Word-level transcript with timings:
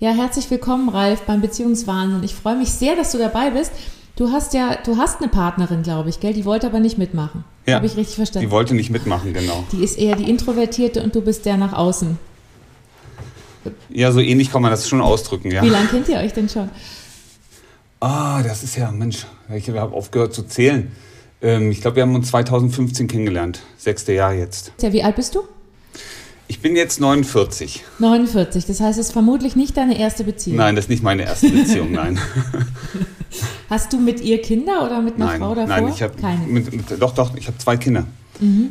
Ja, 0.00 0.12
herzlich 0.12 0.48
willkommen, 0.48 0.88
Ralf, 0.90 1.22
beim 1.22 1.40
Beziehungswahnsinn. 1.40 2.22
Ich 2.22 2.32
freue 2.32 2.54
mich 2.54 2.70
sehr, 2.70 2.94
dass 2.94 3.10
du 3.10 3.18
dabei 3.18 3.50
bist. 3.50 3.72
Du 4.14 4.30
hast 4.30 4.54
ja, 4.54 4.76
du 4.84 4.96
hast 4.96 5.20
eine 5.20 5.28
Partnerin, 5.28 5.82
glaube 5.82 6.08
ich, 6.08 6.20
gell? 6.20 6.32
Die 6.32 6.44
wollte 6.44 6.68
aber 6.68 6.78
nicht 6.78 6.98
mitmachen. 6.98 7.42
Ja, 7.66 7.74
Habe 7.76 7.86
ich 7.86 7.96
richtig 7.96 8.14
verstanden? 8.14 8.46
Die 8.46 8.52
wollte 8.52 8.74
nicht 8.74 8.90
mitmachen, 8.90 9.32
genau. 9.32 9.64
Die 9.72 9.82
ist 9.82 9.98
eher 9.98 10.14
die 10.14 10.30
Introvertierte 10.30 11.02
und 11.02 11.16
du 11.16 11.20
bist 11.20 11.46
der 11.46 11.56
nach 11.56 11.72
außen. 11.72 12.16
Ja, 13.88 14.12
so 14.12 14.20
ähnlich 14.20 14.52
kann 14.52 14.62
man 14.62 14.70
das 14.70 14.88
schon 14.88 15.00
ausdrücken, 15.00 15.50
ja. 15.50 15.64
Wie 15.64 15.68
lange 15.68 15.88
kennt 15.88 16.08
ihr 16.08 16.18
euch 16.18 16.32
denn 16.32 16.48
schon? 16.48 16.70
Ah, 17.98 18.40
das 18.44 18.62
ist 18.62 18.76
ja, 18.76 18.92
Mensch, 18.92 19.26
ich 19.52 19.68
habe 19.68 19.96
aufgehört 19.96 20.32
zu 20.32 20.44
zählen. 20.44 20.92
Ähm, 21.42 21.72
ich 21.72 21.80
glaube, 21.80 21.96
wir 21.96 22.04
haben 22.04 22.14
uns 22.14 22.28
2015 22.28 23.08
kennengelernt. 23.08 23.62
Sechste 23.76 24.12
Jahr 24.12 24.32
jetzt. 24.32 24.70
Ja, 24.80 24.92
wie 24.92 25.02
alt 25.02 25.16
bist 25.16 25.34
du? 25.34 25.40
Ich 26.48 26.60
bin 26.60 26.74
jetzt 26.74 27.00
49. 27.00 27.84
49. 27.98 28.66
Das 28.66 28.80
heißt, 28.80 28.98
es 28.98 29.08
ist 29.08 29.12
vermutlich 29.12 29.54
nicht 29.54 29.76
deine 29.76 29.98
erste 29.98 30.24
Beziehung. 30.24 30.56
Nein, 30.56 30.76
das 30.76 30.86
ist 30.86 30.88
nicht 30.88 31.02
meine 31.02 31.22
erste 31.22 31.50
Beziehung, 31.50 31.92
nein. 31.92 32.18
Hast 33.70 33.92
du 33.92 33.98
mit 33.98 34.22
ihr 34.22 34.40
Kinder 34.40 34.86
oder 34.86 35.02
mit 35.02 35.16
einer 35.16 35.26
nein, 35.26 35.40
Frau 35.40 35.54
davor? 35.54 35.68
nein, 35.68 35.88
ich 35.88 36.02
habe 36.02 36.14
keine. 36.18 36.46
mit, 36.46 36.72
mit, 36.72 37.02
doch, 37.02 37.14
doch, 37.14 37.36
ich 37.36 37.46
habe 37.46 37.58
zwei 37.58 37.76
Kinder 37.76 38.06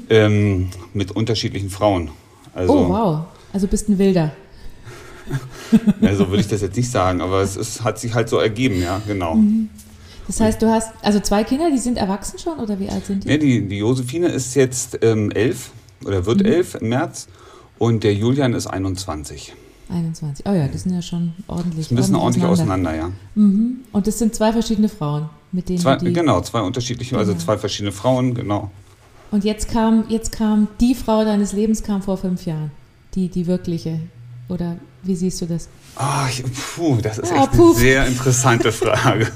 ähm, 0.09 0.70
mit 0.94 1.12
unterschiedlichen 1.12 1.70
Frauen. 1.70 2.09
Also, 2.54 2.73
oh 2.73 2.90
wow, 2.90 3.20
also 3.54 3.68
bist 3.68 3.90
ein 3.90 3.99
Wilder. 3.99 4.32
ja, 6.02 6.16
so 6.16 6.30
würde 6.30 6.41
ich 6.41 6.48
das 6.48 6.62
jetzt 6.62 6.77
nicht 6.77 6.90
sagen, 6.90 7.21
aber 7.21 7.41
es 7.41 7.57
ist, 7.57 7.84
hat 7.84 7.99
sich 7.99 8.13
halt 8.13 8.30
so 8.30 8.40
ergeben, 8.40 8.82
ja, 8.82 9.02
genau. 9.05 9.38
Das 10.26 10.40
heißt, 10.40 10.62
du 10.62 10.68
hast 10.68 10.94
also 11.02 11.20
zwei 11.20 11.44
Kinder, 11.44 11.70
die 11.70 11.77
sind 11.77 11.98
erwachsen 11.98 12.40
schon 12.40 12.59
oder 12.59 12.80
wie 12.80 12.90
alt 12.90 13.05
sind 13.05 13.23
die? 13.23 13.27
Nee, 13.27 13.38
die, 13.38 13.68
die 13.68 13.77
Josephine 13.77 14.27
ist 14.27 14.55
jetzt 14.55 14.98
ähm, 15.02 15.32
elf 15.32 15.71
oder 16.05 16.26
wird 16.26 16.46
elf 16.46 16.76
im 16.76 16.90
März 16.90 17.27
und 17.80 18.04
der 18.04 18.13
Julian 18.13 18.54
ist 18.54 18.67
21. 18.67 19.54
21. 19.90 20.45
Oh 20.48 20.52
ja, 20.54 20.68
das 20.68 20.84
sind 20.84 20.94
ja 20.94 21.02
schon 21.02 21.34
ordentlich. 21.48 21.80
Ist 21.85 21.91
ein 21.91 21.95
bisschen 21.95 22.16
ordentlich 22.16 22.44
auseinander, 22.45 22.94
ja. 22.95 23.09
Mhm. 23.35 23.77
Und 23.94 24.05
das 24.08 24.20
sind 24.20 24.35
zwei 24.35 24.52
verschiedene 24.52 24.90
Frauen, 24.90 25.29
mit 25.51 25.70
denen 25.70 25.79
Zwei, 25.79 25.96
die. 25.96 26.12
genau, 26.12 26.41
zwei 26.41 26.62
unterschiedliche, 26.62 27.18
also 27.18 27.32
Genau. 27.32 27.43
zwei 27.43 27.57
verschiedene 27.57 27.91
Frauen, 27.93 28.34
genau. 28.34 28.70
Und 29.32 29.43
jetzt 29.46 29.70
kam, 29.71 30.05
jetzt 30.10 30.32
kam 30.34 30.68
die 30.79 30.93
Frau 30.96 31.24
deines 31.24 31.54
Lebens 31.54 31.84
kam 31.84 32.01
vor 32.01 32.18
fünf 32.18 32.46
Jahren. 32.46 32.71
Die, 33.16 33.29
die 33.29 33.46
wirkliche. 33.48 33.99
Oder 34.49 34.77
wie 35.04 35.16
siehst 35.16 35.41
du 35.41 35.46
das? 35.46 35.68
Ah, 35.96 36.27
ich, 36.29 36.44
puh, 36.76 36.98
das 37.01 37.18
ist 37.20 37.32
Ja, 37.32 37.44
echt 37.44 37.51
puh. 37.54 37.70
eine 37.71 37.76
sehr 37.76 38.07
interessante 38.07 38.71
Frage. 38.71 39.27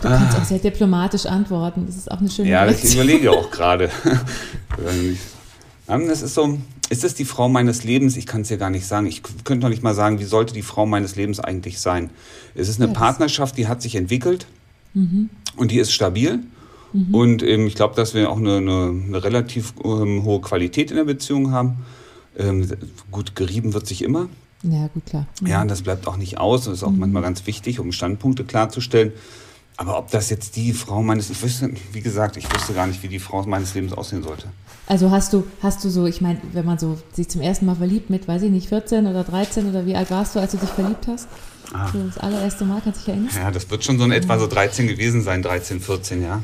Du 0.00 0.08
kannst 0.08 0.36
auch 0.38 0.44
sehr 0.44 0.58
diplomatisch 0.58 1.26
antworten. 1.26 1.84
Das 1.86 1.96
ist 1.96 2.10
auch 2.10 2.18
eine 2.20 2.30
schöne 2.30 2.48
ja, 2.50 2.64
ich 2.66 2.70
Reaktion. 2.72 2.94
überlege 2.94 3.30
auch 3.32 3.50
gerade. 3.50 3.90
Ähm, 5.88 6.08
Das 6.08 6.22
ist 6.22 6.34
so, 6.34 6.58
ist 6.90 7.04
es 7.04 7.14
die 7.14 7.24
Frau 7.24 7.48
meines 7.48 7.84
Lebens? 7.84 8.16
Ich 8.16 8.26
kann 8.26 8.42
es 8.42 8.48
dir 8.48 8.56
gar 8.58 8.70
nicht 8.70 8.86
sagen. 8.86 9.06
Ich 9.06 9.22
könnte 9.44 9.64
noch 9.64 9.70
nicht 9.70 9.82
mal 9.82 9.94
sagen, 9.94 10.18
wie 10.20 10.24
sollte 10.24 10.54
die 10.54 10.62
Frau 10.62 10.86
meines 10.86 11.16
Lebens 11.16 11.40
eigentlich 11.40 11.80
sein? 11.80 12.10
Es 12.54 12.68
ist 12.68 12.76
eine 12.80 12.86
Ja, 12.88 12.92
das- 12.92 12.98
Partnerschaft, 13.00 13.56
die 13.58 13.66
hat 13.68 13.82
sich 13.82 13.94
entwickelt 13.96 14.46
Mhm. 14.94 15.28
und 15.56 15.70
die 15.70 15.78
ist 15.78 15.92
stabil. 15.92 16.40
Und 17.12 17.42
ähm, 17.42 17.66
ich 17.66 17.74
glaube, 17.74 17.94
dass 17.96 18.14
wir 18.14 18.30
auch 18.30 18.38
eine, 18.38 18.56
eine, 18.56 18.94
eine 19.06 19.22
relativ 19.22 19.74
ähm, 19.84 20.24
hohe 20.24 20.40
Qualität 20.40 20.90
in 20.90 20.96
der 20.96 21.04
Beziehung 21.04 21.50
haben. 21.52 21.76
Ähm, 22.38 22.66
gut, 23.10 23.36
gerieben 23.36 23.74
wird 23.74 23.86
sich 23.86 24.00
immer. 24.02 24.28
Ja, 24.62 24.86
gut, 24.94 25.04
klar. 25.04 25.26
Ja, 25.44 25.60
und 25.60 25.68
das 25.70 25.82
bleibt 25.82 26.06
auch 26.06 26.16
nicht 26.16 26.38
aus. 26.38 26.64
Das 26.64 26.72
ist 26.78 26.82
auch 26.84 26.90
manchmal 26.90 27.22
ganz 27.22 27.46
wichtig, 27.46 27.78
um 27.78 27.92
Standpunkte 27.92 28.42
klarzustellen. 28.44 29.12
Aber 29.80 29.96
ob 29.96 30.10
das 30.10 30.28
jetzt 30.28 30.56
die 30.56 30.72
Frau 30.72 31.02
meines, 31.02 31.30
ich 31.30 31.40
wüsste, 31.40 31.70
wie 31.92 32.00
gesagt, 32.00 32.36
ich 32.36 32.52
wüsste 32.52 32.72
gar 32.74 32.88
nicht, 32.88 33.00
wie 33.04 33.08
die 33.08 33.20
Frau 33.20 33.44
meines 33.44 33.74
Lebens 33.74 33.92
aussehen 33.92 34.24
sollte. 34.24 34.48
Also 34.88 35.12
hast 35.12 35.32
du, 35.32 35.44
hast 35.62 35.84
du 35.84 35.88
so, 35.88 36.06
ich 36.06 36.20
meine, 36.20 36.40
wenn 36.52 36.64
man 36.66 36.78
so 36.78 36.98
sich 37.12 37.28
zum 37.28 37.40
ersten 37.42 37.64
Mal 37.64 37.76
verliebt 37.76 38.10
mit, 38.10 38.26
weiß 38.26 38.42
ich 38.42 38.50
nicht, 38.50 38.68
14 38.68 39.06
oder 39.06 39.22
13 39.22 39.70
oder 39.70 39.86
wie 39.86 39.94
alt 39.94 40.10
warst 40.10 40.34
du, 40.34 40.40
als 40.40 40.50
du 40.50 40.56
dich 40.58 40.68
verliebt 40.70 41.06
hast? 41.06 41.28
Ah. 41.72 41.88
So 41.92 42.02
das 42.02 42.18
allererste 42.18 42.64
Mal, 42.64 42.80
kannst 42.82 43.02
du 43.02 43.04
dich 43.04 43.14
erinnern? 43.14 43.30
Ja, 43.36 43.50
das 43.52 43.70
wird 43.70 43.84
schon 43.84 43.98
so 43.98 44.04
in 44.04 44.10
etwa 44.10 44.36
so 44.38 44.48
13 44.48 44.88
gewesen 44.88 45.22
sein, 45.22 45.42
13, 45.42 45.80
14, 45.80 46.22
ja. 46.22 46.42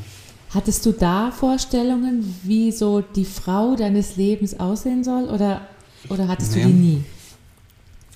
Hattest 0.53 0.85
du 0.85 0.93
da 0.93 1.31
Vorstellungen, 1.31 2.37
wie 2.43 2.71
so 2.71 3.01
die 3.01 3.25
Frau 3.25 3.75
deines 3.75 4.15
Lebens 4.15 4.57
aussehen 4.61 5.03
soll 5.03 5.25
oder, 5.25 5.67
oder 6.07 6.29
hattest 6.29 6.53
du 6.55 6.59
Nee. 6.59 6.65
die 6.67 6.71
nie? 6.73 7.03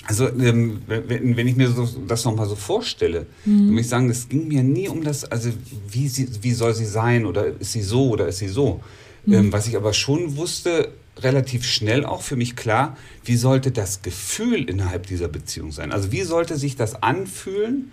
Also 0.06 0.28
ähm, 0.28 0.82
wenn, 0.88 1.38
wenn 1.38 1.48
ich 1.48 1.56
mir 1.56 1.70
so, 1.70 1.88
das 2.08 2.26
nochmal 2.26 2.48
so 2.48 2.56
vorstelle, 2.56 3.28
dann 3.46 3.72
muss 3.72 3.82
ich 3.82 3.90
sagen, 3.90 4.10
es 4.10 4.28
ging 4.28 4.48
mir 4.48 4.64
nie 4.64 4.90
um 4.90 5.04
das, 5.04 5.24
also 5.26 5.52
wie, 5.88 6.08
sie, 6.08 6.28
wie 6.42 6.54
soll 6.54 6.74
sie 6.74 6.86
sein 6.86 7.26
oder 7.26 7.46
ist 7.46 7.74
sie 7.74 7.84
so 7.84 8.10
oder 8.10 8.28
ist 8.28 8.40
sie 8.40 8.48
so. 8.48 8.82
Ähm, 9.28 9.52
was 9.52 9.68
ich 9.68 9.76
aber 9.76 9.94
schon 9.94 10.38
wusste, 10.38 10.92
relativ 11.18 11.66
schnell 11.66 12.06
auch 12.06 12.22
für 12.22 12.36
mich 12.36 12.56
klar, 12.56 12.98
wie 13.24 13.36
sollte 13.36 13.72
das 13.72 14.02
Gefühl 14.02 14.68
innerhalb 14.68 15.06
dieser 15.06 15.28
Beziehung 15.28 15.72
sein? 15.72 15.92
Also 15.92 16.12
wie 16.12 16.24
sollte 16.24 16.58
sich 16.58 16.76
das 16.76 17.04
anfühlen, 17.04 17.92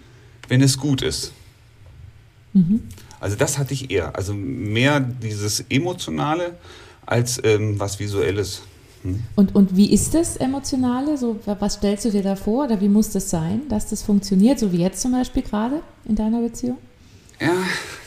wenn 0.49 0.63
es 0.63 0.79
gut 0.79 1.03
ist? 1.03 1.33
Also 3.21 3.37
das 3.37 3.59
hatte 3.59 3.75
ich 3.75 3.91
eher, 3.91 4.17
also 4.17 4.33
mehr 4.33 5.01
dieses 5.01 5.65
Emotionale 5.69 6.57
als 7.05 7.41
ähm, 7.45 7.79
was 7.79 7.99
Visuelles. 7.99 8.63
Hm? 9.07 9.23
Und, 9.37 9.55
und 9.55 9.77
wie 9.77 9.93
ist 9.93 10.15
das 10.15 10.37
Emotionale? 10.37 11.17
So, 11.17 11.39
wa- 11.47 11.57
was 11.61 11.75
stellst 11.75 12.05
du 12.05 12.11
dir 12.11 12.23
da 12.23 12.37
vor 12.37 12.65
oder 12.67 12.81
wie 12.81 12.89
muss 12.89 13.11
das 13.11 13.31
sein, 13.31 13.63
dass 13.69 13.89
das 13.89 14.03
funktioniert, 14.03 14.59
so 14.59 14.73
wie 14.73 14.79
jetzt 14.79 15.01
zum 15.01 15.13
Beispiel 15.13 15.43
gerade 15.43 15.81
in 16.07 16.17
deiner 16.17 16.41
Beziehung? 16.41 16.79
Ja, 17.41 17.53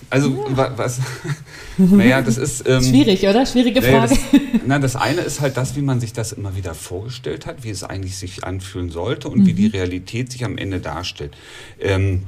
also 0.09 0.35
wa- 0.55 0.73
was? 0.75 0.99
naja, 1.77 2.21
das 2.21 2.37
ist. 2.37 2.67
Ähm, 2.67 2.81
Schwierig, 2.83 3.23
oder? 3.27 3.45
Schwierige 3.45 3.79
naja, 3.79 4.07
Frage. 4.07 4.19
das, 4.31 4.61
na, 4.65 4.79
das 4.79 4.95
eine 4.95 5.21
ist 5.21 5.39
halt 5.39 5.55
das, 5.55 5.75
wie 5.75 5.81
man 5.83 5.99
sich 5.99 6.13
das 6.13 6.31
immer 6.31 6.55
wieder 6.55 6.73
vorgestellt 6.73 7.45
hat, 7.45 7.63
wie 7.63 7.69
es 7.69 7.83
eigentlich 7.83 8.17
sich 8.17 8.43
anfühlen 8.43 8.89
sollte 8.89 9.29
und 9.29 9.45
wie 9.45 9.53
die 9.53 9.67
Realität 9.67 10.31
sich 10.31 10.43
am 10.45 10.57
Ende 10.57 10.79
darstellt. 10.79 11.37
Ähm, 11.79 12.23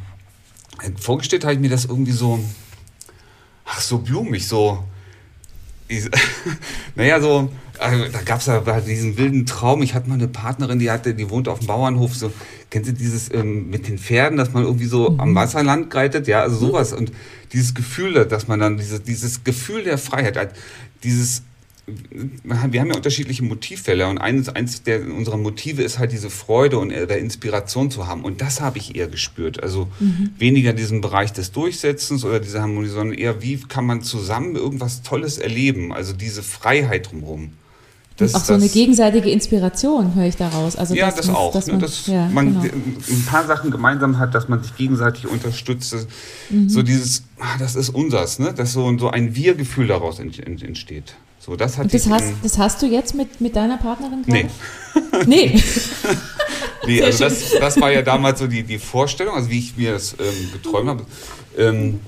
vorgestellt 1.00 1.44
habe 1.44 1.56
ich 1.56 1.60
mir 1.60 1.70
das 1.72 1.86
irgendwie 1.86 2.12
so, 2.12 2.40
ach, 3.66 3.82
so 3.82 3.98
blumig, 3.98 4.48
so. 4.48 4.84
Naja, 6.96 7.20
so, 7.20 7.50
also, 7.82 8.06
da 8.12 8.22
gab 8.22 8.40
es 8.40 8.46
ja 8.46 8.60
diesen 8.82 9.18
wilden 9.18 9.46
Traum. 9.46 9.82
Ich 9.82 9.96
hatte 9.96 10.08
mal 10.08 10.16
eine 10.16 10.28
Partnerin, 10.28 10.78
die 10.78 10.92
hatte, 10.92 11.16
die 11.16 11.30
wohnte 11.30 11.52
auf 11.52 11.60
dem 11.60 11.68
Bauernhof. 11.68 12.16
So, 12.16 12.32
kennst 12.70 12.90
du 12.90 12.94
dieses 12.94 13.34
ähm, 13.34 13.70
mit 13.70 13.88
den 13.88 13.98
Pferden, 13.98 14.38
dass 14.38 14.54
man 14.54 14.64
irgendwie 14.64 14.86
so 14.86 15.18
am 15.18 15.34
Wasserland 15.34 15.90
greitet? 15.90 16.28
Ja, 16.28 16.42
also 16.42 16.58
sowas. 16.58 16.94
Und 16.94 17.12
dieses 17.54 17.74
Gefühl, 17.74 18.26
dass 18.26 18.48
man 18.48 18.60
dann, 18.60 18.78
dieses, 18.78 19.02
dieses 19.02 19.44
Gefühl 19.44 19.84
der 19.84 19.98
Freiheit, 19.98 20.38
halt 20.38 20.52
dieses, 21.04 21.42
wir 22.44 22.62
haben 22.62 22.72
ja 22.72 22.96
unterschiedliche 22.96 23.44
Motivfelder 23.44 24.10
und 24.10 24.20
eines, 24.20 24.48
eins 24.50 24.84
der 24.84 25.02
unserer 25.02 25.38
Motive 25.38 25.82
ist 25.82 25.98
halt 25.98 26.12
diese 26.12 26.30
Freude 26.30 26.78
und 26.78 26.92
äh, 26.92 27.08
der 27.08 27.18
Inspiration 27.18 27.90
zu 27.90 28.06
haben. 28.06 28.24
Und 28.24 28.42
das 28.42 28.62
habe 28.62 28.78
ich 28.78 28.96
eher 28.96 29.08
gespürt. 29.08 29.64
Also 29.64 29.88
weniger 30.38 30.74
diesen 30.74 31.02
Bereich 31.02 31.34
des 31.34 31.52
Durchsetzens 31.52 32.24
oder 32.24 32.40
dieser 32.40 32.62
Harmonie, 32.62 32.90
sondern 32.90 33.18
eher, 33.18 33.42
wie 33.42 33.58
kann 33.58 33.88
man 33.88 34.04
zusammen 34.04 34.56
irgendwas 34.56 35.02
Tolles 35.02 35.40
erleben? 35.40 35.92
Also 35.92 36.14
diese 36.14 36.44
Freiheit 36.44 37.12
drumherum. 37.12 37.54
Das, 38.22 38.36
auch 38.36 38.44
so 38.44 38.54
eine 38.54 38.64
das- 38.64 38.74
gegenseitige 38.74 39.30
Inspiration 39.30 40.16
höre 40.16 40.26
ich 40.26 40.36
daraus. 40.38 40.76
Also 40.76 40.94
ja, 40.94 41.08
dass 41.08 41.16
das 41.16 41.28
man- 41.28 41.36
auch. 41.36 41.54
Dass 41.54 41.68
ne, 41.68 41.74
man, 41.74 41.82
dass 41.82 42.08
ja, 42.08 42.28
man 42.28 42.62
genau. 42.62 42.74
ein 43.10 43.26
paar 43.26 43.46
Sachen 43.46 43.72
gemeinsam 43.72 44.18
hat, 44.20 44.34
dass 44.34 44.48
man 44.48 44.62
sich 44.64 44.76
gegenseitig 44.78 45.28
unterstützt. 45.28 45.96
Mhm. 46.50 46.70
So 46.70 46.82
dieses, 46.84 47.24
ah, 47.40 47.58
das 47.60 47.76
ist 47.76 47.90
unsers, 47.90 48.40
ne? 48.40 48.54
dass 48.54 48.74
so, 48.74 48.98
so 48.98 49.10
ein 49.10 49.36
Wir-Gefühl 49.36 49.88
daraus 49.88 50.20
ent, 50.20 50.40
ent, 50.40 50.64
entsteht. 50.64 51.16
So, 51.40 51.56
das 51.56 51.78
Und 51.80 51.92
das 51.92 52.08
hast, 52.08 52.26
das 52.44 52.58
hast 52.60 52.82
du 52.84 52.86
jetzt 52.86 53.16
mit, 53.16 53.42
mit 53.42 53.56
deiner 53.56 53.78
Partnerin 53.78 54.24
gerade? 54.24 54.46
Nee. 54.46 54.50
Nee. 55.28 55.64
Nee, 56.88 57.04
also 57.04 57.26
das, 57.26 57.52
das 57.60 57.80
war 57.80 57.92
ja 57.92 58.02
damals 58.02 58.40
so 58.40 58.48
die, 58.48 58.64
die 58.64 58.80
Vorstellung, 58.80 59.36
also 59.36 59.50
wie 59.52 59.60
ich 59.60 59.78
mir 59.78 59.94
das 59.94 60.14
ähm, 60.14 60.50
geträumt 60.52 60.90
habe. 60.90 61.06
Ähm, 61.56 62.00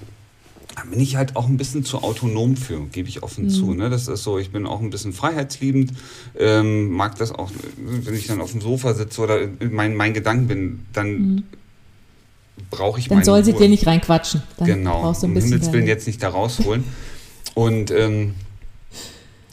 da 0.75 0.83
bin 0.89 0.99
ich 0.99 1.15
halt 1.15 1.35
auch 1.35 1.47
ein 1.47 1.57
bisschen 1.57 1.83
zu 1.85 1.99
autonom 1.99 2.55
für, 2.55 2.79
gebe 2.87 3.07
ich 3.07 3.21
offen 3.21 3.49
zu. 3.49 3.73
Ne? 3.73 3.89
Das 3.89 4.07
ist 4.07 4.23
so, 4.23 4.39
ich 4.39 4.51
bin 4.51 4.65
auch 4.65 4.81
ein 4.81 4.89
bisschen 4.89 5.13
freiheitsliebend, 5.13 5.91
ähm, 6.37 6.89
mag 6.91 7.17
das 7.17 7.31
auch, 7.31 7.51
wenn 7.77 8.15
ich 8.15 8.27
dann 8.27 8.41
auf 8.41 8.51
dem 8.51 8.61
Sofa 8.61 8.93
sitze 8.93 9.21
oder 9.21 9.41
in 9.41 9.71
mein, 9.71 9.95
mein 9.95 10.13
Gedanken 10.13 10.47
bin, 10.47 10.85
dann 10.93 11.43
brauche 12.69 12.99
ich 12.99 13.07
Dann 13.07 13.23
soll 13.23 13.43
sie 13.43 13.53
dir 13.53 13.69
nicht 13.69 13.85
reinquatschen. 13.85 14.41
Dann 14.57 14.67
genau, 14.67 15.01
brauchst 15.01 15.23
du 15.23 15.27
ein 15.27 15.29
um 15.29 15.33
bisschen 15.35 15.51
Himmels 15.51 15.71
Willen 15.73 15.87
jetzt 15.87 16.07
nicht 16.07 16.21
da 16.23 16.29
rausholen. 16.29 16.83
Und 17.53 17.91
ähm, 17.91 18.33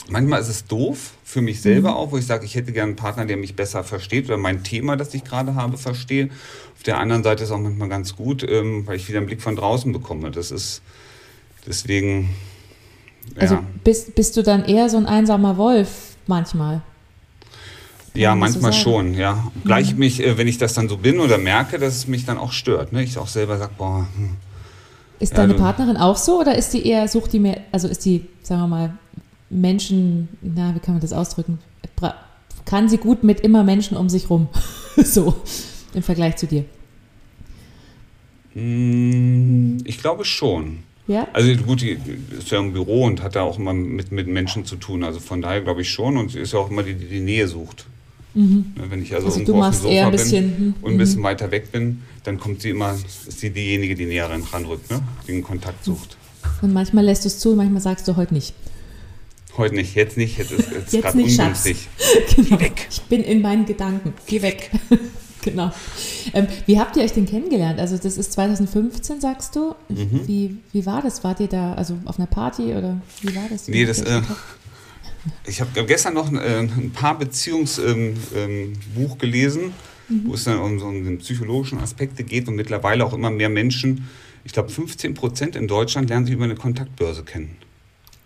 manchmal 0.08 0.40
ist 0.40 0.49
es 0.49 0.64
doof, 0.66 1.12
für 1.25 1.43
mich 1.43 1.58
Mhm. 1.58 1.62
selber 1.62 1.96
auch, 1.96 2.12
wo 2.12 2.19
ich 2.19 2.26
sage, 2.26 2.44
ich 2.44 2.55
hätte 2.55 2.73
gerne 2.73 2.88
einen 2.88 2.96
Partner, 2.96 3.26
der 3.26 3.37
mich 3.37 3.55
besser 3.55 3.84
versteht 3.84 4.26
oder 4.26 4.37
mein 4.37 4.64
Thema, 4.64 4.96
das 4.96 5.14
ich 5.14 5.23
gerade 5.25 5.55
habe, 5.55 5.76
verstehe. 5.76 6.31
Auf 6.76 6.82
der 6.82 6.99
anderen 6.99 7.23
Seite 7.23 7.43
ist 7.43 7.50
es 7.50 7.55
auch 7.55 7.61
manchmal 7.61 7.88
ganz 7.88 8.16
gut, 8.16 8.43
ähm, 8.49 8.87
weil 8.87 8.96
ich 8.96 9.06
wieder 9.08 9.19
einen 9.19 9.26
Blick 9.26 9.43
von 9.43 9.55
draußen 9.55 9.93
bekomme. 9.93 10.31
Das 10.31 10.50
ist 10.50 10.82
deswegen, 11.66 12.30
Also 13.38 13.54
ja, 13.56 13.64
bist, 13.84 14.14
bist 14.14 14.36
du 14.36 14.42
dann 14.42 14.64
eher 14.64 14.88
so 14.88 14.96
ein 14.96 15.06
einsamer 15.06 15.56
Wolf 15.56 16.16
manchmal? 16.26 16.82
ja 18.14 18.34
manchmal 18.34 18.72
schon, 18.72 19.14
ja. 19.14 19.50
Gleich 19.64 19.94
mich, 19.96 20.20
äh, 20.20 20.36
wenn 20.36 20.48
ich 20.48 20.58
das 20.58 20.74
dann 20.74 20.88
so 20.88 20.96
bin 20.96 21.20
oder 21.20 21.38
merke, 21.38 21.78
dass 21.78 21.94
es 21.94 22.06
mich 22.08 22.24
dann 22.24 22.38
auch 22.38 22.52
stört. 22.52 22.92
Ne? 22.92 23.02
Ich 23.04 23.16
auch 23.18 23.28
selber 23.28 23.56
sage, 23.58 23.72
boah, 23.78 24.06
hm, 24.16 24.36
Ist 25.20 25.32
Ja, 25.32 25.36
deine 25.38 25.54
du- 25.54 25.58
Partnerin 25.60 25.96
auch 25.96 26.16
so 26.16 26.40
oder 26.40 26.56
ist 26.56 26.72
die 26.74 26.86
eher, 26.86 27.06
sucht 27.08 27.32
die 27.32 27.38
mehr, 27.38 27.60
also 27.72 27.86
ist 27.88 28.04
die, 28.04 28.26
sagen 28.42 28.62
wir 28.62 28.66
mal, 28.68 28.98
Menschen, 29.48 30.28
na, 30.42 30.74
wie 30.74 30.80
kann 30.80 30.94
man 30.94 31.00
das 31.00 31.12
ausdrücken? 31.12 31.58
Kann 32.66 32.88
sie 32.88 32.98
gut 32.98 33.24
mit 33.24 33.40
immer 33.40 33.64
Menschen 33.64 33.96
um 33.96 34.08
sich 34.08 34.30
rum? 34.30 34.48
so 34.96 35.34
im 35.94 36.02
Vergleich 36.02 36.36
zu 36.36 36.46
dir. 36.46 36.64
Hm, 38.54 39.78
ich 39.84 39.98
glaube 39.98 40.24
schon. 40.24 40.82
Ja? 41.10 41.26
Also 41.32 41.52
gut, 41.56 41.80
die 41.80 41.98
ist 42.38 42.50
ja 42.50 42.58
im 42.60 42.72
Büro 42.72 43.04
und 43.04 43.20
hat 43.22 43.34
da 43.34 43.42
auch 43.42 43.58
immer 43.58 43.72
mit, 43.74 44.12
mit 44.12 44.28
Menschen 44.28 44.64
zu 44.64 44.76
tun. 44.76 45.02
Also 45.02 45.18
von 45.18 45.42
daher 45.42 45.60
glaube 45.60 45.82
ich 45.82 45.90
schon. 45.90 46.16
Und 46.16 46.30
sie 46.30 46.38
ist 46.38 46.52
ja 46.52 46.60
auch 46.60 46.70
immer 46.70 46.84
die, 46.84 46.94
die 46.94 47.06
die 47.06 47.20
Nähe 47.20 47.48
sucht. 47.48 47.86
Mhm. 48.34 48.72
Ne, 48.76 48.84
Wenn 48.90 49.02
ich 49.02 49.12
also, 49.12 49.26
Also 49.26 49.40
irgendwo 49.40 49.60
du 49.60 49.64
auf 49.66 49.74
dem 49.74 49.82
Sofa 49.82 49.92
eher 49.92 50.04
ein 50.06 50.10
bin 50.12 50.20
bisschen, 50.20 50.56
hm, 50.56 50.74
und 50.82 50.92
ein 50.92 50.98
bisschen 50.98 51.22
weiter 51.24 51.50
weg 51.50 51.72
bin, 51.72 52.02
dann 52.22 52.38
kommt 52.38 52.62
sie 52.62 52.70
immer, 52.70 52.94
ist 52.94 53.40
sie 53.40 53.50
diejenige, 53.50 53.96
die 53.96 54.06
näher 54.06 54.30
ran- 54.30 54.44
ranrückt, 54.52 54.88
ne? 54.88 55.02
die 55.26 55.32
den 55.32 55.42
Kontakt 55.42 55.84
sucht. 55.84 56.16
Und 56.62 56.72
manchmal 56.72 57.04
lässt 57.04 57.24
du 57.24 57.26
es 57.28 57.40
zu, 57.40 57.56
manchmal 57.56 57.80
sagst 57.82 58.06
du 58.06 58.14
heute 58.14 58.32
nicht. 58.34 58.54
Heute 59.56 59.74
nicht, 59.74 59.96
jetzt 59.96 60.16
nicht, 60.16 60.38
jetzt 60.38 60.52
ist 60.52 60.68
es 60.70 60.92
Jetzt 60.92 61.02
gerade 61.02 61.18
ungünstig. 61.18 61.88
Genau. 62.36 62.60
weg. 62.60 62.86
Ich 62.88 63.02
bin 63.02 63.24
in 63.24 63.42
meinen 63.42 63.66
Gedanken. 63.66 64.14
Geh 64.28 64.42
weg. 64.42 64.70
genau. 65.42 65.72
Ähm, 66.32 66.46
wie 66.66 66.78
habt 66.78 66.96
ihr 66.96 67.02
euch 67.02 67.12
denn 67.12 67.26
kennengelernt? 67.26 67.78
Also 67.81 67.96
das 67.96 68.16
ist 68.16 68.32
2015, 68.32 69.20
sagst 69.20 69.56
du. 69.56 69.75
Mhm. 69.88 70.26
Wie, 70.26 70.56
wie 70.72 70.87
war 70.87 71.02
das? 71.02 71.25
Wart 71.25 71.40
ihr 71.40 71.48
da 71.48 71.75
also 71.75 71.98
auf 72.04 72.19
einer 72.19 72.26
Party 72.26 72.75
oder 72.75 73.00
wie 73.22 73.34
war 73.34 73.44
das? 73.50 73.69
Nee, 73.69 73.84
das, 73.84 74.00
äh? 74.02 74.20
Ich 75.46 75.60
habe 75.60 75.84
gestern 75.84 76.14
noch 76.14 76.28
ein, 76.28 76.37
äh, 76.38 76.58
ein 76.60 76.92
paar 76.94 77.19
Beziehungsbuch 77.19 77.84
ähm, 77.87 78.14
ähm, 78.37 79.19
gelesen, 79.19 79.72
Mhm. 80.08 80.22
wo 80.26 80.34
es 80.34 80.42
dann 80.44 80.58
um 80.58 80.78
so 80.81 80.90
den 80.90 81.19
psychologischen 81.19 81.78
Aspekte 81.78 82.25
geht 82.25 82.48
und 82.48 82.56
mittlerweile 82.56 83.04
auch 83.04 83.12
immer 83.12 83.31
mehr 83.31 83.48
Menschen, 83.48 84.08
ich 84.42 84.52
glaube 84.52 84.69
15 84.69 85.14
Prozent 85.14 85.54
in 85.54 85.69
Deutschland 85.69 86.08
lernen 86.08 86.26
sich 86.26 86.34
über 86.34 86.44
eine 86.44 86.56
Kontaktbörse 86.56 87.22
kennen. 87.22 87.56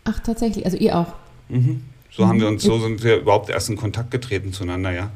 Ach, 0.05 0.19
tatsächlich. 0.21 0.65
Also 0.65 0.79
ihr 0.79 0.97
auch. 0.99 1.13
Mhm. 1.51 1.83
So 2.11 2.27
haben 2.27 2.41
wir 2.41 2.49
uns, 2.49 2.65
Mhm. 2.65 2.69
so 2.69 2.81
sind 2.81 3.03
wir 3.03 3.17
überhaupt 3.19 3.51
erst 3.51 3.69
in 3.69 3.77
Kontakt 3.77 4.11
getreten 4.11 4.53
zueinander, 4.53 4.93
ja. 4.93 5.11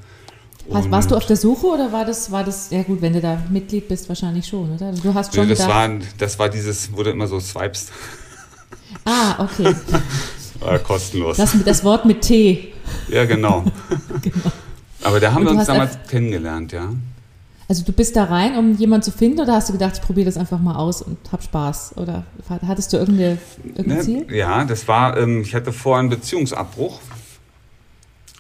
Hast, 0.72 0.90
warst 0.90 1.10
du 1.10 1.16
auf 1.16 1.24
der 1.26 1.36
Suche 1.36 1.66
oder 1.66 1.92
war 1.92 2.04
das, 2.04 2.30
war 2.30 2.44
das, 2.44 2.70
ja 2.70 2.82
gut, 2.82 3.00
wenn 3.00 3.14
du 3.14 3.20
da 3.20 3.40
Mitglied 3.50 3.88
bist, 3.88 4.08
wahrscheinlich 4.08 4.46
schon, 4.46 4.74
oder? 4.74 4.86
Also 4.86 5.02
Du 5.02 5.14
hast 5.14 5.34
schon 5.34 5.48
das, 5.48 5.58
gedacht, 5.60 5.74
war, 5.74 5.88
das 6.18 6.38
war 6.38 6.48
dieses, 6.48 6.90
wo 6.94 7.02
du 7.02 7.10
immer 7.10 7.26
so 7.26 7.40
swipes, 7.40 7.88
ah, 9.04 9.42
okay, 9.44 9.74
äh, 10.66 10.78
kostenlos. 10.80 11.36
das, 11.38 11.54
das 11.64 11.84
Wort 11.84 12.04
mit 12.04 12.20
T. 12.22 12.72
ja, 13.08 13.24
genau. 13.24 13.64
Aber 15.04 15.20
da 15.20 15.32
haben 15.32 15.46
Und 15.46 15.52
wir 15.54 15.58
uns 15.58 15.66
damals 15.66 15.96
kennengelernt, 16.08 16.72
ja. 16.72 16.90
Also 17.68 17.84
du 17.84 17.92
bist 17.92 18.16
da 18.16 18.24
rein, 18.24 18.56
um 18.56 18.74
jemanden 18.76 19.04
zu 19.04 19.10
finden 19.12 19.40
oder 19.40 19.52
hast 19.52 19.68
du 19.68 19.74
gedacht, 19.74 19.92
ich 19.96 20.02
probiere 20.02 20.24
das 20.24 20.36
einfach 20.38 20.58
mal 20.58 20.74
aus 20.74 21.02
und 21.02 21.18
hab 21.30 21.42
Spaß? 21.42 21.92
Oder 21.96 22.24
hattest 22.66 22.92
du 22.92 22.96
irgendeine, 22.96 23.38
irgendein 23.76 23.96
Ne? 23.98 24.02
Ziel? 24.02 24.26
Ja, 24.34 24.64
das 24.64 24.88
war, 24.88 25.16
ähm, 25.18 25.42
ich 25.42 25.54
hatte 25.54 25.72
vorher 25.72 26.00
einen 26.00 26.08
Beziehungsabbruch. 26.08 26.98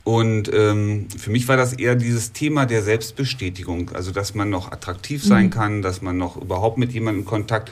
Und 0.08 0.50
ähm, 0.54 1.06
für 1.14 1.30
mich 1.30 1.48
war 1.48 1.58
das 1.58 1.74
eher 1.74 1.94
dieses 1.94 2.32
Thema 2.32 2.64
der 2.64 2.82
Selbstbestätigung. 2.82 3.90
Also, 3.90 4.10
dass 4.10 4.34
man 4.34 4.48
noch 4.48 4.72
attraktiv 4.72 5.22
sein 5.22 5.46
Mhm. 5.46 5.50
kann, 5.50 5.82
dass 5.82 6.00
man 6.00 6.16
noch 6.16 6.40
überhaupt 6.40 6.78
mit 6.78 6.94
jemandem 6.94 7.24
in 7.24 7.26
Kontakt 7.26 7.70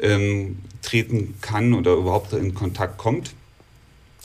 ähm, 0.00 0.58
treten 0.82 1.34
kann 1.40 1.74
oder 1.74 1.92
überhaupt 1.92 2.32
in 2.32 2.52
Kontakt 2.52 2.98
kommt. 2.98 3.30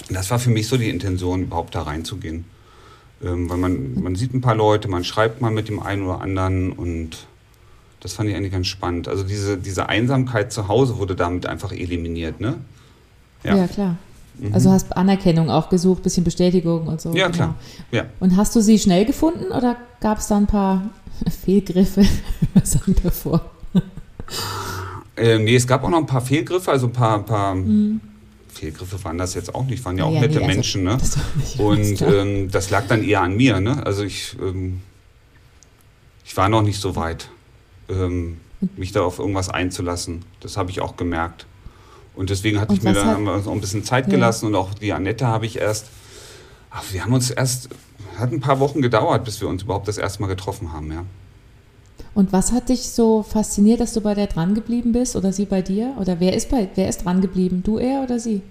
Das 0.10 0.32
war 0.32 0.40
für 0.40 0.50
mich 0.50 0.68
so 0.68 0.78
die 0.78 0.90
Intention, 0.90 1.44
überhaupt 1.44 1.76
da 1.76 1.84
reinzugehen. 1.84 2.46
Ähm, 3.24 3.48
weil 3.52 3.58
man, 3.58 4.02
man 4.02 4.16
sieht 4.16 4.34
ein 4.34 4.42
paar 4.42 4.56
Leute, 4.56 4.88
man 4.88 5.04
schreibt 5.04 5.40
mal 5.40 5.52
mit 5.52 5.68
dem 5.68 5.80
einen 5.80 6.02
oder 6.08 6.22
anderen 6.22 6.72
und 6.72 7.28
das 8.00 8.14
fand 8.14 8.32
ich 8.32 8.36
eigentlich 8.36 8.52
ganz 8.52 8.66
spannend. 8.66 9.08
Also 9.08 9.24
diese, 9.24 9.58
diese 9.60 9.90
Einsamkeit 9.90 10.52
zu 10.52 10.68
Hause 10.70 10.98
wurde 10.98 11.16
damit 11.16 11.46
einfach 11.46 11.72
eliminiert, 11.72 12.40
ne? 12.40 12.56
Ja, 13.44 13.68
klar. 13.68 13.98
Mhm. 14.40 14.54
Also 14.54 14.72
hast 14.72 14.96
Anerkennung 14.98 15.50
auch 15.50 15.70
gesucht, 15.70 16.04
bisschen 16.04 16.24
Bestätigung 16.24 16.88
und 16.88 17.02
so. 17.02 17.14
Ja, 17.14 17.26
genau. 17.28 17.36
klar. 17.36 17.56
Ja. 17.92 18.06
Und 18.20 18.36
hast 18.38 18.56
du 18.56 18.62
sie 18.62 18.80
schnell 18.80 19.06
gefunden 19.06 19.46
oder 19.52 19.78
gab 20.02 20.20
es 20.20 20.28
da 20.28 20.38
ein 20.38 20.48
paar 20.48 20.90
Fehlgriffe 21.46 22.04
was 22.54 22.72
sagen 22.72 22.96
davor? 23.04 23.42
Äh, 25.16 25.38
nee, 25.38 25.56
es 25.56 25.68
gab 25.68 25.84
auch 25.84 25.90
noch 25.90 26.00
ein 26.00 26.08
paar 26.08 26.22
Fehlgriffe, 26.22 26.72
also 26.72 26.88
ein 26.88 26.94
paar, 26.94 27.24
paar 27.24 27.56
Mhm. 27.56 28.02
Fehlgriffe 28.50 29.04
waren 29.04 29.18
das 29.18 29.34
jetzt 29.34 29.54
auch 29.54 29.66
nicht, 29.66 29.84
waren 29.84 29.98
ja 29.98 30.06
auch 30.06 30.14
Ja, 30.14 30.22
nette 30.22 30.38
nee, 30.38 30.46
also, 30.46 30.56
Menschen, 30.56 30.84
ne? 30.84 30.98
Das 30.98 31.18
Und 31.58 32.02
ähm, 32.02 32.52
das 32.52 32.70
lag 32.70 32.88
dann 32.88 33.04
eher 33.04 33.22
an 33.22 33.36
mir, 33.36 33.60
ne? 33.60 33.84
Also 33.86 34.04
ich, 34.04 34.36
ähm, 34.42 34.82
ich 36.26 36.38
war 36.38 36.50
noch 36.50 36.62
nicht 36.62 36.80
so 36.80 36.96
weit, 36.96 37.30
ähm, 37.90 38.38
mich 38.78 38.92
da 38.92 39.02
auf 39.02 39.20
irgendwas 39.20 39.50
einzulassen. 39.50 40.24
Das 40.40 40.56
habe 40.56 40.72
ich 40.72 40.82
auch 40.82 40.98
gemerkt. 40.98 41.46
Und 42.16 42.30
deswegen 42.30 42.60
hatte 42.60 42.72
Und 42.74 42.78
ich 42.78 42.84
mir 42.84 42.90
hat- 42.96 43.06
haben 43.06 43.24
wir 43.24 43.34
uns 43.34 43.48
auch 43.48 43.52
ein 43.54 43.62
bisschen 43.62 43.84
Zeit 43.84 44.06
Ja. 44.08 44.12
gelassen 44.12 44.46
und 44.48 44.56
auch 44.56 44.74
die 44.74 44.94
Annette 44.94 45.26
habe 45.28 45.46
ich 45.46 45.58
erst, 45.58 45.88
ach, 46.70 46.84
wir 46.92 47.04
haben 47.04 47.14
uns 47.14 47.32
erst, 47.32 47.70
hat 48.18 48.32
ein 48.32 48.40
paar 48.40 48.60
Wochen 48.60 48.82
gedauert, 48.82 49.26
bis 49.26 49.42
wir 49.42 49.48
uns 49.48 49.64
überhaupt 49.64 49.88
das 49.88 49.98
erste 49.98 50.22
Mal 50.22 50.28
getroffen 50.28 50.72
haben, 50.74 50.92
ja. 50.92 51.04
Und 52.16 52.32
was 52.32 52.52
hat 52.52 52.70
dich 52.70 52.90
so 52.90 53.24
fasziniert, 53.24 53.80
dass 53.80 53.94
du 53.94 54.02
bei 54.02 54.14
der 54.14 54.28
dran 54.28 54.54
geblieben 54.54 54.92
bist 54.92 55.16
oder 55.16 55.34
sie 55.34 55.46
bei 55.46 55.64
dir? 55.64 55.96
Oder 56.00 56.20
wer 56.20 56.36
ist 56.36 56.50
bei, 56.50 56.70
wer 56.76 56.88
ist 56.88 57.04
dran 57.06 57.22
geblieben? 57.22 57.64
Du, 57.64 57.80
er 57.80 58.04
oder 58.04 58.20
sie? 58.20 58.42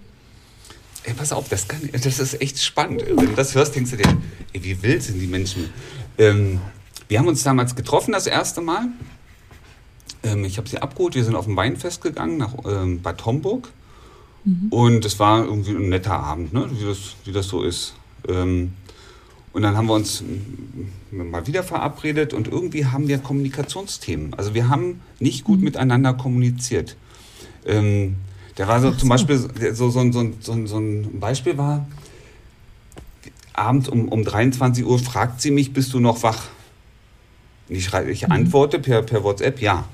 Ey, 1.05 1.15
pass 1.15 1.33
auf, 1.33 1.49
das, 1.49 1.69
kann, 1.69 1.81
das 1.93 2.19
ist 2.19 2.41
echt 2.41 2.61
spannend. 2.61 3.05
Wenn 3.07 3.27
du 3.27 3.33
das 3.35 3.55
hörst, 3.55 3.77
denkst 3.77 3.93
du 3.93 3.97
dir, 3.99 4.17
ey, 4.53 4.65
wie 4.65 4.83
wild 4.83 5.03
sind 5.05 5.21
die 5.21 5.27
Menschen? 5.29 5.71
Ähm, 6.19 6.61
wir 7.09 7.19
haben 7.21 7.29
uns 7.29 7.45
damals 7.45 7.77
getroffen, 7.77 8.11
das 8.13 8.27
erste 8.27 8.61
Mal. 8.61 8.87
Ähm, 10.23 10.45
ich 10.45 10.59
habe 10.59 10.69
sie 10.69 10.79
abgeholt, 10.79 11.15
wir 11.15 11.25
sind 11.25 11.35
auf 11.35 11.47
ein 11.47 11.57
Weinfest 11.57 12.01
gegangen 12.03 12.37
nach 12.39 12.55
ähm, 12.67 13.01
Bad 13.03 13.25
Homburg. 13.27 13.69
Und 14.71 15.05
es 15.05 15.21
war 15.21 15.45
irgendwie 15.45 15.71
ein 15.71 15.89
netter 15.89 16.19
Abend, 16.19 16.53
ne? 16.53 16.69
wie, 16.73 16.85
das, 16.85 17.15
wie 17.25 17.31
das 17.31 17.47
so 17.47 17.63
ist. 17.63 17.95
Ähm, 18.29 18.73
und 19.53 19.63
dann 19.63 19.77
haben 19.77 19.87
wir 19.87 19.95
uns 19.95 20.21
mm, 20.23 21.31
mal 21.31 21.47
wieder 21.47 21.63
verabredet 21.63 22.35
und 22.35 22.49
irgendwie 22.49 22.87
haben 22.87 23.07
wir 23.07 23.19
Kommunikationsthemen. 23.19 24.35
Also 24.35 24.53
wir 24.53 24.69
haben 24.69 25.01
nicht 25.21 25.45
gut 25.45 25.61
miteinander 25.63 26.13
kommuniziert. 26.15 26.97
Ähm, 27.65 28.17
der 28.59 28.67
war 28.67 28.81
so 28.81 28.89
Ach 28.89 28.97
zum 28.97 29.07
so. 29.07 29.09
Beispiel, 29.11 29.39
so, 29.75 29.91
so, 29.91 30.01
ein- 30.01 30.13
so, 30.13 30.33
so, 30.41 30.67
so 30.67 30.77
ein 30.79 31.21
Beispiel 31.21 31.57
war, 31.57 31.87
abends 33.53 33.89
um, 33.89 34.09
um 34.09 34.25
23 34.25 34.85
Uhr 34.85 34.99
fragt 34.99 35.41
sie 35.41 35.53
mich, 35.53 35.73
bist 35.73 35.93
du 35.93 36.01
noch 36.01 36.23
wach? 36.25 36.49
Und 37.69 37.77
ich, 37.77 37.93
ich 37.95 38.31
antworte 38.31 38.81
per, 38.81 39.03
per 39.03 39.23
WhatsApp, 39.23 39.61
ja. 39.63 39.85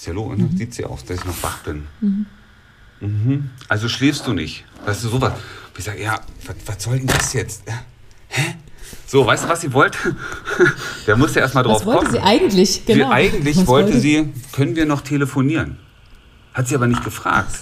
Ist 0.00 0.06
ja 0.06 0.14
logisch, 0.14 0.38
ne? 0.38 0.48
sieht 0.56 0.72
sie 0.72 0.86
auch, 0.86 1.02
dass 1.02 1.18
ich 1.18 1.24
noch 1.26 1.42
wach 1.42 1.58
bin. 1.58 1.86
Mhm. 2.00 3.50
Also 3.68 3.86
schläfst 3.86 4.26
du 4.26 4.32
nicht. 4.32 4.64
Weißt 4.86 5.04
du, 5.04 5.08
sowas. 5.10 5.34
Und 5.34 5.78
ich 5.78 5.84
sage, 5.84 6.02
ja, 6.02 6.18
was, 6.46 6.56
was 6.64 6.82
soll 6.82 6.96
denn 7.00 7.06
das 7.06 7.34
jetzt? 7.34 7.64
Hä? 8.28 8.54
So, 9.06 9.26
weißt 9.26 9.44
du, 9.44 9.48
was 9.50 9.60
sie 9.60 9.70
wollte? 9.74 9.98
Der 11.06 11.18
musste 11.18 11.40
erst 11.40 11.54
mal 11.54 11.62
drauf 11.62 11.80
Was 11.80 11.84
wollte 11.84 11.98
kommen. 12.06 12.12
sie 12.12 12.20
eigentlich? 12.20 12.86
Genau. 12.86 13.08
Sie, 13.08 13.12
eigentlich 13.12 13.56
Was 13.58 13.66
wollte 13.66 14.00
sie, 14.00 14.32
können 14.52 14.74
wir 14.74 14.86
noch 14.86 15.02
telefonieren? 15.02 15.76
Hat 16.54 16.66
sie 16.66 16.76
aber 16.76 16.86
nicht 16.86 17.04
gefragt. 17.04 17.52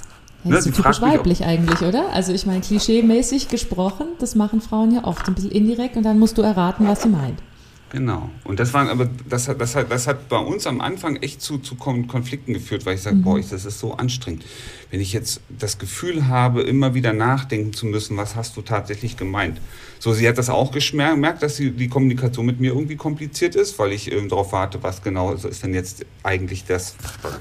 Ja, 0.44 0.50
Ne, 0.50 0.54
das 0.54 0.62
sie 0.62 0.70
ist 0.70 0.76
typisch 0.76 1.00
weiblich 1.00 1.44
eigentlich, 1.44 1.80
oder? 1.80 2.12
Also 2.12 2.32
ich 2.32 2.46
meine, 2.46 2.60
klischeemäßig 2.60 3.48
gesprochen, 3.48 4.06
das 4.20 4.36
machen 4.36 4.60
Frauen 4.60 4.94
ja 4.94 5.02
oft, 5.02 5.26
ein 5.26 5.34
bisschen 5.34 5.50
indirekt 5.50 5.96
und 5.96 6.04
dann 6.04 6.20
musst 6.20 6.38
du 6.38 6.42
erraten, 6.42 6.86
was 6.86 7.02
sie 7.02 7.08
meint. 7.08 7.42
Genau. 7.90 8.28
Und 8.44 8.60
das 8.60 8.74
waren 8.74 8.88
aber, 8.88 9.08
das 9.28 9.48
hat, 9.48 9.60
das 9.60 9.74
hat, 9.74 9.90
das 9.90 10.06
hat 10.06 10.28
bei 10.28 10.36
uns 10.36 10.66
am 10.66 10.82
Anfang 10.82 11.16
echt 11.16 11.40
zu, 11.40 11.56
zu 11.56 11.74
Kon- 11.74 12.06
Konflikten 12.06 12.52
geführt, 12.52 12.84
weil 12.84 12.94
ich 12.96 13.00
Mhm. 13.00 13.04
sage, 13.04 13.16
boah, 13.16 13.38
ich, 13.38 13.48
das 13.48 13.64
ist 13.64 13.78
so 13.80 13.94
anstrengend. 13.94 14.44
Wenn 14.90 15.00
ich 15.00 15.12
jetzt 15.14 15.40
das 15.48 15.78
Gefühl 15.78 16.28
habe, 16.28 16.60
immer 16.62 16.92
wieder 16.92 17.12
nachdenken 17.14 17.72
zu 17.72 17.86
müssen, 17.86 18.16
was 18.18 18.36
hast 18.36 18.56
du 18.58 18.62
tatsächlich 18.62 19.16
gemeint? 19.16 19.58
So, 20.00 20.12
sie 20.12 20.28
hat 20.28 20.36
das 20.38 20.50
auch 20.50 20.70
gemerkt, 20.72 21.42
dass 21.42 21.56
die, 21.56 21.70
die 21.70 21.88
Kommunikation 21.88 22.44
mit 22.46 22.60
mir 22.60 22.72
irgendwie 22.72 22.96
kompliziert 22.96 23.54
ist, 23.54 23.78
weil 23.78 23.92
ich 23.92 24.12
ähm, 24.12 24.28
darauf 24.28 24.52
warte, 24.52 24.82
was 24.82 25.02
genau 25.02 25.32
ist, 25.32 25.62
denn 25.62 25.72
jetzt 25.74 26.04
eigentlich 26.22 26.64
das 26.66 26.94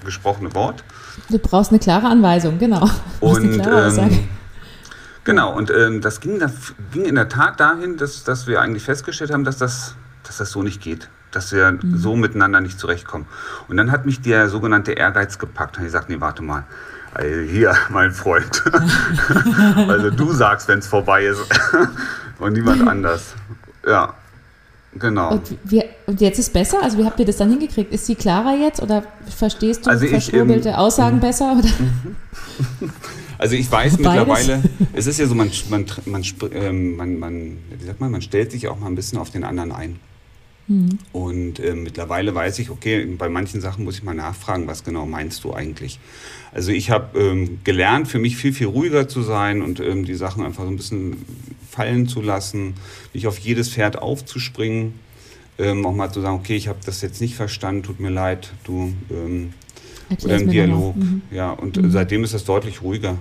gesprochene 0.05 0.53
Wort. 0.55 0.83
Du 1.29 1.39
brauchst 1.39 1.71
eine 1.71 1.79
klare 1.79 2.07
Anweisung, 2.07 2.57
genau. 2.57 2.89
Und 3.19 3.61
ähm, 3.67 4.27
genau, 5.23 5.55
und 5.57 5.69
ähm, 5.71 6.01
das 6.01 6.19
ging, 6.21 6.39
ging 6.93 7.05
in 7.05 7.15
der 7.15 7.27
Tat 7.29 7.59
dahin, 7.59 7.97
dass, 7.97 8.23
dass 8.23 8.47
wir 8.47 8.61
eigentlich 8.61 8.83
festgestellt 8.83 9.31
haben, 9.31 9.43
dass 9.43 9.57
das, 9.57 9.95
dass 10.27 10.37
das 10.37 10.51
so 10.51 10.63
nicht 10.63 10.81
geht. 10.81 11.09
Dass 11.31 11.51
wir 11.51 11.71
Mhm. 11.71 11.97
so 11.97 12.15
miteinander 12.15 12.61
nicht 12.61 12.79
zurechtkommen. 12.79 13.25
Und 13.67 13.77
dann 13.77 13.91
hat 13.91 14.05
mich 14.05 14.21
der 14.21 14.49
sogenannte 14.49 14.93
Ehrgeiz 14.93 15.37
gepackt. 15.39 15.77
Und 15.77 15.85
ich 15.85 15.91
sagte, 15.91 16.11
nee, 16.11 16.21
warte 16.21 16.41
mal. 16.43 16.63
Also 17.13 17.41
hier, 17.41 17.75
mein 17.89 18.11
Freund. 18.11 18.63
also 19.87 20.09
du 20.09 20.31
sagst, 20.31 20.67
wenn 20.67 20.79
es 20.79 20.87
vorbei 20.87 21.25
ist. 21.25 21.41
und 22.39 22.53
niemand 22.53 22.87
anders. 22.87 23.33
Ja, 23.85 24.13
genau. 24.97 25.31
Und, 25.31 25.57
wie, 25.63 25.83
und 26.05 26.21
jetzt 26.21 26.39
ist 26.39 26.53
besser? 26.53 26.81
Also 26.81 26.97
wie 26.97 27.05
habt 27.05 27.19
ihr 27.19 27.25
das 27.25 27.37
dann 27.37 27.49
hingekriegt? 27.49 27.91
Ist 27.93 28.05
sie 28.05 28.15
klarer 28.15 28.55
jetzt 28.55 28.81
oder 28.81 29.03
verstehst 29.35 29.85
du 29.85 29.89
Also 29.89 30.05
ich, 30.05 30.11
verschwurbelte 30.11 30.69
ähm, 30.69 30.75
Aussagen 30.75 31.19
besser? 31.19 31.57
Oder? 31.57 31.69
Also 33.37 33.55
ich 33.55 33.71
weiß 33.71 33.97
Beides? 33.97 33.97
mittlerweile, 33.99 34.63
es 34.93 35.05
ist 35.07 35.19
ja 35.19 35.27
so, 35.27 35.35
man, 35.35 35.51
man, 35.69 35.85
man, 36.05 36.23
ähm, 36.51 36.95
man, 36.95 37.19
man, 37.19 37.57
wie 37.77 37.85
sagt 37.85 37.99
man, 37.99 38.11
man 38.11 38.21
stellt 38.21 38.51
sich 38.51 38.67
auch 38.67 38.79
mal 38.79 38.87
ein 38.87 38.95
bisschen 38.95 39.19
auf 39.19 39.29
den 39.29 39.43
anderen 39.43 39.71
ein. 39.71 39.99
Hm. 40.67 40.99
Und 41.13 41.59
ähm, 41.59 41.83
mittlerweile 41.83 42.35
weiß 42.35 42.59
ich, 42.59 42.69
okay, 42.69 43.05
bei 43.17 43.29
manchen 43.29 43.61
Sachen 43.61 43.83
muss 43.85 43.95
ich 43.97 44.03
mal 44.03 44.13
nachfragen, 44.13 44.67
was 44.67 44.83
genau 44.83 45.05
meinst 45.05 45.43
du 45.43 45.53
eigentlich? 45.53 45.99
Also 46.53 46.71
ich 46.71 46.89
habe 46.89 47.17
ähm, 47.19 47.59
gelernt, 47.63 48.07
für 48.07 48.19
mich 48.19 48.35
viel, 48.37 48.51
viel 48.53 48.67
ruhiger 48.67 49.07
zu 49.07 49.21
sein 49.21 49.61
und 49.61 49.79
ähm, 49.79 50.03
die 50.05 50.15
Sachen 50.15 50.43
einfach 50.43 50.63
so 50.63 50.69
ein 50.69 50.75
bisschen 50.75 51.25
fallen 51.69 52.07
zu 52.07 52.21
lassen, 52.21 52.73
nicht 53.13 53.27
auf 53.27 53.37
jedes 53.37 53.69
Pferd 53.69 53.97
aufzuspringen. 54.01 54.93
ähm, 55.59 55.85
auch 55.85 55.93
mal 55.95 56.11
zu 56.11 56.21
sagen, 56.21 56.35
okay, 56.37 56.55
ich 56.55 56.67
habe 56.67 56.79
das 56.85 57.01
jetzt 57.01 57.19
nicht 57.19 57.35
verstanden, 57.35 57.81
tut 57.83 57.99
mir 57.99 58.09
leid, 58.11 58.51
du 58.63 58.93
ähm, 59.09 59.53
oder 60.23 60.35
im 60.37 60.49
Dialog. 60.49 60.95
Mhm. 60.95 61.21
Ja, 61.31 61.51
und 61.51 61.77
Mhm. 61.81 61.89
seitdem 61.91 62.23
ist 62.23 62.33
das 62.33 62.45
deutlich 62.45 62.81
ruhiger. 62.83 63.17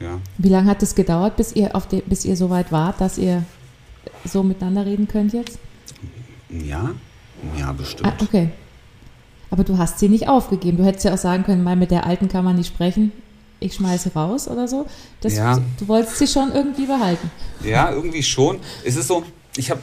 Ja. 0.00 0.18
Wie 0.38 0.48
lange 0.48 0.68
hat 0.68 0.82
es 0.82 0.94
gedauert, 0.96 1.36
bis 1.36 1.54
ihr, 1.54 1.76
auf 1.76 1.86
de, 1.86 2.02
bis 2.04 2.24
ihr 2.24 2.36
so 2.36 2.50
weit 2.50 2.72
wart, 2.72 3.00
dass 3.00 3.18
ihr 3.18 3.44
so 4.24 4.42
miteinander 4.42 4.84
reden 4.84 5.06
könnt 5.06 5.32
jetzt? 5.32 5.58
Ein 6.60 7.58
Jahr 7.58 7.74
bestimmt. 7.74 8.06
Ah, 8.06 8.16
okay. 8.22 8.50
Aber 9.50 9.64
du 9.64 9.78
hast 9.78 9.98
sie 9.98 10.08
nicht 10.08 10.28
aufgegeben. 10.28 10.78
Du 10.78 10.84
hättest 10.84 11.04
ja 11.04 11.14
auch 11.14 11.18
sagen 11.18 11.44
können, 11.44 11.62
mal 11.62 11.76
mit 11.76 11.90
der 11.90 12.06
alten 12.06 12.28
kann 12.28 12.44
man 12.44 12.56
nicht 12.56 12.68
sprechen. 12.68 13.12
Ich 13.60 13.74
schmeiße 13.74 14.12
raus 14.14 14.48
oder 14.48 14.66
so. 14.68 14.86
Das, 15.20 15.36
Ja. 15.36 15.60
Du 15.78 15.88
wolltest 15.88 16.18
sie 16.18 16.26
schon 16.26 16.52
irgendwie 16.52 16.86
behalten. 16.86 17.30
Ja, 17.62 17.90
irgendwie 17.92 18.22
schon. 18.22 18.58
Es 18.84 18.96
ist 18.96 19.08
so, 19.08 19.24
ich 19.56 19.70
habe, 19.70 19.80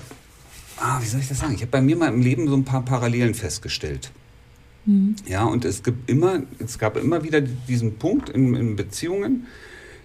ah, 0.77 0.99
wie 1.01 1.05
soll 1.05 1.19
ich 1.19 1.27
das 1.27 1.39
sagen? 1.39 1.53
Ich 1.53 1.61
habe 1.61 1.71
bei 1.71 1.81
mir 1.81 1.95
mal 1.95 2.09
im 2.09 2.21
Leben 2.21 2.47
so 2.47 2.55
ein 2.55 2.65
paar 2.65 2.83
Parallelen 2.83 3.33
festgestellt. 3.33 4.11
Mhm. 4.85 5.15
Ja, 5.25 5.45
und 5.45 5.65
es 5.65 5.83
gibt 5.83 6.09
immer, 6.09 6.41
es 6.59 6.77
gab 6.77 6.97
immer 6.97 7.23
wieder 7.23 7.41
diesen 7.41 7.97
Punkt 7.97 8.29
in, 8.29 8.55
in 8.55 8.75
Beziehungen, 8.75 9.47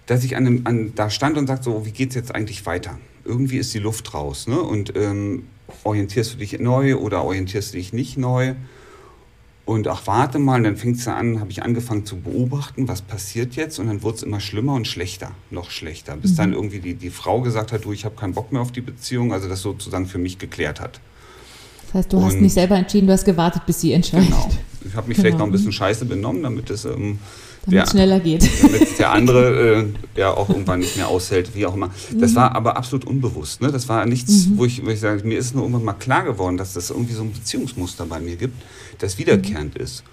dass 0.05 0.23
ich 0.23 0.37
an, 0.37 0.45
dem, 0.45 0.65
an 0.65 0.93
da 0.95 1.09
stand 1.09 1.37
und 1.37 1.47
sagte 1.47 1.65
so, 1.65 1.85
wie 1.85 1.91
geht's 1.91 2.15
jetzt 2.15 2.33
eigentlich 2.33 2.65
weiter? 2.65 2.97
Irgendwie 3.25 3.57
ist 3.57 3.73
die 3.73 3.79
Luft 3.79 4.13
raus, 4.13 4.47
ne? 4.47 4.59
Und 4.61 4.95
ähm, 4.95 5.43
orientierst 5.83 6.33
du 6.33 6.37
dich 6.37 6.57
neu 6.59 6.95
oder 6.97 7.23
orientierst 7.23 7.73
du 7.73 7.77
dich 7.77 7.93
nicht 7.93 8.17
neu? 8.17 8.53
Und 9.65 9.85
ach, 9.89 10.03
warte 10.05 10.39
mal, 10.39 10.55
und 10.59 10.63
dann 10.63 10.77
fängt 10.77 10.95
es 10.97 11.07
an, 11.09 11.41
habe 11.41 11.51
ich 11.51 11.61
angefangen 11.61 12.05
zu 12.05 12.15
beobachten, 12.21 12.87
was 12.87 13.01
passiert 13.01 13.57
jetzt? 13.57 13.79
Und 13.79 13.87
dann 13.87 14.01
wurde 14.01 14.15
es 14.17 14.23
immer 14.23 14.39
schlimmer 14.39 14.73
und 14.75 14.87
schlechter, 14.87 15.31
noch 15.51 15.71
schlechter. 15.71 16.15
Bis 16.15 16.35
dann 16.35 16.53
irgendwie 16.53 16.79
die, 16.79 16.93
die 16.93 17.09
Frau 17.09 17.41
gesagt 17.41 17.73
hat, 17.73 17.83
du, 17.83 17.91
ich 17.91 18.05
habe 18.05 18.15
keinen 18.15 18.33
Bock 18.33 18.53
mehr 18.53 18.61
auf 18.61 18.71
die 18.71 18.79
Beziehung, 18.79 19.33
also 19.33 19.49
das 19.49 19.61
sozusagen 19.61 20.05
für 20.05 20.19
mich 20.19 20.37
geklärt 20.39 20.79
hat. 20.79 21.01
Das 21.87 21.95
heißt, 21.95 22.13
du 22.13 22.21
hast 22.23 22.35
Und- 22.35 22.43
nicht 22.43 22.53
selber 22.53 22.77
entschieden, 22.77 23.07
du 23.07 23.13
hast 23.13 23.25
gewartet, 23.25 23.63
bis 23.65 23.81
sie 23.81 23.91
entscheidet. 23.91 24.27
Genau. 24.29 24.49
Ich 24.85 24.95
habe 24.95 25.09
mich 25.09 25.17
vielleicht 25.17 25.33
Genau. 25.33 25.45
noch 25.45 25.49
ein 25.49 25.51
bisschen 25.51 25.73
scheiße 25.73 26.05
benommen, 26.05 26.43
damit 26.43 26.69
es 26.69 26.85
ähm, 26.85 27.19
Damit 27.71 27.85
es 27.85 27.91
schneller 27.91 28.19
geht. 28.19 28.49
damit 28.63 28.97
der 28.97 29.11
andere 29.11 29.81
äh, 29.81 29.85
ja 30.15 30.31
auch 30.31 30.49
irgendwann 30.49 30.79
nicht 30.79 30.95
mehr 30.95 31.09
aushält, 31.09 31.53
wie 31.53 31.65
auch 31.65 31.73
immer. 31.73 31.89
Das 32.13 32.33
war 32.33 32.55
aber 32.55 32.77
absolut 32.77 33.05
unbewusst. 33.05 33.61
Ne? 33.61 33.71
Das 33.71 33.89
war 33.89 34.05
nichts, 34.05 34.47
wo, 34.55 34.65
ich, 34.65 34.85
wo 34.85 34.89
ich 34.89 34.99
sage, 34.99 35.27
mir 35.27 35.37
ist 35.37 35.53
nur 35.53 35.63
irgendwann 35.63 35.83
mal 35.83 35.93
klar 35.93 36.23
geworden, 36.23 36.55
dass 36.55 36.73
das 36.73 36.89
irgendwie 36.91 37.13
so 37.13 37.23
ein 37.23 37.33
Beziehungsmuster 37.33 38.05
bei 38.05 38.19
mir 38.19 38.37
gibt, 38.37 38.55
das 38.99 39.17
wiederkehrend 39.17 39.75
ist. 39.75 40.03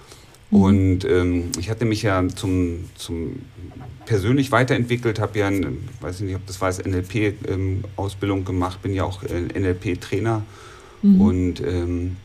Und 0.51 1.05
ähm, 1.05 1.51
ich 1.59 1.71
hatte 1.71 1.85
mich 1.85 2.03
ja 2.03 2.27
zum, 2.29 2.85
zum 2.97 3.37
persönlich 4.05 4.53
weiterentwickelt, 4.53 5.19
habe 5.19 5.39
ja, 5.39 5.47
ein, 5.49 5.89
weiß 6.01 6.17
ich 6.21 6.27
nicht, 6.27 6.37
ob 6.37 6.47
das 6.47 6.61
war, 6.61 6.71
NLP-Ausbildung 6.71 8.39
ähm, 8.41 8.45
gemacht, 8.45 8.83
bin 8.83 8.93
ja 8.95 9.05
auch 9.05 9.23
äh, 9.23 9.59
NLP-Trainer 9.59 10.43
und 11.05 11.61
ähm, 11.61 12.17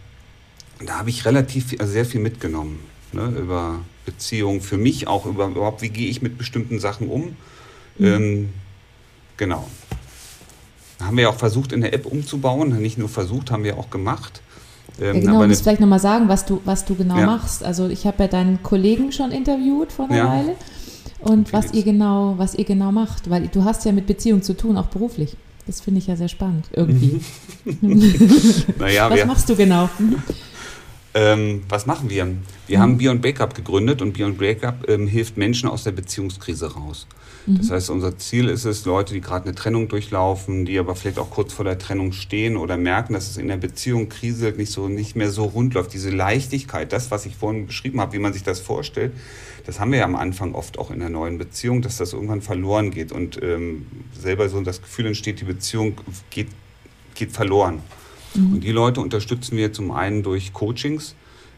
da 0.85 0.99
habe 0.99 1.09
ich 1.09 1.25
relativ 1.25 1.75
also 1.79 1.91
sehr 1.91 2.05
viel 2.05 2.21
mitgenommen 2.21 2.79
ne, 3.11 3.33
über 3.37 3.79
Beziehungen, 4.11 4.61
für 4.61 4.77
mich 4.77 5.07
auch 5.07 5.25
über 5.25 5.47
überhaupt, 5.47 5.81
wie 5.81 5.89
gehe 5.89 6.09
ich 6.09 6.21
mit 6.21 6.37
bestimmten 6.37 6.79
Sachen 6.79 7.07
um. 7.09 7.35
Ähm, 7.99 8.49
genau. 9.37 9.67
Haben 11.01 11.17
wir 11.17 11.29
auch 11.29 11.35
versucht, 11.35 11.71
in 11.71 11.81
der 11.81 11.93
App 11.93 12.05
umzubauen. 12.05 12.81
Nicht 12.81 12.97
nur 12.97 13.09
versucht, 13.09 13.51
haben 13.51 13.63
wir 13.63 13.77
auch 13.77 13.89
gemacht. 13.89 14.41
Ähm, 14.99 15.05
Ja, 15.15 15.19
genau, 15.21 15.35
aber 15.35 15.43
du 15.43 15.49
musst 15.49 15.63
vielleicht 15.63 15.79
nochmal 15.81 15.99
sagen, 15.99 16.27
was 16.27 16.45
du, 16.45 16.61
was 16.65 16.85
du 16.85 16.95
genau 16.95 17.17
Ja. 17.17 17.25
machst. 17.25 17.63
Also 17.63 17.87
ich 17.87 18.05
habe 18.05 18.23
ja 18.23 18.27
deinen 18.27 18.63
Kollegen 18.63 19.11
schon 19.11 19.31
interviewt 19.31 19.91
vor 19.91 20.05
einer 20.05 20.17
Ja. 20.17 20.27
Weile. 20.29 20.55
Und 21.19 21.51
was 21.51 21.73
ihr 21.73 21.83
genau, 21.83 22.35
was 22.37 22.55
ihr 22.55 22.63
genau 22.63 22.91
macht, 22.93 23.29
weil 23.29 23.47
du 23.49 23.65
hast 23.65 23.83
ja 23.85 23.91
mit 23.91 24.07
Beziehung 24.07 24.41
zu 24.41 24.55
tun, 24.55 24.77
auch 24.77 24.87
beruflich. 24.87 25.35
Das 25.67 25.81
finde 25.81 25.99
ich 25.99 26.07
ja 26.07 26.15
sehr 26.15 26.29
spannend, 26.29 26.65
irgendwie. 26.73 27.19
naja, 28.79 29.09
was 29.11 29.25
machst 29.25 29.49
du 29.49 29.55
genau? 29.55 29.89
Ähm, 31.15 31.63
was 31.67 31.87
machen 31.87 32.09
wir? 32.09 32.27
Wir 32.67 32.77
Mhm. 32.77 32.81
haben 32.81 32.97
Beyond 32.99 33.21
Breakup 33.23 33.55
gegründet 33.55 34.01
und 34.01 34.13
Beyond 34.13 34.37
Breakup 34.37 34.87
ähm, 34.87 35.07
hilft 35.07 35.37
Menschen 35.37 35.67
aus 35.67 35.83
der 35.83 35.91
Beziehungskrise 35.91 36.73
raus. 36.75 37.07
Mhm. 37.47 37.57
Das 37.57 37.71
heißt, 37.71 37.89
unser 37.89 38.17
Ziel 38.19 38.47
ist 38.47 38.65
es, 38.65 38.85
Leute, 38.85 39.15
die 39.15 39.21
gerade 39.21 39.45
eine 39.45 39.55
Trennung 39.55 39.87
durchlaufen, 39.87 40.65
die 40.65 40.77
aber 40.77 40.95
vielleicht 40.95 41.17
auch 41.17 41.31
kurz 41.31 41.51
vor 41.51 41.65
der 41.65 41.79
Trennung 41.79 42.11
stehen 42.11 42.57
oder 42.57 42.77
merken, 42.77 43.13
dass 43.13 43.27
es 43.27 43.37
in 43.37 43.47
der 43.47 43.57
Beziehung 43.57 44.07
kriselt, 44.09 44.57
nicht, 44.59 44.71
so, 44.71 44.87
nicht 44.87 45.15
mehr 45.15 45.31
so 45.31 45.45
rund 45.45 45.73
läuft. 45.73 45.93
Diese 45.93 46.11
Leichtigkeit, 46.11 46.93
das, 46.93 47.09
was 47.09 47.25
ich 47.25 47.35
vorhin 47.35 47.65
beschrieben 47.65 47.99
habe, 47.99 48.13
wie 48.13 48.19
man 48.19 48.31
sich 48.33 48.43
das 48.43 48.59
vorstellt, 48.59 49.11
das 49.65 49.79
haben 49.79 49.91
wir 49.91 49.99
ja 49.99 50.05
am 50.05 50.15
Anfang 50.15 50.53
oft 50.53 50.77
auch 50.77 50.91
in 50.91 50.99
der 50.99 51.09
neuen 51.09 51.39
Beziehung, 51.39 51.81
dass 51.81 51.97
das 51.97 52.13
irgendwann 52.13 52.41
verloren 52.43 52.91
geht 52.91 53.11
und 53.11 53.41
ähm, 53.41 53.87
selber 54.19 54.47
so 54.47 54.61
das 54.61 54.79
Gefühl 54.81 55.07
entsteht, 55.07 55.41
die 55.41 55.45
Beziehung 55.45 55.93
geht, 56.29 56.49
geht 57.15 57.31
verloren. 57.31 57.79
Und 58.35 58.61
die 58.61 58.71
Leute 58.71 59.01
unterstützen 59.01 59.57
wir 59.57 59.73
zum 59.73 59.91
einen 59.91 60.23
durch 60.23 60.53
Coachings. 60.53 61.15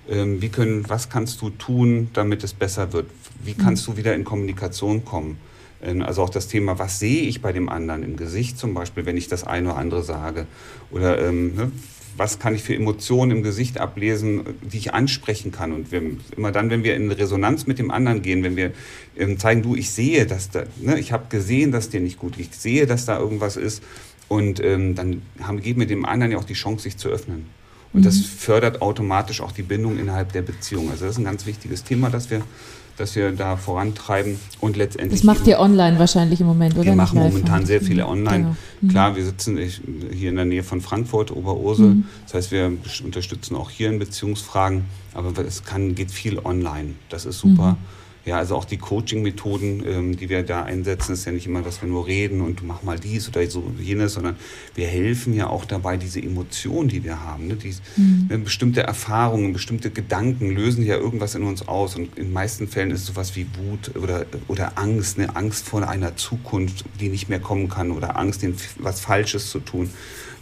Ähm, 0.09 0.41
wie 0.41 0.49
können, 0.49 0.89
was 0.89 1.09
kannst 1.09 1.41
du 1.41 1.49
tun, 1.49 2.09
damit 2.13 2.43
es 2.43 2.53
besser 2.53 2.93
wird? 2.93 3.07
Wie 3.43 3.53
kannst 3.53 3.87
du 3.87 3.97
wieder 3.97 4.15
in 4.15 4.23
Kommunikation 4.23 5.05
kommen? 5.05 5.37
Ähm, 5.83 6.01
also 6.01 6.23
auch 6.23 6.29
das 6.29 6.47
Thema, 6.47 6.79
was 6.79 6.99
sehe 6.99 7.23
ich 7.23 7.41
bei 7.41 7.51
dem 7.51 7.69
anderen 7.69 8.03
im 8.03 8.17
Gesicht 8.17 8.57
zum 8.57 8.73
Beispiel, 8.73 9.05
wenn 9.05 9.17
ich 9.17 9.27
das 9.27 9.43
eine 9.43 9.69
oder 9.69 9.77
andere 9.77 10.03
sage? 10.03 10.47
Oder 10.91 11.19
ähm, 11.19 11.55
ne, 11.55 11.71
was 12.17 12.39
kann 12.39 12.55
ich 12.55 12.63
für 12.63 12.75
Emotionen 12.75 13.31
im 13.31 13.43
Gesicht 13.43 13.79
ablesen, 13.79 14.43
die 14.61 14.77
ich 14.77 14.93
ansprechen 14.93 15.51
kann? 15.51 15.71
Und 15.71 15.91
wir, 15.91 16.01
immer 16.35 16.51
dann, 16.51 16.69
wenn 16.69 16.83
wir 16.83 16.95
in 16.95 17.11
Resonanz 17.11 17.67
mit 17.67 17.79
dem 17.79 17.91
anderen 17.91 18.21
gehen, 18.21 18.43
wenn 18.43 18.55
wir 18.55 18.73
ähm, 19.17 19.37
zeigen, 19.37 19.61
du, 19.61 19.75
ich 19.75 19.91
sehe, 19.91 20.25
dass 20.25 20.49
da, 20.49 20.63
ne, 20.81 20.99
ich 20.99 21.11
habe 21.11 21.25
gesehen, 21.29 21.71
dass 21.71 21.89
dir 21.89 22.01
nicht 22.01 22.19
gut, 22.19 22.37
ich 22.37 22.49
sehe, 22.51 22.85
dass 22.85 23.05
da 23.05 23.17
irgendwas 23.19 23.55
ist, 23.55 23.83
und 24.31 24.63
ähm, 24.63 24.95
dann 24.95 25.23
haben, 25.41 25.61
geben 25.61 25.81
wir 25.81 25.87
dem 25.87 26.05
anderen 26.05 26.31
ja 26.31 26.37
auch 26.37 26.45
die 26.45 26.53
Chance, 26.53 26.83
sich 26.83 26.95
zu 26.95 27.09
öffnen. 27.09 27.47
Und 27.91 28.05
das 28.05 28.19
fördert 28.19 28.81
automatisch 28.81 29.41
auch 29.41 29.51
die 29.51 29.61
Bindung 29.61 29.99
innerhalb 29.99 30.31
der 30.31 30.41
Beziehung. 30.41 30.89
Also 30.89 31.03
das 31.03 31.15
ist 31.15 31.17
ein 31.17 31.25
ganz 31.25 31.45
wichtiges 31.45 31.83
Thema, 31.83 32.09
das 32.09 32.29
wir, 32.29 32.41
das 32.95 33.13
wir 33.17 33.33
da 33.33 33.57
vorantreiben. 33.57 34.39
Und 34.61 34.77
letztendlich. 34.77 35.19
Das 35.19 35.25
macht 35.25 35.45
ihr 35.47 35.59
online 35.59 35.99
wahrscheinlich 35.99 36.39
im 36.39 36.47
Moment, 36.47 36.75
oder? 36.75 36.85
wir 36.85 36.95
machen 36.95 37.19
momentan 37.19 37.59
ne? 37.59 37.65
sehr 37.65 37.81
viele 37.81 38.07
online. 38.07 38.37
Genau. 38.37 38.55
Mhm. 38.79 38.87
Klar, 38.87 39.15
wir 39.17 39.25
sitzen 39.25 39.57
hier 40.13 40.29
in 40.29 40.37
der 40.37 40.45
Nähe 40.45 40.63
von 40.63 40.79
Frankfurt, 40.79 41.35
Oberursel. 41.35 41.87
Mhm. 41.87 42.05
Das 42.23 42.35
heißt, 42.35 42.51
wir 42.51 42.71
unterstützen 43.03 43.57
auch 43.57 43.69
hier 43.69 43.89
in 43.89 43.99
Beziehungsfragen, 43.99 44.85
aber 45.13 45.37
es 45.45 45.65
kann, 45.65 45.93
geht 45.93 46.11
viel 46.11 46.39
online. 46.39 46.91
Das 47.09 47.25
ist 47.25 47.39
super. 47.39 47.71
Mhm. 47.71 48.00
Ja, 48.23 48.37
also 48.37 48.55
auch 48.55 48.65
die 48.65 48.77
Coaching-Methoden, 48.77 49.83
ähm, 49.87 50.15
die 50.15 50.29
wir 50.29 50.43
da 50.43 50.61
einsetzen, 50.61 51.13
ist 51.13 51.25
ja 51.25 51.31
nicht 51.31 51.47
immer, 51.47 51.63
dass 51.63 51.81
wir 51.81 51.89
nur 51.89 52.05
reden 52.05 52.41
und 52.41 52.59
du 52.61 52.65
mach 52.65 52.83
mal 52.83 52.99
dies 52.99 53.27
oder 53.27 53.45
so 53.49 53.63
jenes, 53.79 54.13
sondern 54.13 54.35
wir 54.75 54.85
helfen 54.85 55.33
ja 55.33 55.47
auch 55.47 55.65
dabei, 55.65 55.97
diese 55.97 56.21
Emotionen, 56.21 56.87
die 56.87 57.03
wir 57.03 57.19
haben, 57.19 57.47
ne, 57.47 57.55
die, 57.55 57.73
Mhm. 57.97 58.27
ne, 58.29 58.37
bestimmte 58.37 58.83
Erfahrungen, 58.83 59.53
bestimmte 59.53 59.89
Gedanken 59.89 60.51
lösen 60.51 60.85
ja 60.85 60.97
irgendwas 60.97 61.33
in 61.33 61.41
uns 61.41 61.67
aus 61.67 61.95
und 61.95 62.15
in 62.15 62.25
den 62.25 62.33
meisten 62.33 62.67
Fällen 62.67 62.91
ist 62.91 63.01
es 63.01 63.05
sowas 63.07 63.35
wie 63.35 63.47
Wut 63.57 63.95
oder, 63.95 64.27
oder 64.47 64.77
Angst, 64.77 65.17
eine 65.17 65.35
Angst 65.35 65.67
vor 65.67 65.87
einer 65.89 66.15
Zukunft, 66.15 66.85
die 66.99 67.09
nicht 67.09 67.27
mehr 67.27 67.39
kommen 67.39 67.69
kann 67.69 67.89
oder 67.89 68.17
Angst, 68.19 68.43
den, 68.43 68.53
was 68.77 68.99
Falsches 68.99 69.49
zu 69.49 69.59
tun, 69.61 69.89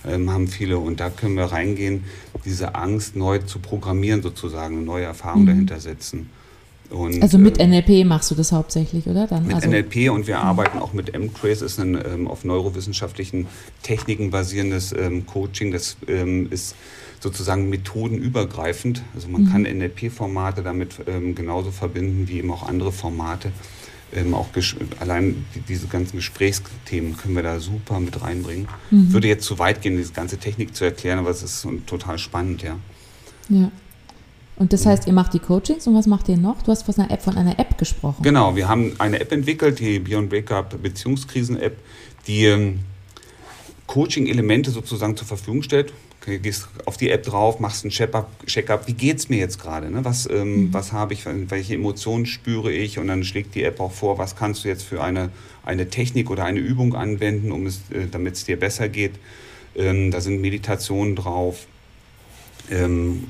ähm, 0.06 0.30
haben 0.32 0.50
viele 0.50 0.80
und 0.80 1.00
da 1.00 1.10
können 1.10 1.36
wir 1.36 1.46
reingehen, 1.46 2.04
diese 2.44 2.76
Angst 2.76 3.16
neu 3.16 3.38
zu 3.40 3.60
programmieren 3.60 4.22
sozusagen, 4.22 4.76
eine 4.76 4.86
neue 4.86 5.06
Erfahrung 5.06 5.44
Mhm. 5.44 5.48
dahinter 5.48 5.80
setzen. 5.80 6.30
Und, 6.90 7.22
Also 7.22 7.38
mit 7.38 7.60
ähm, 7.60 7.70
NLP 7.70 8.06
machst 8.06 8.32
du 8.32 8.36
das 8.36 8.52
hauptsächlich, 8.52 9.08
oder? 9.08 9.28
Dann, 9.28 9.46
mit 9.46 9.56
also, 9.56 9.70
NLP 9.70 10.10
und 10.12 10.28
wir 10.28 10.40
arbeiten 10.40 10.80
auch 10.80 10.94
mit 10.94 11.14
M-Trace, 11.14 11.62
ist 11.62 11.80
ein 11.80 11.96
ähm, 11.96 12.28
auf 12.28 12.44
neurowissenschaftlichen 12.46 13.48
Techniken 13.84 14.32
basierendes 14.32 14.92
ähm, 14.94 15.26
Coaching. 15.26 15.72
Das 15.72 15.98
ähm, 16.08 16.48
ist 16.50 16.76
sozusagen 17.20 17.70
methodenübergreifend. 17.70 19.04
Also 19.14 19.28
man 19.28 19.44
Mhm. 19.44 19.52
kann 19.52 19.62
NLP-Formate 19.64 20.64
damit 20.64 20.96
ähm, 21.08 21.36
genauso 21.36 21.72
verbinden 21.72 22.28
wie 22.28 22.38
eben 22.40 22.52
auch 22.52 22.68
andere 22.68 22.92
Formate. 22.92 23.52
Ähm, 24.12 24.34
auch 24.34 24.48
allein 25.00 25.46
die, 25.54 25.60
diese 25.62 25.86
ganzen 25.86 26.18
Gesprächsthemen 26.18 27.16
können 27.16 27.36
wir 27.36 27.44
da 27.44 27.60
super 27.60 28.00
mit 28.00 28.20
reinbringen. 28.22 28.68
Mhm. 28.90 29.14
Würde 29.14 29.28
jetzt 29.28 29.46
zu 29.46 29.60
weit 29.60 29.84
gehen, 29.84 29.98
diese 29.98 30.14
ganze 30.14 30.38
Technik 30.38 30.76
zu 30.76 30.86
erklären, 30.86 31.20
aber 31.20 31.30
es 31.30 31.44
ist 31.44 31.68
total 31.86 32.18
spannend, 32.18 32.64
ja. 32.64 32.78
Ja. 33.50 33.72
Und 34.60 34.74
das 34.74 34.86
heißt, 34.86 35.08
ihr 35.08 35.14
macht 35.14 35.34
die 35.34 35.40
Coachings 35.40 35.88
und 35.88 35.96
was 35.96 36.06
macht 36.06 36.28
ihr 36.28 36.36
noch? 36.36 36.62
Du 36.62 36.72
hast 36.72 36.84
von 36.84 36.94
einer 36.96 37.10
App, 37.10 37.22
von 37.22 37.38
einer 37.38 37.58
App 37.58 37.78
gesprochen. 37.78 38.22
Genau, 38.22 38.58
wir 38.58 38.68
haben 38.68 38.94
eine 39.00 39.22
App 39.22 39.32
entwickelt, 39.32 39.80
die 39.80 40.00
Beyond 40.00 40.30
Breakup 40.30 40.84
Beziehungskrisen-App, 40.84 41.78
die 42.28 42.46
ähm, 42.46 42.80
Coaching-Elemente 43.88 44.70
sozusagen 44.72 45.16
zur 45.16 45.28
Verfügung 45.28 45.64
stellt. 45.64 45.94
Du 46.26 46.38
gehst 46.38 46.68
auf 46.86 46.98
die 46.98 47.10
App 47.10 47.24
drauf, 47.24 47.62
machst 47.62 47.86
einen 47.86 47.92
Check-up, 47.92 48.30
Check-up 48.46 48.86
wie 48.88 48.94
geht's 48.94 49.30
mir 49.30 49.40
jetzt 49.40 49.62
gerade? 49.62 49.90
Ne? 49.90 50.04
Was, 50.04 50.30
ähm, 50.30 50.74
was 50.74 50.92
habe 50.92 51.14
ich, 51.14 51.26
welche 51.26 51.76
Emotionen 51.76 52.26
spüre 52.26 52.70
ich? 52.74 53.00
Und 53.00 53.08
dann 53.08 53.24
schlägt 53.24 53.56
die 53.56 53.64
App 53.64 53.80
auch 53.80 53.94
vor, 53.94 54.18
was 54.18 54.36
kannst 54.36 54.66
du 54.66 54.68
jetzt 54.68 54.84
für 54.84 55.02
eine, 55.02 55.30
eine 55.66 55.90
Technik 55.90 56.30
oder 56.30 56.44
eine 56.44 56.60
Übung 56.60 56.96
anwenden, 56.96 57.54
um 57.54 57.66
es, 57.66 57.78
äh, 57.92 58.08
damit 58.12 58.36
es 58.36 58.44
dir 58.44 58.60
besser 58.60 58.90
geht. 58.90 59.14
Ähm, 59.78 60.12
da 60.12 60.20
sind 60.20 60.42
Meditationen 60.42 61.16
drauf. 61.16 61.66
Ähm, 62.70 63.24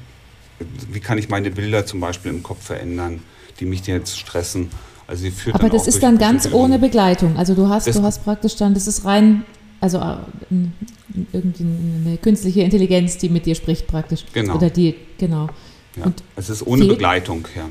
wie 0.92 1.00
kann 1.00 1.18
ich 1.18 1.30
meine 1.30 1.52
Bilder 1.52 1.86
zum 1.86 2.00
Beispiel 2.00 2.32
im 2.32 2.44
Kopf 2.44 2.64
verändern, 2.66 3.22
die 3.60 3.66
mich 3.66 3.86
jetzt 3.88 4.18
stressen? 4.18 4.70
Also 5.08 5.24
sie 5.24 5.32
führt 5.32 5.56
Aber 5.56 5.70
das 5.70 5.88
ist 5.88 6.04
dann 6.04 6.18
ganz 6.18 6.52
ohne. 6.52 6.78
Begleitung. 6.78 7.36
Also 7.38 7.56
du 7.56 7.68
hast, 7.68 7.88
Das- 7.88 7.96
du 7.96 8.04
hast 8.04 8.24
praktisch 8.24 8.56
dann, 8.58 8.74
das 8.74 8.86
ist 8.88 9.06
rein, 9.06 9.44
also 9.82 9.98
äh, 9.98 10.18
irgendwie 11.34 11.66
eine 12.06 12.18
künstliche 12.18 12.62
Intelligenz, 12.62 13.18
die 13.18 13.30
mit 13.30 13.46
dir 13.46 13.56
spricht 13.56 13.88
praktisch. 13.88 14.26
Genau. 14.34 14.56
Oder 14.56 14.70
die, 14.70 14.96
genau. 15.18 15.48
Ja, 15.96 16.06
Und 16.06 16.24
es 16.36 16.50
ist 16.50 16.66
ohne 16.66 16.86
Begleitung, 16.86 17.48
ja. 17.56 17.66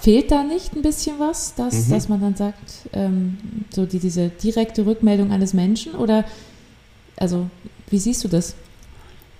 Fehlt 0.00 0.30
da 0.32 0.42
nicht 0.42 0.74
ein 0.74 0.82
bisschen 0.82 1.18
was, 1.18 1.54
dass, 1.54 1.86
mhm. 1.86 1.90
dass 1.92 2.08
man 2.08 2.20
dann 2.20 2.34
sagt, 2.34 2.88
ähm, 2.92 3.38
so 3.70 3.86
die, 3.86 4.00
diese 4.00 4.28
direkte 4.30 4.84
Rückmeldung 4.84 5.30
eines 5.30 5.54
Menschen? 5.54 5.94
Oder, 5.94 6.24
also, 7.16 7.46
wie 7.88 7.98
siehst 7.98 8.24
du 8.24 8.28
das? 8.28 8.54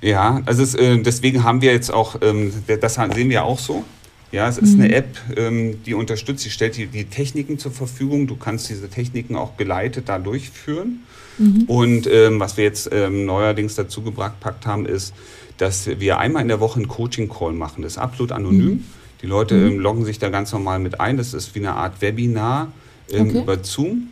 Ja, 0.02 0.42
also 0.46 0.62
es, 0.62 0.74
äh, 0.74 0.98
deswegen 0.98 1.44
haben 1.44 1.62
wir 1.62 1.72
jetzt 1.72 1.92
auch, 1.92 2.16
ähm, 2.22 2.52
das 2.80 2.94
sehen 2.94 3.30
wir 3.30 3.44
auch 3.44 3.58
so. 3.58 3.84
Ja, 4.32 4.48
es 4.48 4.58
ist 4.58 4.76
mhm. 4.76 4.82
eine 4.82 4.94
App, 4.94 5.18
ähm, 5.36 5.82
die 5.84 5.94
unterstützt, 5.94 6.44
die 6.44 6.50
stellt 6.50 6.76
die, 6.76 6.86
die 6.86 7.04
Techniken 7.04 7.58
zur 7.58 7.70
Verfügung. 7.70 8.26
Du 8.26 8.36
kannst 8.36 8.68
diese 8.68 8.88
Techniken 8.88 9.36
auch 9.36 9.56
geleitet 9.56 10.08
da 10.08 10.18
durchführen. 10.18 11.00
Mhm. 11.38 11.64
Und 11.66 12.06
ähm, 12.10 12.40
was 12.40 12.56
wir 12.56 12.64
jetzt 12.64 12.88
ähm, 12.92 13.26
neuerdings 13.26 13.74
dazu 13.74 14.02
gepackt 14.02 14.66
haben, 14.66 14.86
ist, 14.86 15.14
dass 15.58 15.86
wir 15.86 16.18
einmal 16.18 16.42
in 16.42 16.48
der 16.48 16.60
Woche 16.60 16.76
einen 16.76 16.88
Coaching-Call 16.88 17.52
machen. 17.52 17.82
Das 17.82 17.92
ist 17.92 17.98
absolut 17.98 18.32
anonym. 18.32 18.70
Mhm. 18.70 18.84
Die 19.20 19.26
Leute 19.26 19.54
mhm. 19.54 19.78
loggen 19.78 20.04
sich 20.04 20.18
da 20.18 20.30
ganz 20.30 20.50
normal 20.52 20.78
mit 20.78 20.98
ein. 20.98 21.18
Das 21.18 21.34
ist 21.34 21.54
wie 21.54 21.60
eine 21.60 21.74
Art 21.74 22.00
Webinar 22.00 22.72
okay. 23.08 23.38
über 23.38 23.62
Zoom. 23.62 24.08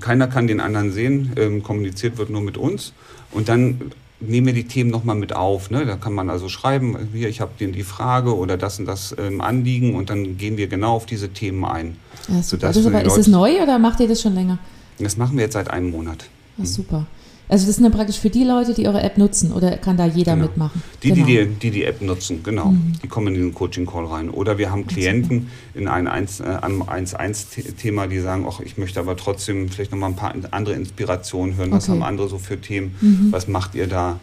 Keiner 0.00 0.26
kann 0.26 0.48
den 0.48 0.58
anderen 0.58 0.90
sehen, 0.90 1.62
kommuniziert 1.62 2.18
wird 2.18 2.28
nur 2.28 2.40
mit 2.40 2.56
uns. 2.56 2.92
Und 3.30 3.48
dann 3.48 3.92
nehmen 4.20 4.48
wir 4.48 4.54
die 4.54 4.64
Themen 4.64 4.90
nochmal 4.90 5.16
mit 5.16 5.34
auf. 5.34 5.70
Ne? 5.70 5.86
Da 5.86 5.96
kann 5.96 6.12
man 6.12 6.30
also 6.30 6.48
schreiben, 6.48 6.96
hier, 7.12 7.28
ich 7.28 7.40
habe 7.40 7.52
die 7.58 7.82
Frage 7.82 8.36
oder 8.36 8.56
das 8.56 8.78
und 8.78 8.86
das 8.86 9.14
ähm, 9.18 9.40
Anliegen 9.40 9.94
und 9.94 10.10
dann 10.10 10.36
gehen 10.36 10.56
wir 10.56 10.68
genau 10.68 10.94
auf 10.94 11.06
diese 11.06 11.30
Themen 11.30 11.64
ein. 11.64 11.96
Ja, 12.28 12.42
super. 12.42 12.68
Das 12.68 12.76
ist, 12.76 12.86
aber, 12.86 13.02
ist 13.02 13.16
es 13.16 13.26
neu 13.26 13.62
oder 13.62 13.78
macht 13.78 14.00
ihr 14.00 14.08
das 14.08 14.20
schon 14.20 14.34
länger? 14.34 14.58
Das 14.98 15.16
machen 15.16 15.36
wir 15.36 15.44
jetzt 15.44 15.54
seit 15.54 15.70
einem 15.70 15.90
Monat. 15.90 16.26
Ach, 16.60 16.66
super. 16.66 17.06
Also 17.50 17.66
das 17.66 17.76
sind 17.76 17.82
dann 17.82 17.92
praktisch 17.92 18.20
für 18.20 18.30
die 18.30 18.44
Leute, 18.44 18.74
die 18.74 18.86
eure 18.86 19.02
App 19.02 19.18
nutzen 19.18 19.52
oder 19.52 19.76
kann 19.76 19.96
da 19.96 20.06
jeder 20.06 20.34
genau. 20.34 20.46
mitmachen? 20.46 20.82
Die, 21.02 21.08
genau. 21.10 21.26
die, 21.26 21.46
die, 21.46 21.70
die 21.72 21.84
App 21.84 22.00
nutzen, 22.00 22.44
genau. 22.44 22.66
Mhm. 22.66 22.92
Die 23.02 23.08
kommen 23.08 23.34
in 23.34 23.40
den 23.40 23.54
Coaching-Call 23.54 24.06
rein. 24.06 24.30
Oder 24.30 24.56
wir 24.56 24.70
haben 24.70 24.86
Klienten 24.86 25.48
in 25.74 25.88
ein 25.88 26.06
1-1-Thema, 26.06 28.04
äh, 28.04 28.08
die 28.08 28.20
sagen, 28.20 28.46
ach, 28.48 28.60
ich 28.60 28.78
möchte 28.78 29.00
aber 29.00 29.16
trotzdem 29.16 29.68
vielleicht 29.68 29.90
nochmal 29.90 30.10
ein 30.10 30.16
paar 30.16 30.32
andere 30.52 30.76
Inspirationen 30.76 31.56
hören. 31.56 31.72
Was 31.72 31.88
okay. 31.88 31.98
haben 31.98 32.04
andere 32.04 32.28
so 32.28 32.38
für 32.38 32.60
Themen? 32.60 32.94
Mhm. 33.00 33.32
Was 33.32 33.48
macht 33.48 33.74
ihr 33.74 33.88
da? 33.88 34.20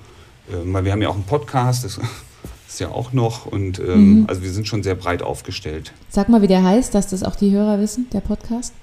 Ähm, 0.49 0.73
weil 0.73 0.85
wir 0.85 0.93
haben 0.93 1.01
ja 1.01 1.09
auch 1.09 1.15
einen 1.15 1.25
Podcast, 1.25 1.83
das 1.83 1.99
ist 2.69 2.79
ja 2.79 2.87
auch 2.87 3.11
noch. 3.11 3.45
Und 3.45 3.79
ähm, 3.79 4.21
mhm. 4.21 4.25
also 4.29 4.41
wir 4.41 4.51
sind 4.51 4.69
schon 4.69 4.83
sehr 4.83 4.95
breit 4.95 5.21
aufgestellt. 5.21 5.91
Sag 6.07 6.29
mal, 6.29 6.41
wie 6.41 6.47
der 6.47 6.63
heißt, 6.63 6.95
dass 6.95 7.07
das 7.07 7.23
auch 7.23 7.35
die 7.35 7.51
Hörer 7.51 7.77
wissen, 7.81 8.07
der 8.13 8.21
Podcast? 8.21 8.73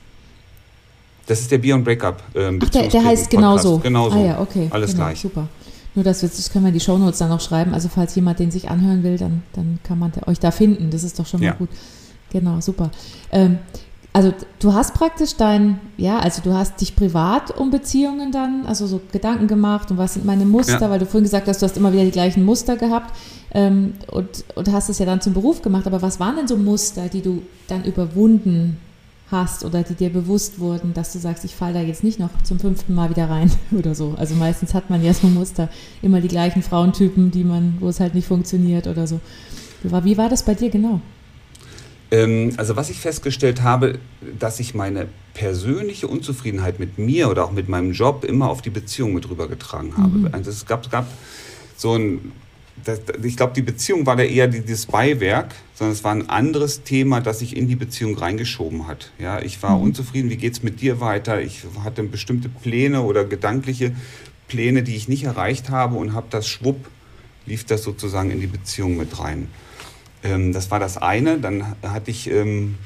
Das 1.26 1.40
ist 1.40 1.50
der 1.50 1.59
Beyond 1.59 1.85
Breakup. 1.85 2.23
Ähm, 2.35 2.59
Ach, 2.62 2.69
der, 2.71 2.88
der 2.88 3.04
heißt 3.04 3.31
genauso. 3.31 3.78
Genauso. 3.78 4.16
Ah 4.16 4.23
ja, 4.23 4.40
okay. 4.40 4.69
Alles 4.71 4.93
genau, 4.93 5.04
gleich. 5.04 5.21
Super. 5.21 5.49
Nur 5.95 6.04
das, 6.04 6.21
das 6.21 6.50
können 6.50 6.64
wir 6.64 6.69
in 6.69 6.75
die 6.75 6.81
Shownotes 6.81 7.19
dann 7.19 7.28
noch 7.28 7.40
schreiben. 7.40 7.73
Also 7.73 7.88
falls 7.88 8.14
jemand 8.14 8.38
den 8.40 8.50
sich 8.50 8.69
anhören 8.69 9.02
will, 9.02 9.16
dann, 9.16 9.43
dann 9.52 9.78
kann 9.85 9.99
man 9.99 10.12
euch 10.26 10.40
da 10.40 10.50
finden. 10.50 10.90
Das 10.90 11.04
ist 11.04 11.19
doch 11.19 11.26
schon 11.26 11.40
mal 11.40 11.47
ja. 11.47 11.52
gut. 11.52 11.69
Genau, 12.31 12.61
super. 12.61 12.90
Ähm, 13.31 13.59
also 14.12 14.33
du 14.61 14.73
hast 14.73 14.95
praktisch 14.95 15.37
dein, 15.37 15.81
ja, 15.97 16.19
also 16.19 16.40
du 16.43 16.52
hast 16.52 16.81
dich 16.81 16.95
privat 16.95 17.57
um 17.57 17.71
Beziehungen 17.71 18.31
dann, 18.31 18.64
also 18.64 18.87
so 18.87 19.00
Gedanken 19.11 19.49
gemacht 19.49 19.90
und 19.90 19.99
was 19.99 20.14
sind 20.14 20.25
meine 20.25 20.45
Muster, 20.45 20.81
ja. 20.81 20.90
weil 20.90 21.00
du 21.00 21.07
vorhin 21.07 21.25
gesagt 21.25 21.49
hast, 21.49 21.61
du 21.61 21.66
hast 21.66 21.76
immer 21.76 21.93
wieder 21.93 22.04
die 22.04 22.12
gleichen 22.12 22.45
Muster 22.45 22.76
gehabt 22.76 23.12
ähm, 23.52 23.95
und, 24.12 24.45
und 24.54 24.71
hast 24.71 24.88
es 24.88 25.00
ja 25.00 25.07
dann 25.07 25.21
zum 25.21 25.33
Beruf 25.33 25.62
gemacht. 25.62 25.87
Aber 25.87 26.00
was 26.00 26.21
waren 26.21 26.37
denn 26.37 26.47
so 26.47 26.57
Muster, 26.57 27.09
die 27.09 27.23
du 27.23 27.43
dann 27.66 27.85
überwunden 27.85 28.78
hast 29.31 29.64
oder 29.64 29.83
die 29.83 29.95
dir 29.95 30.11
bewusst 30.11 30.59
wurden, 30.59 30.95
dass 30.95 31.12
du 31.12 31.19
sagst, 31.19 31.45
ich 31.45 31.54
falle 31.54 31.75
da 31.75 31.81
jetzt 31.81 32.04
nicht 32.04 32.19
noch 32.19 32.31
zum 32.43 32.59
fünften 32.59 32.95
Mal 32.95 33.11
wieder 33.11 33.28
rein 33.28 33.50
oder 33.73 33.95
so. 33.95 34.14
Also 34.16 34.35
meistens 34.35 34.75
hat 34.75 34.90
man 34.90 35.02
ja 35.02 35.14
so 35.14 35.26
Muster, 35.26 35.69
immer 36.02 36.21
die 36.21 36.28
gleichen 36.28 36.62
Frauentypen, 36.62 37.31
die 37.31 37.45
man, 37.45 37.76
wo 37.81 37.88
es 37.88 38.00
halt 38.00 38.14
nicht 38.14 38.28
funktioniert 38.28 38.87
oder 38.87 39.07
so. 39.07 39.21
Wie 39.83 40.16
war 40.16 40.28
das 40.28 40.45
bei 40.45 40.54
dir 40.54 40.71
genau? 40.71 41.00
Ähm, 42.11 42.52
also 42.57 42.76
was 42.76 42.90
ich 42.90 43.00
festgestellt 43.00 43.63
habe, 43.63 43.99
dass 44.39 44.60
ich 44.60 44.75
meine 44.75 45.08
persönliche 45.34 46.06
Unzufriedenheit 46.06 46.78
mit 46.78 46.99
mir 46.99 47.28
oder 47.28 47.45
auch 47.45 47.52
mit 47.52 47.69
meinem 47.69 47.93
Job 47.93 48.25
immer 48.25 48.49
auf 48.49 48.63
die 48.63 48.71
Beziehung 48.71 49.15
mit 49.15 49.28
rübergetragen 49.28 49.97
habe. 49.97 50.19
Mhm. 50.19 50.28
Also 50.32 50.50
es 50.50 50.65
gab, 50.65 50.84
es 50.84 50.91
gab 50.91 51.06
so 51.76 51.97
ein 51.97 52.32
das, 52.84 53.00
ich 53.23 53.36
glaube, 53.36 53.54
die 53.54 53.62
Beziehung 53.62 54.06
war 54.06 54.16
da 54.16 54.23
eher 54.23 54.47
dieses 54.47 54.86
Beiwerk, 54.86 55.54
sondern 55.75 55.92
es 55.92 56.04
war 56.04 56.12
ein 56.12 56.28
anderes 56.28 56.84
Thema, 56.84 57.20
das 57.20 57.40
sich 57.40 57.56
in 57.56 57.66
die 57.66 57.76
Beziehung 57.76 58.16
reingeschoben 58.16 58.86
hat. 58.86 59.10
Ja, 59.18 59.40
ich 59.40 59.62
war 59.62 59.76
mhm. 59.76 59.84
unzufrieden, 59.84 60.30
wie 60.30 60.36
geht 60.36 60.52
es 60.52 60.62
mit 60.62 60.80
dir 60.80 61.00
weiter? 61.00 61.40
Ich 61.40 61.64
hatte 61.82 62.02
bestimmte 62.04 62.49
Pläne 62.49 63.02
oder 63.02 63.25
gedankliche 63.25 63.94
Pläne, 64.49 64.82
die 64.82 64.97
ich 64.97 65.08
nicht 65.08 65.25
erreicht 65.25 65.70
habe 65.70 65.97
und 65.97 66.12
habe 66.12 66.26
das 66.30 66.47
schwupp, 66.47 66.88
lief 67.47 67.64
das 67.64 67.82
sozusagen 67.82 68.30
in 68.30 68.40
die 68.40 68.47
Beziehung 68.47 68.97
mit 68.97 69.18
rein. 69.18 69.49
Ähm, 70.23 70.52
das 70.52 70.70
war 70.70 70.78
das 70.78 70.97
eine. 70.97 71.38
Dann 71.38 71.76
hatte 71.82 72.10
ich, 72.10 72.30
ähm, 72.30 72.76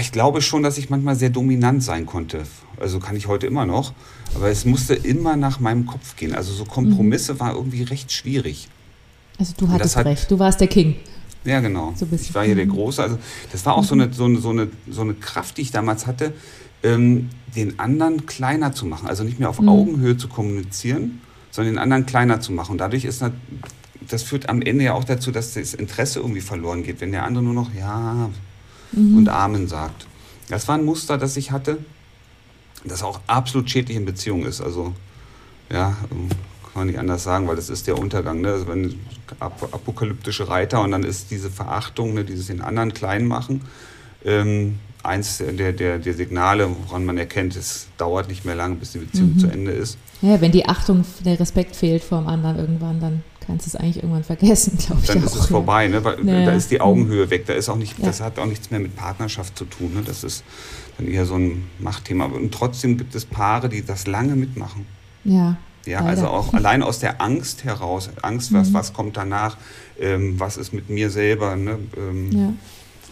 ich 0.00 0.12
glaube 0.12 0.40
schon, 0.40 0.62
dass 0.62 0.78
ich 0.78 0.90
manchmal 0.90 1.16
sehr 1.16 1.30
dominant 1.30 1.82
sein 1.82 2.06
konnte. 2.06 2.42
Also 2.80 3.00
kann 3.00 3.16
ich 3.16 3.28
heute 3.28 3.46
immer 3.46 3.66
noch. 3.66 3.92
Aber 4.34 4.48
es 4.48 4.64
musste 4.64 4.94
immer 4.94 5.36
nach 5.36 5.60
meinem 5.60 5.86
Kopf 5.86 6.16
gehen. 6.16 6.34
Also 6.34 6.52
so 6.52 6.64
Kompromisse 6.64 7.34
mhm. 7.34 7.40
war 7.40 7.54
irgendwie 7.54 7.82
recht 7.82 8.10
schwierig. 8.10 8.68
Also 9.38 9.54
du 9.56 9.68
hattest 9.68 9.96
hat, 9.96 10.06
recht, 10.06 10.30
du 10.30 10.38
warst 10.38 10.60
der 10.60 10.68
King. 10.68 10.96
Ja, 11.44 11.60
genau. 11.60 11.92
So 11.96 12.06
ich 12.10 12.34
war 12.34 12.44
hier 12.44 12.54
der 12.54 12.66
mhm. 12.66 12.70
Große. 12.70 13.02
Also 13.02 13.18
das 13.52 13.64
war 13.66 13.74
auch 13.74 13.82
mhm. 13.82 13.86
so, 13.86 13.94
eine, 13.94 14.12
so, 14.12 14.24
eine, 14.24 14.38
so, 14.38 14.50
eine, 14.50 14.68
so 14.90 15.00
eine 15.02 15.14
Kraft, 15.14 15.58
die 15.58 15.62
ich 15.62 15.70
damals 15.70 16.06
hatte, 16.06 16.32
ähm, 16.82 17.28
den 17.54 17.78
anderen 17.78 18.26
kleiner 18.26 18.72
zu 18.72 18.86
machen. 18.86 19.08
Also 19.08 19.22
nicht 19.22 19.38
mehr 19.38 19.50
auf 19.50 19.60
mhm. 19.60 19.68
Augenhöhe 19.68 20.16
zu 20.16 20.28
kommunizieren, 20.28 21.20
sondern 21.50 21.74
den 21.74 21.78
anderen 21.78 22.06
kleiner 22.06 22.40
zu 22.40 22.52
machen. 22.52 22.72
Und 22.72 22.78
dadurch 22.78 23.04
ist 23.04 23.22
das 24.08 24.22
führt 24.22 24.48
am 24.48 24.60
Ende 24.60 24.84
ja 24.84 24.94
auch 24.94 25.04
dazu, 25.04 25.30
dass 25.30 25.54
das 25.54 25.74
Interesse 25.74 26.20
irgendwie 26.20 26.40
verloren 26.40 26.82
geht, 26.82 27.00
wenn 27.00 27.12
der 27.12 27.24
andere 27.24 27.44
nur 27.44 27.54
noch 27.54 27.74
Ja 27.74 28.28
mhm. 28.94 29.18
und 29.18 29.28
Amen 29.28 29.68
sagt. 29.68 30.06
Das 30.48 30.68
war 30.68 30.76
ein 30.76 30.84
Muster, 30.84 31.18
das 31.18 31.36
ich 31.36 31.50
hatte 31.50 31.78
das 32.84 33.02
auch 33.02 33.20
absolut 33.26 33.70
schädlich 33.70 33.96
in 33.96 34.04
Beziehungen 34.04 34.44
ist. 34.44 34.60
Also, 34.60 34.92
ja, 35.70 35.96
kann 36.10 36.28
man 36.74 36.86
nicht 36.86 36.98
anders 36.98 37.24
sagen, 37.24 37.48
weil 37.48 37.56
das 37.56 37.70
ist 37.70 37.86
der 37.86 37.98
Untergang. 37.98 38.40
Ne? 38.40 38.52
Also 38.52 38.68
wenn 38.68 38.98
apokalyptische 39.40 40.48
Reiter 40.48 40.82
und 40.82 40.90
dann 40.90 41.02
ist 41.02 41.30
diese 41.30 41.50
Verachtung, 41.50 42.14
ne, 42.14 42.24
dieses 42.24 42.48
den 42.48 42.60
anderen 42.60 42.92
klein 42.92 43.26
machen, 43.26 43.62
ähm, 44.24 44.78
eins 45.04 45.38
der, 45.38 45.72
der, 45.72 45.98
der 45.98 46.14
Signale, 46.14 46.68
woran 46.86 47.04
man 47.04 47.18
erkennt, 47.18 47.56
es 47.56 47.86
dauert 47.98 48.28
nicht 48.28 48.44
mehr 48.44 48.54
lange, 48.54 48.76
bis 48.76 48.92
die 48.92 48.98
Beziehung 48.98 49.34
mhm. 49.34 49.38
zu 49.38 49.46
Ende 49.48 49.72
ist. 49.72 49.98
Ja, 50.22 50.40
wenn 50.40 50.52
die 50.52 50.66
Achtung, 50.66 51.04
der 51.24 51.38
Respekt 51.38 51.76
fehlt 51.76 52.02
vor 52.02 52.18
dem 52.18 52.28
anderen 52.28 52.58
irgendwann, 52.58 53.00
dann 53.00 53.22
kannst 53.46 53.66
du 53.66 53.70
es 53.70 53.76
eigentlich 53.76 53.96
irgendwann 53.96 54.24
vergessen, 54.24 54.78
glaube 54.86 55.00
ich. 55.02 55.08
Dann 55.08 55.22
ist 55.22 55.36
auch, 55.36 55.40
es 55.40 55.46
vorbei, 55.46 55.88
ne? 55.88 56.02
Weil, 56.02 56.26
ja. 56.26 56.44
da 56.44 56.52
ist 56.52 56.70
die 56.70 56.80
Augenhöhe 56.80 57.28
weg. 57.30 57.46
Da 57.46 57.54
ist 57.54 57.68
auch 57.68 57.76
nicht, 57.76 57.98
ja. 57.98 58.06
Das 58.06 58.20
hat 58.20 58.38
auch 58.38 58.46
nichts 58.46 58.70
mehr 58.70 58.80
mit 58.80 58.96
Partnerschaft 58.96 59.58
zu 59.58 59.64
tun. 59.64 59.94
Ne? 59.94 60.02
Das 60.04 60.24
ist 60.24 60.44
dann 60.98 61.06
eher 61.08 61.26
so 61.26 61.36
ein 61.36 61.64
Machtthema. 61.78 62.26
Und 62.26 62.52
trotzdem 62.52 62.96
gibt 62.96 63.14
es 63.14 63.24
Paare, 63.24 63.68
die 63.68 63.84
das 63.84 64.06
lange 64.06 64.36
mitmachen. 64.36 64.86
Ja. 65.24 65.56
Ja, 65.86 65.98
leider. 65.98 66.08
also 66.08 66.28
auch 66.28 66.54
allein 66.54 66.82
aus 66.82 66.98
der 66.98 67.20
Angst 67.20 67.64
heraus, 67.64 68.08
Angst, 68.22 68.52
was, 68.52 68.70
mhm. 68.70 68.74
was 68.74 68.92
kommt 68.92 69.16
danach, 69.16 69.58
ähm, 70.00 70.40
was 70.40 70.56
ist 70.56 70.72
mit 70.72 70.88
mir 70.88 71.10
selber. 71.10 71.56
Ne? 71.56 71.78
Ähm, 71.96 72.32
ja. 72.32 72.52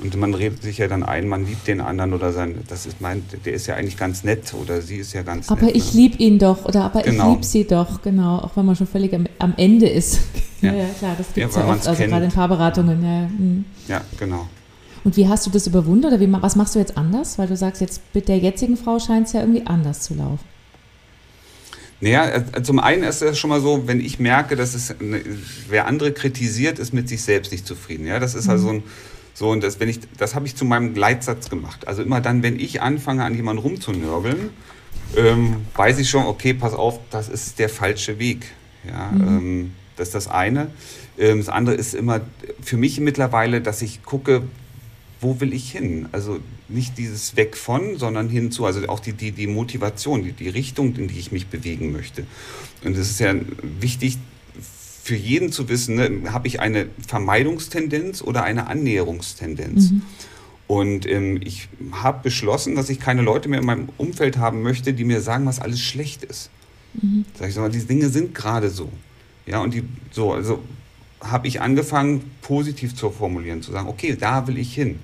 Und 0.01 0.17
man 0.17 0.35
redet 0.35 0.63
sich 0.63 0.79
ja 0.79 0.89
dann 0.89 1.03
ein, 1.03 1.29
man 1.29 1.47
liebt 1.47 1.69
den 1.69 1.81
anderen 1.81 2.13
oder 2.13 2.33
sein, 2.33 2.63
das 2.69 2.87
ist 2.87 3.01
mein, 3.01 3.23
der 3.45 3.53
ist 3.53 3.67
ja 3.67 3.77
eigentlich 3.77 3.97
ganz 3.97 4.25
nett 4.25 4.53
oder 4.55 4.81
sie 4.81 4.97
ist 4.97 5.13
ja 5.13 5.23
ganz 5.23 5.49
aber 5.49 5.63
nett. 5.63 5.71
Aber 5.71 5.77
ich 5.77 5.95
ne? 5.95 6.01
liebe 6.01 6.17
ihn 6.19 6.39
doch 6.39 6.65
oder 6.65 6.85
aber 6.85 7.03
genau. 7.03 7.25
ich 7.25 7.31
liebe 7.31 7.45
sie 7.45 7.65
doch, 7.67 8.03
genau, 8.03 8.39
auch 8.39 8.57
wenn 8.57 8.67
man 8.67 8.75
schon 8.75 8.87
völlig 8.87 9.15
am, 9.15 9.27
am 9.39 9.55
Ende 9.57 9.89
ist. 9.89 10.21
Ja. 10.61 10.73
ja, 10.73 10.87
klar, 10.99 11.15
das 11.19 11.27
gibt 11.35 11.51
es 11.51 11.57
ja, 11.57 11.63
ja 11.63 11.73
oft, 11.73 11.87
also 11.89 12.05
gerade 12.05 12.25
in 12.25 12.31
Paarberatungen. 12.31 13.03
Ja, 13.03 13.29
mhm. 13.29 13.65
ja, 13.89 14.01
genau. 14.19 14.49
Und 15.05 15.17
wie 15.17 15.27
hast 15.27 15.47
du 15.47 15.51
das 15.51 15.67
überwunden 15.67 16.07
oder 16.07 16.21
wie, 16.21 16.33
was 16.33 16.57
machst 16.57 16.75
du 16.75 16.79
jetzt 16.79 16.97
anders? 16.97 17.39
Weil 17.39 17.49
du 17.49 17.57
sagst, 17.57 17.81
jetzt 17.81 18.01
mit 18.15 18.29
der 18.29 18.39
jetzigen 18.39 18.77
Frau 18.77 18.99
scheint 18.99 19.27
es 19.27 19.33
ja 19.33 19.41
irgendwie 19.41 19.67
anders 19.67 20.03
zu 20.03 20.15
laufen. 20.15 20.45
Naja, 22.01 22.29
äh, 22.29 22.63
zum 22.63 22.81
einen 22.81 23.05
ist 23.05 23.23
es 23.23 23.39
schon 23.39 23.51
mal 23.51 23.61
so, 23.61 23.87
wenn 23.87 24.01
ich 24.01 24.19
merke, 24.19 24.57
dass 24.57 24.75
es, 24.75 24.95
wer 25.69 25.87
andere 25.87 26.13
kritisiert, 26.13 26.79
ist 26.79 26.93
mit 26.93 27.09
sich 27.09 27.23
selbst 27.23 27.53
nicht 27.53 27.67
zufrieden. 27.67 28.07
Ja, 28.07 28.19
das 28.19 28.35
ist 28.35 28.49
also 28.49 28.69
mhm. 28.69 28.77
also 28.77 28.87
ein, 28.87 28.91
so, 29.35 29.51
und 29.51 29.63
das, 29.63 29.81
wenn 29.81 29.89
ich, 29.89 30.01
das 30.19 30.35
habe 30.35 30.47
ich 30.47 30.57
zu 30.57 30.65
meinem 30.65 30.95
Gleitsatz 30.95 31.49
gemacht. 31.49 31.89
Also 31.89 32.03
immer 32.03 32.21
dann, 32.21 32.43
wenn 32.43 32.61
ich 32.61 32.83
anfange, 32.83 33.25
an 33.25 33.35
jemanden 33.35 33.63
rumzunörgeln, 33.63 34.51
ähm, 35.17 35.57
weiß 35.75 35.99
ich 35.99 36.11
schon, 36.11 36.25
okay, 36.27 36.55
pass 36.55 36.75
auf, 36.75 36.99
das 37.11 37.29
ist 37.29 37.59
der 37.59 37.69
falsche 37.69 38.19
Weg. 38.19 38.47
Ja, 38.87 39.11
mhm. 39.13 39.21
ähm, 39.21 39.73
das 39.97 40.09
ist 40.09 40.15
das 40.15 40.29
eine. 40.29 40.71
Ähm, 41.19 41.39
das 41.39 41.49
andere 41.49 41.75
ist 41.75 41.95
immer 41.95 42.21
für 42.63 42.77
mich 42.77 43.01
mittlerweile, 43.01 43.61
dass 43.61 43.83
ich 43.83 44.03
gucke, 44.03 44.43
wo 45.21 45.41
will 45.41 45.53
ich 45.53 45.73
hin? 45.73 46.09
Also 46.13 46.41
nicht 46.69 46.99
dieses 46.99 47.37
Weg 47.37 47.57
von, 47.57 47.97
sondern 47.97 48.29
hinzu, 48.29 48.67
also 48.67 48.87
auch 48.89 49.01
die, 49.01 49.13
die, 49.13 49.31
die 49.31 49.47
Motivation, 49.47 50.25
die, 50.25 50.33
die 50.33 50.49
Richtung, 50.49 50.97
in 50.97 51.09
die 51.09 51.19
ich 51.19 51.31
mich 51.31 51.47
bewegen 51.47 51.93
möchte. 51.93 52.27
Und 52.85 52.97
es 52.97 53.11
ist 53.11 53.21
ja 53.21 53.35
wichtig 53.81 54.19
für 55.03 55.17
jeden 55.17 55.51
zu 55.51 55.69
wissen, 55.69 55.97
ne, 55.97 56.33
habe 56.33 56.47
ich 56.47 56.61
eine 56.61 56.87
Vermeidungstendenz 57.07 58.23
oder 58.23 58.45
eine 58.45 58.69
Annäherungstendenz? 58.69 59.91
Mhm. 59.91 60.03
Und 60.69 61.07
ähm, 61.07 61.41
ich 61.43 61.69
habe 61.91 62.21
beschlossen, 62.23 62.77
dass 62.77 62.89
ich 62.89 63.01
keine 63.01 63.23
Leute 63.23 63.49
mehr 63.49 63.59
in 63.59 63.67
meinem 63.67 63.89
Umfeld 63.99 64.39
haben 64.39 64.63
möchte, 64.63 64.95
die 64.95 65.05
mir 65.05 65.21
sagen, 65.21 65.45
was 65.45 65.61
alles 65.61 65.81
schlecht 65.81 66.23
ist. 66.25 66.51
Mhm. 66.95 67.25
Sag 67.37 67.49
ich, 67.49 67.55
sag 67.55 67.63
mal, 67.63 67.71
diese 67.71 67.87
Dinge 67.87 68.09
sind 68.11 68.35
gerade 68.35 68.71
so. 68.71 68.91
Ja, 69.45 69.61
und 69.61 69.75
die, 69.75 69.83
so, 70.13 70.33
also 70.33 70.61
habe 71.21 71.49
ich 71.49 71.61
angefangen, 71.61 72.31
positiv 72.41 72.95
zu 72.95 73.11
formulieren, 73.11 73.61
zu 73.61 73.73
sagen, 73.73 73.89
okay, 73.89 74.17
da 74.19 74.47
will 74.47 74.57
ich 74.57 74.73
hin. 74.73 75.01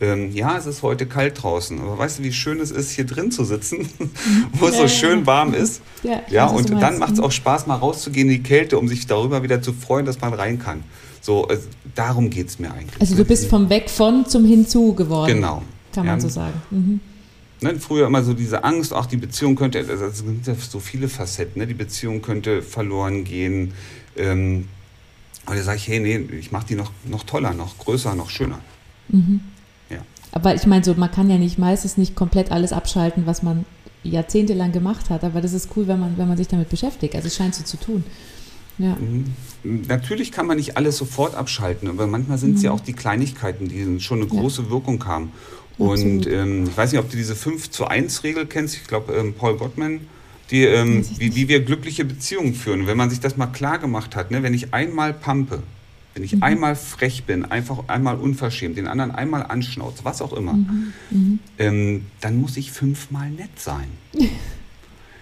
Ähm, 0.00 0.32
ja, 0.32 0.58
es 0.58 0.66
ist 0.66 0.82
heute 0.82 1.06
kalt 1.06 1.42
draußen, 1.42 1.80
aber 1.80 1.96
weißt 1.96 2.18
du, 2.18 2.24
wie 2.24 2.32
schön 2.32 2.60
es 2.60 2.70
ist, 2.70 2.90
hier 2.90 3.06
drin 3.06 3.30
zu 3.30 3.44
sitzen, 3.44 3.88
wo 4.54 4.66
es 4.66 4.76
so 4.76 4.88
schön 4.88 5.24
warm 5.24 5.54
ist? 5.54 5.80
Ja, 6.06 6.22
ja 6.28 6.46
und 6.46 6.70
dann 6.70 6.98
macht 6.98 7.14
es 7.14 7.20
auch 7.20 7.32
Spaß, 7.32 7.66
mal 7.66 7.76
rauszugehen 7.76 8.28
in 8.28 8.36
die 8.36 8.42
Kälte, 8.42 8.78
um 8.78 8.88
sich 8.88 9.06
darüber 9.06 9.42
wieder 9.42 9.60
zu 9.60 9.72
freuen, 9.72 10.06
dass 10.06 10.20
man 10.20 10.32
rein 10.34 10.58
kann. 10.58 10.82
So, 11.20 11.48
äh, 11.48 11.58
darum 11.94 12.30
geht 12.30 12.48
es 12.48 12.58
mir 12.58 12.72
eigentlich. 12.72 13.00
Also 13.00 13.16
du 13.16 13.24
bist 13.24 13.48
vom 13.48 13.68
Weg 13.68 13.90
von 13.90 14.26
zum 14.26 14.44
Hinzu 14.44 14.94
geworden. 14.94 15.34
Genau. 15.34 15.62
Kann 15.92 16.06
man 16.06 16.20
so 16.20 16.28
sagen. 16.28 16.62
Mhm. 16.70 17.00
Ne, 17.62 17.80
früher 17.80 18.06
immer 18.06 18.22
so 18.22 18.34
diese 18.34 18.64
Angst, 18.64 18.92
auch 18.92 19.06
die 19.06 19.16
Beziehung 19.16 19.56
könnte, 19.56 19.78
also 19.78 20.04
es 20.04 20.18
sind 20.18 20.46
ja 20.46 20.54
so 20.54 20.78
viele 20.78 21.08
Facetten, 21.08 21.58
ne? 21.60 21.66
die 21.66 21.74
Beziehung 21.74 22.20
könnte 22.20 22.60
verloren 22.60 23.24
gehen. 23.24 23.72
Ähm, 24.14 24.68
und 25.46 25.56
da 25.56 25.62
sage 25.62 25.78
ich, 25.78 25.88
hey, 25.88 26.00
nee, 26.00 26.18
ich 26.38 26.52
mache 26.52 26.66
die 26.66 26.74
noch, 26.74 26.92
noch 27.06 27.24
toller, 27.24 27.54
noch 27.54 27.78
größer, 27.78 28.14
noch 28.14 28.28
schöner. 28.28 28.58
Mhm. 29.08 29.40
Ja. 29.88 29.98
Aber 30.32 30.54
ich 30.54 30.66
meine, 30.66 30.84
so, 30.84 30.94
man 30.94 31.10
kann 31.10 31.30
ja 31.30 31.38
nicht 31.38 31.58
meistens 31.58 31.96
nicht 31.96 32.14
komplett 32.14 32.52
alles 32.52 32.72
abschalten, 32.72 33.24
was 33.24 33.42
man 33.42 33.64
jahrzehntelang 34.08 34.72
gemacht 34.72 35.10
hat. 35.10 35.24
Aber 35.24 35.40
das 35.40 35.52
ist 35.52 35.70
cool, 35.76 35.86
wenn 35.88 36.00
man, 36.00 36.18
wenn 36.18 36.28
man 36.28 36.36
sich 36.36 36.48
damit 36.48 36.68
beschäftigt. 36.68 37.14
Also 37.14 37.28
es 37.28 37.36
scheint 37.36 37.54
so 37.54 37.64
zu 37.64 37.76
tun. 37.76 38.04
Ja. 38.78 38.96
Mhm. 38.96 39.32
Natürlich 39.88 40.32
kann 40.32 40.46
man 40.46 40.58
nicht 40.58 40.76
alles 40.76 40.96
sofort 40.96 41.34
abschalten, 41.34 41.88
aber 41.88 42.06
manchmal 42.06 42.38
sind 42.38 42.56
es 42.56 42.60
mhm. 42.60 42.66
ja 42.66 42.70
auch 42.72 42.80
die 42.80 42.92
Kleinigkeiten, 42.92 43.68
die 43.68 44.00
schon 44.00 44.20
eine 44.20 44.28
große 44.28 44.62
ja. 44.62 44.70
Wirkung 44.70 45.04
haben. 45.06 45.32
Und 45.78 46.26
ähm, 46.26 46.64
ich 46.64 46.76
weiß 46.76 46.92
nicht, 46.92 47.00
ob 47.00 47.10
du 47.10 47.16
diese 47.16 47.34
5 47.34 47.70
zu 47.70 47.86
1 47.86 48.24
Regel 48.24 48.46
kennst. 48.46 48.76
Ich 48.76 48.84
glaube, 48.84 49.14
ähm, 49.14 49.34
Paul 49.34 49.56
Gottman, 49.58 50.00
die, 50.50 50.64
ähm, 50.64 51.04
wie, 51.18 51.34
wie 51.34 51.48
wir 51.48 51.60
glückliche 51.64 52.04
Beziehungen 52.04 52.54
führen. 52.54 52.86
Wenn 52.86 52.96
man 52.96 53.10
sich 53.10 53.20
das 53.20 53.36
mal 53.36 53.46
klar 53.46 53.78
gemacht 53.78 54.16
hat, 54.16 54.30
ne, 54.30 54.42
wenn 54.42 54.54
ich 54.54 54.72
einmal 54.72 55.12
pampe, 55.12 55.62
wenn 56.16 56.24
ich 56.24 56.34
mhm. 56.34 56.42
einmal 56.42 56.76
frech 56.76 57.24
bin, 57.24 57.44
einfach 57.44 57.88
einmal 57.88 58.16
unverschämt, 58.16 58.78
den 58.78 58.88
anderen 58.88 59.10
einmal 59.10 59.42
anschnauze, 59.42 60.02
was 60.02 60.22
auch 60.22 60.32
immer, 60.32 60.54
mhm. 60.54 60.92
Mhm. 61.10 61.38
Ähm, 61.58 62.06
dann 62.22 62.40
muss 62.40 62.56
ich 62.56 62.72
fünfmal 62.72 63.30
nett 63.30 63.60
sein. 63.60 63.88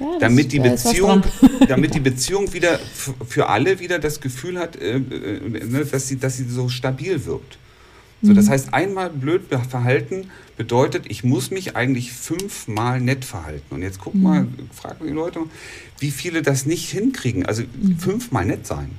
Ja, 0.01 0.19
damit 0.19 0.51
die 0.51 0.59
Beziehung, 0.59 1.23
damit 1.69 1.95
die 1.95 2.01
Beziehung 2.01 2.53
wieder 2.53 2.81
für 3.29 3.49
alle 3.49 3.79
wieder 3.79 4.01
das 4.01 4.21
Gefühl 4.21 4.59
hat, 4.59 4.75
äh, 4.75 4.97
äh, 4.97 5.65
ne, 5.65 5.85
dass, 5.85 6.09
sie, 6.09 6.19
dass 6.19 6.37
sie 6.37 6.49
so 6.49 6.69
stabil 6.69 7.25
wirkt. 7.27 7.59
So, 8.21 8.33
das 8.33 8.47
mhm. 8.47 8.51
heißt, 8.51 8.75
einmal 8.75 9.11
blöd 9.11 9.43
verhalten 9.71 10.33
bedeutet, 10.57 11.05
ich 11.07 11.23
muss 11.23 11.53
mich 11.53 11.77
eigentlich 11.77 12.13
fünfmal 12.13 13.01
nett 13.01 13.25
verhalten. 13.25 13.73
Und 13.73 13.83
jetzt 13.83 14.01
guck 14.01 14.17
mhm. 14.17 14.23
mal, 14.23 14.49
frag 14.73 14.99
mal 14.99 15.07
die 15.07 15.15
Leute, 15.15 15.39
wie 16.01 16.11
viele 16.11 16.43
das 16.43 16.67
nicht 16.67 16.91
hinkriegen. 16.91 17.47
Also 17.47 17.63
mhm. 17.63 17.97
fünfmal 17.97 18.47
nett 18.47 18.67
sein. 18.67 18.91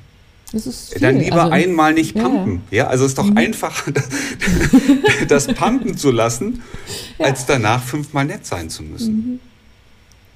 Dann 1.00 1.20
lieber 1.20 1.44
also, 1.44 1.52
einmal 1.52 1.94
nicht 1.94 2.15
pumpen. 2.15 2.62
Ja, 2.72 2.78
ja 2.78 2.88
also 2.88 3.06
es 3.06 3.12
ist 3.12 3.18
doch 3.18 3.30
mhm. 3.30 3.38
einfacher, 3.38 3.91
das, 5.28 5.48
das 5.48 5.48
pumpen 5.48 5.98
zu 5.98 6.12
lassen, 6.12 6.62
ja. 7.18 7.28
als 7.28 7.46
danach 7.46 7.84
fünfmal 7.84 8.26
nett 8.26 8.46
sein 8.46 8.70
zu 8.70 8.84
müssen. 8.84 9.13
Mhm. 9.15 9.39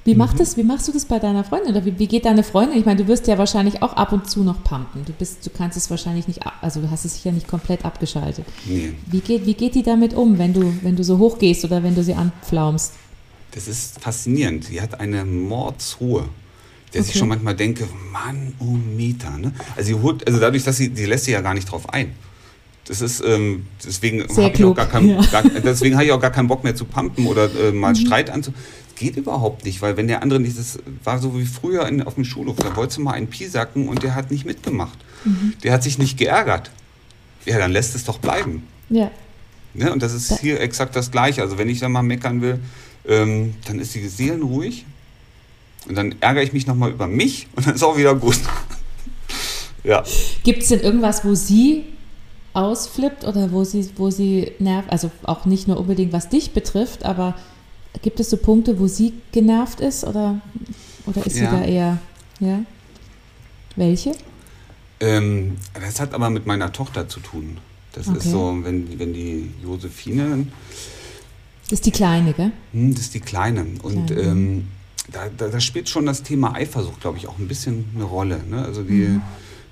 Wie, 0.06 0.16
macht 0.16 0.36
mhm. 0.36 0.40
das, 0.40 0.58
wie 0.58 0.64
machst 0.64 0.88
du 0.88 0.92
das 0.92 1.06
bei 1.06 1.20
deiner 1.20 1.44
Freundin? 1.44 1.72
Oder 1.72 1.86
wie, 1.86 2.00
wie, 2.00 2.08
geht 2.08 2.26
deine 2.26 2.44
Freundin? 2.44 2.80
Ich 2.80 2.86
meine, 2.86 3.04
du 3.04 3.08
wirst 3.08 3.28
ja 3.28 3.38
wahrscheinlich 3.38 3.84
auch 3.84 3.94
ab 3.94 4.12
und 4.12 4.30
zu 4.30 4.44
noch 4.44 4.64
pumpen. 4.64 5.06
Du, 5.06 5.14
bist, 5.14 5.46
du 5.46 5.50
kannst 5.50 5.78
es 5.78 5.90
wahrscheinlich 5.90 6.28
nicht, 6.28 6.40
also 6.62 6.82
du 6.82 6.90
hast 6.90 7.06
es 7.06 7.16
sicher 7.16 7.32
nicht 7.32 7.48
komplett 7.48 7.86
abgeschaltet. 7.86 8.46
Nee. 8.66 8.94
Wie, 9.06 9.20
geht, 9.20 9.46
wie 9.46 9.54
geht 9.54 9.76
die 9.76 9.84
damit 9.84 10.14
um, 10.14 10.38
wenn 10.38 10.54
du, 10.54 10.74
wenn 10.82 10.96
du 10.96 11.04
so 11.04 11.18
hoch 11.18 11.38
gehst 11.38 11.64
oder 11.66 11.84
wenn 11.84 11.96
du 11.96 12.04
sie 12.04 12.14
anpflaumst? 12.14 12.94
Das 13.52 13.68
ist 13.68 14.00
faszinierend. 14.00 14.66
Sie 14.66 14.82
hat 14.82 15.00
eine 15.00 15.26
Mordsruhe 15.26 16.30
der 16.93 17.02
okay. 17.02 17.10
sich 17.10 17.19
schon 17.19 17.28
manchmal 17.28 17.56
denke, 17.56 17.88
Mann, 18.12 18.54
oh 18.60 18.65
Mieter. 18.65 19.38
Ne? 19.38 19.54
Also, 19.75 19.88
sie 19.88 19.95
holt, 19.95 20.25
also 20.28 20.39
dadurch, 20.39 20.63
dass 20.63 20.78
sie, 20.78 20.89
die 20.89 21.06
lässt 21.06 21.25
sich 21.25 21.34
ja 21.34 21.41
gar 21.41 21.54
nicht 21.54 21.71
drauf 21.71 21.93
ein. 21.93 22.13
Das 22.86 23.02
ist, 23.02 23.23
ähm, 23.23 23.67
deswegen 23.86 24.21
habe 24.23 24.52
ich, 24.52 24.63
auch 24.63 24.73
gar 24.73 24.88
kein, 24.88 25.10
ja. 25.10 25.21
gar, 25.32 25.43
deswegen 25.43 25.95
hab 25.95 26.04
ich 26.04 26.12
auch 26.12 26.19
gar 26.19 26.32
keinen 26.32 26.47
Bock 26.47 26.63
mehr 26.63 26.75
zu 26.75 26.86
pumpen 26.86 27.28
oder 27.28 27.45
äh, 27.45 27.71
mal 27.71 27.91
mhm. 27.91 27.97
Streit 27.97 28.32
anzu 28.32 28.52
geht 28.99 29.15
überhaupt 29.15 29.63
nicht, 29.63 29.82
weil 29.82 29.95
wenn 29.97 30.08
der 30.08 30.21
andere 30.21 30.39
nicht, 30.39 30.60
das 30.60 30.78
war 31.04 31.19
so 31.19 31.39
wie 31.39 31.45
früher 31.45 31.88
in, 31.88 32.04
auf 32.04 32.15
dem 32.15 32.25
Schulhof, 32.25 32.58
da 32.58 32.75
wolltest 32.75 32.97
du 32.97 33.02
mal 33.02 33.13
einen 33.13 33.28
Piesacken 33.28 33.88
und 33.88 34.04
der 34.04 34.13
hat 34.13 34.30
nicht 34.30 34.45
mitgemacht. 34.45 34.99
Mhm. 35.23 35.54
Der 35.63 35.71
hat 35.71 35.84
sich 35.84 35.97
nicht 35.97 36.17
geärgert. 36.17 36.69
Ja, 37.45 37.58
dann 37.58 37.71
lässt 37.71 37.95
es 37.95 38.04
doch 38.04 38.19
bleiben. 38.19 38.67
Ja. 38.89 39.10
Ne? 39.73 39.91
Und 39.93 40.04
das 40.04 40.13
ist 40.13 40.39
hier 40.41 40.60
exakt 40.60 40.95
das 40.95 41.12
Gleiche. 41.12 41.41
Also 41.41 41.58
wenn 41.58 41.69
ich 41.69 41.80
dann 41.80 41.93
mal 41.93 42.04
meckern 42.04 42.41
will, 42.41 42.60
ähm, 43.08 43.56
dann 43.65 43.80
ist 43.80 43.95
die 43.95 44.06
seelenruhig 44.06 44.86
und 45.88 45.96
dann 45.96 46.15
ärgere 46.20 46.44
ich 46.44 46.54
mich 46.54 46.68
nochmal 46.68 46.92
über 46.92 47.08
mich 47.08 47.48
und 47.56 47.68
dann 47.68 47.76
ist 47.76 47.84
auch 47.84 47.98
wieder 47.98 48.15
gut. 48.15 48.39
ja. 49.84 50.04
Gibt 50.44 50.63
es 50.63 50.70
denn 50.70 50.80
irgendwas, 50.80 51.24
wo 51.26 51.36
sie 51.36 51.86
ausflippt 52.54 53.24
oder 53.26 53.52
wo 53.52 53.63
sie, 53.63 53.89
wo 53.96 54.10
sie 54.10 54.52
nervt, 54.60 54.89
also 54.92 55.12
auch 55.24 55.46
nicht 55.46 55.68
nur 55.68 55.80
unbedingt 55.80 56.13
was 56.13 56.30
dich 56.30 56.52
betrifft, 56.52 57.06
aber 57.06 57.36
Gibt 58.02 58.20
es 58.20 58.30
so 58.30 58.38
Punkte, 58.38 58.80
wo 58.80 58.88
sie 58.88 59.13
genervt 59.32 59.82
ist 59.82 60.06
oder, 60.06 60.39
oder 61.06 61.26
ist 61.26 61.38
ja. 61.38 61.50
sie 61.50 61.58
da 61.58 61.63
eher, 61.63 61.98
ja? 62.39 62.62
Welche? 63.76 64.12
Ähm, 65.00 65.58
das 65.74 66.00
hat 66.00 66.13
aber 66.13 66.30
mit 66.30 66.46
meiner 66.46 66.72
Tochter 66.72 67.10
zu 67.10 67.20
tun. 67.20 67.58
Das 67.94 68.08
okay. 68.08 68.18
ist 68.18 68.32
so, 68.32 68.58
wenn, 68.63 69.00
wenn 69.00 69.13
die 69.13 69.52
Josephine. 69.63 70.48
Das 71.63 71.74
ist 71.74 71.86
die 71.86 71.92
Kleine, 71.92 72.34
gell? 72.34 72.52
Hm, 72.74 72.94
das 72.94 73.06
ist 73.06 73.13
die 73.15 73.20
Kleine. 73.20 73.65
Und 73.82 74.08
Kleine. 74.08 74.22
Ähm, 74.22 74.68
da, 75.12 75.30
da, 75.36 75.48
da, 75.48 75.60
spielt 75.60 75.90
schon 75.90 76.06
das 76.06 76.24
Thema 76.24 76.56
Eifersucht, 76.56 77.02
glaube 77.02 77.18
ich, 77.18 77.28
auch 77.28 77.38
ein 77.40 77.48
bisschen 77.48 77.86
eine 77.96 78.04
Rolle. 78.04 78.42
Ne? 78.50 78.64
Also 78.64 78.84
die 78.84 79.08
mhm. 79.08 79.22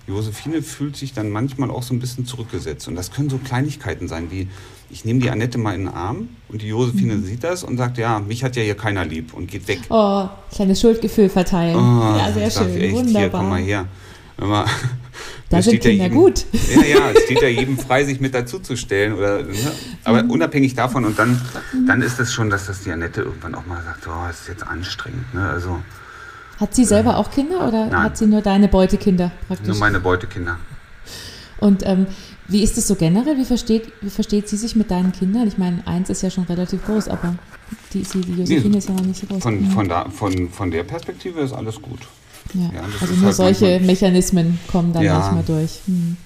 Josephine 0.08 0.62
fühlt 0.62 0.96
sich 0.96 1.14
dann 1.14 1.30
manchmal 1.30 1.70
auch 1.70 1.84
so 1.84 1.94
ein 1.94 2.00
bisschen 2.00 2.26
zurückgesetzt. 2.26 2.88
Und 2.88 2.96
das 2.96 3.12
können 3.12 3.30
so 3.30 3.38
Kleinigkeiten 3.38 4.08
sein, 4.08 4.32
wie 4.32 4.48
ich 4.90 5.04
nehme 5.04 5.20
die 5.20 5.30
Annette 5.30 5.58
mal 5.58 5.76
in 5.76 5.86
den 5.86 5.94
Arm 5.94 6.30
und 6.48 6.62
die 6.62 6.68
Josephine 6.68 7.16
mhm. 7.16 7.26
sieht 7.26 7.44
das 7.44 7.64
und 7.64 7.78
sagt, 7.78 7.98
ja, 7.98 8.20
mich 8.20 8.44
hat 8.44 8.56
ja 8.56 8.64
hier 8.64 8.76
keiner 8.76 9.04
lieb 9.04 9.34
und 9.34 9.52
geht 9.52 9.68
weg. 9.68 9.82
Oh, 9.90 10.28
kleines 10.54 10.80
Schuldgefühl 10.80 11.28
verteilen. 11.30 11.76
Oh, 11.76 12.18
ja, 12.18 12.32
sehr 12.32 12.50
schön, 12.50 12.78
echt, 12.78 12.96
wunderbar. 12.96 13.22
Hier, 13.22 13.30
komm 13.30 13.50
mal 13.50 13.62
her. 13.62 13.86
Mal, 14.40 14.66
da 15.50 15.62
sind 15.62 15.80
Kinder 15.80 15.90
ja 15.90 16.04
jedem, 16.04 16.18
gut. 16.18 16.46
Ja, 16.76 16.84
ja, 16.84 17.12
es 17.12 17.24
steht 17.24 17.42
ja 17.42 17.48
jedem 17.48 17.78
frei, 17.78 18.04
sich 18.04 18.20
mit 18.20 18.34
dazuzustellen. 18.34 19.14
Oder, 19.14 19.44
ne? 19.44 19.54
Aber 20.04 20.24
mhm. 20.24 20.32
unabhängig 20.32 20.76
davon 20.76 21.06
und 21.06 21.18
dann, 21.18 21.42
mhm. 21.74 21.88
dann 21.88 22.02
ist 22.02 22.20
es 22.20 22.34
schon, 22.34 22.50
dass 22.50 22.68
das 22.68 22.82
die 22.82 22.92
Annette 22.92 23.22
irgendwann 23.22 23.56
auch 23.56 23.66
mal 23.66 23.82
sagt, 23.84 24.08
oh, 24.08 24.28
das 24.28 24.42
ist 24.42 24.48
jetzt 24.48 24.68
anstrengend. 24.68 25.34
Ne? 25.34 25.48
Also, 25.48 25.80
hat 26.60 26.74
sie 26.74 26.86
selber 26.86 27.12
äh, 27.12 27.16
auch 27.16 27.32
Kinder 27.32 27.68
oder 27.68 27.86
nein. 27.88 28.04
hat 28.04 28.18
sie 28.18 28.26
nur 28.26 28.42
deine 28.42 28.68
Beutekinder 28.68 29.32
praktisch? 29.48 29.68
Nur 29.68 29.78
meine 29.78 30.00
Beutekinder. 30.00 30.58
Und 31.60 31.86
ähm, 31.86 32.08
wie 32.48 32.64
ist 32.64 32.78
es 32.78 32.88
so 32.88 32.96
generell? 32.96 33.38
Wie 33.38 33.46
versteht, 33.46 33.92
wie 34.02 34.10
versteht 34.10 34.48
sie 34.48 34.58
sich 34.58 34.76
mit 34.76 34.92
deinen 34.92 35.12
Kindern? 35.12 35.48
Ich 35.48 35.58
meine, 35.58 35.86
eins 35.86 36.10
ist 36.10 36.24
ja 36.24 36.30
schon 36.30 36.46
relativ 36.46 36.86
groß, 36.86 37.08
aber 37.10 37.36
die, 37.94 38.04
die, 38.04 38.22
die 38.22 38.34
Josephine 38.34 38.70
nee, 38.70 38.78
ist 38.78 38.90
ja 38.90 38.96
noch 38.96 39.06
nicht 39.06 39.20
so 39.20 39.28
groß. 39.28 39.44
Von, 39.44 39.66
von, 39.72 39.90
da, 39.90 40.10
von, 40.10 40.50
von 40.50 40.72
der 40.72 40.84
Perspektive 40.84 41.42
ist 41.42 41.54
alles 41.54 41.82
gut. 41.82 42.00
Ja, 42.54 42.72
ja 42.74 42.84
also 43.00 43.14
nur 43.16 43.26
halt 43.26 43.36
solche 43.36 43.80
Mechanismen 43.80 44.60
kommen 44.72 44.94
dann 44.94 45.04
ja. 45.04 45.20
manchmal 45.20 45.44
durch. 45.44 45.80
Hm. 45.86 46.18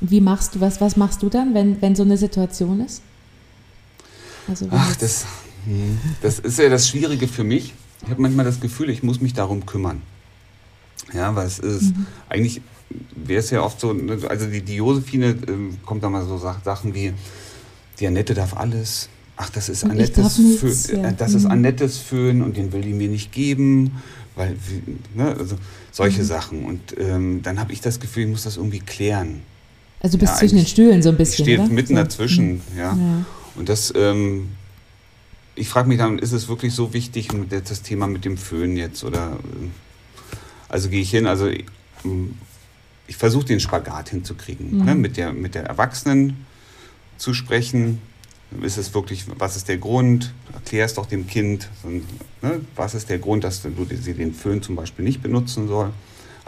Wie 0.00 0.20
machst 0.20 0.54
du, 0.54 0.60
was, 0.60 0.80
was 0.80 0.96
machst 0.96 1.22
du 1.22 1.28
dann, 1.28 1.54
wenn, 1.54 1.80
wenn 1.80 1.96
so 1.96 2.02
eine 2.02 2.16
Situation 2.16 2.84
ist? 2.84 3.02
Also 4.48 4.68
Ach, 4.70 4.94
das, 4.96 5.24
hm, 5.64 5.98
das 6.22 6.38
ist 6.38 6.58
ja 6.58 6.68
das 6.68 6.88
Schwierige 6.88 7.26
für 7.26 7.44
mich. 7.44 7.74
Ich 8.02 8.10
habe 8.10 8.20
manchmal 8.20 8.44
das 8.44 8.60
Gefühl, 8.60 8.90
ich 8.90 9.02
muss 9.02 9.20
mich 9.20 9.32
darum 9.32 9.66
kümmern. 9.66 10.02
Ja, 11.12 11.34
weil 11.34 11.46
es 11.46 11.58
ist 11.58 11.96
mhm. 11.96 12.06
eigentlich 12.28 12.60
wäre 13.14 13.40
es 13.40 13.50
ja 13.50 13.62
oft 13.62 13.80
so, 13.80 13.92
ne, 13.92 14.18
also 14.28 14.46
die, 14.46 14.62
die 14.62 14.76
Josephine 14.76 15.30
äh, 15.30 15.36
kommt 15.84 16.02
da 16.02 16.08
mal 16.08 16.24
so 16.24 16.38
Sachen 16.38 16.94
wie, 16.94 17.12
die 17.98 18.06
Annette 18.06 18.34
darf 18.34 18.56
alles. 18.56 19.08
Ach, 19.36 19.50
das 19.50 19.68
ist 19.68 19.84
Annettes 19.84 20.36
Föhn, 20.36 21.02
ja. 21.02 21.10
das 21.12 21.34
ist 21.34 21.44
mhm. 21.44 21.50
Annettes 21.50 21.98
Föhn 21.98 22.42
und 22.42 22.56
den 22.56 22.72
will 22.72 22.80
die 22.80 22.94
mir 22.94 23.08
nicht 23.08 23.32
geben, 23.32 24.02
weil, 24.36 24.56
ne, 25.14 25.34
also 25.38 25.56
solche 25.90 26.22
mhm. 26.22 26.26
Sachen. 26.26 26.64
Und 26.64 26.94
ähm, 26.98 27.42
dann 27.42 27.58
habe 27.58 27.72
ich 27.72 27.80
das 27.80 27.98
Gefühl, 27.98 28.24
ich 28.24 28.30
muss 28.30 28.44
das 28.44 28.56
irgendwie 28.56 28.80
klären. 28.80 29.42
Also 30.00 30.16
du 30.16 30.20
bist 30.20 30.34
ja, 30.34 30.38
zwischen 30.38 30.56
den 30.56 30.66
Stühlen 30.66 31.02
so 31.02 31.08
ein 31.08 31.16
bisschen. 31.16 31.48
Ich 31.48 31.54
stehe 31.54 31.68
mitten 31.68 31.96
so. 31.96 32.02
dazwischen, 32.02 32.52
mhm. 32.54 32.78
ja. 32.78 32.94
ja. 32.94 33.24
Und 33.56 33.68
das, 33.68 33.92
ähm, 33.96 34.50
ich 35.54 35.68
frage 35.68 35.88
mich 35.88 35.98
dann, 35.98 36.18
ist 36.18 36.32
es 36.32 36.48
wirklich 36.48 36.74
so 36.74 36.92
wichtig, 36.92 37.28
das 37.48 37.82
Thema 37.82 38.06
mit 38.06 38.24
dem 38.24 38.36
Föhn 38.36 38.76
jetzt? 38.76 39.02
Oder 39.02 39.38
äh, 39.42 39.68
also 40.68 40.90
gehe 40.90 41.00
ich 41.00 41.10
hin, 41.10 41.26
also 41.26 41.48
ich 41.48 43.16
versuche 43.16 43.46
den 43.46 43.60
Spagat 43.60 44.10
hinzukriegen, 44.10 44.78
mhm. 44.78 44.84
ne, 44.84 44.94
mit, 44.94 45.16
der, 45.16 45.32
mit 45.32 45.54
der 45.54 45.64
Erwachsenen 45.64 46.46
zu 47.16 47.32
sprechen. 47.34 48.00
Ist 48.62 48.78
es 48.78 48.94
wirklich, 48.94 49.24
was 49.38 49.56
ist 49.56 49.68
der 49.68 49.76
Grund? 49.78 50.32
Erklär 50.52 50.84
es 50.86 50.94
doch 50.94 51.06
dem 51.06 51.26
Kind. 51.26 51.68
Ne, 52.42 52.60
was 52.76 52.94
ist 52.94 53.10
der 53.10 53.18
Grund, 53.18 53.44
dass 53.44 53.62
du, 53.62 53.70
sie 54.00 54.14
den 54.14 54.32
Föhn 54.32 54.62
zum 54.62 54.76
Beispiel 54.76 55.04
nicht 55.04 55.22
benutzen 55.22 55.68
soll? 55.68 55.90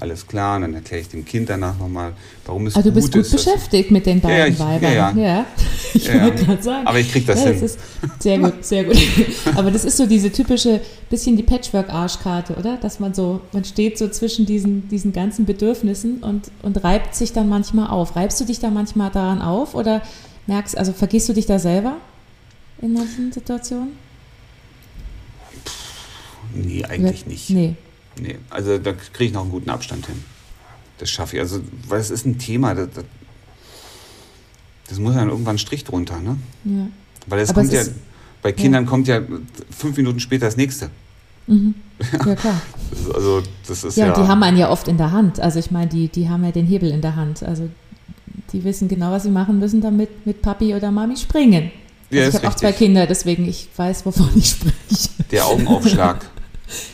alles 0.01 0.29
klar. 0.29 0.55
Und 0.55 0.63
dann 0.63 0.75
erkläre 0.75 1.01
ich 1.03 1.09
dem 1.09 1.25
Kind 1.25 1.49
danach 1.51 1.77
nochmal, 1.77 2.13
warum 2.47 2.69
es 2.69 2.77
also 2.77 2.89
gut 2.93 2.97
du 2.97 3.01
bist 3.01 3.13
gut 3.13 3.23
ist. 3.23 3.33
beschäftigt 3.45 3.91
mit 3.91 4.07
den 4.07 4.21
beiden 4.21 4.39
Ja, 4.39 4.47
ich- 4.47 4.59
Weibern. 4.61 5.19
ja, 5.19 5.25
ja. 5.27 5.47
Ich 5.95 6.07
Ja, 6.07 6.15
ja. 6.15 6.23
wollte 6.27 6.45
gerade 6.45 6.63
sagen. 6.63 6.87
Aber 6.87 7.01
ich 7.01 7.11
krieg 7.11 7.27
das 7.27 7.43
ja, 7.43 7.51
hin. 7.51 7.65
ist 7.65 7.79
sehr 8.21 8.39
gut, 8.39 8.65
sehr 8.65 8.85
gut. 8.85 8.97
Aber 9.57 9.73
das 9.73 9.85
ist 9.85 9.97
so 9.97 10.07
diese 10.07 10.31
typische, 10.31 10.81
bisschen 11.11 11.37
die 11.37 11.43
Patchwork-Arschkarte, 11.43 12.55
oder? 12.55 12.77
Dass 12.77 13.01
man 13.01 13.13
so, 13.13 13.41
man 13.53 13.65
steht 13.65 13.99
so 13.99 14.07
zwischen 14.09 14.47
diesen, 14.47 14.89
diesen 14.89 15.13
ganzen 15.13 15.47
Bedürfnissen 15.47 16.19
und, 16.19 16.51
und 16.63 16.85
reibt 16.85 17.17
sich 17.17 17.33
dann 17.33 17.49
manchmal 17.49 17.89
auf. 17.91 18.15
Reibst 18.15 18.39
du 18.41 18.45
dich 18.45 18.61
da 18.61 18.71
manchmal 18.71 19.11
daran 19.11 19.43
auf 19.43 19.75
oder 19.75 20.03
merkst, 20.49 20.77
also 20.77 20.93
vergisst 20.93 21.29
du 21.29 21.33
dich 21.35 21.47
da 21.47 21.59
selber 21.59 21.97
in 22.83 22.93
manchen 22.93 23.31
Situationen? 23.33 23.91
Nee, 26.55 26.85
eigentlich 26.85 27.27
nicht. 27.27 27.51
Nee. 27.51 27.75
Nee, 28.21 28.37
also 28.51 28.79
da 28.79 28.93
kriege 28.93 29.27
ich 29.27 29.33
noch 29.33 29.43
einen 29.43 29.51
guten 29.51 29.71
Abstand 29.71 30.07
hin. 30.07 30.23
Das 30.99 31.09
schaffe 31.11 31.37
ich. 31.37 31.41
Also, 31.43 31.61
weil 31.87 32.01
es 32.01 32.11
ist 32.11 32.27
ein 32.27 32.39
Thema, 32.39 32.75
das, 32.75 32.89
das, 32.95 33.05
das 34.89 34.99
muss 34.99 35.15
dann 35.15 35.29
irgendwann 35.29 35.55
ein 35.57 35.59
Strich 35.59 35.85
drunter, 35.85 36.19
ne? 36.19 36.37
Ja. 36.65 36.89
Weil 37.27 37.41
es 37.41 37.51
Aber 37.51 37.61
kommt 37.61 37.69
es 37.69 37.75
ja, 37.75 37.81
ist- 37.83 37.93
bei 38.43 38.53
Kindern 38.53 38.87
kommt 38.87 39.07
ja 39.09 39.21
fünf 39.71 39.97
Minuten 39.97 40.19
später 40.21 40.47
das 40.47 40.57
nächste. 40.57 40.91
Mhm. 41.47 41.75
Ja, 42.25 42.35
klar. 42.35 42.61
Also, 43.15 43.43
das 43.67 43.85
ist 43.85 43.97
Ja, 43.97 44.07
ja. 44.09 44.13
die 44.15 44.29
haben 44.29 44.43
einen 44.43 44.57
ja 44.57 44.71
oft 44.71 44.89
in 44.89 44.97
der 44.97 45.11
Hand. 45.13 45.41
Also 45.41 45.59
ich 45.59 45.71
meine, 45.71 45.89
die, 45.89 46.09
die 46.09 46.29
haben 46.29 46.45
ja 46.45 46.53
den 46.53 46.67
Hebel 46.67 46.91
in 46.91 47.01
der 47.01 47.17
Hand. 47.17 47.43
Also 47.43 47.69
die 48.53 48.65
wissen 48.65 48.89
genau, 48.89 49.11
was 49.13 49.23
sie 49.25 49.31
machen 49.31 49.59
müssen, 49.59 49.81
damit 49.81 50.27
mit 50.27 50.43
Papi 50.43 50.75
oder 50.75 50.91
Mami 50.91 51.17
springen. 51.17 51.71
Ja, 52.11 52.25
Also 52.25 52.39
ich 52.39 52.45
habe 52.45 52.55
auch 52.55 52.57
zwei. 52.59 52.73
Kinder, 52.73 53.07
deswegen 53.07 53.47
ich 53.49 53.69
weiß, 53.77 54.07
wovon 54.07 54.31
ich 54.37 54.49
spreche. 54.51 55.09
der 55.31 55.47
Augenaufschlag. 55.47 56.25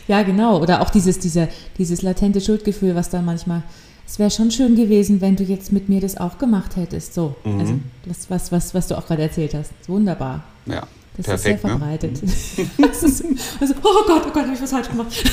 Ja, 0.07 0.23
genau. 0.23 0.61
Oder 0.63 0.83
auch 0.83 0.91
dieses, 0.91 1.19
dieser, 1.19 1.49
dieses 1.79 2.03
latente 2.03 2.41
Schuldgefühl, 2.41 2.95
was 2.95 3.11
dann 3.11 3.25
manchmal, 3.25 3.65
es 4.07 4.21
wäre 4.21 4.31
schon 4.31 4.53
schön 4.53 4.77
gewesen, 4.77 5.21
wenn 5.21 5.35
du 5.35 5.43
jetzt 5.43 5.73
mit 5.73 5.89
mir 5.89 6.01
das 6.01 6.17
auch 6.17 6.39
gemacht 6.39 6.77
hättest. 6.77 7.13
So, 7.13 7.35
Mhm. 7.45 7.59
also 7.61 7.75
was, 8.07 8.31
was, 8.31 8.53
was, 8.53 8.75
was 8.75 8.87
du 8.87 8.97
auch 8.97 9.05
gerade 9.05 9.23
erzählt 9.23 9.53
hast. 9.55 9.73
Wunderbar. 9.89 10.45
Ja, 10.67 10.85
Das 11.17 11.27
perfekt. 11.27 11.35
ist 11.37 11.43
sehr 11.43 11.53
ne? 11.55 11.59
verbreitet. 11.79 12.23
das 12.79 13.03
ist, 13.03 13.25
also, 13.61 13.75
oh 13.83 14.05
Gott, 14.07 14.23
oh 14.29 14.31
Gott, 14.33 14.45
habe 14.45 14.55
ich 14.55 14.63
was 14.63 14.71
falsch 14.71 14.89
gemacht. 14.89 15.09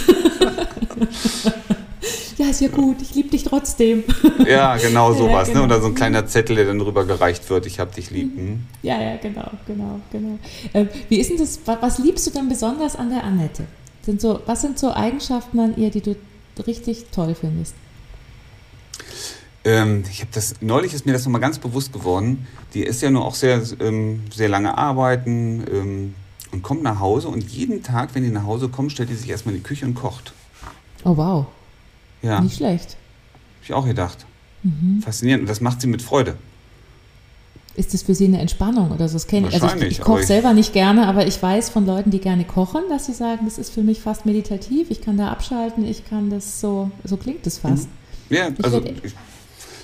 ja, 2.42 2.50
ist 2.50 2.62
ja 2.62 2.68
gut, 2.70 3.02
ich 3.02 3.14
liebe 3.16 3.30
dich 3.30 3.44
trotzdem. 3.44 4.04
Ja, 4.48 4.76
genau 4.78 5.12
Ja, 5.14 5.18
sowas. 5.18 5.48
genau. 5.50 5.60
Ne? 5.62 5.66
Oder 5.66 5.82
so 5.82 5.88
ein 5.88 5.96
kleiner 5.96 6.26
Zettel, 6.28 6.56
der 6.56 6.66
dann 6.66 6.82
rüber 6.82 7.06
gereicht 7.06 7.50
wird. 7.50 7.66
Ich 7.66 7.80
hab 7.80 7.94
dich 7.96 8.10
lieb. 8.12 8.36
Hm? 8.36 8.62
Ja, 8.84 9.02
ja, 9.02 9.18
genau, 9.18 9.50
genau, 9.68 10.00
genau. 10.12 10.38
Ähm, 10.74 10.90
wie 11.10 11.18
ist 11.20 11.30
denn 11.30 11.38
das, 11.38 11.60
wa- 11.66 11.78
was 11.82 12.00
liebst 12.00 12.26
du 12.28 12.32
denn 12.32 12.50
besonders 12.50 12.96
an 12.96 13.10
der 13.10 13.24
Annette? 13.24 13.64
Sind 14.04 14.20
so, 14.22 14.40
was 14.46 14.62
sind 14.62 14.80
so 14.80 14.92
Eigenschaften 14.94 15.60
an 15.60 15.78
ihr, 15.78 15.90
die 15.92 16.02
du 16.02 16.16
richtig 16.66 17.06
toll 17.12 17.36
findest? 17.40 17.76
Ähm, 19.64 20.04
ich 20.10 20.22
habe 20.22 20.32
das 20.34 20.56
neulich 20.62 20.94
ist 20.94 21.06
mir 21.06 21.14
das 21.14 21.24
nochmal 21.26 21.42
ganz 21.42 21.60
bewusst 21.60 21.94
geworden. 21.94 22.48
Die 22.74 22.84
ist 22.84 23.02
ja 23.02 23.12
nur 23.12 23.24
auch 23.26 23.36
sehr 23.36 23.62
ähm, 23.80 24.24
sehr 24.34 24.50
lange 24.50 24.76
arbeiten 24.78 25.64
ähm, 25.72 26.16
und 26.52 26.64
kommt 26.64 26.82
nach 26.82 27.00
Hause 27.00 27.28
und 27.28 27.44
jeden 27.50 27.84
Tag, 27.84 28.10
wenn 28.16 28.24
die 28.24 28.30
nach 28.32 28.46
Hause 28.46 28.70
kommt, 28.70 28.92
stellt 28.92 29.10
die 29.10 29.14
sich 29.16 29.30
erstmal 29.30 29.54
in 29.54 29.62
die 29.62 29.68
Küche 29.68 29.86
und 29.86 29.94
kocht. 29.94 30.34
Oh 31.04 31.16
wow, 31.16 31.46
Ja, 32.22 32.40
nicht 32.42 32.58
schlecht. 32.58 32.92
habe 32.92 33.64
ich 33.64 33.74
auch 33.74 33.86
gedacht. 33.86 34.26
Mhm. 34.64 35.02
Faszinierend 35.04 35.42
und 35.44 35.50
das 35.50 35.62
macht 35.62 35.82
sie 35.82 35.88
mit 35.88 36.02
Freude. 36.02 36.36
Ist 37.76 37.94
das 37.94 38.04
für 38.04 38.14
sie 38.14 38.26
eine 38.26 38.40
Entspannung 38.40 38.92
oder 38.92 39.08
so? 39.08 39.14
Das 39.14 39.28
kenn 39.28 39.48
ich. 39.48 39.54
Also 39.64 39.76
ich, 39.78 39.84
ich 39.84 40.02
koche 40.02 40.24
selber 40.24 40.54
nicht 40.54 40.74
gerne, 40.74 41.08
aber 41.08 41.26
ich 41.26 41.42
weiß 41.42 41.70
von 41.70 41.86
Leuten, 41.86 42.12
die 42.12 42.20
gerne 42.20 42.44
kochen, 42.44 42.82
dass 42.90 43.06
sie 43.06 43.14
sagen, 43.14 43.46
das 43.46 43.58
ist 43.58 43.74
für 43.74 43.82
mich 43.82 44.02
fast 44.02 44.26
meditativ. 44.26 44.92
Ich 44.92 45.00
kann 45.02 45.18
da 45.18 45.30
abschalten, 45.32 45.86
ich 45.86 46.06
kann 46.06 46.30
das 46.30 46.60
so, 46.60 46.92
so 47.06 47.16
klingt 47.16 47.48
es 47.48 47.60
fast. 47.60 47.88
Ja, 48.30 48.50
also 48.62 48.84
werd- 48.84 49.04
ich, 49.06 49.14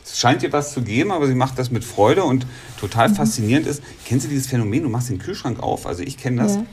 es 0.03 0.19
scheint 0.19 0.43
ihr 0.43 0.51
was 0.51 0.73
zu 0.73 0.81
geben, 0.81 1.11
aber 1.11 1.27
sie 1.27 1.35
macht 1.35 1.57
das 1.57 1.71
mit 1.71 1.83
Freude 1.85 2.23
und 2.25 2.43
Mhm. 2.45 2.49
total 2.79 3.09
faszinierend 3.15 3.67
ist. 3.67 3.81
Kennst 4.05 4.25
du 4.25 4.29
dieses 4.29 4.47
Phänomen? 4.47 4.83
Du 4.83 4.89
machst 4.89 5.09
den 5.09 5.17
Kühlschrank 5.19 5.61
auf, 5.63 5.85
also 5.87 6.03
ich 6.03 6.17
kenne 6.17 6.43
das. 6.43 6.55
Ja. 6.55 6.65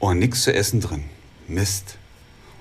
Oh, 0.00 0.12
nichts 0.12 0.42
zu 0.42 0.52
essen 0.52 0.80
drin. 0.80 1.04
Mist. 1.46 1.96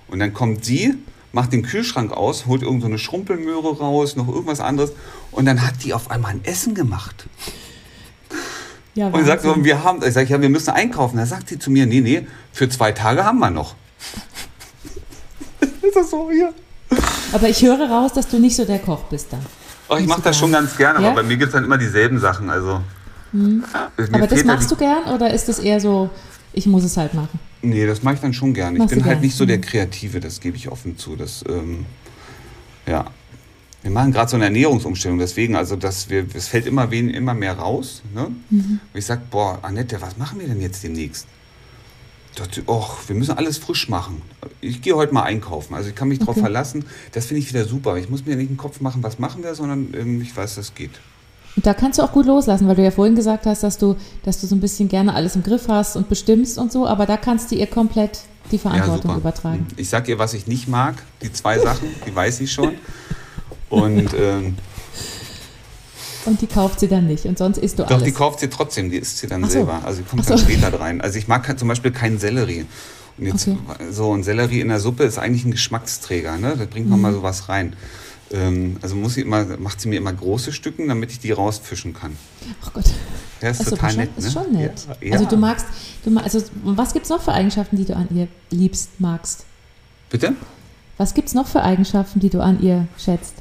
Und 0.08 0.20
dann 0.20 0.34
kommt 0.34 0.64
sie, 0.66 0.94
macht 1.38 1.54
den 1.54 1.62
Kühlschrank 1.62 2.12
aus, 2.12 2.48
holt 2.48 2.64
irgend 2.64 2.82
so 2.82 2.88
eine 2.88 2.98
Schrumpelmöhre 2.98 3.78
raus, 3.78 4.16
noch 4.16 4.28
irgendwas 4.28 4.60
anderes 4.60 4.92
und 5.32 5.46
dann 5.46 5.62
hat 5.62 5.84
die 5.84 5.94
auf 5.94 6.10
einmal 6.10 6.32
ein 6.32 6.44
Essen 6.44 6.74
gemacht. 6.74 7.28
Ja, 8.96 9.10
Und 9.10 9.24
sagt 9.26 9.44
so, 9.44 9.64
wir 9.64 9.84
haben, 9.84 10.02
ich 10.04 10.14
sage, 10.16 10.28
ja, 10.30 10.42
wir 10.42 10.50
müssen 10.50 10.72
einkaufen. 10.72 11.18
Da 11.18 11.28
sagt 11.28 11.50
sie 11.50 11.60
zu 11.60 11.70
mir, 11.70 11.86
nee, 11.86 12.02
nee, 12.02 12.26
für 12.52 12.68
zwei 12.68 12.92
Tage 12.92 13.24
haben 13.24 13.38
wir 13.38 13.52
noch. 13.52 13.76
ist 15.62 15.96
das 15.96 16.10
so 16.10 16.32
hier? 16.32 16.52
aber 17.32 17.48
ich 17.50 17.62
höre 17.62 17.88
raus, 17.88 18.14
dass 18.14 18.28
du 18.28 18.40
nicht 18.40 18.56
so 18.56 18.66
der 18.66 18.80
Koch 18.80 19.04
bist 19.04 19.28
dann. 19.32 19.46
Oh, 19.90 19.98
ich 19.98 20.08
mache 20.08 20.24
das 20.24 20.36
schon 20.40 20.52
ganz 20.52 20.76
gerne, 20.76 21.00
Ja? 21.04 21.10
aber 21.12 21.22
bei 21.22 21.28
mir 21.28 21.38
gibt 21.38 21.50
es 21.50 21.54
dann 21.54 21.64
immer 21.66 21.78
dieselben 21.78 22.20
Sachen. 22.20 22.50
Also, 22.50 22.82
Mir 23.32 23.62
Aber 24.12 24.26
das 24.26 24.40
da 24.40 24.46
machst 24.48 24.72
du 24.72 24.76
gern 24.76 25.04
oder 25.14 25.32
ist 25.32 25.48
das 25.48 25.60
eher 25.60 25.80
so, 25.80 26.10
ich 26.54 26.66
muss 26.66 26.84
es 26.84 26.98
halt 26.98 27.14
machen? 27.14 27.40
Nee, 27.62 27.86
das 27.86 28.04
mache 28.04 28.16
ich 28.16 28.22
dann 28.22 28.34
schon 28.34 28.54
gerne. 28.54 28.74
Ich 28.74 28.80
Machst 28.80 28.90
bin 28.90 29.00
du 29.00 29.06
halt 29.06 29.16
gern, 29.16 29.22
nicht 29.24 29.36
so 29.36 29.46
der 29.46 29.58
mhm. 29.58 29.62
Kreative, 29.62 30.20
das 30.20 30.40
gebe 30.40 30.58
ich 30.58 30.70
offen 30.70 30.98
zu. 30.98 31.16
Das, 31.16 31.44
ähm, 31.48 31.86
ja. 32.86 33.06
Wir 33.84 33.92
machen 33.92 34.12
gerade 34.12 34.30
so 34.30 34.36
eine 34.36 34.46
Ernährungsumstellung, 34.46 35.18
deswegen, 35.20 35.56
also 35.56 35.76
das, 35.76 36.10
wir, 36.10 36.26
es 36.34 36.48
fällt 36.48 36.66
immer, 36.66 36.92
wen, 36.92 37.10
immer 37.10 37.34
mehr 37.34 37.54
raus. 37.58 38.02
Ne? 38.14 38.32
Mhm. 38.50 38.80
Und 38.94 39.00
ich 39.00 39.06
sage, 39.06 39.22
boah, 39.30 39.60
Annette, 39.62 40.02
was 40.02 40.18
machen 40.18 40.40
wir 40.40 40.48
denn 40.48 40.62
jetzt 40.62 40.84
demnächst? 40.84 41.28
Dachte, 42.36 42.64
Och, 42.68 42.98
wir 43.08 43.16
müssen 43.16 43.36
alles 43.36 43.58
frisch 43.58 43.90
machen. 43.90 44.22
Ich 44.62 44.82
gehe 44.84 44.96
heute 44.96 45.12
mal 45.12 45.24
einkaufen. 45.24 45.74
Also 45.74 45.90
ich 45.90 45.96
kann 45.96 46.08
mich 46.08 46.20
darauf 46.20 46.36
Okay. 46.36 46.42
verlassen. 46.42 46.86
Das 47.12 47.26
finde 47.26 47.42
ich 47.42 47.50
wieder 47.50 47.66
super. 47.66 47.98
Ich 47.98 48.10
muss 48.10 48.26
mir 48.26 48.36
nicht 48.36 48.52
den 48.52 48.58
Kopf 48.58 48.80
machen, 48.80 49.02
was 49.02 49.18
machen 49.18 49.44
wir, 49.44 49.56
sondern 49.56 49.92
ähm, 49.96 50.22
ich 50.22 50.36
weiß, 50.38 50.56
das 50.56 50.76
geht. 50.76 50.92
Und 51.58 51.66
da 51.66 51.74
kannst 51.74 51.98
du 52.00 52.04
auch 52.04 52.12
gut 52.14 52.26
loslassen, 52.28 52.68
weil 52.68 52.76
du 52.76 52.84
ja 52.84 52.92
vorhin 52.92 53.16
gesagt 53.16 53.46
hast, 53.48 53.64
dass 53.64 53.78
du, 53.78 53.96
dass 54.24 54.40
du 54.40 54.48
so 54.48 54.56
ein 54.56 54.62
bisschen 54.62 54.88
gerne 54.88 55.14
alles 55.14 55.36
im 55.36 55.44
Griff 55.44 55.68
hast 55.68 55.96
und 55.98 56.08
bestimmst 56.08 56.58
und 56.58 56.72
so, 56.72 56.88
aber 56.88 57.06
da 57.06 57.18
kannst 57.18 57.52
du 57.52 57.56
ihr 57.56 57.68
komplett 57.68 58.20
die 58.52 58.60
Verantwortung 58.60 59.18
übertragen. 59.18 59.68
Ich 59.76 59.90
sag 59.90 60.08
ihr, 60.08 60.20
was 60.20 60.34
ich 60.34 60.48
nicht 60.48 60.68
mag. 60.70 60.96
Die 61.22 61.34
zwei 61.34 61.58
Sachen, 61.60 61.90
die 62.06 62.16
weiß 62.16 62.40
ich 62.42 62.52
schon. 62.54 62.76
Und 63.70 64.14
ähm, 64.18 64.56
Und 66.26 66.42
die 66.42 66.48
kauft 66.48 66.80
sie 66.80 66.88
dann 66.88 67.08
nicht 67.08 67.26
und 67.26 67.38
sonst 67.38 67.58
isst 67.58 67.80
du 67.80 67.84
Doch, 67.84 67.92
alles. 67.92 68.04
die 68.04 68.12
kauft 68.12 68.40
sie 68.40 68.50
trotzdem, 68.50 68.90
die 68.92 68.98
isst 68.98 69.18
sie 69.18 69.28
dann 69.28 69.44
so. 69.44 69.50
selber. 69.50 69.82
Also 69.84 70.02
die 70.02 70.08
kommt 70.08 70.22
Ach 70.24 70.28
dann 70.30 70.38
so. 70.38 70.44
später 70.46 70.80
rein. 70.80 71.02
Also 71.02 71.18
ich 71.18 71.28
mag 71.28 71.58
zum 71.58 71.68
Beispiel 71.68 71.92
keinen 71.92 72.20
Sellerie. 72.20 72.66
Und 73.18 73.26
jetzt 73.26 73.48
Okay. 73.48 73.58
so 73.92 74.14
ein 74.14 74.24
Sellerie 74.24 74.62
in 74.62 74.68
der 74.68 74.80
Suppe 74.80 75.04
ist 75.04 75.18
eigentlich 75.18 75.44
ein 75.44 75.52
Geschmacksträger, 75.52 76.38
ne? 76.38 76.56
Da 76.56 76.66
bringt 76.66 76.88
man 76.88 77.00
Mhm. 77.00 77.04
mal 77.04 77.14
sowas 77.14 77.50
rein. 77.50 77.74
Ähm, 78.32 78.78
also 78.82 78.96
muss 78.96 79.14
sie 79.14 79.22
immer, 79.22 79.46
macht 79.58 79.80
sie 79.80 79.88
mir 79.88 79.96
immer 79.98 80.12
große 80.12 80.52
Stücken, 80.52 80.88
damit 80.90 81.12
ich 81.12 81.20
die 81.20 81.32
rausfischen 81.32 81.94
kann. 81.94 82.16
Ach 82.64 82.74
Gott, 82.74 82.86
Ja, 83.42 83.50
ist 83.50 83.60
das 83.62 83.68
ist, 83.68 83.74
total 83.74 83.86
aber 83.86 83.90
schon, 83.92 84.00
nett, 84.04 84.18
ne? 84.20 84.26
ist 84.28 84.34
schon 84.34 84.52
nett. 84.52 84.88
Ja, 85.02 85.12
Also 85.14 85.24
ja. 85.24 85.30
du 85.30 85.38
magst, 85.38 85.66
du 86.04 86.10
ma- 86.12 86.22
also 86.22 86.42
was 86.64 86.94
gibt 86.94 87.06
es 87.06 87.10
noch 87.10 87.22
für 87.22 87.32
Eigenschaften, 87.34 87.78
die 87.78 87.86
du 87.86 87.96
an 87.96 88.08
ihr 88.14 88.28
liebst, 88.52 88.90
magst? 89.00 89.46
Bitte? 90.10 90.34
Was 90.98 91.14
gibt 91.14 91.28
es 91.30 91.34
noch 91.36 91.48
für 91.48 91.62
Eigenschaften, 91.64 92.20
die 92.20 92.30
du 92.30 92.42
an 92.42 92.62
ihr 92.62 92.88
schätzt? 92.98 93.36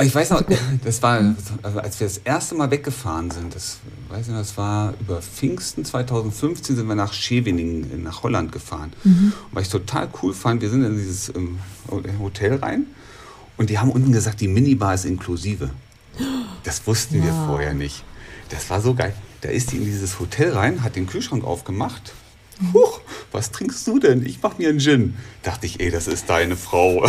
Ich 0.00 0.14
weiß 0.14 0.30
noch, 0.30 0.42
das 0.84 1.02
war, 1.02 1.34
also 1.62 1.80
als 1.80 1.98
wir 1.98 2.06
das 2.06 2.18
erste 2.18 2.54
Mal 2.54 2.70
weggefahren 2.70 3.30
sind, 3.30 3.54
das, 3.54 3.78
weiß 4.08 4.26
ich 4.26 4.32
noch, 4.32 4.38
das 4.38 4.56
war 4.56 4.94
über 5.00 5.20
Pfingsten 5.20 5.84
2015, 5.84 6.76
sind 6.76 6.86
wir 6.86 6.94
nach 6.94 7.12
Scheveningen, 7.12 8.02
nach 8.04 8.22
Holland 8.22 8.52
gefahren. 8.52 8.92
Mhm. 9.04 9.32
Und 9.50 9.52
was 9.52 9.64
ich 9.64 9.68
total 9.70 10.08
cool 10.22 10.32
fand, 10.34 10.62
wir 10.62 10.70
sind 10.70 10.84
in 10.84 10.96
dieses 10.96 11.30
ähm, 11.34 11.58
Hotel 12.20 12.56
rein 12.56 12.86
und 13.56 13.70
die 13.70 13.78
haben 13.78 13.90
unten 13.90 14.12
gesagt, 14.12 14.40
die 14.40 14.48
Minibar 14.48 14.94
ist 14.94 15.04
inklusive. 15.04 15.70
Das 16.64 16.86
wussten 16.86 17.22
wir 17.22 17.30
Wow. 17.32 17.46
vorher 17.46 17.72
nicht. 17.72 18.04
Das 18.50 18.68
war 18.68 18.80
so 18.82 18.92
geil. 18.92 19.14
Da 19.40 19.48
ist 19.48 19.72
die 19.72 19.76
in 19.76 19.84
dieses 19.84 20.18
Hotel 20.18 20.52
rein, 20.52 20.82
hat 20.82 20.96
den 20.96 21.06
Kühlschrank 21.06 21.44
aufgemacht. 21.44 22.12
Mhm. 22.60 22.74
Huch, 22.74 23.00
was 23.32 23.50
trinkst 23.50 23.86
du 23.86 23.98
denn? 23.98 24.24
Ich 24.24 24.40
mach 24.42 24.58
mir 24.58 24.68
einen 24.68 24.80
Gin. 24.80 25.14
Dachte 25.42 25.66
ich, 25.66 25.80
ey, 25.80 25.90
das 25.90 26.08
ist 26.08 26.28
deine 26.28 26.56
Frau. 26.56 27.06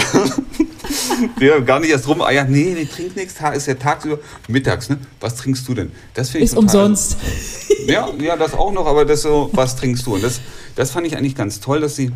ja, 1.39 1.59
gar 1.59 1.79
nicht 1.79 1.89
erst 1.89 2.07
rum. 2.07 2.23
Ja, 2.31 2.43
nee, 2.43 2.73
nee, 2.75 2.85
trink 2.85 3.15
nichts. 3.15 3.35
Ist 3.53 3.67
ja 3.67 3.75
tagsüber, 3.75 4.19
mittags, 4.47 4.89
ne? 4.89 4.99
Was 5.19 5.35
trinkst 5.35 5.67
du 5.67 5.73
denn? 5.73 5.91
Das 6.13 6.29
finde 6.29 6.45
ich 6.45 6.51
Ist 6.51 6.57
umsonst. 6.57 7.17
ja, 7.87 8.09
ja, 8.19 8.35
das 8.35 8.53
auch 8.53 8.71
noch, 8.71 8.85
aber 8.85 9.05
das 9.05 9.23
so, 9.23 9.49
was 9.53 9.75
trinkst 9.75 10.05
du? 10.05 10.15
Und 10.15 10.23
das, 10.23 10.41
das 10.75 10.91
fand 10.91 11.07
ich 11.07 11.17
eigentlich 11.17 11.35
ganz 11.35 11.59
toll, 11.59 11.81
dass 11.81 11.95
sie 11.95 12.11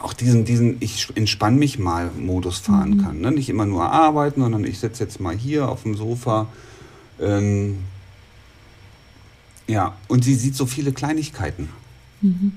auch 0.00 0.12
diesen, 0.12 0.44
diesen 0.44 0.76
ich 0.80 1.08
entspann 1.16 1.58
mich 1.58 1.78
mal 1.78 2.10
Modus 2.16 2.58
fahren 2.58 3.02
kann. 3.02 3.20
Ne? 3.20 3.32
Nicht 3.32 3.48
immer 3.48 3.66
nur 3.66 3.90
arbeiten, 3.90 4.40
sondern 4.40 4.64
ich 4.64 4.78
sitze 4.78 5.02
jetzt 5.02 5.20
mal 5.20 5.36
hier 5.36 5.68
auf 5.68 5.82
dem 5.82 5.96
Sofa. 5.96 6.46
Ähm, 7.20 7.78
ja, 9.66 9.96
und 10.06 10.24
sie 10.24 10.34
sieht 10.34 10.56
so 10.56 10.66
viele 10.66 10.92
Kleinigkeiten. 10.92 11.68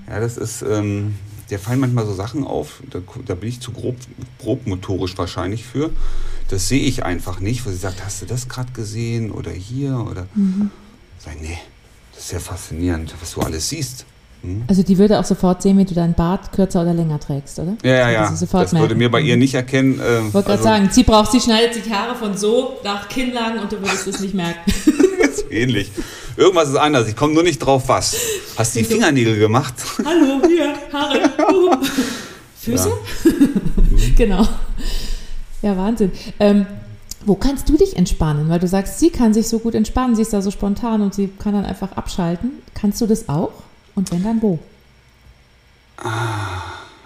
Ja, 0.07 0.19
das 0.19 0.37
ist, 0.37 0.63
ähm, 0.63 1.15
der 1.49 1.59
fallen 1.59 1.79
manchmal 1.79 2.05
so 2.05 2.13
Sachen 2.13 2.43
auf, 2.43 2.81
da, 2.89 2.99
da 3.25 3.35
bin 3.35 3.49
ich 3.49 3.59
zu 3.59 3.71
grob, 3.71 3.95
grobmotorisch 4.39 5.17
wahrscheinlich 5.17 5.65
für. 5.65 5.91
Das 6.47 6.67
sehe 6.67 6.81
ich 6.81 7.03
einfach 7.03 7.39
nicht, 7.39 7.65
wo 7.65 7.69
sie 7.69 7.77
sagt, 7.77 8.03
hast 8.03 8.21
du 8.21 8.25
das 8.25 8.49
gerade 8.49 8.71
gesehen 8.71 9.31
oder 9.31 9.51
hier 9.51 10.05
oder. 10.09 10.27
Sag, 11.19 11.39
nee, 11.41 11.57
das 12.13 12.25
ist 12.25 12.31
ja 12.31 12.39
faszinierend, 12.39 13.13
was 13.19 13.33
du 13.33 13.41
alles 13.41 13.69
siehst. 13.69 14.05
Mhm. 14.43 14.63
Also 14.67 14.81
die 14.81 14.97
würde 14.97 15.19
auch 15.19 15.25
sofort 15.25 15.61
sehen, 15.61 15.77
wie 15.77 15.85
du 15.85 15.93
deinen 15.93 16.13
Bart 16.13 16.51
kürzer 16.51 16.81
oder 16.81 16.93
länger 16.93 17.19
trägst, 17.19 17.59
oder? 17.59 17.77
Ja, 17.83 17.91
ja, 17.91 18.09
ja. 18.09 18.29
Also 18.29 18.45
das 18.45 18.73
würde 18.73 18.95
mir 18.95 19.11
bei 19.11 19.21
ihr 19.21 19.37
nicht 19.37 19.53
erkennen. 19.53 19.99
Äh, 19.99 20.27
ich 20.27 20.33
wollte 20.33 20.47
gerade 20.47 20.51
also 20.51 20.63
sagen, 20.63 20.89
sie 20.91 21.03
braucht, 21.03 21.31
sie 21.31 21.39
schneidet 21.39 21.73
sich 21.75 21.91
Haare 21.91 22.15
von 22.15 22.35
so 22.35 22.79
nach 22.83 23.07
Kinnlagen 23.07 23.59
und 23.59 23.71
du 23.71 23.79
würdest 23.79 24.07
es 24.07 24.19
nicht 24.19 24.33
merken. 24.33 24.71
ist 25.31 25.51
ähnlich. 25.51 25.91
Irgendwas 26.37 26.69
ist 26.69 26.75
anders. 26.75 27.07
Ich 27.07 27.15
komme 27.15 27.33
nur 27.33 27.43
nicht 27.43 27.59
drauf, 27.59 27.83
was. 27.87 28.15
Hast 28.57 28.75
du 28.75 28.79
die 28.79 28.85
Fingernägel 28.85 29.37
gemacht? 29.37 29.73
Hallo, 30.03 30.41
hier, 30.47 30.73
Haare. 30.91 31.29
Füße? 32.59 32.89
Ja. 32.89 33.31
genau. 34.17 34.47
Ja, 35.61 35.77
Wahnsinn. 35.77 36.11
Ähm, 36.39 36.65
wo 37.25 37.35
kannst 37.35 37.69
du 37.69 37.77
dich 37.77 37.97
entspannen? 37.97 38.49
Weil 38.49 38.59
du 38.59 38.67
sagst, 38.67 38.99
sie 38.99 39.09
kann 39.09 39.33
sich 39.33 39.47
so 39.47 39.59
gut 39.59 39.75
entspannen, 39.75 40.15
sie 40.15 40.23
ist 40.23 40.33
da 40.33 40.41
so 40.41 40.51
spontan 40.51 41.01
und 41.01 41.13
sie 41.13 41.27
kann 41.27 41.53
dann 41.53 41.65
einfach 41.65 41.91
abschalten. 41.93 42.51
Kannst 42.73 42.99
du 43.01 43.07
das 43.07 43.29
auch? 43.29 43.51
Und 43.95 44.11
wenn 44.11 44.23
dann 44.23 44.41
wo? 44.41 44.59
Ah, 45.97 46.63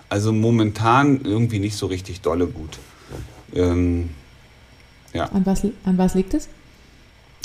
also 0.07 0.31
momentan 0.31 1.25
irgendwie 1.25 1.59
nicht 1.59 1.75
so 1.75 1.87
richtig 1.87 2.21
dolle 2.21 2.47
gut. 2.47 2.79
Ähm, 3.53 4.11
ja. 5.13 5.25
An 5.25 5.45
was, 5.45 5.63
an 5.83 5.97
was 5.97 6.13
liegt 6.15 6.33
es? 6.33 6.47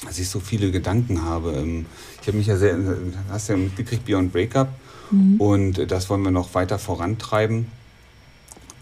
Dass 0.06 0.18
ich 0.18 0.28
so 0.28 0.40
viele 0.40 0.70
Gedanken 0.70 1.22
habe. 1.22 1.52
Ähm, 1.52 1.86
ich 2.20 2.28
habe 2.28 2.38
mich 2.38 2.46
ja 2.46 2.56
sehr, 2.56 2.78
hast 3.30 3.48
ja 3.48 3.56
mitgekriegt, 3.56 4.04
Beyond 4.04 4.32
Breakup. 4.32 4.68
Mhm. 5.10 5.40
Und 5.40 5.90
das 5.90 6.08
wollen 6.08 6.22
wir 6.22 6.30
noch 6.30 6.54
weiter 6.54 6.78
vorantreiben. 6.78 7.66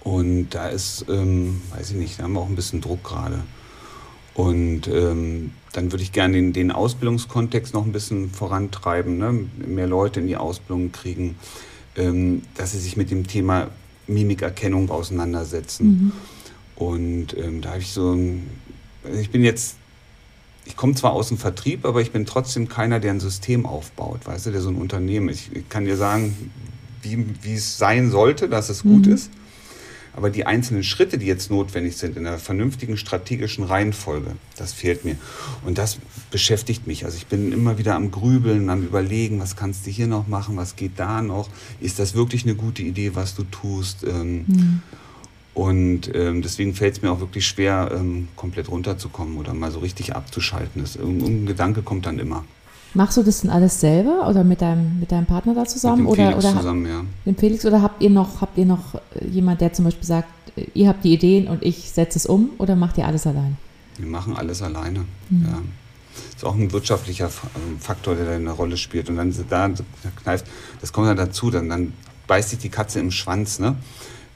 Und 0.00 0.50
da 0.50 0.68
ist, 0.68 1.04
ähm, 1.08 1.60
weiß 1.74 1.90
ich 1.90 1.96
nicht, 1.96 2.18
da 2.18 2.24
haben 2.24 2.32
wir 2.32 2.40
auch 2.40 2.48
ein 2.48 2.56
bisschen 2.56 2.80
Druck 2.80 3.04
gerade. 3.04 3.40
Und 4.34 4.86
ähm, 4.86 5.50
dann 5.72 5.90
würde 5.90 6.04
ich 6.04 6.12
gerne 6.12 6.34
den, 6.34 6.52
den, 6.52 6.70
Ausbildungskontext 6.70 7.74
noch 7.74 7.84
ein 7.84 7.90
bisschen 7.90 8.30
vorantreiben, 8.30 9.18
ne? 9.18 9.46
mehr 9.66 9.88
Leute 9.88 10.20
in 10.20 10.28
die 10.28 10.36
Ausbildung 10.36 10.92
kriegen, 10.92 11.34
ähm, 11.96 12.42
dass 12.54 12.72
sie 12.72 12.78
sich 12.78 12.96
mit 12.96 13.10
dem 13.10 13.26
Thema 13.26 13.68
Mimikerkennung 14.06 14.90
auseinandersetzen. 14.90 15.86
Mhm. 15.86 16.12
Und 16.76 17.36
ähm, 17.36 17.60
da 17.60 17.70
habe 17.70 17.80
ich 17.80 17.92
so, 17.92 18.16
also 19.02 19.18
ich 19.20 19.30
bin 19.30 19.42
jetzt, 19.42 19.76
ich 20.68 20.76
komme 20.76 20.94
zwar 20.94 21.12
aus 21.12 21.28
dem 21.28 21.38
Vertrieb, 21.38 21.86
aber 21.86 22.02
ich 22.02 22.12
bin 22.12 22.26
trotzdem 22.26 22.68
keiner, 22.68 23.00
der 23.00 23.12
ein 23.12 23.20
System 23.20 23.64
aufbaut, 23.64 24.26
weißt 24.26 24.46
du, 24.46 24.50
der 24.50 24.60
so 24.60 24.68
ein 24.68 24.76
Unternehmen. 24.76 25.30
Ich, 25.30 25.50
ich 25.52 25.68
kann 25.68 25.86
dir 25.86 25.96
sagen, 25.96 26.52
wie, 27.02 27.24
wie 27.42 27.54
es 27.54 27.78
sein 27.78 28.10
sollte, 28.10 28.48
dass 28.48 28.68
es 28.68 28.82
gut 28.82 29.06
mhm. 29.06 29.14
ist. 29.14 29.30
Aber 30.14 30.30
die 30.30 30.46
einzelnen 30.46 30.82
Schritte, 30.82 31.16
die 31.16 31.26
jetzt 31.26 31.50
notwendig 31.50 31.96
sind 31.96 32.16
in 32.16 32.26
einer 32.26 32.38
vernünftigen 32.38 32.96
strategischen 32.96 33.64
Reihenfolge, 33.64 34.32
das 34.56 34.72
fehlt 34.72 35.04
mir. 35.04 35.16
Und 35.64 35.78
das 35.78 35.98
beschäftigt 36.30 36.86
mich. 36.86 37.04
Also 37.04 37.16
ich 37.16 37.28
bin 37.28 37.52
immer 37.52 37.78
wieder 37.78 37.94
am 37.94 38.10
Grübeln, 38.10 38.68
am 38.68 38.82
Überlegen, 38.82 39.40
was 39.40 39.54
kannst 39.54 39.86
du 39.86 39.90
hier 39.90 40.08
noch 40.08 40.26
machen, 40.26 40.56
was 40.56 40.76
geht 40.76 40.92
da 40.96 41.22
noch? 41.22 41.48
Ist 41.80 41.98
das 41.98 42.14
wirklich 42.14 42.42
eine 42.42 42.56
gute 42.56 42.82
Idee, 42.82 43.12
was 43.14 43.36
du 43.36 43.44
tust? 43.44 44.04
Ähm, 44.04 44.44
mhm. 44.48 44.82
Und 45.58 46.14
ähm, 46.14 46.40
deswegen 46.40 46.72
fällt 46.72 46.98
es 46.98 47.02
mir 47.02 47.10
auch 47.10 47.18
wirklich 47.18 47.44
schwer, 47.44 47.90
ähm, 47.92 48.28
komplett 48.36 48.70
runterzukommen 48.70 49.36
oder 49.38 49.54
mal 49.54 49.72
so 49.72 49.80
richtig 49.80 50.14
abzuschalten. 50.14 50.82
Das, 50.82 50.94
irgendein 50.94 51.46
Gedanke 51.46 51.82
kommt 51.82 52.06
dann 52.06 52.20
immer. 52.20 52.44
Machst 52.94 53.16
du 53.16 53.24
das 53.24 53.40
denn 53.40 53.50
alles 53.50 53.80
selber 53.80 54.28
oder 54.28 54.44
mit 54.44 54.62
deinem, 54.62 55.00
mit 55.00 55.10
deinem 55.10 55.26
Partner 55.26 55.56
da 55.56 55.64
zusammen? 55.64 56.04
Mit 56.04 56.12
dem 56.12 56.12
oder, 56.12 56.28
Felix 56.28 56.44
oder 56.44 56.56
zusammen, 56.58 56.86
ja. 56.86 57.04
Mit 57.24 57.40
Felix 57.40 57.66
oder 57.66 57.82
habt 57.82 58.00
ihr 58.00 58.10
noch, 58.10 58.40
habt 58.40 58.56
ihr 58.56 58.66
noch 58.66 58.94
äh, 58.94 59.26
jemand, 59.26 59.60
der 59.60 59.72
zum 59.72 59.86
Beispiel 59.86 60.06
sagt, 60.06 60.28
äh, 60.54 60.66
ihr 60.74 60.86
habt 60.86 61.02
die 61.02 61.12
Ideen 61.12 61.48
und 61.48 61.64
ich 61.64 61.90
setze 61.90 62.20
es 62.20 62.26
um 62.26 62.50
oder 62.58 62.76
macht 62.76 62.96
ihr 62.96 63.08
alles 63.08 63.26
allein? 63.26 63.56
Wir 63.96 64.06
machen 64.06 64.36
alles 64.36 64.62
alleine, 64.62 65.06
mhm. 65.28 65.44
ja. 65.44 65.58
Das 66.14 66.36
ist 66.36 66.44
auch 66.44 66.54
ein 66.54 66.70
wirtschaftlicher 66.70 67.26
ähm, 67.56 67.80
Faktor, 67.80 68.14
der 68.14 68.26
da 68.26 68.36
eine 68.36 68.52
Rolle 68.52 68.76
spielt. 68.76 69.10
Und 69.10 69.16
dann 69.16 69.34
da 69.50 69.72
kneift, 70.22 70.46
das 70.80 70.92
kommt 70.92 71.08
dann 71.08 71.16
dazu, 71.16 71.50
dann, 71.50 71.68
dann 71.68 71.94
beißt 72.28 72.50
sich 72.50 72.60
die 72.60 72.68
Katze 72.68 73.00
im 73.00 73.10
Schwanz, 73.10 73.58
ne? 73.58 73.74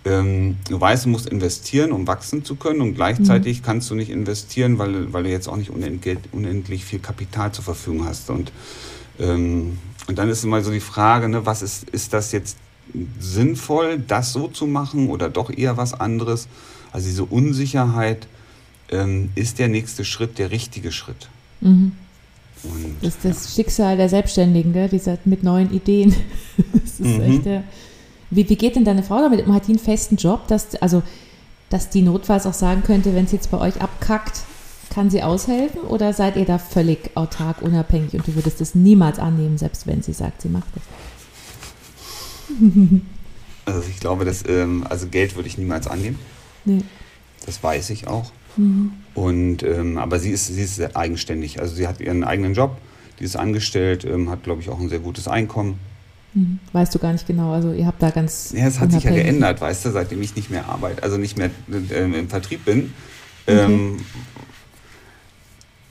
Ähm, 0.04 0.56
du 0.68 0.80
weißt, 0.80 1.04
du 1.04 1.10
musst 1.10 1.26
investieren, 1.26 1.92
um 1.92 2.06
wachsen 2.06 2.44
zu 2.44 2.56
können 2.56 2.80
und 2.80 2.94
gleichzeitig 2.94 3.60
mhm. 3.60 3.64
kannst 3.64 3.90
du 3.90 3.94
nicht 3.94 4.10
investieren, 4.10 4.78
weil, 4.78 5.12
weil 5.12 5.24
du 5.24 5.30
jetzt 5.30 5.48
auch 5.48 5.56
nicht 5.56 5.70
unendlich, 5.70 6.18
unendlich 6.32 6.84
viel 6.84 6.98
Kapital 6.98 7.52
zur 7.52 7.64
Verfügung 7.64 8.04
hast. 8.04 8.30
Und, 8.30 8.52
ähm, 9.20 9.78
und 10.08 10.18
dann 10.18 10.28
ist 10.28 10.44
immer 10.44 10.62
so 10.62 10.72
die 10.72 10.80
Frage, 10.80 11.28
ne, 11.28 11.46
was 11.46 11.62
ist, 11.62 11.88
ist 11.90 12.12
das 12.12 12.32
jetzt 12.32 12.56
sinnvoll, 13.20 13.98
das 13.98 14.32
so 14.32 14.48
zu 14.48 14.66
machen 14.66 15.08
oder 15.08 15.28
doch 15.28 15.50
eher 15.50 15.76
was 15.76 15.94
anderes? 15.94 16.48
Also 16.90 17.06
diese 17.06 17.24
Unsicherheit, 17.24 18.26
ähm, 18.92 19.30
ist 19.34 19.58
der 19.58 19.68
nächste 19.68 20.04
Schritt 20.04 20.38
der 20.38 20.50
richtige 20.50 20.92
Schritt? 20.92 21.28
Mhm. 21.60 21.92
Und, 22.64 22.96
das 23.00 23.14
ist 23.14 23.24
das 23.24 23.44
ja. 23.44 23.62
Schicksal 23.62 23.96
der 23.96 24.08
Selbstständigen, 24.08 24.72
gell? 24.72 24.88
Dieser 24.88 25.18
mit 25.24 25.42
neuen 25.42 25.72
Ideen. 25.72 26.14
das 26.72 27.00
ist 27.00 27.18
mhm. 27.18 27.22
echt 27.22 27.44
der 27.46 27.64
wie, 28.32 28.48
wie 28.48 28.56
geht 28.56 28.76
denn 28.76 28.84
deine 28.84 29.02
Frau 29.02 29.20
damit? 29.20 29.46
Hat 29.46 29.68
die 29.68 29.72
einen 29.72 29.78
festen 29.78 30.16
Job, 30.16 30.48
dass, 30.48 30.74
also, 30.76 31.02
dass 31.68 31.90
die 31.90 32.02
notfalls 32.02 32.46
auch 32.46 32.54
sagen 32.54 32.82
könnte, 32.82 33.14
wenn 33.14 33.26
es 33.26 33.32
jetzt 33.32 33.50
bei 33.50 33.60
euch 33.60 33.80
abkackt, 33.80 34.40
kann 34.90 35.10
sie 35.10 35.22
aushelfen? 35.22 35.82
Oder 35.82 36.12
seid 36.12 36.36
ihr 36.36 36.44
da 36.44 36.58
völlig 36.58 37.10
autark, 37.14 37.62
unabhängig 37.62 38.14
und 38.14 38.26
du 38.26 38.34
würdest 38.34 38.60
das 38.60 38.74
niemals 38.74 39.18
annehmen, 39.18 39.58
selbst 39.58 39.86
wenn 39.86 40.02
sie 40.02 40.12
sagt, 40.12 40.42
sie 40.42 40.48
macht 40.48 40.68
es? 40.76 40.82
Also 43.64 43.88
ich 43.88 44.00
glaube, 44.00 44.24
dass, 44.24 44.42
ähm, 44.48 44.84
also 44.90 45.06
Geld 45.06 45.36
würde 45.36 45.48
ich 45.48 45.56
niemals 45.56 45.86
annehmen. 45.86 46.18
Nee. 46.64 46.82
Das 47.46 47.62
weiß 47.62 47.90
ich 47.90 48.08
auch. 48.08 48.32
Mhm. 48.56 48.90
Und, 49.14 49.62
ähm, 49.62 49.98
aber 49.98 50.18
sie 50.18 50.32
ist, 50.32 50.48
sie 50.48 50.62
ist 50.62 50.74
sehr 50.74 50.96
eigenständig. 50.96 51.60
Also 51.60 51.76
sie 51.76 51.86
hat 51.86 52.00
ihren 52.00 52.24
eigenen 52.24 52.54
Job, 52.54 52.76
die 53.20 53.24
ist 53.24 53.36
angestellt, 53.36 54.04
ähm, 54.04 54.30
hat, 54.30 54.42
glaube 54.42 54.62
ich, 54.62 54.68
auch 54.68 54.80
ein 54.80 54.88
sehr 54.88 54.98
gutes 54.98 55.28
Einkommen. 55.28 55.78
Mhm. 56.34 56.58
Weißt 56.72 56.94
du 56.94 56.98
gar 56.98 57.12
nicht 57.12 57.26
genau. 57.26 57.52
Also 57.52 57.72
ihr 57.72 57.86
habt 57.86 58.02
da 58.02 58.10
ganz. 58.10 58.52
Ja, 58.56 58.66
es 58.66 58.80
hat 58.80 58.92
sich 58.92 59.04
ja 59.04 59.10
geändert, 59.10 59.60
weißt 59.60 59.84
du, 59.84 59.90
seitdem 59.90 60.22
ich 60.22 60.34
nicht 60.34 60.50
mehr 60.50 60.66
arbeite, 60.68 61.02
also 61.02 61.18
nicht 61.18 61.36
mehr 61.36 61.50
äh, 61.70 62.04
im 62.04 62.28
Vertrieb 62.28 62.64
bin. 62.64 62.92
Okay. 63.46 63.58
Ähm, 63.58 63.98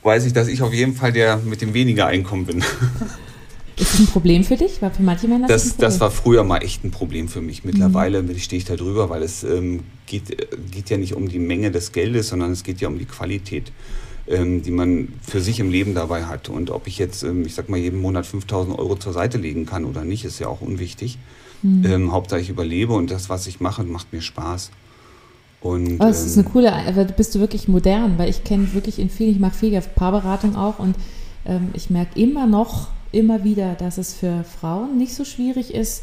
weiß 0.02 0.24
ich, 0.24 0.32
dass 0.32 0.48
ich 0.48 0.62
auf 0.62 0.72
jeden 0.72 0.94
Fall 0.94 1.12
der 1.12 1.36
mit 1.36 1.60
dem 1.60 1.74
weniger 1.74 2.06
Einkommen 2.06 2.46
bin. 2.46 2.64
Ist 3.76 3.94
das 3.94 4.00
ein 4.00 4.06
Problem 4.06 4.44
für 4.44 4.56
dich? 4.56 4.82
War 4.82 4.90
für 4.90 5.02
manche 5.02 5.26
Männer 5.26 5.48
das, 5.48 5.64
das, 5.64 5.76
das 5.76 6.00
war 6.00 6.10
früher 6.10 6.44
mal 6.44 6.58
echt 6.58 6.84
ein 6.84 6.90
Problem 6.90 7.28
für 7.28 7.40
mich. 7.40 7.64
Mittlerweile 7.64 8.22
mhm. 8.22 8.38
stehe 8.38 8.58
ich 8.58 8.64
da 8.64 8.76
drüber, 8.76 9.08
weil 9.08 9.22
es 9.22 9.44
ähm, 9.44 9.80
geht, 10.06 10.36
geht 10.70 10.90
ja 10.90 10.98
nicht 10.98 11.14
um 11.14 11.28
die 11.28 11.38
Menge 11.38 11.70
des 11.70 11.92
Geldes, 11.92 12.28
sondern 12.28 12.52
es 12.52 12.64
geht 12.64 12.80
ja 12.80 12.88
um 12.88 12.98
die 12.98 13.06
Qualität 13.06 13.72
ähm, 14.32 14.62
die 14.62 14.70
man 14.70 15.08
für 15.20 15.40
sich 15.40 15.60
im 15.60 15.70
Leben 15.70 15.94
dabei 15.94 16.24
hat. 16.24 16.48
Und 16.48 16.70
ob 16.70 16.86
ich 16.86 16.98
jetzt, 16.98 17.22
ähm, 17.22 17.44
ich 17.44 17.54
sag 17.54 17.68
mal, 17.68 17.76
jeden 17.76 18.00
Monat 18.00 18.26
5000 18.26 18.78
Euro 18.78 18.96
zur 18.96 19.12
Seite 19.12 19.38
legen 19.38 19.66
kann 19.66 19.84
oder 19.84 20.04
nicht, 20.04 20.24
ist 20.24 20.38
ja 20.38 20.48
auch 20.48 20.60
unwichtig. 20.60 21.18
Mhm. 21.62 21.84
Ähm, 21.84 22.12
Hauptsache 22.12 22.40
ich 22.40 22.48
überlebe 22.48 22.94
und 22.94 23.10
das, 23.10 23.28
was 23.28 23.46
ich 23.46 23.60
mache, 23.60 23.84
macht 23.84 24.12
mir 24.12 24.22
Spaß. 24.22 24.70
Und, 25.60 25.94
oh, 26.00 26.04
das 26.04 26.26
ist 26.26 26.36
eine 26.36 26.46
ähm, 26.46 26.52
coole, 26.52 26.72
aber 26.72 27.04
du 27.04 27.12
bist 27.12 27.34
du 27.34 27.38
wirklich 27.38 27.68
modern, 27.68 28.18
weil 28.18 28.28
ich 28.28 28.42
kenne 28.42 28.72
wirklich 28.74 28.98
in 28.98 29.10
vielen, 29.10 29.30
ich 29.30 29.38
mache 29.38 29.56
viel 29.56 29.80
Paarberatung 29.80 30.56
auch 30.56 30.80
und 30.80 30.96
ähm, 31.46 31.68
ich 31.74 31.88
merke 31.88 32.18
immer 32.18 32.46
noch, 32.46 32.88
immer 33.12 33.44
wieder, 33.44 33.74
dass 33.74 33.98
es 33.98 34.14
für 34.14 34.44
Frauen 34.44 34.98
nicht 34.98 35.14
so 35.14 35.24
schwierig 35.24 35.72
ist, 35.72 36.02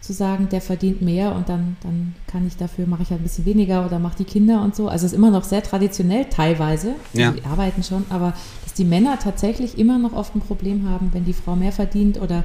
zu 0.00 0.14
sagen, 0.14 0.48
der 0.50 0.62
verdient 0.62 1.02
mehr 1.02 1.34
und 1.34 1.48
dann, 1.48 1.76
dann 1.82 2.14
kann 2.26 2.46
ich 2.46 2.56
dafür, 2.56 2.86
mache 2.86 3.02
ich 3.02 3.10
halt 3.10 3.20
ein 3.20 3.24
bisschen 3.24 3.44
weniger 3.44 3.84
oder 3.84 3.98
mache 3.98 4.16
die 4.18 4.24
Kinder 4.24 4.62
und 4.62 4.74
so. 4.74 4.88
Also 4.88 5.04
es 5.04 5.12
ist 5.12 5.16
immer 5.16 5.30
noch 5.30 5.44
sehr 5.44 5.62
traditionell 5.62 6.24
teilweise. 6.24 6.94
Ja. 7.12 7.32
Die 7.32 7.44
arbeiten 7.44 7.82
schon, 7.82 8.04
aber 8.08 8.32
dass 8.64 8.72
die 8.72 8.84
Männer 8.84 9.18
tatsächlich 9.18 9.78
immer 9.78 9.98
noch 9.98 10.14
oft 10.14 10.34
ein 10.34 10.40
Problem 10.40 10.88
haben, 10.88 11.10
wenn 11.12 11.26
die 11.26 11.34
Frau 11.34 11.54
mehr 11.54 11.72
verdient 11.72 12.20
oder 12.20 12.44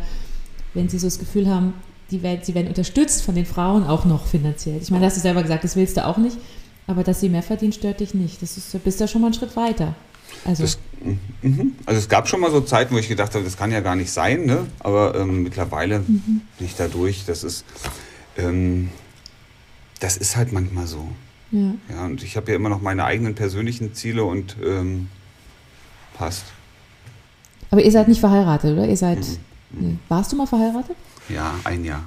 wenn 0.74 0.90
sie 0.90 1.00
so 1.00 1.08
das 1.08 1.18
Gefühl 1.18 1.50
haben, 1.50 1.74
die 2.12 2.22
werden, 2.22 2.42
sie 2.44 2.54
werden 2.54 2.68
unterstützt 2.68 3.24
von 3.24 3.36
den 3.36 3.46
Frauen 3.46 3.86
auch 3.86 4.04
noch 4.04 4.26
finanziell. 4.26 4.80
Ich 4.82 4.92
meine, 4.92 5.06
hast 5.06 5.18
du 5.18 5.22
selber 5.22 5.42
gesagt, 5.42 5.64
das 5.64 5.78
willst 5.78 5.96
du 5.96 6.06
auch 6.06 6.18
nicht, 6.18 6.38
aber 6.88 7.04
dass 7.04 7.22
sie 7.22 7.30
mehr 7.30 7.42
verdient, 7.42 7.74
stört 7.74 8.02
dich 8.02 8.14
nicht. 8.14 8.42
Das 8.42 8.58
ist, 8.58 8.84
bist 8.84 9.00
ja 9.00 9.08
schon 9.08 9.22
mal 9.22 9.28
einen 9.28 9.34
Schritt 9.34 9.56
weiter. 9.56 9.96
Also. 10.44 10.64
Das. 10.64 10.78
Also 11.86 12.00
es 12.00 12.10
gab 12.10 12.28
schon 12.28 12.40
mal 12.40 12.52
so 12.52 12.62
Zeiten, 12.62 12.94
wo 12.94 12.98
ich 12.98 13.08
gedacht 13.08 13.34
habe, 13.36 13.44
das 13.44 13.58
kann 13.58 13.72
ja 13.72 13.82
gar 13.82 13.96
nicht 13.96 14.12
sein, 14.12 14.46
ne? 14.46 14.68
aber 14.80 15.16
ähm, 15.16 15.44
mittlerweile 15.44 16.00
mhm. 16.00 16.42
bin 16.58 16.68
ich 16.68 16.76
da 16.76 16.88
durch. 16.88 17.26
Das 17.26 17.44
ist, 17.44 17.66
ähm, 18.38 18.90
das 20.00 20.18
ist 20.18 20.36
halt 20.36 20.52
manchmal 20.52 20.88
so. 20.88 21.08
Ja. 21.52 21.74
ja 21.90 22.06
und 22.06 22.24
ich 22.24 22.38
habe 22.38 22.52
ja 22.52 22.56
immer 22.56 22.70
noch 22.70 22.82
meine 22.82 23.06
eigenen 23.06 23.36
persönlichen 23.36 23.94
Ziele 23.94 24.24
und 24.24 24.56
ähm, 24.64 25.10
passt. 26.18 26.46
Aber 27.72 27.84
ihr 27.84 27.92
seid 27.92 28.08
nicht 28.08 28.20
verheiratet, 28.20 28.74
oder? 28.74 28.88
Ihr 28.88 28.98
seid. 28.98 29.20
Mhm. 29.20 29.38
Nee. 29.72 29.96
Warst 30.08 30.32
du 30.32 30.36
mal 30.36 30.48
verheiratet? 30.48 30.96
Ja, 31.30 31.56
ein 31.64 31.84
Jahr. 31.84 32.04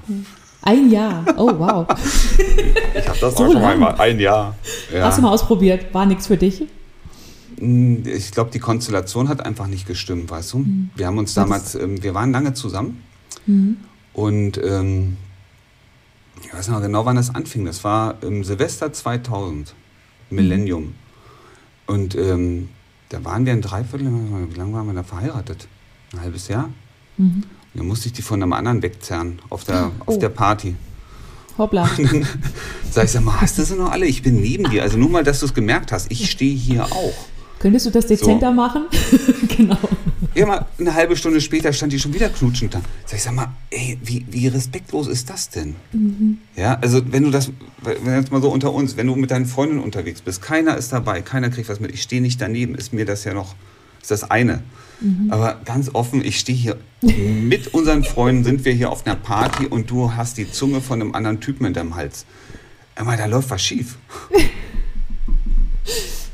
Ein 0.63 0.91
Jahr. 0.91 1.25
Oh, 1.37 1.53
wow. 1.59 1.87
ich 2.95 3.09
habe 3.09 3.19
das 3.21 3.35
so 3.37 3.45
auch 3.45 3.53
schon 3.53 3.63
lang. 3.63 3.79
mal. 3.79 3.95
Ein 3.95 4.19
Jahr. 4.19 4.57
Ja. 4.93 5.05
Hast 5.05 5.19
du 5.19 5.23
mal 5.23 5.31
ausprobiert? 5.31 5.93
War 5.93 6.07
nichts 6.07 6.27
für 6.27 6.37
dich? 6.37 6.65
Ich 7.61 8.31
glaube, 8.31 8.51
die 8.51 8.59
Konstellation 8.59 9.29
hat 9.29 9.45
einfach 9.45 9.67
nicht 9.67 9.87
gestimmt, 9.87 10.31
weißt 10.31 10.53
du? 10.53 10.59
Mhm. 10.59 10.91
Wir 10.95 11.07
haben 11.07 11.19
uns 11.19 11.35
damals, 11.35 11.75
ähm, 11.75 12.03
wir 12.03 12.15
waren 12.15 12.31
lange 12.31 12.55
zusammen 12.55 13.03
mhm. 13.47 13.79
und 14.13 14.61
ähm, 14.63 15.17
ich 16.43 16.55
weiß 16.55 16.69
noch 16.69 16.81
genau, 16.81 17.05
wann 17.05 17.17
das 17.17 17.35
anfing. 17.35 17.65
Das 17.65 17.83
war 17.83 18.23
im 18.23 18.45
Silvester 18.45 18.93
2000, 18.93 19.75
Millennium. 20.31 20.83
Mhm. 20.85 20.95
Und 21.87 22.15
ähm, 22.15 22.69
da 23.09 23.25
waren 23.25 23.47
wir 23.47 23.53
ein 23.53 23.63
Dreiviertel, 23.63 24.07
wie 24.51 24.57
lange 24.57 24.73
waren 24.75 24.87
wir 24.87 24.95
da 24.95 25.03
verheiratet? 25.03 25.67
Ein 26.13 26.21
halbes 26.21 26.49
Jahr. 26.49 26.71
Mhm. 27.17 27.45
Dann 27.75 27.87
musste 27.87 28.09
ich 28.09 28.13
die 28.13 28.23
von 28.23 28.43
einem 28.43 28.53
anderen 28.53 28.83
wegzerren 28.83 29.41
auf 29.49 29.65
der, 29.65 29.91
oh. 30.01 30.13
auf 30.13 30.19
der 30.19 30.29
Party. 30.29 30.77
Hoppla. 31.57 31.91
sag 32.91 33.05
ich, 33.05 33.11
sag 33.11 33.25
mal, 33.25 33.41
hast 33.41 33.59
du 33.59 33.65
sie 33.65 33.75
noch 33.75 33.91
alle? 33.91 34.07
Ich 34.07 34.23
bin 34.23 34.41
neben 34.41 34.71
dir. 34.71 34.83
Also 34.83 34.97
nur 34.97 35.09
mal, 35.09 35.25
dass 35.25 35.41
du 35.41 35.47
es 35.47 35.55
gemerkt 35.55 35.91
hast. 35.91 36.11
Ich 36.11 36.31
stehe 36.31 36.55
hier 36.55 36.85
auch. 36.85 37.27
Könntest 37.59 37.87
du 37.87 37.91
das 37.91 38.07
dezenter 38.07 38.49
so. 38.51 38.55
machen? 38.55 38.83
genau. 39.57 39.79
Ja, 40.35 40.47
mal 40.47 40.67
eine 40.79 40.95
halbe 40.95 41.17
Stunde 41.17 41.41
später 41.41 41.73
stand 41.73 41.93
die 41.93 41.99
schon 41.99 42.15
wieder 42.15 42.29
knutschend 42.29 42.75
da. 42.75 42.81
Sag 43.05 43.17
ich, 43.17 43.23
sag 43.25 43.35
mal, 43.35 43.49
ey, 43.71 43.99
wie, 44.03 44.25
wie 44.31 44.47
respektlos 44.47 45.09
ist 45.09 45.29
das 45.29 45.51
denn? 45.51 45.75
Mhm. 45.93 46.39
Ja, 46.55 46.79
also 46.81 47.01
wenn 47.11 47.25
du 47.25 47.31
das, 47.31 47.51
wenn 47.83 48.15
jetzt 48.15 48.31
mal 48.31 48.41
so 48.41 48.49
unter 48.51 48.73
uns, 48.73 48.97
wenn 48.97 49.09
du 49.09 49.17
mit 49.17 49.33
deinen 49.33 49.47
Freunden 49.47 49.81
unterwegs 49.81 50.21
bist, 50.21 50.41
keiner 50.41 50.77
ist 50.77 50.93
dabei, 50.93 51.23
keiner 51.23 51.51
kriegt 51.51 51.69
was 51.69 51.81
mit, 51.81 51.93
ich 51.93 52.03
stehe 52.03 52.23
nicht 52.23 52.41
daneben, 52.41 52.77
ist 52.77 52.93
mir 52.93 53.05
das 53.05 53.25
ja 53.25 53.35
noch, 53.35 53.57
ist 54.01 54.13
das 54.13 54.31
eine. 54.31 54.63
Mhm. 55.01 55.33
Aber 55.33 55.61
ganz 55.65 55.93
offen, 55.93 56.25
ich 56.25 56.39
stehe 56.39 56.57
hier 56.57 56.77
mit 57.01 57.75
unseren 57.75 58.05
Freunden, 58.05 58.45
sind 58.45 58.65
wir 58.65 58.73
hier 58.73 58.93
auf 58.93 59.05
einer 59.07 59.17
Party 59.17 59.67
und 59.67 59.91
du 59.91 60.15
hast 60.15 60.39
die 60.39 60.49
Zunge 60.49 60.81
von 60.81 61.01
einem 61.01 61.15
anderen 61.17 61.41
Typen 61.41 61.67
in 61.67 61.73
deinem 61.73 61.97
Hals. 61.97 62.25
Aber 62.95 63.17
da 63.17 63.27
läuft 63.27 63.51
was 63.51 63.63
schief. 63.63 63.97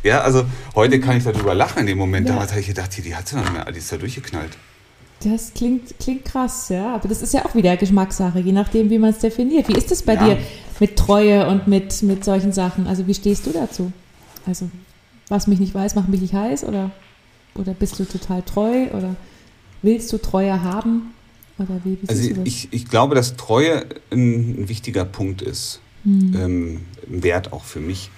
ja, 0.04 0.20
also 0.20 0.44
heute 0.74 1.00
kann 1.00 1.16
ich 1.16 1.24
darüber 1.24 1.54
lachen 1.54 1.80
in 1.80 1.86
dem 1.86 1.98
Moment. 1.98 2.28
Ja. 2.28 2.34
Damals 2.34 2.52
habe 2.52 2.60
ich 2.60 2.68
gedacht, 2.68 2.90
die 2.96 3.16
hat 3.16 3.26
sie 3.26 3.36
noch 3.36 3.42
nicht 3.42 3.52
mehr, 3.52 3.64
die 3.72 3.78
ist 3.78 3.90
da 3.90 3.96
durchgeknallt. 3.96 4.56
Das 5.20 5.54
klingt, 5.54 5.98
klingt 5.98 6.26
krass, 6.26 6.68
ja. 6.68 6.94
Aber 6.94 7.08
das 7.08 7.22
ist 7.22 7.32
ja 7.32 7.46
auch 7.46 7.54
wieder 7.54 7.76
Geschmackssache, 7.76 8.38
je 8.38 8.52
nachdem, 8.52 8.90
wie 8.90 8.98
man 8.98 9.10
es 9.10 9.18
definiert. 9.20 9.68
Wie 9.68 9.72
ist 9.72 9.90
es 9.90 10.02
bei 10.02 10.14
ja. 10.14 10.26
dir 10.26 10.38
mit 10.78 10.96
Treue 10.96 11.48
und 11.48 11.66
mit, 11.66 12.02
mit 12.02 12.24
solchen 12.24 12.52
Sachen? 12.52 12.86
Also 12.86 13.06
wie 13.06 13.14
stehst 13.14 13.46
du 13.46 13.50
dazu? 13.50 13.92
Also, 14.46 14.70
was 15.28 15.46
mich 15.46 15.58
nicht 15.58 15.74
weiß, 15.74 15.94
macht 15.94 16.10
mich 16.10 16.20
nicht 16.20 16.34
heiß 16.34 16.64
oder? 16.64 16.90
Oder 17.54 17.72
bist 17.72 17.98
du 17.98 18.04
total 18.04 18.42
treu? 18.42 18.88
Oder 18.92 19.16
willst 19.80 20.12
du 20.12 20.18
Treue 20.18 20.62
haben? 20.62 21.14
Oder 21.58 21.80
wie, 21.84 21.98
wie 22.02 22.08
also 22.08 22.30
ich, 22.44 22.68
ich 22.72 22.88
glaube, 22.88 23.14
dass 23.14 23.36
Treue 23.36 23.86
ein, 24.10 24.62
ein 24.62 24.68
wichtiger 24.68 25.04
Punkt 25.04 25.40
ist. 25.40 25.80
Hm. 26.02 26.34
Ähm, 26.38 26.80
ein 27.08 27.22
Wert 27.22 27.52
auch 27.52 27.64
für 27.64 27.80
mich. 27.80 28.10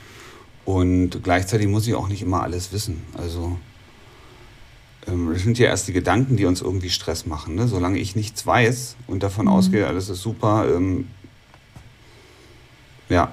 Und 0.67 1.23
gleichzeitig 1.23 1.69
muss 1.69 1.87
ich 1.87 1.95
auch 1.95 2.09
nicht 2.09 2.23
immer 2.23 2.43
alles 2.43 2.73
wissen. 2.73 3.05
Also 3.17 3.57
ähm, 5.07 5.31
das 5.33 5.43
sind 5.43 5.59
ja 5.59 5.67
erst 5.67 5.89
die 5.89 5.93
Gedanken, 5.93 6.37
die 6.37 6.45
uns 6.45 6.61
irgendwie 6.61 6.91
Stress 6.91 7.25
machen. 7.25 7.55
Ne? 7.55 7.69
Solange 7.69 7.99
ich 7.99 8.17
nichts 8.17 8.45
weiß 8.45 8.97
und 9.07 9.23
davon 9.23 9.47
mhm. 9.47 9.53
ausgehe, 9.53 9.87
alles 9.87 10.09
ist 10.09 10.21
super, 10.21 10.67
ähm, 10.75 11.07
ja. 13.09 13.31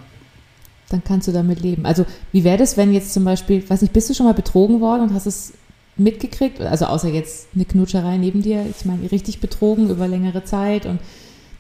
Dann 0.90 1.04
kannst 1.04 1.28
du 1.28 1.32
damit 1.32 1.60
leben. 1.60 1.88
Also 1.88 2.06
wie 2.32 2.44
wäre 2.44 2.58
das, 2.58 2.78
wenn 2.78 2.94
jetzt 2.94 3.14
zum 3.14 3.26
Beispiel, 3.26 3.68
weiß 3.68 3.82
nicht, 3.82 3.94
bist 3.94 4.12
du 4.12 4.14
schon 4.14 4.28
mal 4.28 4.34
betrogen 4.34 4.80
worden 4.80 5.02
und 5.02 5.14
hast 5.16 5.26
es 5.26 5.54
mitgekriegt? 5.98 6.62
Also 6.62 6.86
außer 6.86 7.10
jetzt 7.10 7.48
eine 7.56 7.66
Knutscherei 7.66 8.18
neben 8.18 8.44
dir. 8.44 8.64
Ich 8.70 8.86
meine, 8.86 9.12
richtig 9.12 9.40
betrogen 9.40 9.90
über 9.90 10.08
längere 10.08 10.44
Zeit 10.44 10.86
und 10.86 11.00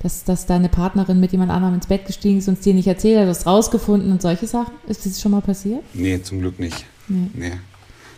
dass, 0.03 0.25
dass 0.25 0.45
deine 0.45 0.69
Partnerin 0.69 1.19
mit 1.19 1.31
jemand 1.31 1.49
anderem 1.49 1.73
ins 1.75 1.87
Bett 1.87 2.05
gestiegen 2.05 2.39
ist 2.39 2.47
und 2.49 2.55
es 2.55 2.59
dir 2.59 2.73
nicht 2.73 2.87
erzählt 2.87 3.17
hat, 3.17 3.25
du 3.25 3.29
hast 3.29 3.47
rausgefunden 3.47 4.11
und 4.11 4.21
solche 4.21 4.45
Sachen. 4.45 4.73
Ist 4.87 5.05
das 5.05 5.19
schon 5.21 5.31
mal 5.31 5.41
passiert? 5.41 5.81
Nee, 5.93 6.21
zum 6.21 6.39
Glück 6.39 6.59
nicht. 6.59 6.85
Nee. 7.07 7.29
nee. 7.33 7.51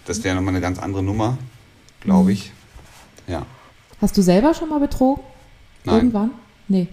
Das 0.06 0.24
wäre 0.24 0.36
nochmal 0.36 0.54
eine 0.54 0.62
ganz 0.62 0.80
andere 0.80 1.04
Nummer, 1.04 1.38
glaube 2.02 2.34
ich. 2.34 2.52
Ja. 3.28 3.46
Hast 4.02 4.18
du 4.18 4.22
selber 4.22 4.54
schon 4.54 4.70
mal 4.70 4.80
betrogen? 4.80 5.24
Nein. 5.84 5.96
Irgendwann? 5.96 6.32
Nee. 6.68 6.88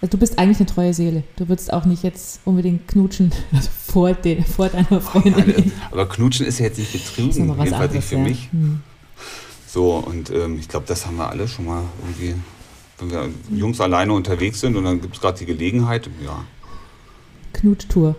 Also 0.00 0.10
du 0.12 0.18
bist 0.18 0.38
eigentlich 0.38 0.58
eine 0.58 0.66
treue 0.66 0.92
Seele. 0.92 1.22
Du 1.36 1.48
würdest 1.48 1.72
auch 1.72 1.84
nicht 1.84 2.02
jetzt 2.02 2.40
unbedingt 2.44 2.88
knutschen 2.88 3.30
also 3.52 3.70
vor, 3.86 4.12
den, 4.12 4.44
vor 4.44 4.68
deiner 4.68 5.00
Freundin. 5.00 5.72
Oh, 5.90 5.92
aber 5.92 6.08
knutschen 6.08 6.46
ist 6.46 6.58
ja 6.58 6.66
jetzt 6.66 6.78
nicht 6.78 6.92
betrügen, 6.92 7.48
jedenfalls 7.60 7.92
nicht 7.92 8.04
für 8.04 8.16
ja. 8.16 8.22
mich. 8.22 8.50
Hm. 8.50 8.80
So, 9.68 9.94
und 9.98 10.30
ähm, 10.30 10.58
ich 10.58 10.68
glaube, 10.68 10.86
das 10.86 11.06
haben 11.06 11.16
wir 11.16 11.30
alle 11.30 11.46
schon 11.46 11.64
mal 11.64 11.82
irgendwie, 12.02 12.34
wenn 13.02 13.10
wir 13.10 13.58
Jungs 13.58 13.80
alleine 13.80 14.12
unterwegs 14.12 14.60
sind 14.60 14.76
und 14.76 14.84
dann 14.84 15.00
gibt 15.00 15.14
es 15.16 15.20
gerade 15.20 15.38
die 15.38 15.46
Gelegenheit, 15.46 16.08
ja. 16.24 16.44
Knuttour. 17.52 18.16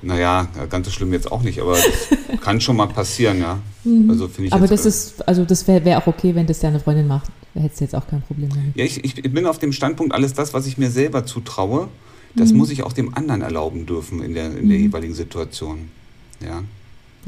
Naja, 0.00 0.46
ganz 0.70 0.86
so 0.86 0.92
schlimm 0.92 1.12
jetzt 1.12 1.30
auch 1.30 1.42
nicht, 1.42 1.60
aber 1.60 1.72
das 1.72 2.40
kann 2.40 2.60
schon 2.60 2.76
mal 2.76 2.86
passieren, 2.86 3.40
ja. 3.40 3.58
Mhm. 3.84 4.08
Also 4.10 4.30
ich 4.38 4.52
aber 4.52 4.68
das 4.68 4.86
ist, 4.86 5.26
also 5.26 5.44
das 5.44 5.66
wäre 5.66 5.84
wär 5.84 5.98
auch 5.98 6.06
okay, 6.06 6.34
wenn 6.34 6.46
das 6.46 6.60
deine 6.60 6.78
Freundin 6.78 7.08
macht. 7.08 7.30
Da 7.54 7.60
hättest 7.60 7.80
du 7.80 7.84
jetzt 7.84 7.94
auch 7.94 8.06
kein 8.06 8.22
Problem 8.22 8.50
damit. 8.50 8.76
Ja, 8.76 8.84
ich, 8.84 9.04
ich 9.04 9.22
bin 9.22 9.46
auf 9.46 9.58
dem 9.58 9.72
Standpunkt, 9.72 10.14
alles 10.14 10.34
das, 10.34 10.54
was 10.54 10.66
ich 10.66 10.78
mir 10.78 10.90
selber 10.90 11.26
zutraue, 11.26 11.88
das 12.36 12.52
mhm. 12.52 12.58
muss 12.58 12.70
ich 12.70 12.84
auch 12.84 12.92
dem 12.92 13.14
anderen 13.14 13.42
erlauben 13.42 13.86
dürfen 13.86 14.22
in 14.22 14.34
der, 14.34 14.46
in 14.46 14.68
der 14.68 14.78
mhm. 14.78 14.84
jeweiligen 14.84 15.14
Situation. 15.14 15.90
Ja. 16.40 16.62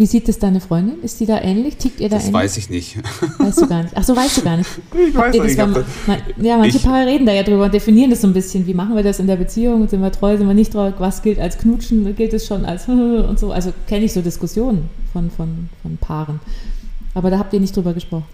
Wie 0.00 0.06
sieht 0.06 0.30
es 0.30 0.38
deine 0.38 0.62
Freundin? 0.62 1.02
Ist 1.02 1.20
die 1.20 1.26
da 1.26 1.42
ähnlich? 1.42 1.76
Tickt 1.76 2.00
ihr 2.00 2.08
da 2.08 2.16
das 2.16 2.24
ähnlich? 2.24 2.32
Das 2.32 2.42
weiß 2.42 2.56
ich 2.56 2.70
nicht. 2.70 2.96
Weißt 3.38 3.60
du 3.60 3.68
gar 3.68 3.82
nicht. 3.82 3.94
Ach 3.94 4.02
so, 4.02 4.16
weißt 4.16 4.38
du 4.38 4.42
gar 4.42 4.56
nicht. 4.56 4.70
Ich 4.94 5.14
weiß 5.14 5.36
nicht. 5.36 5.58
Man, 5.58 6.22
ja, 6.40 6.56
manche 6.56 6.78
ich, 6.78 6.82
Paare 6.82 7.06
reden 7.06 7.26
da 7.26 7.34
ja 7.34 7.42
drüber 7.42 7.64
und 7.64 7.74
definieren 7.74 8.08
das 8.08 8.22
so 8.22 8.26
ein 8.26 8.32
bisschen. 8.32 8.66
Wie 8.66 8.72
machen 8.72 8.96
wir 8.96 9.02
das 9.02 9.18
in 9.18 9.26
der 9.26 9.36
Beziehung? 9.36 9.86
Sind 9.88 10.00
wir 10.00 10.10
treu, 10.10 10.38
sind 10.38 10.46
wir 10.46 10.54
nicht 10.54 10.72
treu? 10.72 10.90
Was 10.96 11.20
gilt 11.20 11.38
als 11.38 11.58
Knutschen? 11.58 12.16
Gilt 12.16 12.32
es 12.32 12.46
schon 12.46 12.64
als 12.64 12.88
und 12.88 13.38
so? 13.38 13.52
Also 13.52 13.74
kenne 13.86 14.06
ich 14.06 14.14
so 14.14 14.22
Diskussionen 14.22 14.88
von, 15.12 15.30
von, 15.30 15.68
von 15.82 15.98
Paaren. 15.98 16.40
Aber 17.12 17.28
da 17.28 17.38
habt 17.38 17.52
ihr 17.52 17.60
nicht 17.60 17.76
drüber 17.76 17.92
gesprochen. 17.92 18.24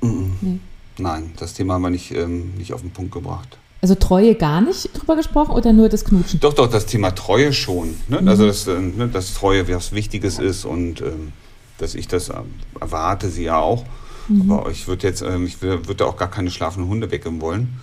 Mm 0.00 0.06
-mm. 0.06 0.26
Nee. 0.40 0.58
Nein, 0.96 1.32
das 1.36 1.52
Thema 1.52 1.74
haben 1.74 1.82
wir 1.82 1.90
nicht, 1.90 2.12
ähm, 2.12 2.54
nicht 2.56 2.72
auf 2.72 2.80
den 2.80 2.90
Punkt 2.90 3.12
gebracht. 3.12 3.58
Also 3.82 3.96
Treue 3.96 4.36
gar 4.36 4.60
nicht 4.60 4.90
drüber 4.96 5.16
gesprochen 5.16 5.50
oder 5.50 5.72
nur 5.72 5.88
das 5.88 6.04
Knutschen? 6.04 6.38
Doch, 6.38 6.54
doch, 6.54 6.70
das 6.70 6.86
Thema 6.86 7.10
Treue 7.10 7.52
schon. 7.52 7.96
Ne? 8.06 8.22
Mhm. 8.22 8.28
Also, 8.28 8.46
dass, 8.46 8.68
äh, 8.68 8.78
ne, 8.78 9.08
dass 9.08 9.34
Treue 9.34 9.68
was 9.68 9.90
Wichtiges 9.90 10.38
ist 10.38 10.64
und 10.64 11.00
ähm, 11.00 11.32
dass 11.78 11.96
ich 11.96 12.06
das 12.06 12.28
äh, 12.28 12.34
erwarte, 12.80 13.28
sie 13.28 13.42
ja 13.42 13.58
auch. 13.58 13.84
Mhm. 14.28 14.52
Aber 14.52 14.70
ich 14.70 14.86
würde 14.86 15.08
jetzt, 15.08 15.22
ähm, 15.22 15.46
ich 15.46 15.60
würde 15.62 16.06
auch 16.06 16.16
gar 16.16 16.30
keine 16.30 16.52
schlafenden 16.52 16.88
Hunde 16.88 17.10
weggeben 17.10 17.40
wollen. 17.40 17.80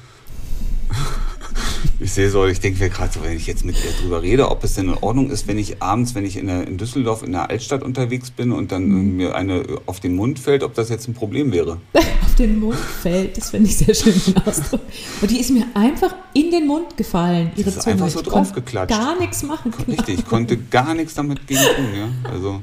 Ich 2.00 2.12
sehe 2.12 2.30
so, 2.30 2.46
ich 2.46 2.60
denke 2.60 2.84
mir 2.84 2.90
gerade 2.90 3.12
so, 3.12 3.22
wenn 3.24 3.36
ich 3.36 3.48
jetzt 3.48 3.66
mit 3.66 3.76
ihr 3.84 3.92
drüber 4.02 4.22
rede, 4.22 4.50
ob 4.50 4.64
es 4.64 4.76
denn 4.76 4.90
in 4.90 4.96
Ordnung 4.96 5.30
ist, 5.30 5.48
wenn 5.48 5.58
ich 5.58 5.82
abends, 5.82 6.16
wenn 6.16 6.26
ich 6.26 6.38
in, 6.38 6.48
der, 6.48 6.68
in 6.68 6.78
Düsseldorf 6.78 7.24
in 7.24 7.32
der 7.34 7.50
Altstadt 7.50 7.84
unterwegs 7.84 8.32
bin 8.32 8.52
und 8.52 8.72
dann 8.72 8.88
mhm. 8.88 9.18
mir 9.18 9.36
eine 9.36 9.64
auf 9.86 10.00
den 10.00 10.16
Mund 10.16 10.40
fällt, 10.40 10.64
ob 10.64 10.74
das 10.74 10.90
jetzt 10.90 11.08
ein 11.08 11.14
Problem 11.14 11.52
wäre. 11.52 11.78
auf 12.24 12.36
den 12.36 12.60
Mund 12.60 12.78
fällt, 12.78 13.38
das 13.38 13.50
finde 13.50 13.70
ich 13.70 13.78
sehr 13.78 13.94
schön 13.94 14.14
den 14.26 14.38
Ausdruck. 14.38 14.82
Und 15.22 15.32
die 15.32 15.40
ist 15.40 15.52
mir 15.52 15.66
einfach 15.74 16.16
in 16.34 16.52
den 16.52 16.68
Mund 16.68 16.96
gefallen, 16.98 17.52
ihre 17.56 17.66
das 17.66 17.78
ist 17.78 17.84
Zunge. 17.84 17.94
einfach 17.94 18.10
so 18.10 18.22
draufgeklatscht. 18.22 18.98
Gar 18.98 19.20
nichts 19.20 19.44
machen. 19.44 19.72
Genau. 19.72 19.98
Richtig, 19.98 20.20
ich 20.20 20.26
konnte 20.26 20.58
gar 20.58 20.94
nichts 20.94 21.14
damit 21.14 21.46
gegen 21.48 21.60
tun, 21.60 21.88
ja. 21.98 22.32
Also. 22.32 22.62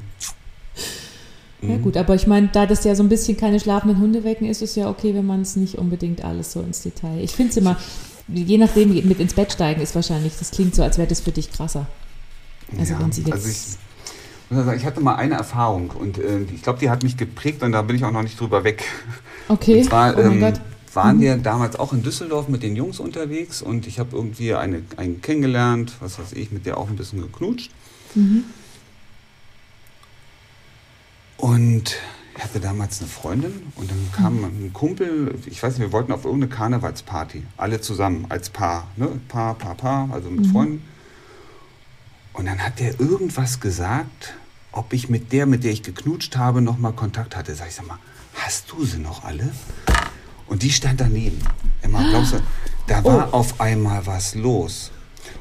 Ja 1.61 1.69
mhm. 1.69 1.81
gut, 1.81 1.97
aber 1.97 2.13
ich 2.13 2.27
meine, 2.27 2.49
da 2.51 2.65
das 2.65 2.83
ja 2.83 2.93
so 2.93 3.01
ein 3.01 3.09
bisschen 3.09 3.35
keine 3.35 3.59
schlafenden 3.59 3.99
Hunde 3.99 4.23
wecken, 4.23 4.47
ist 4.47 4.61
es 4.61 4.75
ja 4.75 4.89
okay, 4.89 5.15
wenn 5.15 5.25
man 5.25 5.41
es 5.41 5.55
nicht 5.55 5.75
unbedingt 5.75 6.23
alles 6.23 6.51
so 6.51 6.61
ins 6.61 6.83
Detail. 6.83 7.19
Ich 7.23 7.31
finde 7.31 7.49
es 7.51 7.57
immer, 7.57 7.77
je 8.27 8.57
nachdem, 8.57 8.93
mit 9.07 9.19
ins 9.19 9.33
Bett 9.33 9.51
steigen 9.53 9.81
ist 9.81 9.95
wahrscheinlich, 9.95 10.33
das 10.37 10.51
klingt 10.51 10.75
so, 10.75 10.83
als 10.83 10.97
wäre 10.97 11.07
das 11.07 11.21
für 11.21 11.31
dich 11.31 11.51
krasser. 11.51 11.87
Also 12.77 12.93
ja, 12.93 12.99
wenn 12.99 13.11
sie 13.11 13.21
jetzt. 13.21 13.79
Also 14.49 14.71
ich, 14.71 14.77
ich 14.77 14.85
hatte 14.85 14.99
mal 15.01 15.15
eine 15.15 15.35
Erfahrung 15.35 15.89
und 15.91 16.17
äh, 16.17 16.41
ich 16.53 16.61
glaube, 16.61 16.79
die 16.79 16.89
hat 16.89 17.03
mich 17.03 17.17
geprägt 17.17 17.63
und 17.63 17.71
da 17.71 17.81
bin 17.81 17.95
ich 17.95 18.03
auch 18.03 18.11
noch 18.11 18.23
nicht 18.23 18.39
drüber 18.39 18.63
weg. 18.63 18.83
Okay. 19.47 19.79
Und 19.79 19.85
zwar, 19.85 20.13
oh 20.17 20.21
mein 20.21 20.31
ähm, 20.33 20.39
Gott. 20.41 20.61
waren 20.93 21.17
mhm. 21.17 21.21
wir 21.21 21.37
damals 21.37 21.77
auch 21.77 21.93
in 21.93 22.03
Düsseldorf 22.03 22.49
mit 22.49 22.63
den 22.63 22.75
Jungs 22.75 22.99
unterwegs 22.99 23.61
und 23.61 23.87
ich 23.87 23.99
habe 23.99 24.15
irgendwie 24.15 24.53
eine, 24.53 24.81
einen 24.97 25.21
kennengelernt, 25.21 25.93
was 26.01 26.19
weiß 26.19 26.33
ich, 26.33 26.51
mit 26.51 26.65
der 26.65 26.77
auch 26.77 26.89
ein 26.89 26.97
bisschen 26.97 27.21
geknutscht. 27.21 27.71
Mhm. 28.15 28.43
Und 31.37 31.95
ich 32.37 32.43
hatte 32.43 32.59
damals 32.59 32.99
eine 33.01 33.09
Freundin 33.09 33.63
und 33.75 33.89
dann 33.89 34.11
kam 34.15 34.37
mhm. 34.37 34.43
ein 34.43 34.71
Kumpel, 34.71 35.33
ich 35.47 35.61
weiß 35.61 35.73
nicht, 35.73 35.87
wir 35.87 35.91
wollten 35.91 36.11
auf 36.11 36.23
irgendeine 36.23 36.53
Karnevalsparty, 36.53 37.43
alle 37.57 37.81
zusammen 37.81 38.27
als 38.29 38.51
Paar, 38.51 38.87
ne? 38.95 39.09
Paar, 39.27 39.55
Paar, 39.55 39.73
Paar, 39.73 40.09
also 40.11 40.29
mit 40.29 40.45
mhm. 40.45 40.51
Freunden. 40.51 40.87
Und 42.33 42.45
dann 42.45 42.59
hat 42.59 42.79
der 42.79 42.99
irgendwas 42.99 43.59
gesagt, 43.59 44.35
ob 44.71 44.93
ich 44.93 45.09
mit 45.09 45.33
der, 45.33 45.47
mit 45.47 45.63
der 45.63 45.71
ich 45.71 45.81
geknutscht 45.81 46.37
habe, 46.37 46.61
nochmal 46.61 46.93
Kontakt 46.93 47.35
hatte. 47.35 47.55
Sag 47.55 47.69
ich, 47.69 47.73
sag 47.73 47.87
mal, 47.87 47.97
hast 48.35 48.71
du 48.71 48.85
sie 48.85 48.99
noch 48.99 49.23
alle? 49.23 49.49
Und 50.45 50.61
die 50.61 50.69
stand 50.69 51.01
daneben. 51.01 51.39
Emma, 51.81 52.03
glaubst 52.07 52.33
du, 52.33 52.37
da 52.85 53.03
war 53.03 53.29
oh. 53.33 53.37
auf 53.37 53.59
einmal 53.59 54.05
was 54.05 54.35
los. 54.35 54.91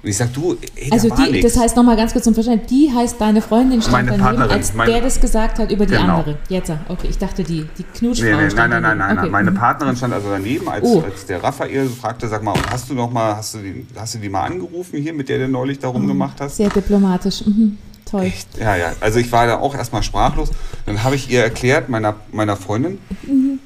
Und 0.03 0.09
ich 0.09 0.17
sag, 0.17 0.33
du, 0.33 0.57
ey, 0.77 0.91
Also 0.91 1.09
die, 1.11 1.33
nix. 1.33 1.53
das 1.53 1.63
heißt 1.63 1.77
nochmal 1.77 1.97
ganz 1.97 2.13
kurz 2.13 2.25
zum 2.25 2.35
Verständnis, 2.35 2.69
die 2.71 2.93
heißt 2.93 3.21
deine 3.21 3.43
Freundin 3.43 3.81
stand 3.81 3.93
meine 3.93 4.11
daneben, 4.11 4.25
Partnerin, 4.25 4.51
als 4.51 4.75
meine, 4.75 4.93
der 4.93 5.01
das 5.01 5.21
gesagt 5.21 5.59
hat 5.59 5.71
über 5.71 5.87
die 5.87 5.95
genau. 5.95 6.19
andere. 6.19 6.39
Jetzt, 6.49 6.71
okay, 6.89 7.09
ich 7.11 7.19
dachte 7.19 7.43
die, 7.43 7.67
die 7.77 7.83
Knutschfrau 7.83 8.27
nee, 8.27 8.37
nee, 8.37 8.55
Nein, 8.55 8.71
nein, 8.71 8.83
nein, 8.83 8.99
nein, 8.99 9.19
okay. 9.19 9.31
meine 9.31 9.51
mhm. 9.51 9.57
Partnerin 9.57 9.97
stand 9.97 10.15
also 10.15 10.29
daneben, 10.31 10.69
als, 10.69 10.85
oh. 10.85 11.01
als 11.01 11.27
der 11.27 11.43
Raphael 11.43 11.89
fragte, 11.89 12.29
sag 12.29 12.43
mal, 12.43 12.55
hast 12.71 12.89
du 12.89 12.95
noch 12.95 13.11
mal, 13.11 13.37
hast 13.37 13.55
du 13.55 13.59
die, 13.59 13.87
hast 13.97 14.15
du 14.15 14.19
die 14.19 14.29
mal 14.29 14.45
angerufen 14.45 15.01
hier, 15.01 15.13
mit 15.13 15.29
der 15.29 15.39
du 15.39 15.49
neulich 15.49 15.79
da 15.79 15.89
rumgemacht 15.89 16.41
hast? 16.41 16.57
Sehr 16.57 16.71
diplomatisch, 16.71 17.45
mhm. 17.45 17.79
Toll. 18.05 18.23
Echt? 18.23 18.49
Ja, 18.59 18.77
ja. 18.77 18.93
Also 19.01 19.19
ich 19.19 19.33
war 19.33 19.49
da 19.49 19.59
auch 19.59 19.75
erstmal 19.75 20.05
sprachlos. 20.05 20.51
Dann 20.87 21.03
habe 21.03 21.17
ich 21.17 21.29
ihr 21.29 21.43
erklärt, 21.43 21.89
meiner, 21.89 22.15
meiner 22.31 22.57
Freundin, 22.57 22.99
mhm. 23.27 23.59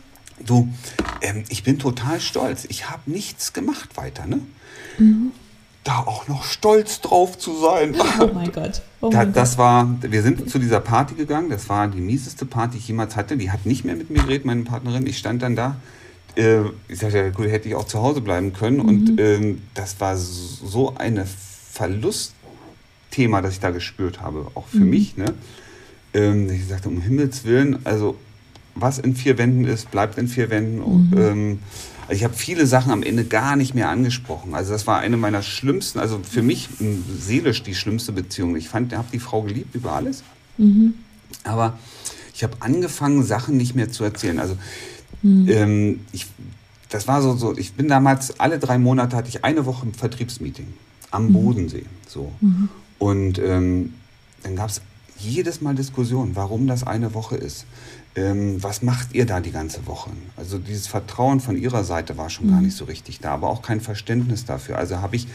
du, 0.45 0.69
ähm, 1.21 1.45
ich 1.51 1.63
bin 1.63 1.79
total 1.79 2.21
stolz. 2.21 2.65
Ich 2.71 2.89
habe 2.89 3.03
nichts 3.05 3.53
gemacht 3.53 3.99
weiter, 3.99 4.27
ne? 4.27 4.41
Mhm 4.99 5.33
da 5.91 5.99
auch 6.07 6.29
noch 6.29 6.45
stolz 6.45 7.01
drauf 7.01 7.37
zu 7.37 7.57
sein. 7.57 7.97
Oh 8.21 8.31
mein 8.33 8.53
Gott. 8.53 8.83
Oh 9.01 9.09
da, 9.11 9.19
mein 9.19 9.33
das 9.33 9.57
Gott. 9.57 9.59
war, 9.59 9.97
wir 10.03 10.23
sind 10.23 10.49
zu 10.49 10.59
dieser 10.59 10.81
Party 10.81 11.15
gegangen. 11.15 11.51
Das 11.51 11.69
war 11.69 11.89
die 11.89 12.01
mieseste 12.01 12.47
Party, 12.47 12.73
die 12.73 12.79
ich 12.79 12.89
jemals 12.89 13.17
hatte. 13.17 13.37
Die 13.37 13.51
hat 13.51 13.67
nicht 13.67 13.85
mehr 13.85 13.97
mit 13.97 14.11
mir 14.11 14.23
geredet, 14.23 14.45
meine 14.45 14.63
Partnerin. 14.63 15.07
Ich 15.07 15.19
stand 15.19 15.43
dann 15.43 15.57
da. 15.57 15.77
äh, 16.37 16.61
ich 16.89 17.01
sagte, 17.01 17.33
gut, 17.33 17.47
hätte 17.47 17.69
ich 17.69 17.75
auch 17.75 17.87
zu 17.87 18.01
Hause 18.01 18.21
bleiben 18.21 18.53
können. 18.53 18.77
Mhm. 18.77 18.89
Und 18.89 19.21
ähm, 19.21 19.63
das 19.75 20.01
war 20.01 20.17
so 20.17 20.95
ein 20.97 21.25
Verlustthema, 21.73 23.43
das 23.43 23.55
ich 23.55 23.61
da 23.61 23.71
gespürt 23.71 24.21
habe, 24.21 24.47
auch 24.55 24.69
für 24.69 24.79
mhm. 24.79 24.91
mich. 24.91 25.17
Ne? 25.17 25.35
Ähm, 26.15 26.49
ich 26.51 26.69
sagte, 26.69 26.89
um 26.89 27.01
Himmels 27.01 27.45
Willen, 27.45 27.85
also 27.85 28.17
was 28.77 29.01
in 29.01 29.17
vier 29.17 29.39
Wänden 29.39 29.65
ist, 29.65 29.91
bleibt 29.91 30.19
in 30.19 30.29
vier 30.29 30.51
Wänden. 30.51 30.79
Mhm. 30.79 31.19
Ähm, 31.19 31.59
also 32.11 32.19
ich 32.19 32.25
habe 32.25 32.35
viele 32.35 32.67
Sachen 32.67 32.91
am 32.91 33.05
Ende 33.05 33.25
gar 33.25 33.55
nicht 33.55 33.77
mehr 33.77 33.89
angesprochen. 33.89 34.53
Also 34.53 34.73
das 34.73 34.89
war 34.89 34.99
eine 34.99 35.17
meiner 35.17 35.43
schlimmsten, 35.43 36.01
also 36.01 36.19
für 36.29 36.43
mich 36.43 36.69
seelisch 37.21 37.63
die 37.63 37.77
schlimmste 37.77 38.11
Beziehung. 38.11 38.57
Ich 38.57 38.69
fand, 38.69 38.93
habe 38.97 39.07
die 39.13 39.21
Frau 39.21 39.43
geliebt 39.43 39.77
über 39.77 39.93
alles. 39.93 40.25
Mhm. 40.59 40.95
Aber 41.45 41.79
ich 42.35 42.43
habe 42.43 42.57
angefangen, 42.59 43.23
Sachen 43.23 43.57
nicht 43.57 43.77
mehr 43.77 43.93
zu 43.93 44.03
erzählen. 44.03 44.41
Also 44.41 44.57
mhm. 45.23 45.49
ähm, 45.51 46.01
ich, 46.11 46.27
das 46.89 47.07
war 47.07 47.23
so, 47.23 47.37
so, 47.37 47.57
ich 47.57 47.75
bin 47.75 47.87
damals, 47.87 48.41
alle 48.41 48.59
drei 48.59 48.77
Monate 48.77 49.17
hatte 49.17 49.29
ich 49.29 49.45
eine 49.45 49.65
Woche 49.65 49.87
ein 49.87 49.95
Vertriebsmeeting 49.95 50.67
am 51.13 51.29
mhm. 51.29 51.33
Bodensee. 51.33 51.85
So. 52.09 52.33
Mhm. 52.41 52.71
Und 52.99 53.39
ähm, 53.39 53.95
dann 54.43 54.57
gab 54.57 54.71
es 54.71 54.81
jedes 55.17 55.61
Mal 55.61 55.77
Diskussionen, 55.77 56.35
warum 56.35 56.67
das 56.67 56.83
eine 56.83 57.15
Woche 57.15 57.37
ist. 57.37 57.67
Ähm, 58.17 58.63
was 58.63 58.83
macht 58.83 59.15
ihr 59.15 59.25
da 59.25 59.41
die 59.41 59.53
ganze 59.53 59.87
Woche? 59.87 60.11
Also 60.37 60.59
dieses 60.59 60.89
Vertrauen 60.89 61.41
von 61.41 61.57
ihrer 61.57 61.85
Seite 61.85 62.17
war 62.17 62.29
schon 62.29 62.47
mhm. 62.47 62.51
gar 62.51 62.61
nicht 62.61 62.77
so 62.77 62.85
richtig 62.85 63.21
da, 63.21 63.33
aber 63.33 63.49
auch 63.49 63.63
kein 63.63 63.81
Verständnis 63.81 64.45
dafür. 64.45 64.79
Also 64.79 64.99
habe 64.99 65.17
ich 65.17 65.29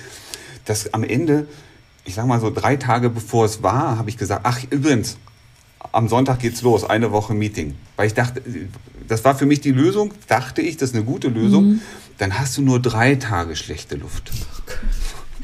das 0.66 0.94
am 0.94 1.04
Ende, 1.04 1.48
ich 2.04 2.16
sag 2.16 2.26
mal 2.26 2.42
so 2.42 2.52
drei 2.52 2.76
Tage 2.76 3.10
bevor 3.10 3.46
es 3.46 3.64
war, 3.64 3.98
habe 3.98 4.10
ich 4.10 4.18
gesagt, 4.18 4.42
ach 4.44 4.60
übrigens, 4.70 5.18
am 5.92 6.10
Sonntag 6.10 6.40
geht's 6.40 6.62
los, 6.62 6.84
eine 6.84 7.12
Woche 7.12 7.34
Meeting. 7.34 7.76
Weil 7.96 8.08
ich 8.08 8.14
dachte, 8.14 8.42
das 9.08 9.24
war 9.24 9.36
für 9.36 9.46
mich 9.46 9.62
die 9.62 9.72
Lösung, 9.72 10.12
dachte 10.28 10.62
ich, 10.62 10.76
das 10.78 10.90
ist 10.90 10.96
eine 10.96 11.06
gute 11.06 11.30
Lösung. 11.30 11.66
Mhm. 11.66 11.82
Dann 12.18 12.40
hast 12.40 12.58
du 12.58 12.62
nur 12.62 12.82
drei 12.82 13.16
Tage 13.16 13.56
schlechte 13.56 13.96
Luft. 13.96 14.32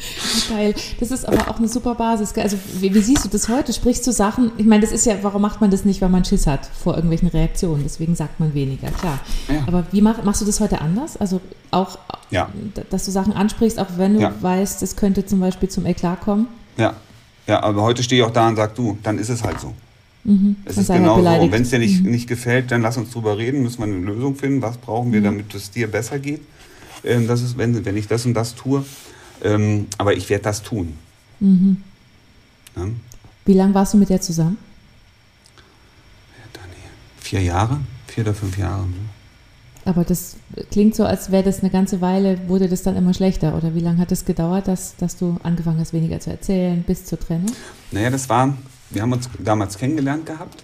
Geil. 0.49 0.73
Das 0.99 1.11
ist 1.11 1.25
aber 1.27 1.49
auch 1.49 1.57
eine 1.57 1.67
super 1.67 1.95
Basis. 1.95 2.33
Also, 2.37 2.57
wie, 2.79 2.93
wie, 2.93 3.01
siehst 3.01 3.25
du 3.25 3.29
das 3.29 3.49
heute? 3.49 3.73
Sprichst 3.73 4.05
du 4.07 4.11
Sachen? 4.11 4.51
Ich 4.57 4.65
meine, 4.65 4.81
das 4.81 4.91
ist 4.91 5.05
ja, 5.05 5.15
warum 5.21 5.41
macht 5.41 5.61
man 5.61 5.71
das 5.71 5.85
nicht, 5.85 6.01
weil 6.01 6.09
man 6.09 6.25
Schiss 6.25 6.47
hat 6.47 6.65
vor 6.65 6.95
irgendwelchen 6.95 7.27
Reaktionen? 7.29 7.83
Deswegen 7.83 8.15
sagt 8.15 8.39
man 8.39 8.53
weniger, 8.53 8.89
klar. 8.91 9.19
Ja. 9.47 9.63
Aber 9.67 9.85
wie 9.91 10.01
mach, 10.01 10.23
machst 10.23 10.41
du 10.41 10.45
das 10.45 10.59
heute 10.59 10.81
anders? 10.81 11.17
Also 11.17 11.41
auch, 11.71 11.97
ja. 12.29 12.49
dass 12.89 13.05
du 13.05 13.11
Sachen 13.11 13.33
ansprichst, 13.33 13.79
auch 13.79 13.97
wenn 13.97 14.15
du 14.15 14.21
ja. 14.21 14.33
weißt, 14.39 14.81
es 14.83 14.95
könnte 14.95 15.25
zum 15.25 15.39
Beispiel 15.39 15.69
zum 15.69 15.85
Eklat 15.85 16.21
kommen? 16.21 16.47
Ja. 16.77 16.95
Ja, 17.47 17.63
aber 17.63 17.81
heute 17.81 18.03
stehe 18.03 18.21
ich 18.21 18.27
auch 18.27 18.33
da 18.33 18.47
und 18.47 18.55
sage, 18.55 18.73
du, 18.75 18.97
dann 19.03 19.17
ist 19.17 19.29
es 19.29 19.43
halt 19.43 19.59
so. 19.59 19.73
Mhm. 20.23 20.55
Es 20.65 20.77
ist 20.77 20.87
genau 20.87 21.21
so. 21.21 21.27
Und 21.27 21.51
wenn 21.51 21.63
es 21.63 21.69
dir 21.69 21.79
nicht, 21.79 22.03
mhm. 22.03 22.11
nicht 22.11 22.27
gefällt, 22.27 22.71
dann 22.71 22.81
lass 22.81 22.97
uns 22.97 23.11
drüber 23.11 23.37
reden, 23.37 23.63
müssen 23.63 23.79
wir 23.79 23.85
eine 23.85 23.97
Lösung 23.97 24.35
finden. 24.35 24.61
Was 24.61 24.77
brauchen 24.77 25.11
wir, 25.11 25.19
mhm. 25.19 25.25
damit 25.25 25.55
es 25.55 25.71
dir 25.71 25.89
besser 25.89 26.19
geht? 26.19 26.41
Ähm, 27.03 27.27
das 27.27 27.41
ist, 27.41 27.57
wenn, 27.57 27.83
wenn 27.83 27.97
ich 27.97 28.07
das 28.07 28.25
und 28.25 28.33
das 28.33 28.55
tue. 28.55 28.85
Ähm, 29.43 29.87
aber 29.97 30.13
ich 30.13 30.29
werde 30.29 30.43
das 30.43 30.61
tun. 30.61 30.97
Mhm. 31.39 31.77
Ja? 32.75 32.87
Wie 33.45 33.53
lange 33.53 33.73
warst 33.73 33.93
du 33.93 33.97
mit 33.97 34.09
der 34.09 34.21
zusammen? 34.21 34.57
Vier 37.19 37.41
Jahre, 37.43 37.79
vier 38.07 38.25
oder 38.25 38.33
fünf 38.33 38.57
Jahre. 38.57 38.83
Aber 39.85 40.03
das 40.03 40.35
klingt 40.69 40.95
so, 40.95 41.05
als 41.05 41.31
wäre 41.31 41.43
das 41.43 41.61
eine 41.61 41.69
ganze 41.69 42.01
Weile, 42.01 42.49
wurde 42.49 42.67
das 42.67 42.83
dann 42.83 42.97
immer 42.97 43.13
schlechter. 43.13 43.55
Oder 43.55 43.73
wie 43.73 43.79
lange 43.79 43.99
hat 43.99 44.11
es 44.11 44.25
gedauert, 44.25 44.67
dass, 44.67 44.97
dass 44.97 45.15
du 45.15 45.37
angefangen 45.41 45.79
hast, 45.79 45.93
weniger 45.93 46.19
zu 46.19 46.29
erzählen, 46.29 46.83
bis 46.83 47.05
zur 47.05 47.19
Trennung? 47.19 47.51
Naja, 47.91 48.09
das 48.09 48.27
war, 48.27 48.57
wir 48.89 49.01
haben 49.01 49.13
uns 49.13 49.29
damals 49.39 49.77
kennengelernt 49.77 50.25
gehabt. 50.25 50.63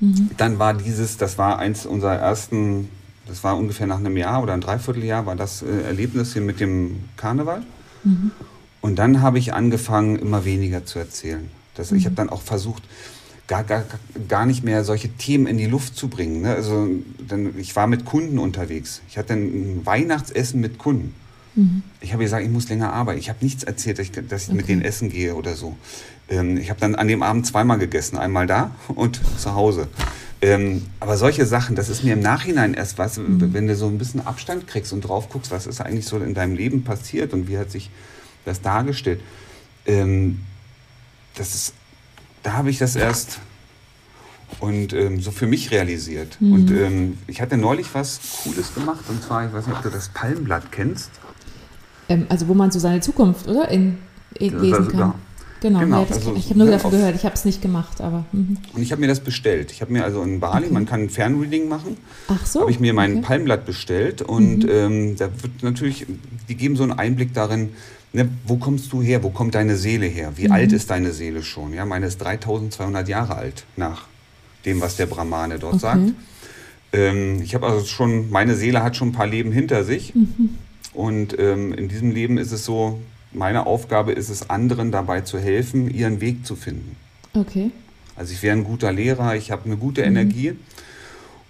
Mhm. 0.00 0.30
Dann 0.36 0.58
war 0.58 0.74
dieses, 0.74 1.16
das 1.16 1.38
war 1.38 1.58
eins 1.58 1.86
unserer 1.86 2.16
ersten, 2.16 2.90
das 3.26 3.42
war 3.42 3.56
ungefähr 3.56 3.86
nach 3.86 3.98
einem 3.98 4.16
Jahr 4.16 4.42
oder 4.42 4.52
ein 4.52 4.60
Dreivierteljahr, 4.60 5.24
war 5.24 5.34
das 5.34 5.62
äh, 5.62 5.82
Erlebnis 5.84 6.34
hier 6.34 6.42
mit 6.42 6.60
dem 6.60 7.04
Karneval. 7.16 7.62
Mhm. 8.04 8.30
Und 8.80 8.96
dann 8.96 9.22
habe 9.22 9.38
ich 9.38 9.54
angefangen, 9.54 10.16
immer 10.16 10.44
weniger 10.44 10.84
zu 10.84 10.98
erzählen. 10.98 11.48
Das, 11.74 11.90
mhm. 11.90 11.98
Ich 11.98 12.04
habe 12.04 12.16
dann 12.16 12.28
auch 12.28 12.42
versucht, 12.42 12.82
gar, 13.46 13.64
gar, 13.64 13.84
gar 14.28 14.46
nicht 14.46 14.64
mehr 14.64 14.84
solche 14.84 15.08
Themen 15.08 15.46
in 15.46 15.58
die 15.58 15.66
Luft 15.66 15.96
zu 15.96 16.08
bringen. 16.08 16.42
Ne? 16.42 16.54
Also, 16.54 16.88
dann, 17.26 17.58
ich 17.58 17.76
war 17.76 17.86
mit 17.86 18.04
Kunden 18.04 18.38
unterwegs. 18.38 19.02
Ich 19.08 19.18
hatte 19.18 19.34
ein 19.34 19.84
Weihnachtsessen 19.84 20.60
mit 20.60 20.78
Kunden. 20.78 21.14
Mhm. 21.54 21.82
Ich 22.00 22.12
habe 22.12 22.22
gesagt, 22.22 22.44
ich 22.44 22.50
muss 22.50 22.68
länger 22.68 22.92
arbeiten. 22.92 23.18
Ich 23.18 23.28
habe 23.28 23.38
nichts 23.42 23.62
erzählt, 23.62 23.98
dass 23.98 24.06
ich, 24.06 24.12
dass 24.12 24.42
ich 24.44 24.48
okay. 24.48 24.56
mit 24.56 24.68
denen 24.68 24.82
essen 24.82 25.10
gehe 25.10 25.34
oder 25.34 25.54
so. 25.54 25.76
Ähm, 26.28 26.56
ich 26.56 26.70
habe 26.70 26.80
dann 26.80 26.94
an 26.94 27.08
dem 27.08 27.22
Abend 27.22 27.46
zweimal 27.46 27.78
gegessen. 27.78 28.16
Einmal 28.18 28.46
da 28.46 28.72
und 28.88 29.20
zu 29.38 29.54
Hause. 29.54 29.88
Ähm, 30.42 30.86
aber 30.98 31.16
solche 31.16 31.46
Sachen, 31.46 31.76
das 31.76 31.88
ist 31.88 32.02
mir 32.02 32.14
im 32.14 32.20
Nachhinein 32.20 32.74
erst 32.74 32.98
was, 32.98 33.16
mhm. 33.16 33.54
wenn 33.54 33.68
du 33.68 33.76
so 33.76 33.86
ein 33.86 33.96
bisschen 33.96 34.26
Abstand 34.26 34.66
kriegst 34.66 34.92
und 34.92 35.02
drauf 35.02 35.28
guckst, 35.28 35.52
was 35.52 35.68
ist 35.68 35.80
eigentlich 35.80 36.06
so 36.06 36.18
in 36.18 36.34
deinem 36.34 36.56
Leben 36.56 36.82
passiert 36.82 37.32
und 37.32 37.48
wie 37.48 37.58
hat 37.58 37.70
sich 37.70 37.90
das 38.44 38.60
dargestellt. 38.60 39.20
Ähm, 39.86 40.40
das 41.36 41.54
ist, 41.54 41.74
da 42.42 42.54
habe 42.54 42.70
ich 42.70 42.78
das 42.78 42.96
erst 42.96 43.38
und 44.58 44.92
ähm, 44.92 45.20
so 45.20 45.30
für 45.30 45.46
mich 45.46 45.70
realisiert. 45.70 46.36
Mhm. 46.40 46.52
Und 46.52 46.70
ähm, 46.72 47.18
ich 47.28 47.40
hatte 47.40 47.56
neulich 47.56 47.94
was 47.94 48.20
Cooles 48.42 48.74
gemacht 48.74 49.04
und 49.08 49.22
zwar, 49.22 49.46
ich 49.46 49.52
weiß 49.52 49.68
nicht, 49.68 49.76
ob 49.76 49.82
du 49.84 49.90
das 49.90 50.08
Palmblatt 50.08 50.72
kennst. 50.72 51.10
Ähm, 52.08 52.26
also 52.28 52.48
wo 52.48 52.54
man 52.54 52.72
so 52.72 52.80
seine 52.80 53.00
Zukunft, 53.00 53.46
oder? 53.46 53.68
In, 53.68 53.98
in 54.34 54.58
lesen 54.58 54.88
kann. 54.88 54.98
Ja. 54.98 55.14
Genau, 55.62 55.78
genau. 55.78 56.02
Ja, 56.02 56.14
also, 56.14 56.34
ich 56.34 56.46
habe 56.50 56.58
nur 56.58 56.70
davon 56.70 56.90
gehört, 56.90 57.14
ich 57.14 57.24
habe 57.24 57.36
es 57.36 57.44
nicht 57.44 57.62
gemacht, 57.62 58.00
aber. 58.00 58.24
Mhm. 58.32 58.58
Und 58.74 58.82
ich 58.82 58.90
habe 58.90 59.00
mir 59.00 59.06
das 59.06 59.20
bestellt. 59.20 59.70
Ich 59.70 59.80
habe 59.80 59.92
mir 59.92 60.02
also 60.02 60.20
in 60.22 60.40
Bali, 60.40 60.64
okay. 60.64 60.74
man 60.74 60.86
kann 60.86 61.02
ein 61.02 61.10
Fernreading 61.10 61.68
machen. 61.68 61.96
Ach 62.26 62.44
so. 62.44 62.62
Habe 62.62 62.72
ich 62.72 62.80
mir 62.80 62.92
mein 62.92 63.18
okay. 63.18 63.26
Palmblatt 63.26 63.64
bestellt 63.64 64.22
und 64.22 64.64
mhm. 64.64 64.70
ähm, 64.70 65.16
da 65.16 65.28
wird 65.40 65.62
natürlich, 65.62 66.06
die 66.48 66.56
geben 66.56 66.74
so 66.74 66.82
einen 66.82 66.92
Einblick 66.92 67.32
darin, 67.32 67.70
ne, 68.12 68.28
wo 68.44 68.56
kommst 68.56 68.92
du 68.92 69.02
her, 69.02 69.22
wo 69.22 69.30
kommt 69.30 69.54
deine 69.54 69.76
Seele 69.76 70.06
her, 70.06 70.32
wie 70.34 70.46
mhm. 70.46 70.52
alt 70.52 70.72
ist 70.72 70.90
deine 70.90 71.12
Seele 71.12 71.44
schon? 71.44 71.72
Ja, 71.72 71.86
meine 71.86 72.06
ist 72.06 72.18
3200 72.18 73.08
Jahre 73.08 73.36
alt 73.36 73.64
nach 73.76 74.06
dem, 74.64 74.80
was 74.80 74.96
der 74.96 75.06
Brahmane 75.06 75.60
dort 75.60 75.74
okay. 75.74 75.82
sagt. 75.82 76.12
Ähm, 76.92 77.40
ich 77.40 77.54
habe 77.54 77.68
also 77.68 77.86
schon, 77.86 78.30
meine 78.30 78.56
Seele 78.56 78.82
hat 78.82 78.96
schon 78.96 79.10
ein 79.10 79.12
paar 79.12 79.28
Leben 79.28 79.52
hinter 79.52 79.84
sich. 79.84 80.12
Mhm. 80.14 80.58
Und 80.92 81.38
ähm, 81.38 81.72
in 81.72 81.88
diesem 81.88 82.10
Leben 82.10 82.36
ist 82.36 82.52
es 82.52 82.64
so, 82.64 83.00
meine 83.34 83.66
Aufgabe 83.66 84.12
ist 84.12 84.28
es, 84.28 84.50
anderen 84.50 84.90
dabei 84.90 85.22
zu 85.22 85.38
helfen, 85.38 85.92
ihren 85.92 86.20
Weg 86.20 86.46
zu 86.46 86.56
finden. 86.56 86.96
Okay. 87.34 87.70
Also 88.16 88.32
ich 88.32 88.42
wäre 88.42 88.56
ein 88.56 88.64
guter 88.64 88.92
Lehrer, 88.92 89.36
ich 89.36 89.50
habe 89.50 89.64
eine 89.64 89.76
gute 89.76 90.02
mhm. 90.02 90.08
Energie. 90.08 90.52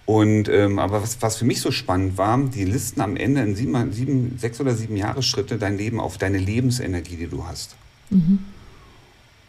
Und 0.04 0.48
ähm, 0.48 0.78
aber 0.78 1.02
was, 1.02 1.22
was 1.22 1.36
für 1.36 1.44
mich 1.44 1.60
so 1.60 1.70
spannend 1.70 2.18
war, 2.18 2.38
die 2.38 2.64
Listen 2.64 3.00
am 3.00 3.16
Ende 3.16 3.42
in 3.42 3.54
sieben, 3.54 3.92
sieben, 3.92 4.36
sechs 4.38 4.60
oder 4.60 4.74
sieben 4.74 4.96
Jahresschritte 4.96 5.58
dein 5.58 5.78
Leben 5.78 6.00
auf 6.00 6.18
deine 6.18 6.38
Lebensenergie, 6.38 7.16
die 7.16 7.28
du 7.28 7.46
hast. 7.46 7.76
Mhm. 8.10 8.40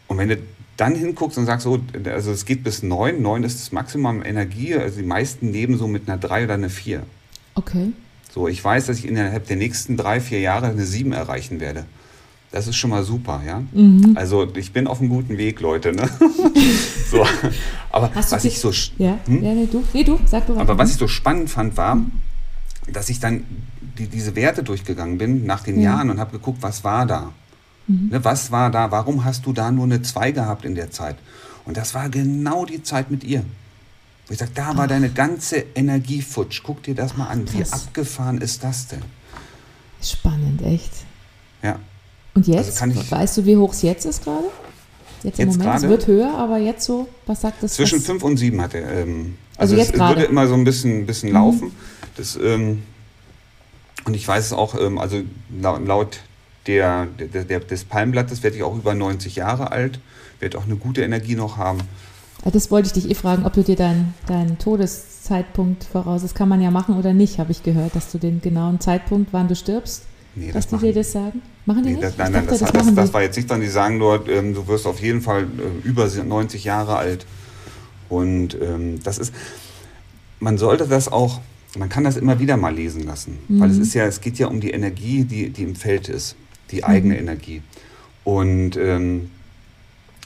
Und 0.07 0.17
wenn 0.17 0.29
du 0.29 0.37
dann 0.77 0.95
hinguckst 0.95 1.37
und 1.37 1.45
sagst, 1.45 1.63
so, 1.63 1.79
also 2.05 2.31
es 2.31 2.45
geht 2.45 2.63
bis 2.63 2.83
neun, 2.83 3.21
neun 3.21 3.43
ist 3.43 3.59
das 3.59 3.71
Maximum 3.71 4.23
Energie, 4.23 4.75
also 4.75 4.99
die 4.99 5.07
meisten 5.07 5.51
leben 5.51 5.77
so 5.77 5.87
mit 5.87 6.07
einer 6.07 6.17
drei 6.17 6.45
oder 6.45 6.55
einer 6.55 6.69
vier. 6.69 7.03
Okay. 7.55 7.91
So, 8.31 8.47
ich 8.47 8.63
weiß, 8.63 8.87
dass 8.87 8.97
ich 8.97 9.07
innerhalb 9.07 9.47
der 9.47 9.57
nächsten 9.57 9.97
drei, 9.97 10.19
vier 10.19 10.39
Jahre 10.39 10.67
eine 10.67 10.85
sieben 10.85 11.13
erreichen 11.13 11.59
werde. 11.59 11.85
Das 12.53 12.67
ist 12.67 12.75
schon 12.75 12.91
mal 12.91 13.03
super, 13.03 13.41
ja. 13.43 13.63
Mhm. 13.71 14.13
Also 14.13 14.47
ich 14.55 14.71
bin 14.71 14.85
auf 14.85 14.99
einem 14.99 15.09
guten 15.09 15.39
Weg, 15.39 15.59
Leute. 15.59 15.91
Ne? 15.91 16.07
so. 17.09 17.25
Aber 17.89 18.11
was 18.13 18.45
ich 18.45 18.59
so 18.59 18.71
ja, 18.99 19.17
hm? 19.25 19.43
ja 19.43 19.53
nee, 19.55 19.67
du, 19.69 19.83
nee, 19.91 20.03
du, 20.03 20.19
sag 20.27 20.45
du 20.45 20.55
Aber 20.57 20.77
was 20.77 20.91
ich 20.91 20.97
so 20.97 21.07
spannend 21.07 21.49
fand, 21.49 21.75
war, 21.77 21.97
dass 22.91 23.09
ich 23.09 23.19
dann 23.19 23.43
die, 23.97 24.05
diese 24.05 24.35
Werte 24.35 24.61
durchgegangen 24.61 25.17
bin 25.17 25.47
nach 25.47 25.63
den 25.63 25.81
ja. 25.81 25.93
Jahren 25.93 26.11
und 26.11 26.19
habe 26.19 26.33
geguckt, 26.33 26.59
was 26.61 26.83
war 26.83 27.07
da? 27.07 27.31
Mhm. 27.87 28.09
Ne, 28.11 28.23
was 28.23 28.51
war 28.51 28.69
da? 28.69 28.91
Warum 28.91 29.25
hast 29.25 29.47
du 29.47 29.51
da 29.51 29.71
nur 29.71 29.85
eine 29.85 30.03
2 30.03 30.31
gehabt 30.31 30.63
in 30.63 30.75
der 30.75 30.91
Zeit? 30.91 31.15
Und 31.65 31.75
das 31.75 31.95
war 31.95 32.07
genau 32.09 32.65
die 32.65 32.83
Zeit 32.83 33.09
mit 33.09 33.23
ihr. 33.23 33.43
Wo 34.27 34.33
ich 34.33 34.37
sage, 34.37 34.51
da 34.53 34.77
war 34.77 34.83
Ach. 34.83 34.89
deine 34.89 35.09
ganze 35.09 35.65
Energie 35.73 36.21
futsch. 36.21 36.61
Guck 36.63 36.83
dir 36.83 36.93
das 36.93 37.17
mal 37.17 37.29
an. 37.29 37.51
Wie 37.51 37.63
abgefahren 37.63 38.37
ist 38.37 38.63
das 38.63 38.89
denn? 38.89 39.01
Spannend, 40.03 40.61
echt. 40.61 40.91
Ja. 41.63 41.79
Und 42.35 42.47
jetzt? 42.47 42.81
Also 42.81 43.11
weißt 43.11 43.37
du, 43.37 43.45
wie 43.45 43.57
hoch 43.57 43.73
es 43.73 43.81
jetzt 43.81 44.05
ist 44.05 44.23
gerade? 44.23 44.45
Jetzt 45.23 45.39
im 45.39 45.47
jetzt 45.47 45.57
Moment? 45.57 45.81
Grade? 45.81 45.85
Es 45.85 45.89
wird 45.89 46.07
höher, 46.07 46.33
aber 46.37 46.57
jetzt 46.57 46.85
so, 46.85 47.07
was 47.25 47.41
sagt 47.41 47.63
das? 47.63 47.73
Zwischen 47.73 48.01
5 48.01 48.23
und 48.23 48.37
7 48.37 48.61
hat 48.61 48.73
er. 48.73 48.91
Ähm, 48.91 49.35
also, 49.57 49.75
also 49.75 49.75
jetzt 49.75 49.93
es 49.93 49.99
grade? 49.99 50.15
würde 50.15 50.29
immer 50.29 50.47
so 50.47 50.53
ein 50.55 50.63
bisschen, 50.63 51.05
bisschen 51.05 51.29
mhm. 51.29 51.35
laufen. 51.35 51.71
Das, 52.17 52.37
ähm, 52.41 52.83
und 54.05 54.15
ich 54.15 54.27
weiß 54.27 54.45
es 54.45 54.53
auch, 54.53 54.79
ähm, 54.79 54.97
also 54.97 55.21
laut 55.59 56.19
der, 56.67 57.07
der, 57.19 57.43
der, 57.43 57.59
des 57.59 57.83
Palmblattes 57.83 58.43
werde 58.43 58.57
ich 58.57 58.63
auch 58.63 58.75
über 58.75 58.93
90 58.93 59.35
Jahre 59.35 59.71
alt, 59.71 59.99
werde 60.39 60.57
auch 60.57 60.65
eine 60.65 60.75
gute 60.75 61.01
Energie 61.01 61.35
noch 61.35 61.57
haben. 61.57 61.79
Das 62.51 62.71
wollte 62.71 62.87
ich 62.87 62.93
dich 62.93 63.09
eh 63.09 63.15
fragen, 63.15 63.45
ob 63.45 63.53
du 63.53 63.63
dir 63.63 63.77
deinen 63.77 64.13
dein 64.27 64.57
Todeszeitpunkt 64.59 65.85
voraus, 65.85 66.23
das 66.23 66.33
kann 66.35 66.49
man 66.49 66.61
ja 66.61 66.71
machen 66.71 66.97
oder 66.97 67.13
nicht, 67.13 67.39
habe 67.39 67.51
ich 67.51 67.63
gehört, 67.63 67.95
dass 67.95 68.11
du 68.11 68.17
den 68.17 68.41
genauen 68.41 68.81
Zeitpunkt, 68.81 69.31
wann 69.31 69.47
du 69.47 69.55
stirbst, 69.55 70.03
Nee, 70.35 70.51
dass 70.51 70.67
die 70.67 70.77
dir 70.77 70.93
das 70.93 71.11
sagen? 71.11 71.41
Machen 71.65 71.83
die 71.83 71.93
nee, 71.93 72.01
das, 72.01 72.17
Nein, 72.17 72.31
nein, 72.31 72.45
dachte, 72.47 72.59
das, 72.59 72.71
das, 72.71 72.85
das, 72.85 72.95
das, 72.95 73.13
war 73.13 73.21
jetzt 73.21 73.35
nicht 73.35 73.49
dann, 73.49 73.61
die 73.61 73.67
sagen 73.67 73.99
dort, 73.99 74.27
ähm, 74.27 74.53
du 74.53 74.67
wirst 74.67 74.87
auf 74.87 74.99
jeden 74.99 75.21
Fall 75.21 75.43
äh, 75.43 75.87
über 75.87 76.07
90 76.07 76.63
Jahre 76.63 76.97
alt. 76.97 77.25
Und 78.09 78.57
ähm, 78.59 79.01
das 79.03 79.19
ist, 79.19 79.33
man 80.39 80.57
sollte 80.57 80.87
das 80.87 81.11
auch, 81.11 81.39
man 81.77 81.89
kann 81.89 82.03
das 82.03 82.17
immer 82.17 82.39
wieder 82.39 82.57
mal 82.57 82.73
lesen 82.73 83.03
lassen, 83.03 83.37
mhm. 83.47 83.59
weil 83.59 83.69
es 83.69 83.77
ist 83.77 83.93
ja, 83.93 84.05
es 84.05 84.21
geht 84.21 84.37
ja 84.39 84.47
um 84.47 84.59
die 84.59 84.71
Energie, 84.71 85.23
die, 85.23 85.49
die 85.49 85.63
im 85.63 85.75
Feld 85.75 86.09
ist, 86.09 86.35
die 86.71 86.83
eigene 86.83 87.13
mhm. 87.13 87.21
Energie. 87.21 87.61
Und 88.23 88.75
ähm, 88.77 89.29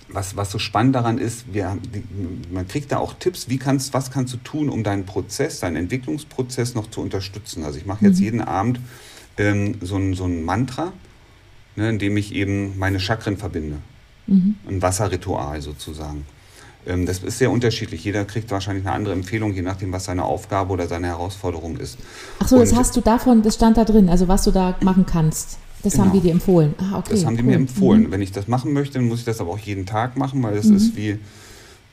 was, 0.10 0.38
was 0.38 0.51
so 0.51 0.60
spannend 0.60 0.95
daran 0.95 1.18
ist, 1.18 1.53
wir, 1.53 1.78
die, 1.93 2.03
man 2.51 2.68
kriegt 2.68 2.91
da 2.91 2.97
auch 2.97 3.14
Tipps, 3.14 3.49
wie 3.49 3.58
kannst, 3.58 3.93
was 3.93 4.12
kannst 4.12 4.34
du 4.34 4.38
tun, 4.38 4.70
um 4.70 4.84
deinen 4.84 5.05
Prozess, 5.05 5.60
deinen 5.60 5.76
Entwicklungsprozess 5.76 6.76
noch 6.76 6.89
zu 6.89 7.01
unterstützen. 7.01 7.64
Also 7.64 7.78
ich 7.78 7.86
mache 7.86 8.05
jetzt 8.05 8.20
mhm. 8.20 8.24
jeden 8.24 8.41
Abend 8.41 8.80
ähm, 9.38 9.76
so, 9.82 9.98
ein, 9.98 10.14
so 10.14 10.26
ein 10.26 10.44
Mantra, 10.44 10.94
ne, 11.76 11.90
in 11.90 12.00
dem 12.00 12.18
ich 12.18 12.34
eben 12.34 12.78
meine 12.78 13.00
Chakren 13.00 13.38
verbinde. 13.38 13.78
Mhm. 14.28 14.56
Ein 14.68 14.82
Wasserritual 14.82 15.62
sozusagen. 15.62 16.26
Ähm, 16.86 17.06
das 17.06 17.20
ist 17.20 17.38
sehr 17.38 17.52
unterschiedlich. 17.52 18.04
Jeder 18.04 18.26
kriegt 18.26 18.50
wahrscheinlich 18.52 18.86
eine 18.86 18.96
andere 18.96 19.14
Empfehlung, 19.14 19.54
je 19.54 19.62
nachdem, 19.62 19.92
was 19.92 20.06
seine 20.06 20.24
Aufgabe 20.24 20.74
oder 20.74 20.88
seine 20.88 21.08
Herausforderung 21.08 21.78
ist. 21.78 21.98
Ach 22.40 22.48
so, 22.48 22.60
das 22.60 22.76
hast 22.76 22.96
du 22.96 23.02
davon, 23.02 23.42
das 23.42 23.56
stand 23.56 23.78
da 23.78 23.86
drin, 23.86 24.10
also 24.10 24.28
was 24.28 24.44
du 24.44 24.52
da 24.52 24.76
machen 24.82 25.06
kannst. 25.06 25.60
Das 25.84 25.94
genau. 25.94 26.06
haben 26.06 26.14
die 26.14 26.22
dir 26.22 26.32
empfohlen. 26.32 26.74
Ah, 26.80 26.98
okay, 26.98 27.12
das 27.12 27.26
haben 27.26 27.34
cool. 27.34 27.38
die 27.38 27.44
mir 27.44 27.56
empfohlen. 27.56 28.04
Mhm. 28.04 28.12
Wenn 28.12 28.22
ich 28.22 28.32
das 28.32 28.48
machen 28.48 28.74
möchte, 28.74 28.96
dann 28.96 29.08
muss 29.08 29.20
ich 29.20 29.26
das 29.26 29.40
aber 29.40 29.52
auch 29.52 29.60
jeden 29.60 29.86
Tag 29.86 30.18
machen, 30.18 30.42
weil 30.44 30.56
es 30.56 30.66
mhm. 30.66 30.78
ist 30.78 30.96
wie 30.96 31.20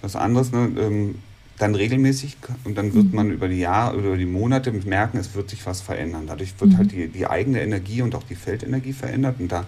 was 0.00 0.16
anderes. 0.16 0.52
Ne? 0.52 0.70
Ähm, 0.78 1.14
dann 1.58 1.74
regelmäßig 1.74 2.36
und 2.64 2.76
dann 2.76 2.94
wird 2.94 3.06
mhm. 3.06 3.14
man 3.14 3.30
über 3.30 3.48
die 3.48 3.60
Jahre, 3.60 3.96
über 3.98 4.16
die 4.16 4.26
Monate 4.26 4.72
merken, 4.72 5.18
es 5.18 5.34
wird 5.34 5.50
sich 5.50 5.64
was 5.66 5.80
verändern. 5.80 6.24
Dadurch 6.26 6.52
wird 6.58 6.76
halt 6.76 6.92
mhm. 6.92 6.96
die, 6.96 7.08
die 7.08 7.26
eigene 7.26 7.62
Energie 7.62 8.02
und 8.02 8.14
auch 8.14 8.24
die 8.24 8.34
Feldenergie 8.34 8.92
verändert. 8.92 9.36
Und 9.38 9.52
da 9.52 9.64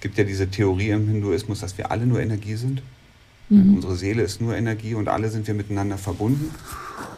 gibt 0.00 0.18
ja 0.18 0.24
diese 0.24 0.48
Theorie 0.48 0.90
im 0.90 1.06
Hinduismus, 1.08 1.60
dass 1.60 1.78
wir 1.78 1.92
alle 1.92 2.06
nur 2.06 2.20
Energie 2.20 2.56
sind. 2.56 2.82
Mhm. 3.50 3.76
Unsere 3.76 3.94
Seele 3.94 4.22
ist 4.22 4.40
nur 4.40 4.56
Energie 4.56 4.94
und 4.94 5.08
alle 5.08 5.30
sind 5.30 5.46
wir 5.46 5.54
miteinander 5.54 5.96
verbunden. 5.96 6.50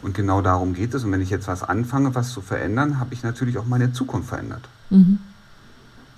Und 0.03 0.13
genau 0.13 0.41
darum 0.41 0.73
geht 0.73 0.93
es. 0.93 1.03
Und 1.03 1.11
wenn 1.11 1.21
ich 1.21 1.31
jetzt 1.31 1.47
was 1.47 1.63
anfange, 1.63 2.13
was 2.13 2.31
zu 2.31 2.41
verändern, 2.41 2.99
habe 2.99 3.15
ich 3.15 3.23
natürlich 3.23 3.57
auch 3.57 3.65
meine 3.65 3.91
Zukunft 3.91 4.29
verändert. 4.29 4.69
Mhm. 4.91 5.17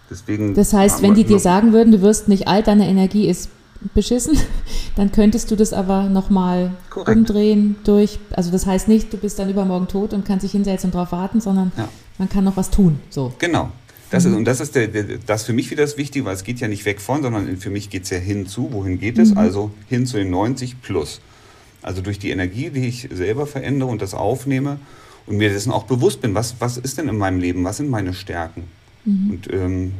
Deswegen 0.09 0.53
das 0.53 0.73
heißt, 0.73 1.01
wenn 1.01 1.15
die 1.15 1.23
dir 1.23 1.39
sagen 1.39 1.71
würden, 1.71 1.91
du 1.91 2.01
wirst 2.01 2.27
nicht 2.27 2.47
alt, 2.47 2.67
deine 2.67 2.87
Energie 2.87 3.27
ist 3.27 3.49
beschissen, 3.93 4.37
dann 4.95 5.11
könntest 5.11 5.51
du 5.51 5.55
das 5.55 5.73
aber 5.73 6.03
nochmal 6.03 6.71
umdrehen 7.05 7.75
durch, 7.83 8.19
also 8.31 8.51
das 8.51 8.65
heißt 8.65 8.87
nicht, 8.87 9.11
du 9.11 9.17
bist 9.17 9.39
dann 9.39 9.49
übermorgen 9.49 9.87
tot 9.87 10.13
und 10.13 10.25
kannst 10.25 10.43
dich 10.43 10.51
hinsetzen 10.51 10.89
und 10.89 10.95
darauf 10.95 11.11
warten, 11.11 11.41
sondern 11.41 11.71
ja. 11.77 11.87
man 12.17 12.29
kann 12.29 12.43
noch 12.43 12.57
was 12.57 12.69
tun. 12.69 12.99
So. 13.09 13.33
Genau. 13.39 13.71
Das 14.09 14.25
mhm. 14.25 14.31
ist, 14.31 14.37
und 14.37 14.45
das 14.45 14.59
ist 14.59 14.75
der, 14.75 14.87
der, 14.87 15.03
das 15.25 15.43
für 15.43 15.53
mich 15.53 15.71
wieder 15.71 15.83
das 15.83 15.97
Wichtige, 15.97 16.25
weil 16.25 16.35
es 16.35 16.43
geht 16.43 16.59
ja 16.59 16.67
nicht 16.67 16.85
weg 16.85 17.01
von, 17.01 17.23
sondern 17.23 17.57
für 17.57 17.71
mich 17.71 17.89
geht 17.89 18.03
es 18.03 18.11
ja 18.11 18.19
hinzu. 18.19 18.69
Wohin 18.71 18.99
geht 18.99 19.17
es? 19.17 19.31
Mhm. 19.31 19.37
Also 19.37 19.71
hin 19.89 20.05
zu 20.05 20.17
den 20.17 20.29
90 20.29 20.81
plus. 20.81 21.19
Also 21.81 22.01
durch 22.01 22.19
die 22.19 22.29
Energie, 22.29 22.69
die 22.69 22.87
ich 22.87 23.09
selber 23.11 23.47
verändere 23.47 23.89
und 23.89 24.01
das 24.01 24.13
aufnehme 24.13 24.79
und 25.25 25.37
mir 25.37 25.49
dessen 25.49 25.71
auch 25.71 25.83
bewusst 25.83 26.21
bin, 26.21 26.35
was, 26.35 26.55
was 26.59 26.77
ist 26.77 26.97
denn 26.97 27.09
in 27.09 27.17
meinem 27.17 27.39
Leben, 27.39 27.63
was 27.63 27.77
sind 27.77 27.89
meine 27.89 28.13
Stärken? 28.13 28.65
Mhm. 29.03 29.29
Und 29.31 29.53
ähm, 29.53 29.93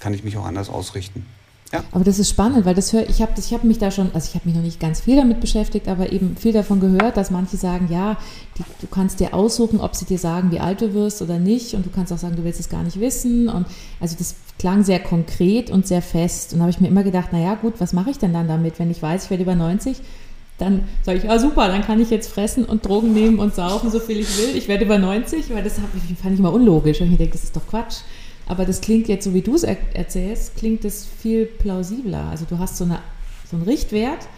kann 0.00 0.14
ich 0.14 0.24
mich 0.24 0.36
auch 0.36 0.46
anders 0.46 0.68
ausrichten. 0.68 1.26
Ja. 1.72 1.82
Aber 1.90 2.04
das 2.04 2.18
ist 2.18 2.30
spannend, 2.30 2.64
weil 2.64 2.74
das 2.74 2.92
höre 2.92 3.08
ich 3.08 3.20
habe 3.20 3.32
ich 3.36 3.52
hab 3.52 3.64
mich 3.64 3.78
da 3.78 3.90
schon, 3.90 4.14
also 4.14 4.28
ich 4.28 4.34
habe 4.34 4.46
mich 4.46 4.54
noch 4.54 4.62
nicht 4.62 4.78
ganz 4.78 5.00
viel 5.00 5.16
damit 5.16 5.40
beschäftigt, 5.40 5.88
aber 5.88 6.12
eben 6.12 6.36
viel 6.36 6.52
davon 6.52 6.78
gehört, 6.78 7.16
dass 7.16 7.32
manche 7.32 7.56
sagen, 7.56 7.88
ja, 7.90 8.18
die, 8.56 8.62
du 8.80 8.86
kannst 8.86 9.18
dir 9.18 9.34
aussuchen, 9.34 9.80
ob 9.80 9.96
sie 9.96 10.04
dir 10.04 10.18
sagen, 10.18 10.52
wie 10.52 10.60
alt 10.60 10.80
du 10.80 10.94
wirst 10.94 11.22
oder 11.22 11.38
nicht. 11.38 11.74
Und 11.74 11.84
du 11.84 11.90
kannst 11.90 12.12
auch 12.12 12.18
sagen, 12.18 12.36
du 12.36 12.44
willst 12.44 12.60
es 12.60 12.68
gar 12.68 12.84
nicht 12.84 13.00
wissen. 13.00 13.48
Und 13.48 13.66
also 14.00 14.14
das 14.16 14.36
klang 14.58 14.84
sehr 14.84 15.00
konkret 15.00 15.70
und 15.70 15.86
sehr 15.86 16.02
fest. 16.02 16.54
Und 16.54 16.60
habe 16.60 16.70
ich 16.70 16.80
mir 16.80 16.88
immer 16.88 17.02
gedacht, 17.02 17.32
naja 17.32 17.56
gut, 17.56 17.74
was 17.78 17.92
mache 17.92 18.10
ich 18.10 18.18
denn 18.18 18.32
dann 18.32 18.46
damit, 18.46 18.78
wenn 18.78 18.90
ich 18.90 19.02
weiß, 19.02 19.24
ich 19.24 19.30
werde 19.30 19.42
über 19.42 19.56
90, 19.56 19.96
dann 20.58 20.84
sage 21.02 21.18
ich, 21.18 21.24
ja 21.24 21.38
super, 21.38 21.68
dann 21.68 21.82
kann 21.82 22.00
ich 22.00 22.10
jetzt 22.10 22.28
fressen 22.28 22.64
und 22.64 22.86
Drogen 22.86 23.12
nehmen 23.12 23.38
und 23.38 23.54
saufen, 23.54 23.90
so 23.90 23.98
viel 23.98 24.20
ich 24.20 24.38
will, 24.38 24.56
ich 24.56 24.68
werde 24.68 24.84
über 24.84 24.96
90, 24.98 25.52
weil 25.52 25.62
das 25.62 25.74
ich, 25.78 26.16
fand 26.16 26.34
ich 26.34 26.40
immer 26.40 26.52
unlogisch. 26.52 27.00
Und 27.00 27.10
ich 27.10 27.18
denke, 27.18 27.34
das 27.34 27.44
ist 27.44 27.56
doch 27.56 27.66
Quatsch. 27.66 27.96
Aber 28.46 28.64
das 28.64 28.80
klingt 28.80 29.08
jetzt, 29.08 29.24
so 29.24 29.34
wie 29.34 29.42
du 29.42 29.54
es 29.54 29.64
er 29.64 29.76
erzählst, 29.94 30.56
klingt 30.56 30.84
das 30.84 31.04
viel 31.04 31.46
plausibler. 31.46 32.28
Also 32.30 32.44
du 32.48 32.58
hast 32.58 32.76
so, 32.76 32.84
eine, 32.84 33.00
so 33.50 33.56
einen 33.56 33.64
Richtwert, 33.64 34.28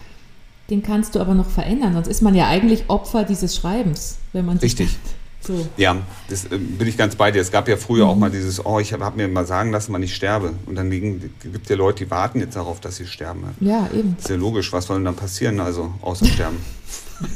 den 0.71 0.83
kannst 0.83 1.15
du 1.15 1.21
aber 1.21 1.35
noch 1.35 1.49
verändern. 1.49 1.93
Sonst 1.95 2.09
ist 2.09 2.23
man 2.23 2.35
ja 2.35 2.47
eigentlich 2.47 2.85
Opfer 2.89 3.25
dieses 3.25 3.57
Schreibens, 3.57 4.19
wenn 4.33 4.47
man 4.47 4.59
Richtig. 4.59 4.97
So. 5.41 5.67
Ja, 5.77 5.97
das 6.29 6.45
äh, 6.47 6.59
bin 6.59 6.89
ich 6.89 6.97
ganz 6.97 7.17
bei 7.17 7.31
dir. 7.31 7.41
Es 7.41 7.51
gab 7.51 7.69
ja 7.69 7.77
früher 7.77 8.05
mhm. 8.05 8.11
auch 8.11 8.17
mal 8.17 8.31
dieses, 8.31 8.65
oh, 8.65 8.81
ich 8.81 8.93
habe 8.93 9.05
hab 9.05 9.17
mir 9.17 9.29
mal 9.29 9.47
sagen 9.47 9.71
lassen, 9.71 9.93
wann 9.93 10.03
ich 10.03 10.15
sterbe. 10.15 10.55
Und 10.67 10.75
dann 10.75 10.91
liegen, 10.91 11.33
gibt 11.41 11.63
es 11.63 11.69
ja 11.69 11.77
Leute, 11.77 12.05
die 12.05 12.11
warten 12.11 12.41
jetzt 12.41 12.57
darauf, 12.57 12.81
dass 12.81 12.97
sie 12.97 13.07
sterben. 13.07 13.45
Ja, 13.61 13.89
eben. 13.95 14.17
Ist 14.19 14.29
ja 14.29 14.37
logisch, 14.37 14.73
was 14.73 14.87
soll 14.87 14.97
denn 14.97 15.05
dann 15.05 15.17
passieren, 15.17 15.61
also 15.61 15.93
außer 16.03 16.27
sterben? 16.35 16.59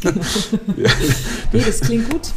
genau. 0.01 0.21
ja. 0.77 0.91
Nee, 1.53 1.63
das 1.65 1.81
klingt 1.81 2.11
gut. 2.11 2.33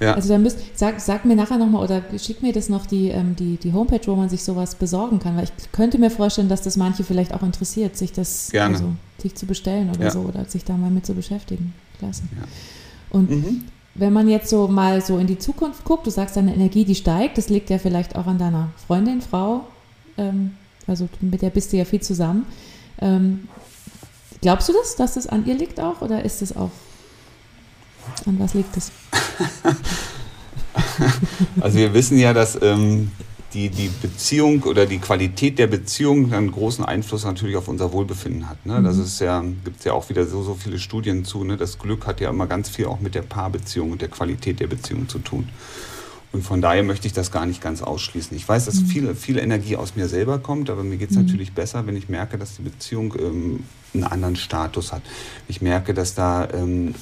Ja. 0.00 0.14
Also 0.14 0.28
da 0.28 0.38
müsst, 0.38 0.58
sag, 0.74 1.00
sag 1.00 1.24
mir 1.24 1.36
nachher 1.36 1.56
nochmal 1.56 1.84
oder 1.84 2.02
schick 2.18 2.42
mir 2.42 2.52
das 2.52 2.68
noch 2.68 2.86
die, 2.86 3.08
ähm, 3.08 3.36
die, 3.36 3.56
die 3.56 3.72
Homepage, 3.72 4.00
wo 4.06 4.16
man 4.16 4.28
sich 4.28 4.42
sowas 4.42 4.74
besorgen 4.74 5.18
kann, 5.18 5.36
weil 5.36 5.44
ich 5.44 5.72
könnte 5.72 5.98
mir 5.98 6.10
vorstellen, 6.10 6.48
dass 6.48 6.62
das 6.62 6.76
manche 6.76 7.04
vielleicht 7.04 7.32
auch 7.32 7.42
interessiert, 7.42 7.96
sich 7.96 8.12
das 8.12 8.50
Gerne. 8.50 8.74
Also, 8.74 8.88
sich 9.18 9.34
zu 9.34 9.46
bestellen 9.46 9.90
oder 9.90 10.04
ja. 10.04 10.10
so 10.10 10.20
oder 10.20 10.44
sich 10.46 10.64
da 10.64 10.76
mal 10.76 10.90
mit 10.90 11.06
zu 11.06 11.14
beschäftigen. 11.14 11.72
Klasse. 11.98 12.24
Ja. 12.36 12.46
Und 13.10 13.30
mhm. 13.30 13.64
wenn 13.94 14.12
man 14.12 14.28
jetzt 14.28 14.50
so 14.50 14.66
mal 14.66 15.00
so 15.00 15.18
in 15.18 15.26
die 15.26 15.38
Zukunft 15.38 15.84
guckt, 15.84 16.06
du 16.06 16.10
sagst, 16.10 16.36
deine 16.36 16.54
Energie, 16.54 16.84
die 16.84 16.96
steigt, 16.96 17.38
das 17.38 17.48
liegt 17.48 17.70
ja 17.70 17.78
vielleicht 17.78 18.16
auch 18.16 18.26
an 18.26 18.38
deiner 18.38 18.70
Freundin, 18.86 19.20
Frau, 19.22 19.60
ähm, 20.18 20.54
also 20.86 21.08
mit 21.20 21.42
der 21.42 21.50
bist 21.50 21.72
du 21.72 21.76
ja 21.76 21.84
viel 21.84 22.00
zusammen. 22.00 22.46
Ähm, 23.00 23.48
glaubst 24.40 24.68
du 24.68 24.72
das, 24.72 24.96
dass 24.96 25.14
das 25.14 25.26
an 25.26 25.46
ihr 25.46 25.54
liegt 25.54 25.80
auch 25.80 26.02
oder 26.02 26.24
ist 26.24 26.42
es 26.42 26.56
auch 26.56 26.70
an 28.26 28.38
was 28.38 28.54
liegt 28.54 28.76
es? 28.76 28.90
also 31.60 31.78
wir 31.78 31.94
wissen 31.94 32.18
ja, 32.18 32.32
dass 32.32 32.60
ähm, 32.60 33.10
die, 33.54 33.68
die 33.68 33.88
Beziehung 34.02 34.62
oder 34.64 34.84
die 34.84 34.98
Qualität 34.98 35.58
der 35.58 35.68
Beziehung 35.68 36.32
einen 36.32 36.50
großen 36.50 36.84
Einfluss 36.84 37.24
natürlich 37.24 37.56
auf 37.56 37.68
unser 37.68 37.92
Wohlbefinden 37.92 38.48
hat. 38.48 38.66
Ne? 38.66 38.82
Das 38.82 38.96
mhm. 38.96 39.02
ist 39.04 39.20
ja, 39.20 39.40
gibt 39.40 39.78
es 39.78 39.84
ja 39.84 39.92
auch 39.92 40.08
wieder 40.08 40.26
so, 40.26 40.42
so 40.42 40.54
viele 40.54 40.78
Studien 40.78 41.24
zu. 41.24 41.44
Ne? 41.44 41.56
Das 41.56 41.78
Glück 41.78 42.06
hat 42.06 42.20
ja 42.20 42.30
immer 42.30 42.46
ganz 42.46 42.68
viel 42.68 42.86
auch 42.86 43.00
mit 43.00 43.14
der 43.14 43.22
Paarbeziehung 43.22 43.92
und 43.92 44.02
der 44.02 44.08
Qualität 44.08 44.60
der 44.60 44.66
Beziehung 44.66 45.08
zu 45.08 45.20
tun. 45.20 45.48
Und 46.32 46.42
von 46.42 46.60
daher 46.60 46.82
möchte 46.82 47.06
ich 47.06 47.12
das 47.12 47.30
gar 47.30 47.46
nicht 47.46 47.62
ganz 47.62 47.80
ausschließen. 47.80 48.36
Ich 48.36 48.48
weiß, 48.48 48.64
dass 48.64 48.74
mhm. 48.74 48.86
viel, 48.86 49.14
viel 49.14 49.38
Energie 49.38 49.76
aus 49.76 49.94
mir 49.94 50.08
selber 50.08 50.40
kommt, 50.40 50.68
aber 50.68 50.82
mir 50.82 50.96
geht 50.96 51.10
es 51.10 51.16
mhm. 51.16 51.26
natürlich 51.26 51.52
besser, 51.52 51.86
wenn 51.86 51.96
ich 51.96 52.08
merke, 52.08 52.38
dass 52.38 52.56
die 52.56 52.62
Beziehung 52.62 53.14
ähm, 53.20 53.60
einen 53.94 54.02
anderen 54.02 54.34
Status 54.34 54.92
hat. 54.92 55.02
Ich 55.46 55.62
merke, 55.62 55.94
dass 55.94 56.16
da 56.16 56.48
ähm, 56.52 56.96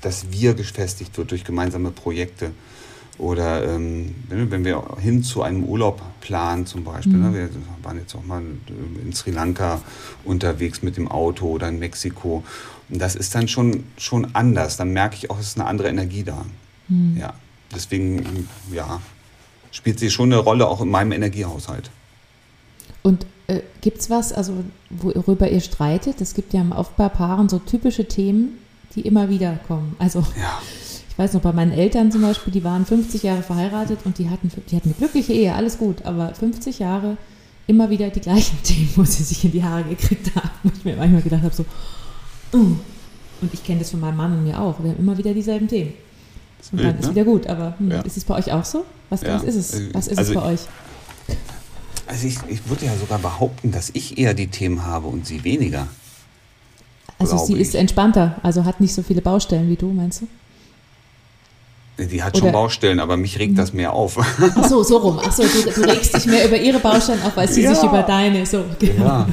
das 0.00 0.30
Wir 0.30 0.54
gefestigt 0.54 1.16
wird 1.18 1.30
durch 1.30 1.44
gemeinsame 1.44 1.90
Projekte. 1.90 2.52
Oder 3.18 3.64
ähm, 3.64 4.14
wenn 4.28 4.64
wir 4.64 4.82
hin 4.98 5.22
zu 5.22 5.42
einem 5.42 5.64
Urlaub 5.64 6.00
planen 6.22 6.64
zum 6.64 6.84
Beispiel. 6.84 7.18
Ne? 7.18 7.28
Mhm. 7.28 7.32
Ne? 7.32 7.38
Wir 7.38 7.84
waren 7.84 7.98
jetzt 7.98 8.14
auch 8.14 8.24
mal 8.24 8.42
in 9.04 9.12
Sri 9.12 9.30
Lanka 9.30 9.82
unterwegs 10.24 10.82
mit 10.82 10.96
dem 10.96 11.06
Auto 11.06 11.50
oder 11.50 11.68
in 11.68 11.78
Mexiko. 11.78 12.42
Und 12.88 12.98
das 12.98 13.16
ist 13.16 13.34
dann 13.34 13.46
schon, 13.46 13.84
schon 13.98 14.34
anders. 14.34 14.78
Dann 14.78 14.92
merke 14.92 15.16
ich 15.16 15.30
auch, 15.30 15.38
es 15.38 15.48
ist 15.48 15.58
eine 15.58 15.68
andere 15.68 15.88
Energie 15.88 16.24
da. 16.24 16.46
Mhm. 16.88 17.18
Ja. 17.18 17.34
Deswegen, 17.74 18.48
ja, 18.72 19.00
spielt 19.70 19.98
sie 19.98 20.10
schon 20.10 20.32
eine 20.32 20.40
Rolle 20.40 20.66
auch 20.66 20.80
in 20.80 20.88
meinem 20.88 21.12
Energiehaushalt. 21.12 21.90
Und 23.02 23.26
äh, 23.46 23.60
gibt 23.80 23.98
es 23.98 24.10
was, 24.10 24.32
also 24.32 24.64
worüber 24.90 25.50
ihr 25.50 25.60
streitet? 25.60 26.20
Es 26.20 26.34
gibt 26.34 26.52
ja 26.52 26.64
oft 26.74 26.96
bei 26.96 27.08
Paaren 27.08 27.48
so 27.48 27.58
typische 27.58 28.06
Themen, 28.06 28.58
die 28.94 29.02
immer 29.02 29.28
wieder 29.28 29.58
kommen. 29.66 29.94
Also 29.98 30.20
ja. 30.20 30.60
ich 31.08 31.18
weiß 31.18 31.34
noch, 31.34 31.42
bei 31.42 31.52
meinen 31.52 31.72
Eltern 31.72 32.10
zum 32.10 32.22
Beispiel, 32.22 32.52
die 32.52 32.64
waren 32.64 32.86
50 32.86 33.22
Jahre 33.22 33.42
verheiratet 33.42 34.00
und 34.04 34.18
die 34.18 34.28
hatten, 34.28 34.50
die 34.70 34.76
hatten 34.76 34.88
eine 34.88 34.94
glückliche 34.94 35.32
Ehe, 35.32 35.54
alles 35.54 35.78
gut, 35.78 36.04
aber 36.04 36.34
50 36.34 36.78
Jahre 36.78 37.16
immer 37.66 37.90
wieder 37.90 38.10
die 38.10 38.20
gleichen 38.20 38.60
Themen, 38.62 38.90
wo 38.96 39.04
sie 39.04 39.22
sich 39.22 39.44
in 39.44 39.52
die 39.52 39.62
Haare 39.62 39.84
gekriegt 39.84 40.34
haben. 40.34 40.50
Wo 40.62 40.70
ich 40.76 40.84
mir 40.84 40.96
manchmal 40.96 41.22
gedacht 41.22 41.42
habe, 41.42 41.54
so, 41.54 41.64
uh. 42.52 42.76
und 43.40 43.54
ich 43.54 43.64
kenne 43.64 43.80
das 43.80 43.90
von 43.90 44.00
meinem 44.00 44.16
Mann 44.16 44.32
und 44.32 44.44
mir 44.44 44.60
auch, 44.60 44.82
wir 44.82 44.90
haben 44.90 44.98
immer 44.98 45.16
wieder 45.16 45.32
dieselben 45.32 45.68
Themen. 45.68 45.92
Und 46.72 46.82
dann 46.82 46.98
ist 46.98 47.06
ne? 47.06 47.10
wieder 47.12 47.24
gut, 47.24 47.46
aber 47.46 47.74
hm, 47.78 47.90
ja. 47.90 48.00
ist 48.02 48.16
es 48.16 48.24
bei 48.24 48.34
euch 48.34 48.52
auch 48.52 48.64
so? 48.64 48.84
Was, 49.08 49.22
ja. 49.22 49.34
was 49.34 49.44
ist 49.44 49.56
es? 49.56 49.94
Was 49.94 50.08
ist 50.08 50.18
also 50.18 50.32
es 50.32 50.38
bei 50.38 50.44
euch? 50.52 50.60
Also 52.06 52.26
ich, 52.26 52.38
ich 52.48 52.68
würde 52.68 52.86
ja 52.86 52.96
sogar 52.96 53.18
behaupten, 53.18 53.70
dass 53.72 53.90
ich 53.94 54.18
eher 54.18 54.34
die 54.34 54.48
Themen 54.48 54.84
habe 54.84 55.06
und 55.06 55.26
sie 55.26 55.42
weniger. 55.44 55.88
Also 57.20 57.36
sie 57.38 57.54
ich. 57.54 57.60
ist 57.60 57.74
entspannter, 57.74 58.36
also 58.42 58.64
hat 58.64 58.80
nicht 58.80 58.94
so 58.94 59.02
viele 59.02 59.20
Baustellen 59.20 59.68
wie 59.68 59.76
du, 59.76 59.92
meinst 59.92 60.22
du? 60.22 60.28
Die 61.98 62.22
hat 62.22 62.34
Oder? 62.34 62.44
schon 62.44 62.52
Baustellen, 62.52 62.98
aber 62.98 63.18
mich 63.18 63.38
regt 63.38 63.58
das 63.58 63.74
mehr 63.74 63.92
auf. 63.92 64.16
Ach 64.18 64.68
so, 64.68 64.82
so 64.82 64.96
rum. 64.96 65.20
Ach 65.22 65.30
so, 65.30 65.42
du, 65.42 65.70
du 65.70 65.80
regst 65.82 66.16
dich 66.16 66.24
mehr 66.24 66.46
über 66.46 66.56
ihre 66.56 66.78
Baustellen 66.78 67.20
auf, 67.22 67.36
als 67.36 67.54
sie 67.54 67.62
ja. 67.62 67.74
sich 67.74 67.84
über 67.84 68.02
deine. 68.02 68.46
So, 68.46 68.64
genau. 68.78 69.04
Ja. 69.04 69.28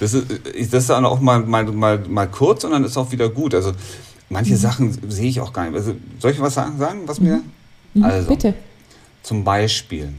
Das 0.00 0.14
ist, 0.14 0.26
das 0.72 0.82
ist 0.82 0.90
dann 0.90 1.04
auch 1.04 1.20
mal, 1.20 1.40
mal, 1.40 1.64
mal, 1.64 1.98
mal 2.08 2.26
kurz 2.26 2.64
und 2.64 2.70
dann 2.70 2.84
ist 2.84 2.96
auch 2.96 3.12
wieder 3.12 3.28
gut. 3.28 3.54
Also 3.54 3.72
manche 4.30 4.52
mhm. 4.52 4.58
Sachen 4.58 5.10
sehe 5.10 5.28
ich 5.28 5.40
auch 5.40 5.52
gar 5.52 5.66
nicht. 5.66 5.74
Also, 5.74 5.94
soll 6.18 6.30
ich 6.30 6.40
was 6.40 6.54
sagen, 6.54 7.02
was 7.06 7.20
mir? 7.20 7.36
Mhm. 7.36 7.42
mhm. 7.94 8.04
Also, 8.04 8.28
Bitte. 8.28 8.54
Zum 9.22 9.44
Beispiel. 9.44 10.10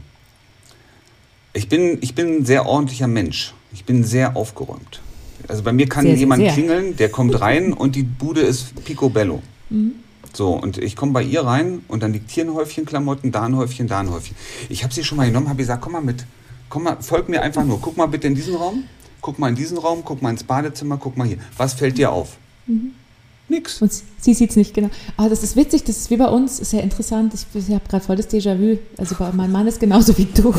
Ich 1.52 1.68
bin, 1.68 1.98
ich 2.00 2.14
bin 2.14 2.38
ein 2.38 2.44
sehr 2.44 2.66
ordentlicher 2.66 3.08
Mensch. 3.08 3.54
Ich 3.72 3.84
bin 3.84 4.04
sehr 4.04 4.36
aufgeräumt. 4.36 5.00
Also 5.48 5.62
bei 5.62 5.72
mir 5.72 5.88
kann 5.88 6.04
sehr, 6.04 6.14
jemand 6.14 6.42
sehr. 6.42 6.52
klingeln, 6.52 6.96
der 6.96 7.08
kommt 7.08 7.40
rein 7.40 7.72
und 7.72 7.96
die 7.96 8.02
Bude 8.02 8.40
ist 8.40 8.84
picobello. 8.84 9.42
Mhm. 9.70 9.92
So, 10.32 10.52
und 10.52 10.78
ich 10.78 10.96
komme 10.96 11.12
bei 11.12 11.22
ihr 11.22 11.42
rein 11.42 11.82
und 11.88 12.02
dann 12.02 12.12
liegt 12.12 12.30
hier 12.30 12.44
ein 12.44 12.52
Häufchen 12.52 12.84
Klamotten, 12.84 13.32
da 13.32 13.44
ein 13.44 13.56
Häufchen, 13.56 13.88
da 13.88 14.00
ein 14.00 14.10
Häufchen. 14.10 14.36
Ich 14.68 14.84
habe 14.84 14.92
sie 14.92 15.02
schon 15.02 15.16
mal 15.16 15.26
genommen, 15.26 15.48
habe 15.48 15.58
gesagt, 15.58 15.80
komm 15.80 15.92
mal 15.92 16.02
mit. 16.02 16.26
Komm 16.68 16.82
mal, 16.82 16.98
folg 17.00 17.28
mir 17.28 17.42
einfach 17.42 17.64
nur. 17.64 17.80
Guck 17.80 17.96
mal 17.96 18.06
bitte 18.06 18.26
in 18.26 18.34
diesen 18.34 18.54
Raum, 18.54 18.84
guck 19.22 19.38
mal 19.38 19.48
in 19.48 19.54
diesen 19.54 19.78
Raum, 19.78 20.02
guck 20.04 20.20
mal 20.20 20.30
ins 20.30 20.44
Badezimmer, 20.44 20.98
guck 20.98 21.16
mal 21.16 21.26
hier. 21.26 21.38
Was 21.56 21.74
fällt 21.74 21.96
dir 21.96 22.12
auf? 22.12 22.36
Mhm. 22.66 22.92
Nix. 23.48 23.80
Und 23.80 23.92
sie 23.92 24.34
sieht 24.34 24.50
es 24.50 24.56
nicht 24.56 24.74
genau. 24.74 24.90
Aber 25.16 25.28
das 25.28 25.42
ist 25.42 25.56
witzig, 25.56 25.84
das 25.84 25.96
ist 25.96 26.10
wie 26.10 26.16
bei 26.16 26.26
uns, 26.26 26.56
sehr 26.56 26.82
interessant. 26.82 27.32
Ich, 27.32 27.46
ich 27.54 27.74
habe 27.74 27.88
gerade 27.88 28.04
voll 28.04 28.16
das 28.16 28.28
Déjà-vu. 28.28 28.78
Also 28.96 29.14
mein 29.32 29.52
Mann 29.52 29.66
ist 29.66 29.80
genauso 29.80 30.18
wie 30.18 30.26
du. 30.26 30.52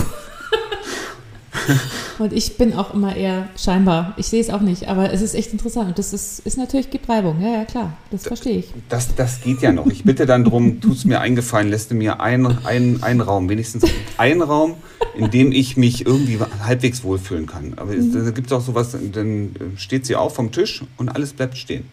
Und 2.19 2.33
ich 2.33 2.57
bin 2.57 2.73
auch 2.73 2.93
immer 2.93 3.15
eher 3.15 3.49
scheinbar. 3.57 4.13
Ich 4.17 4.27
sehe 4.27 4.41
es 4.41 4.49
auch 4.49 4.61
nicht, 4.61 4.87
aber 4.87 5.11
es 5.11 5.21
ist 5.21 5.35
echt 5.35 5.51
interessant. 5.51 5.89
Und 5.89 5.99
das 5.99 6.13
ist, 6.13 6.39
ist 6.39 6.57
natürlich 6.57 6.89
gibt 6.89 7.07
Reibung. 7.09 7.41
Ja, 7.41 7.49
ja, 7.49 7.65
klar. 7.65 7.97
Das 8.11 8.23
verstehe 8.23 8.57
ich. 8.57 8.73
Das, 8.89 9.15
das 9.15 9.41
geht 9.41 9.61
ja 9.61 9.71
noch. 9.71 9.87
Ich 9.87 10.03
bitte 10.03 10.25
dann 10.25 10.43
darum, 10.43 10.81
tut 10.81 10.97
es 10.97 11.05
mir 11.05 11.19
eingefallen, 11.21 11.69
lässt 11.69 11.91
du 11.91 11.95
mir 11.95 12.21
einen, 12.21 12.65
einen, 12.65 13.03
einen 13.03 13.21
Raum, 13.21 13.49
wenigstens 13.49 13.83
einen 14.17 14.41
Raum, 14.41 14.75
in 15.15 15.29
dem 15.31 15.51
ich 15.51 15.77
mich 15.77 16.05
irgendwie 16.05 16.39
halbwegs 16.63 17.03
wohlfühlen 17.03 17.45
kann. 17.45 17.73
Aber 17.75 17.93
mhm. 17.93 18.25
da 18.25 18.31
gibt 18.31 18.47
es 18.47 18.53
auch 18.53 18.61
sowas, 18.61 18.95
dann 19.11 19.55
steht 19.75 20.05
sie 20.05 20.15
auf 20.15 20.35
vom 20.35 20.51
Tisch 20.51 20.83
und 20.97 21.09
alles 21.09 21.33
bleibt 21.33 21.57
stehen. 21.57 21.85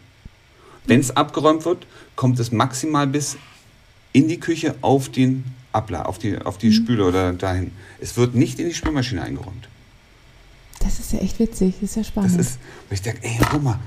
Wenn 0.87 0.99
es 0.99 1.15
abgeräumt 1.15 1.65
wird, 1.65 1.87
kommt 2.15 2.39
es 2.39 2.51
maximal 2.51 3.07
bis 3.07 3.37
in 4.13 4.27
die 4.27 4.39
Küche 4.39 4.75
auf 4.81 5.09
den 5.09 5.43
Abla, 5.75 6.03
auf 6.03 6.17
die, 6.17 6.37
auf 6.37 6.57
die 6.57 6.69
mhm. 6.69 6.73
Spüle 6.73 7.05
oder 7.05 7.33
dahin. 7.33 7.71
Es 7.99 8.17
wird 8.17 8.33
nicht 8.33 8.59
in 8.59 8.67
die 8.67 8.73
Spülmaschine 8.73 9.21
eingeräumt. 9.21 9.67
Das 10.79 10.99
ist 10.99 11.13
ja 11.13 11.19
echt 11.19 11.39
witzig, 11.39 11.75
das 11.81 11.91
ist 11.91 11.95
ja 11.97 12.03
spannend. 12.03 12.39
Das 12.39 12.47
ist, 12.47 12.59
ich 12.89 13.01
denke, 13.01 13.23
ey, 13.23 13.37
guck 13.51 13.63
mal, 13.63 13.79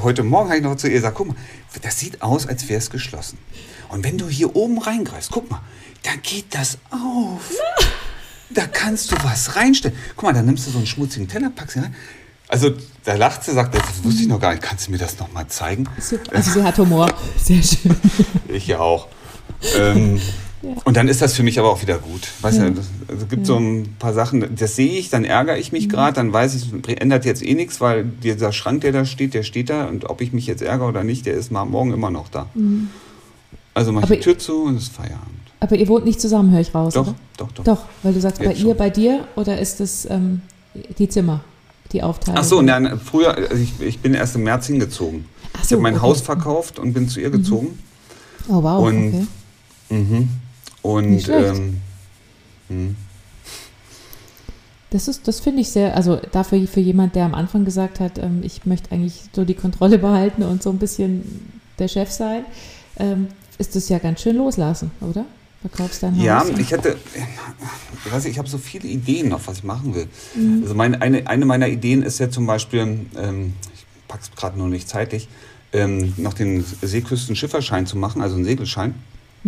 heute 0.00 0.22
Morgen 0.22 0.48
habe 0.48 0.58
ich 0.58 0.64
noch 0.64 0.76
zu 0.76 0.88
ihr 0.88 0.94
gesagt, 0.94 1.16
guck 1.16 1.28
mal, 1.28 1.36
das 1.82 1.98
sieht 1.98 2.22
aus, 2.22 2.46
als 2.46 2.68
wäre 2.68 2.78
es 2.78 2.90
geschlossen. 2.90 3.38
Und 3.88 4.04
wenn 4.04 4.18
du 4.18 4.28
hier 4.28 4.54
oben 4.54 4.78
reingreifst, 4.78 5.30
guck 5.30 5.50
mal, 5.50 5.62
da 6.02 6.10
geht 6.22 6.54
das 6.54 6.78
auf. 6.90 7.50
Da 8.50 8.66
kannst 8.66 9.12
du 9.12 9.16
was 9.24 9.56
reinstellen. 9.56 9.94
Guck 10.16 10.22
mal, 10.22 10.32
da 10.32 10.40
nimmst 10.40 10.66
du 10.66 10.70
so 10.70 10.78
einen 10.78 10.86
schmutzigen 10.86 11.28
Teller, 11.28 11.50
packst 11.50 11.76
ihn 11.76 11.82
rein. 11.82 11.94
Also 12.48 12.70
da 13.04 13.14
lacht 13.14 13.44
sie, 13.44 13.52
sagt, 13.52 13.74
das 13.74 14.02
wusste 14.02 14.22
ich 14.22 14.26
noch 14.26 14.40
gar 14.40 14.52
nicht. 14.52 14.62
Kannst 14.62 14.86
du 14.86 14.90
mir 14.90 14.96
das 14.96 15.18
noch 15.18 15.30
mal 15.34 15.46
zeigen? 15.48 15.86
Also 16.32 16.52
sie 16.52 16.62
hat 16.62 16.78
Humor. 16.78 17.12
Sehr 17.36 17.62
schön. 17.62 17.94
Ich 18.48 18.66
ja 18.66 18.78
auch. 18.80 19.08
Ähm, 19.76 20.18
und 20.84 20.96
dann 20.96 21.06
ist 21.08 21.22
das 21.22 21.34
für 21.34 21.42
mich 21.42 21.58
aber 21.58 21.70
auch 21.70 21.82
wieder 21.82 21.98
gut. 21.98 22.28
Weißt 22.40 22.58
ja. 22.58 22.70
du, 22.70 22.80
also 23.08 23.22
es 23.24 23.28
gibt 23.28 23.42
ja. 23.42 23.46
so 23.46 23.58
ein 23.58 23.94
paar 23.98 24.12
Sachen, 24.12 24.56
das 24.56 24.74
sehe 24.74 24.98
ich, 24.98 25.08
dann 25.08 25.24
ärgere 25.24 25.56
ich 25.56 25.70
mich 25.70 25.86
mhm. 25.86 25.90
gerade, 25.90 26.14
dann 26.14 26.32
weiß 26.32 26.54
ich, 26.54 26.72
es 26.72 26.94
ändert 26.94 27.24
jetzt 27.24 27.44
eh 27.44 27.54
nichts, 27.54 27.80
weil 27.80 28.04
dieser 28.04 28.52
Schrank, 28.52 28.80
der 28.80 28.92
da 28.92 29.04
steht, 29.04 29.34
der 29.34 29.44
steht 29.44 29.70
da 29.70 29.86
und 29.86 30.10
ob 30.10 30.20
ich 30.20 30.32
mich 30.32 30.46
jetzt 30.46 30.62
ärgere 30.62 30.88
oder 30.88 31.04
nicht, 31.04 31.26
der 31.26 31.34
ist 31.34 31.52
mal 31.52 31.64
morgen 31.64 31.92
immer 31.92 32.10
noch 32.10 32.28
da. 32.28 32.48
Mhm. 32.54 32.90
Also 33.74 33.92
mache 33.92 34.12
ich 34.14 34.20
die 34.20 34.24
Tür 34.24 34.38
zu 34.38 34.64
und 34.64 34.76
es 34.76 34.84
ist 34.84 34.92
Feierabend. 34.92 35.38
Aber 35.60 35.76
ihr 35.76 35.86
wohnt 35.88 36.04
nicht 36.04 36.20
zusammen, 36.20 36.52
höre 36.52 36.60
ich 36.60 36.74
raus, 36.74 36.94
doch, 36.94 37.08
oder? 37.08 37.14
Doch, 37.36 37.52
doch. 37.52 37.64
Doch, 37.64 37.78
weil 38.02 38.12
du 38.12 38.20
sagst, 38.20 38.40
jetzt 38.40 38.48
bei 38.48 38.56
schon. 38.56 38.68
ihr, 38.68 38.74
bei 38.74 38.90
dir 38.90 39.28
oder 39.36 39.58
ist 39.60 39.80
es 39.80 40.08
ähm, 40.10 40.42
die 40.98 41.08
Zimmer, 41.08 41.42
die 41.92 42.02
Aufteilung? 42.02 42.40
Ach 42.40 42.44
so, 42.44 42.62
nein, 42.62 42.98
früher, 43.04 43.36
also 43.36 43.54
ich, 43.54 43.80
ich 43.80 43.98
bin 44.00 44.14
erst 44.14 44.34
im 44.34 44.42
März 44.42 44.66
hingezogen. 44.66 45.26
Ach 45.52 45.60
so, 45.60 45.66
ich 45.66 45.72
habe 45.72 45.82
mein 45.82 45.94
okay. 45.94 46.02
Haus 46.02 46.20
verkauft 46.20 46.78
und 46.78 46.92
bin 46.92 47.08
zu 47.08 47.20
ihr 47.20 47.28
mhm. 47.28 47.32
gezogen. 47.32 47.78
Oh 48.48 48.62
wow, 48.62 48.86
und, 48.86 49.08
okay. 49.08 49.26
Mhm. 49.90 50.28
Und 50.82 51.28
ähm, 51.28 51.80
hm. 52.68 52.96
das 54.90 55.08
ist, 55.08 55.26
das 55.26 55.40
finde 55.40 55.62
ich 55.62 55.70
sehr, 55.70 55.96
also 55.96 56.20
dafür 56.32 56.66
für 56.66 56.80
jemand, 56.80 57.14
der 57.14 57.24
am 57.24 57.34
Anfang 57.34 57.64
gesagt 57.64 58.00
hat, 58.00 58.18
ähm, 58.18 58.40
ich 58.42 58.64
möchte 58.64 58.92
eigentlich 58.92 59.24
so 59.34 59.44
die 59.44 59.54
Kontrolle 59.54 59.98
behalten 59.98 60.42
und 60.42 60.62
so 60.62 60.70
ein 60.70 60.78
bisschen 60.78 61.50
der 61.78 61.88
Chef 61.88 62.10
sein, 62.10 62.44
ähm, 62.98 63.28
ist 63.58 63.74
das 63.74 63.88
ja 63.88 63.98
ganz 63.98 64.22
schön 64.22 64.36
loslassen, 64.36 64.90
oder? 65.00 65.24
Verkaufst 65.60 66.04
dein 66.04 66.16
Haus. 66.16 66.24
Ja, 66.24 66.44
ich 66.56 66.72
hatte, 66.72 66.96
ich 68.04 68.12
weiß 68.12 68.24
nicht, 68.24 68.32
ich 68.32 68.38
habe 68.38 68.48
so 68.48 68.58
viele 68.58 68.86
Ideen 68.86 69.28
noch, 69.28 69.44
was 69.46 69.58
ich 69.58 69.64
machen 69.64 69.92
will. 69.92 70.06
Mhm. 70.36 70.62
Also 70.62 70.74
meine, 70.76 71.02
eine, 71.02 71.26
eine 71.26 71.46
meiner 71.46 71.66
Ideen 71.66 72.02
ist 72.02 72.20
ja 72.20 72.30
zum 72.30 72.46
Beispiel, 72.46 73.06
ähm, 73.16 73.54
ich 73.74 73.84
packe 74.06 74.22
es 74.22 74.30
gerade 74.36 74.56
noch 74.56 74.68
nicht 74.68 74.88
zeitlich, 74.88 75.28
ähm, 75.72 76.14
noch 76.16 76.34
den 76.34 76.64
Seeküstenschifferschein 76.80 77.86
zu 77.86 77.96
machen, 77.96 78.22
also 78.22 78.36
einen 78.36 78.44
Segelschein. 78.44 78.94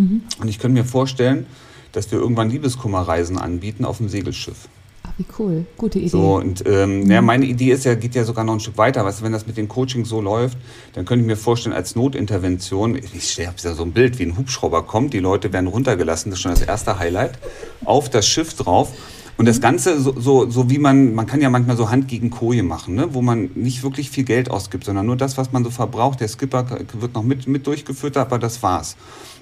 Mhm. 0.00 0.22
Und 0.40 0.48
ich 0.48 0.58
könnte 0.58 0.80
mir 0.80 0.86
vorstellen, 0.86 1.46
dass 1.92 2.10
wir 2.10 2.18
irgendwann 2.18 2.50
Liebeskummerreisen 2.50 3.38
anbieten 3.38 3.84
auf 3.84 3.98
dem 3.98 4.08
Segelschiff. 4.08 4.68
Ach, 5.02 5.12
wie 5.18 5.24
cool. 5.38 5.66
Gute 5.76 5.98
Idee. 5.98 6.08
So, 6.08 6.36
und 6.36 6.64
ähm, 6.66 7.04
mhm. 7.04 7.10
ja, 7.10 7.22
meine 7.22 7.44
Idee 7.44 7.72
ist 7.72 7.84
ja, 7.84 7.94
geht 7.94 8.14
ja 8.14 8.24
sogar 8.24 8.44
noch 8.44 8.54
ein 8.54 8.60
Stück 8.60 8.78
weiter. 8.78 9.04
Weißt 9.04 9.20
du, 9.20 9.24
wenn 9.24 9.32
das 9.32 9.46
mit 9.46 9.56
den 9.56 9.68
Coachings 9.68 10.08
so 10.08 10.20
läuft, 10.20 10.56
dann 10.94 11.04
könnte 11.04 11.22
ich 11.22 11.26
mir 11.26 11.36
vorstellen, 11.36 11.74
als 11.74 11.96
Notintervention, 11.96 12.96
ich 12.96 13.38
habe 13.46 13.56
ja 13.60 13.74
so 13.74 13.82
ein 13.82 13.92
Bild, 13.92 14.18
wie 14.18 14.24
ein 14.24 14.36
Hubschrauber 14.36 14.82
kommt, 14.82 15.12
die 15.12 15.18
Leute 15.18 15.52
werden 15.52 15.66
runtergelassen, 15.66 16.30
das 16.30 16.38
ist 16.38 16.42
schon 16.42 16.52
das 16.52 16.62
erste 16.62 16.98
Highlight, 16.98 17.38
auf 17.84 18.08
das 18.08 18.26
Schiff 18.26 18.54
drauf. 18.54 18.92
Und 19.36 19.46
das 19.46 19.62
Ganze, 19.62 19.98
so, 19.98 20.20
so, 20.20 20.50
so 20.50 20.68
wie 20.68 20.76
man, 20.76 21.14
man 21.14 21.26
kann 21.26 21.40
ja 21.40 21.48
manchmal 21.48 21.74
so 21.74 21.88
Hand 21.88 22.08
gegen 22.08 22.28
Koje 22.28 22.62
machen, 22.62 22.94
ne? 22.94 23.14
wo 23.14 23.22
man 23.22 23.50
nicht 23.54 23.82
wirklich 23.82 24.10
viel 24.10 24.24
Geld 24.24 24.50
ausgibt, 24.50 24.84
sondern 24.84 25.06
nur 25.06 25.16
das, 25.16 25.38
was 25.38 25.50
man 25.50 25.64
so 25.64 25.70
verbraucht. 25.70 26.20
Der 26.20 26.28
Skipper 26.28 26.66
wird 26.92 27.14
noch 27.14 27.22
mit, 27.22 27.48
mit 27.48 27.66
durchgeführt, 27.66 28.18
aber 28.18 28.38
das 28.38 28.62
war's. 28.62 28.96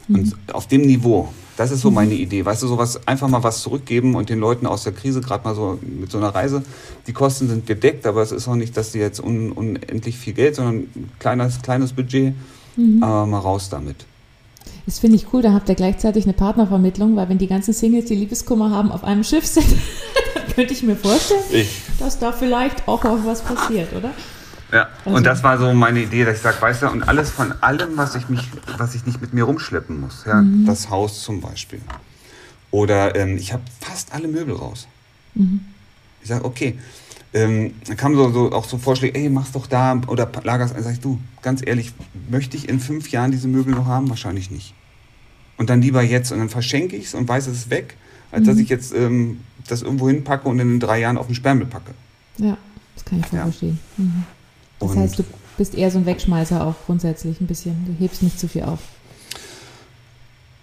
Und 0.08 0.26
mhm. 0.26 0.32
auf 0.52 0.66
dem 0.66 0.82
Niveau, 0.82 1.28
das 1.56 1.70
ist 1.70 1.80
so 1.80 1.90
meine 1.90 2.14
Idee. 2.14 2.44
Weißt 2.44 2.62
du, 2.62 2.68
sowas, 2.68 3.00
einfach 3.06 3.28
mal 3.28 3.42
was 3.42 3.62
zurückgeben 3.62 4.14
und 4.14 4.28
den 4.28 4.38
Leuten 4.38 4.66
aus 4.66 4.84
der 4.84 4.92
Krise 4.92 5.20
gerade 5.20 5.44
mal 5.44 5.54
so 5.54 5.78
mit 5.82 6.10
so 6.10 6.18
einer 6.18 6.28
Reise, 6.28 6.62
die 7.06 7.12
Kosten 7.12 7.48
sind 7.48 7.66
gedeckt, 7.66 8.06
aber 8.06 8.22
es 8.22 8.32
ist 8.32 8.48
auch 8.48 8.54
nicht, 8.54 8.76
dass 8.76 8.92
die 8.92 8.98
jetzt 8.98 9.20
un, 9.20 9.52
unendlich 9.52 10.16
viel 10.16 10.34
Geld, 10.34 10.54
sondern 10.54 10.76
ein 10.76 11.10
kleines, 11.18 11.60
kleines 11.60 11.92
Budget, 11.92 12.34
mhm. 12.76 13.02
aber 13.02 13.26
mal 13.26 13.40
raus 13.40 13.68
damit. 13.70 14.06
Das 14.86 15.00
finde 15.00 15.16
ich 15.16 15.26
cool, 15.32 15.42
da 15.42 15.52
habt 15.52 15.68
ihr 15.68 15.74
gleichzeitig 15.74 16.24
eine 16.24 16.32
Partnervermittlung, 16.32 17.16
weil 17.16 17.28
wenn 17.28 17.38
die 17.38 17.46
ganzen 17.46 17.74
Singles, 17.74 18.06
die 18.06 18.14
Liebeskummer 18.14 18.70
haben, 18.70 18.90
auf 18.90 19.04
einem 19.04 19.24
Schiff 19.24 19.44
sind, 19.44 19.66
dann 20.34 20.46
könnte 20.54 20.72
ich 20.72 20.82
mir 20.82 20.96
vorstellen, 20.96 21.42
ich. 21.52 21.82
dass 21.98 22.18
da 22.18 22.32
vielleicht 22.32 22.88
auch 22.88 23.04
noch 23.04 23.26
was 23.26 23.42
passiert, 23.42 23.92
oder? 23.94 24.12
Ja, 24.72 24.88
also. 25.04 25.16
und 25.16 25.24
das 25.24 25.42
war 25.42 25.58
so 25.58 25.72
meine 25.72 26.00
Idee, 26.02 26.24
dass 26.24 26.36
ich 26.36 26.42
sage, 26.42 26.60
weißt 26.60 26.82
du, 26.82 26.90
und 26.90 27.08
alles 27.08 27.30
von 27.30 27.52
allem, 27.62 27.96
was 27.96 28.14
ich 28.14 28.28
mich, 28.28 28.48
was 28.76 28.94
ich 28.94 29.06
nicht 29.06 29.20
mit 29.20 29.32
mir 29.32 29.44
rumschleppen 29.44 30.00
muss. 30.00 30.24
Ja, 30.26 30.42
mhm. 30.42 30.66
das 30.66 30.90
Haus 30.90 31.22
zum 31.22 31.40
Beispiel. 31.40 31.80
Oder 32.70 33.16
ähm, 33.16 33.38
ich 33.38 33.52
habe 33.52 33.62
fast 33.80 34.12
alle 34.12 34.28
Möbel 34.28 34.54
raus. 34.54 34.86
Mhm. 35.34 35.60
Ich 36.22 36.28
sage, 36.28 36.44
okay. 36.44 36.78
Ähm, 37.34 37.74
dann 37.86 37.96
kamen 37.96 38.16
so, 38.16 38.30
so, 38.30 38.52
auch 38.52 38.64
so 38.64 38.78
Vorschläge, 38.78 39.18
ey, 39.18 39.28
mach's 39.28 39.52
doch 39.52 39.66
da 39.66 40.00
oder 40.06 40.30
lager's. 40.44 40.72
Dann 40.72 40.82
sag 40.82 40.92
ich, 40.92 41.00
du, 41.00 41.18
ganz 41.42 41.62
ehrlich, 41.64 41.92
möchte 42.30 42.56
ich 42.56 42.68
in 42.68 42.80
fünf 42.80 43.10
Jahren 43.10 43.30
diese 43.30 43.48
Möbel 43.48 43.74
noch 43.74 43.86
haben? 43.86 44.08
Wahrscheinlich 44.08 44.50
nicht. 44.50 44.74
Und 45.56 45.70
dann 45.70 45.82
lieber 45.82 46.02
jetzt. 46.02 46.32
Und 46.32 46.38
dann 46.38 46.48
verschenke 46.48 46.96
ich 46.96 47.06
es 47.06 47.14
und 47.14 47.28
weiß, 47.28 47.46
es 47.46 47.58
ist 47.58 47.70
weg, 47.70 47.96
als 48.32 48.42
mhm. 48.42 48.46
dass 48.46 48.58
ich 48.58 48.68
jetzt 48.68 48.94
ähm, 48.94 49.40
das 49.66 49.82
irgendwo 49.82 50.08
hinpacke 50.08 50.48
und 50.48 50.58
in 50.58 50.80
drei 50.80 51.00
Jahren 51.00 51.18
auf 51.18 51.26
den 51.26 51.34
Sperrmüll 51.34 51.66
packe. 51.66 51.92
Ja, 52.38 52.56
das 52.94 53.04
kann 53.04 53.20
ich 53.20 53.26
voll 53.26 53.38
ja. 53.38 53.44
verstehen. 53.44 53.78
Mhm. 53.96 54.24
Das 54.80 54.90
und 54.90 54.98
heißt, 54.98 55.18
du 55.18 55.24
bist 55.56 55.74
eher 55.74 55.90
so 55.90 55.98
ein 55.98 56.06
Wegschmeißer 56.06 56.64
auch 56.64 56.74
grundsätzlich 56.86 57.40
ein 57.40 57.46
bisschen. 57.46 57.84
Du 57.86 57.92
hebst 58.02 58.22
nicht 58.22 58.38
zu 58.38 58.48
viel 58.48 58.62
auf. 58.62 58.78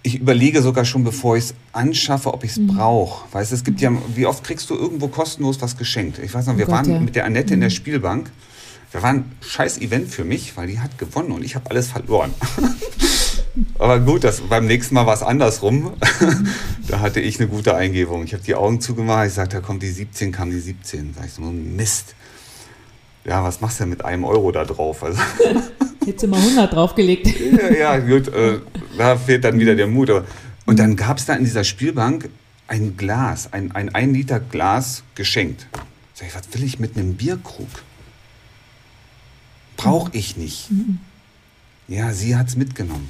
Ich 0.04 0.20
überlege 0.20 0.62
sogar 0.62 0.86
schon, 0.86 1.04
bevor 1.04 1.36
ich 1.36 1.46
es 1.46 1.54
anschaffe, 1.74 2.34
ob 2.34 2.44
ich 2.44 2.52
es 2.52 2.58
mhm. 2.58 2.68
brauche. 2.68 3.26
Weißt 3.34 3.52
es 3.52 3.64
gibt 3.64 3.82
ja, 3.82 3.92
wie 4.14 4.28
oft 4.28 4.44
kriegst 4.44 4.70
du 4.70 4.76
irgendwo 4.76 5.08
kostenlos 5.08 5.62
was 5.62 5.78
geschenkt? 5.78 6.20
Ich 6.20 6.34
weiß 6.34 6.46
noch, 6.46 6.54
oh 6.54 6.58
wir 6.58 6.66
Gott, 6.66 6.76
waren 6.76 6.90
ja. 6.90 7.00
mit 7.00 7.16
der 7.16 7.26
Annette 7.26 7.48
mhm. 7.48 7.54
in 7.56 7.60
der 7.62 7.70
mhm. 7.70 7.74
Spielbank. 7.74 8.32
Das 8.92 9.02
war 9.02 9.10
ein 9.10 9.32
scheiß 9.42 9.80
Event 9.80 10.10
für 10.10 10.24
mich, 10.24 10.56
weil 10.56 10.68
die 10.68 10.80
hat 10.80 10.98
gewonnen 10.98 11.32
und 11.32 11.44
ich 11.44 11.56
habe 11.56 11.70
alles 11.70 11.88
verloren. 11.88 12.34
Aber 13.80 14.00
gut, 14.00 14.24
das, 14.24 14.42
beim 14.42 14.68
nächsten 14.68 14.96
Mal 14.96 15.06
war 15.06 15.14
es 15.14 15.24
andersrum. 15.24 15.94
da 16.88 17.00
hatte 17.00 17.20
ich 17.20 17.40
eine 17.40 17.50
gute 17.50 17.76
Eingebung. 17.76 18.24
Ich 18.24 18.34
habe 18.34 18.44
die 18.44 18.56
Augen 18.56 18.80
zugemacht. 18.80 19.28
Ich 19.28 19.34
sagte, 19.34 19.58
da 19.58 19.62
kommt 19.62 19.82
die 19.82 19.90
17, 19.90 20.32
kam 20.32 20.52
die 20.52 20.60
17. 20.60 21.14
Sag 21.16 21.26
ich 21.26 21.34
so, 21.34 21.42
Mist 21.42 22.16
ja, 23.26 23.44
was 23.44 23.60
machst 23.60 23.80
du 23.80 23.84
denn 23.84 23.90
mit 23.90 24.06
einem 24.06 24.24
Euro 24.24 24.52
da 24.52 24.64
drauf? 24.64 25.04
Also, 25.04 25.20
du 26.20 26.28
mal 26.28 26.40
100 26.40 26.72
draufgelegt. 26.74 27.28
ja, 27.28 27.74
ja, 27.74 27.98
gut, 27.98 28.28
äh, 28.28 28.60
da 28.98 29.18
fehlt 29.18 29.44
dann 29.44 29.60
wieder 29.60 29.76
der 29.76 29.88
Mut. 29.88 30.12
Und 30.66 30.80
dann 30.80 30.96
gab 30.96 31.18
es 31.18 31.26
da 31.26 31.34
in 31.34 31.44
dieser 31.44 31.64
Spielbank 31.64 32.30
ein 32.68 32.98
Glas, 32.98 33.52
ein, 33.52 33.72
ein 33.72 33.94
1 33.94 34.14
Liter 34.14 34.40
Glas 34.40 35.04
geschenkt. 35.16 35.68
Sag 36.14 36.28
ich, 36.28 36.36
was 36.36 36.54
will 36.54 36.64
ich 36.64 36.80
mit 36.80 36.98
einem 36.98 37.16
Bierkrug? 37.16 37.68
Brauche 39.76 40.10
ich 40.14 40.38
nicht. 40.38 40.72
Mhm. 40.72 41.00
Ja, 41.88 42.14
sie 42.14 42.36
hat 42.36 42.48
es 42.48 42.56
mitgenommen. 42.56 43.10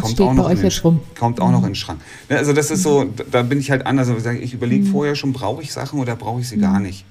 kommt 0.00 0.20
auch, 0.20 0.34
noch 0.34 0.48
in 0.48 0.60
den, 0.60 1.00
kommt 1.18 1.40
auch 1.40 1.50
noch 1.50 1.60
mhm. 1.60 1.66
in 1.66 1.70
den 1.70 1.76
Schrank. 1.76 2.00
Also 2.28 2.52
das 2.52 2.70
ist 2.70 2.82
so, 2.82 3.12
da 3.30 3.42
bin 3.42 3.60
ich 3.60 3.70
halt 3.70 3.86
anders. 3.86 4.08
Ich 4.40 4.54
überlege 4.54 4.84
mhm. 4.84 4.90
vorher 4.90 5.14
schon, 5.14 5.32
brauche 5.32 5.62
ich 5.62 5.72
Sachen 5.72 6.00
oder 6.00 6.16
brauche 6.16 6.40
ich 6.40 6.48
sie 6.48 6.58
gar 6.58 6.80
nicht? 6.80 7.04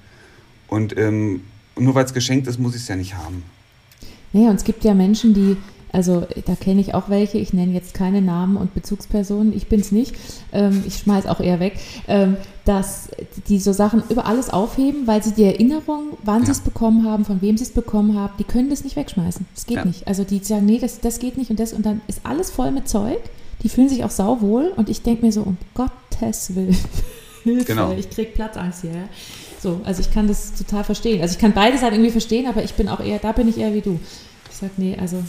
Und 0.66 0.96
ähm, 0.98 1.42
und 1.78 1.84
nur 1.84 1.94
weil 1.94 2.04
es 2.04 2.12
geschenkt 2.12 2.46
ist, 2.46 2.58
muss 2.58 2.74
ich 2.74 2.82
es 2.82 2.88
ja 2.88 2.96
nicht 2.96 3.14
haben. 3.14 3.42
Naja, 4.32 4.50
und 4.50 4.56
es 4.56 4.64
gibt 4.64 4.84
ja 4.84 4.94
Menschen, 4.94 5.32
die 5.32 5.56
Also 5.90 6.26
da 6.44 6.54
kenne 6.54 6.82
ich 6.82 6.92
auch 6.92 7.08
welche, 7.08 7.38
ich 7.38 7.54
nenne 7.54 7.72
jetzt 7.72 7.94
keine 7.94 8.20
Namen 8.20 8.58
und 8.58 8.74
Bezugspersonen, 8.74 9.56
ich 9.56 9.68
bin 9.68 9.80
es 9.80 9.90
nicht, 9.90 10.14
ähm, 10.52 10.82
ich 10.86 10.98
schmeiß 10.98 11.26
auch 11.26 11.40
eher 11.40 11.60
weg, 11.60 11.78
ähm, 12.08 12.36
dass 12.66 13.08
die 13.48 13.58
so 13.58 13.72
Sachen 13.72 14.02
über 14.10 14.26
alles 14.26 14.50
aufheben, 14.50 15.06
weil 15.06 15.22
sie 15.22 15.32
die 15.32 15.44
Erinnerung, 15.44 16.18
wann 16.24 16.40
ja. 16.40 16.46
sie 16.46 16.52
es 16.52 16.60
bekommen 16.60 17.06
haben, 17.06 17.24
von 17.24 17.40
wem 17.40 17.56
sie 17.56 17.64
es 17.64 17.70
bekommen 17.70 18.18
haben, 18.18 18.34
die 18.38 18.44
können 18.44 18.68
das 18.68 18.84
nicht 18.84 18.96
wegschmeißen. 18.96 19.46
Das 19.54 19.64
geht 19.64 19.78
ja. 19.78 19.84
nicht. 19.86 20.06
Also 20.06 20.24
die 20.24 20.40
sagen, 20.40 20.66
nee, 20.66 20.78
das, 20.78 21.00
das 21.00 21.20
geht 21.20 21.38
nicht 21.38 21.50
und 21.50 21.58
das 21.58 21.72
und 21.72 21.86
dann 21.86 22.02
ist 22.06 22.20
alles 22.24 22.50
voll 22.50 22.70
mit 22.70 22.86
Zeug. 22.86 23.18
Die 23.62 23.70
fühlen 23.70 23.88
sich 23.88 24.04
auch 24.04 24.10
sauwohl 24.10 24.72
und 24.76 24.90
ich 24.90 25.02
denke 25.02 25.24
mir 25.24 25.32
so, 25.32 25.40
um 25.40 25.56
Gottes 25.74 26.54
Willen, 26.54 26.76
Hilfe, 27.44 27.64
genau. 27.72 27.92
ich 27.92 28.10
kriege 28.10 28.30
Platzangst 28.32 28.82
hier. 28.82 29.08
So, 29.60 29.80
also 29.84 30.00
ich 30.00 30.12
kann 30.12 30.28
das 30.28 30.54
total 30.54 30.84
verstehen. 30.84 31.20
Also 31.20 31.34
ich 31.34 31.40
kann 31.40 31.52
beides 31.52 31.82
halt 31.82 31.92
irgendwie 31.92 32.10
verstehen, 32.10 32.46
aber 32.46 32.62
ich 32.62 32.74
bin 32.74 32.88
auch 32.88 33.00
eher, 33.00 33.18
da 33.18 33.32
bin 33.32 33.48
ich 33.48 33.58
eher 33.58 33.74
wie 33.74 33.80
du. 33.80 33.98
Ich 34.50 34.56
sage, 34.56 34.72
nee, 34.76 34.96
also 34.98 35.22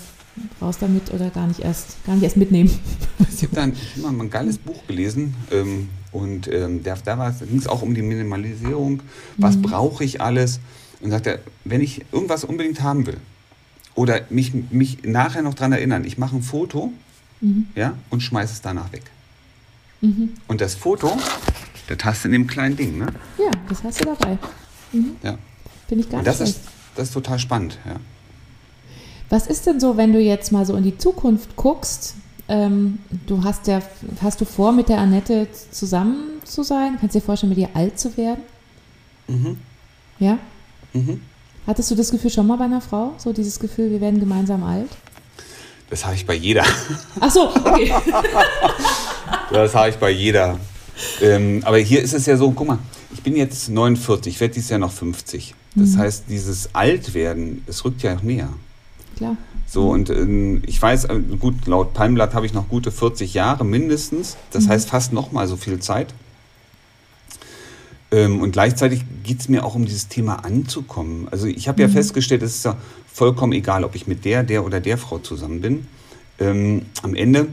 raus 0.62 0.78
damit 0.80 1.12
oder 1.14 1.30
gar 1.30 1.48
nicht 1.48 1.60
erst, 1.60 2.04
gar 2.06 2.16
nicht 2.16 2.24
erst 2.24 2.38
mitnehmen. 2.38 2.70
Ich 3.32 3.44
habe 3.44 3.56
dann 3.56 3.74
immer 3.96 4.12
mal 4.12 4.26
ein 4.26 4.30
geiles 4.30 4.58
Buch 4.58 4.86
gelesen 4.86 5.34
ähm, 5.50 5.88
und 6.12 6.50
ähm, 6.50 6.84
da, 6.84 6.96
da 6.96 7.34
ging 7.40 7.58
es 7.58 7.68
auch 7.68 7.82
um 7.82 7.96
die 7.96 8.02
Minimalisierung. 8.02 9.02
Was 9.38 9.56
mhm. 9.56 9.62
brauche 9.62 10.04
ich 10.04 10.20
alles? 10.20 10.60
Und 11.00 11.12
sagt 11.12 11.26
er, 11.26 11.40
wenn 11.64 11.80
ich 11.80 12.04
irgendwas 12.12 12.44
unbedingt 12.44 12.82
haben 12.82 13.06
will 13.06 13.16
oder 13.96 14.24
mich, 14.30 14.52
mich 14.72 15.04
nachher 15.04 15.42
noch 15.42 15.54
daran 15.54 15.72
erinnern, 15.72 16.04
ich 16.04 16.18
mache 16.18 16.36
ein 16.36 16.42
Foto 16.42 16.92
mhm. 17.40 17.68
ja, 17.76 17.96
und 18.10 18.22
schmeiße 18.22 18.52
es 18.52 18.62
danach 18.62 18.92
weg. 18.92 19.04
Mhm. 20.02 20.32
Und 20.50 20.60
das 20.60 20.76
Foto, 20.76 21.18
das 21.90 22.06
hast 22.06 22.24
du 22.24 22.28
in 22.28 22.34
dem 22.34 22.48
kleinen 22.48 22.78
Ding, 22.78 22.98
ne? 22.98 23.08
Ja, 23.38 23.52
das 23.68 23.84
hast 23.84 24.02
du 24.02 24.06
dabei. 24.06 24.38
Mhm. 24.92 25.16
Ja. 25.24 25.38
Finde 25.88 26.04
ich 26.04 26.10
gar 26.10 26.20
nicht 26.20 26.28
das 26.28 26.40
ist, 26.40 26.60
das 26.96 27.08
ist 27.08 27.14
total 27.14 27.40
spannend, 27.40 27.78
ja. 27.86 27.96
Was 29.30 29.48
ist 29.48 29.68
denn 29.68 29.80
so, 29.80 29.98
wenn 29.98 30.14
du 30.14 30.20
jetzt 30.20 30.52
mal 30.52 30.66
so 30.66 30.76
in 30.76 30.84
die 30.84 30.98
Zukunft 30.98 31.56
guckst? 31.56 32.16
Ähm, 32.48 33.00
du 33.28 33.44
hast 33.44 33.68
ja, 33.68 33.82
hast 34.22 34.42
du 34.42 34.46
vor, 34.46 34.72
mit 34.72 34.90
der 34.90 34.98
Annette 34.98 35.48
zusammen 35.72 36.42
zu 36.44 36.64
sein? 36.64 36.98
Kannst 37.00 37.16
du 37.16 37.20
dir 37.20 37.26
vorstellen, 37.26 37.50
mit 37.50 37.60
ihr 37.60 37.70
alt 37.76 38.00
zu 38.00 38.18
werden? 38.18 38.42
Mhm. 39.28 39.58
Ja? 40.18 40.40
Mhm. 40.94 41.22
Hattest 41.68 41.92
du 41.92 41.96
das 41.96 42.10
Gefühl 42.10 42.32
schon 42.32 42.48
mal 42.48 42.58
bei 42.58 42.66
einer 42.66 42.82
Frau? 42.82 43.14
So 43.18 43.34
dieses 43.34 43.60
Gefühl, 43.60 43.92
wir 43.92 44.02
werden 44.02 44.20
gemeinsam 44.20 44.64
alt? 44.64 44.90
Das 45.92 46.06
habe 46.06 46.16
ich 46.16 46.26
bei 46.26 46.34
jeder. 46.34 46.64
Ach 47.20 47.30
so, 47.30 47.50
okay. 47.50 47.94
das 49.52 49.76
habe 49.76 49.90
ich 49.90 49.96
bei 49.98 50.10
jeder. 50.10 50.60
Ähm, 51.22 51.62
aber 51.64 51.78
hier 51.78 52.02
ist 52.02 52.14
es 52.14 52.26
ja 52.26 52.38
so, 52.38 52.52
guck 52.52 52.68
mal, 52.68 52.80
ich 53.14 53.22
bin 53.22 53.36
jetzt 53.36 53.70
49, 53.70 54.34
ich 54.34 54.40
werde 54.40 54.54
dieses 54.54 54.70
Jahr 54.70 54.80
noch 54.80 54.92
50. 54.92 55.56
Das 55.76 55.90
mhm. 55.90 55.98
heißt, 55.98 56.24
dieses 56.30 56.74
Altwerden, 56.74 57.64
es 57.68 57.86
rückt 57.86 58.04
ja 58.04 58.18
näher. 58.22 58.50
Klar. 59.18 59.38
So, 59.68 59.90
und 59.90 60.10
ähm, 60.10 60.64
ich 60.66 60.82
weiß, 60.82 61.06
äh, 61.06 61.20
gut, 61.40 61.68
laut 61.68 61.94
Palmblatt 61.94 62.34
habe 62.34 62.46
ich 62.46 62.54
noch 62.54 62.70
gute 62.70 62.92
40 62.92 63.34
Jahre 63.34 63.64
mindestens. 63.64 64.38
Das 64.52 64.66
mhm. 64.66 64.70
heißt 64.70 64.90
fast 64.90 65.14
noch 65.14 65.32
mal 65.32 65.48
so 65.48 65.58
viel 65.58 65.80
Zeit. 65.80 66.14
Ähm, 68.12 68.42
und 68.42 68.52
gleichzeitig 68.52 69.04
geht 69.24 69.42
es 69.42 69.50
mir 69.50 69.64
auch 69.64 69.76
um 69.76 69.86
dieses 69.86 70.08
Thema 70.08 70.44
anzukommen. 70.46 71.28
Also 71.30 71.46
ich 71.48 71.68
habe 71.68 71.84
mhm. 71.84 71.90
ja 71.90 71.94
festgestellt, 71.94 72.42
es 72.42 72.56
ist 72.56 72.66
ja 72.66 72.78
vollkommen 73.12 73.54
egal, 73.54 73.84
ob 73.84 73.96
ich 73.96 74.08
mit 74.08 74.26
der, 74.26 74.44
der 74.44 74.66
oder 74.66 74.80
der 74.80 74.98
Frau 74.98 75.20
zusammen 75.20 75.62
bin. 75.62 75.88
Ähm, 76.40 76.84
am 77.04 77.14
Ende 77.14 77.48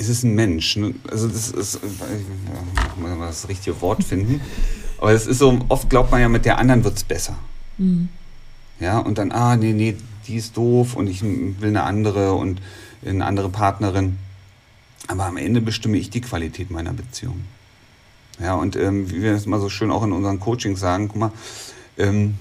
ist 0.00 0.08
es 0.08 0.22
ein 0.22 0.34
Mensch. 0.34 0.76
Ne? 0.76 0.94
Also 1.10 1.28
das 1.28 1.50
ist, 1.50 1.76
ich 1.76 2.96
muss 2.96 3.18
mal 3.18 3.26
das 3.26 3.48
richtige 3.48 3.80
Wort 3.82 4.02
finden. 4.02 4.40
Aber 4.98 5.12
es 5.12 5.26
ist 5.26 5.38
so, 5.38 5.58
oft 5.68 5.90
glaubt 5.90 6.10
man 6.10 6.20
ja, 6.20 6.28
mit 6.28 6.46
der 6.46 6.58
anderen 6.58 6.84
wird 6.84 6.96
es 6.96 7.04
besser. 7.04 7.36
Mhm. 7.76 8.08
Ja, 8.80 8.98
und 8.98 9.18
dann, 9.18 9.30
ah, 9.30 9.56
nee, 9.56 9.74
nee, 9.74 9.96
die 10.26 10.36
ist 10.36 10.56
doof 10.56 10.96
und 10.96 11.06
ich 11.06 11.22
will 11.22 11.54
eine 11.62 11.82
andere 11.82 12.32
und 12.32 12.62
eine 13.04 13.24
andere 13.26 13.50
Partnerin. 13.50 14.18
Aber 15.06 15.26
am 15.26 15.36
Ende 15.36 15.60
bestimme 15.60 15.98
ich 15.98 16.08
die 16.08 16.22
Qualität 16.22 16.70
meiner 16.70 16.94
Beziehung. 16.94 17.42
Ja, 18.40 18.54
und 18.54 18.76
ähm, 18.76 19.10
wie 19.10 19.20
wir 19.20 19.32
das 19.32 19.44
mal 19.44 19.60
so 19.60 19.68
schön 19.68 19.90
auch 19.90 20.02
in 20.02 20.12
unseren 20.12 20.40
Coachings 20.40 20.80
sagen, 20.80 21.08
guck 21.08 21.16
mal, 21.18 21.32
ähm, 21.98 22.36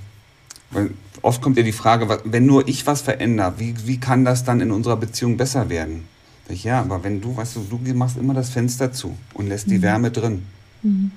oft 1.22 1.41
kommt 1.41 1.57
ja 1.57 1.64
die 1.64 1.74
Frage, 1.74 2.22
wenn 2.24 2.45
nur 2.45 2.68
ich 2.70 2.88
was 2.88 3.01
verändere, 3.01 3.55
wie, 3.57 3.76
wie 3.86 3.99
kann 3.99 4.24
das 4.24 4.45
dann 4.45 4.62
in 4.62 4.72
unserer 4.72 4.95
Beziehung 4.95 5.36
besser 5.36 5.70
werden? 5.70 6.07
Ja, 6.50 6.82
aber 6.82 7.04
wenn 7.04 7.22
du, 7.22 7.36
weißt 7.36 7.56
du, 7.56 7.66
du 7.70 7.93
machst 7.93 8.18
immer 8.18 8.34
das 8.34 8.50
Fenster 8.50 8.91
zu 8.91 9.16
und 9.34 9.47
lässt 9.47 9.68
mhm. 9.68 9.72
die 9.72 9.82
Wärme 9.82 10.12
drin. 10.12 10.43
Mhm. 10.84 11.12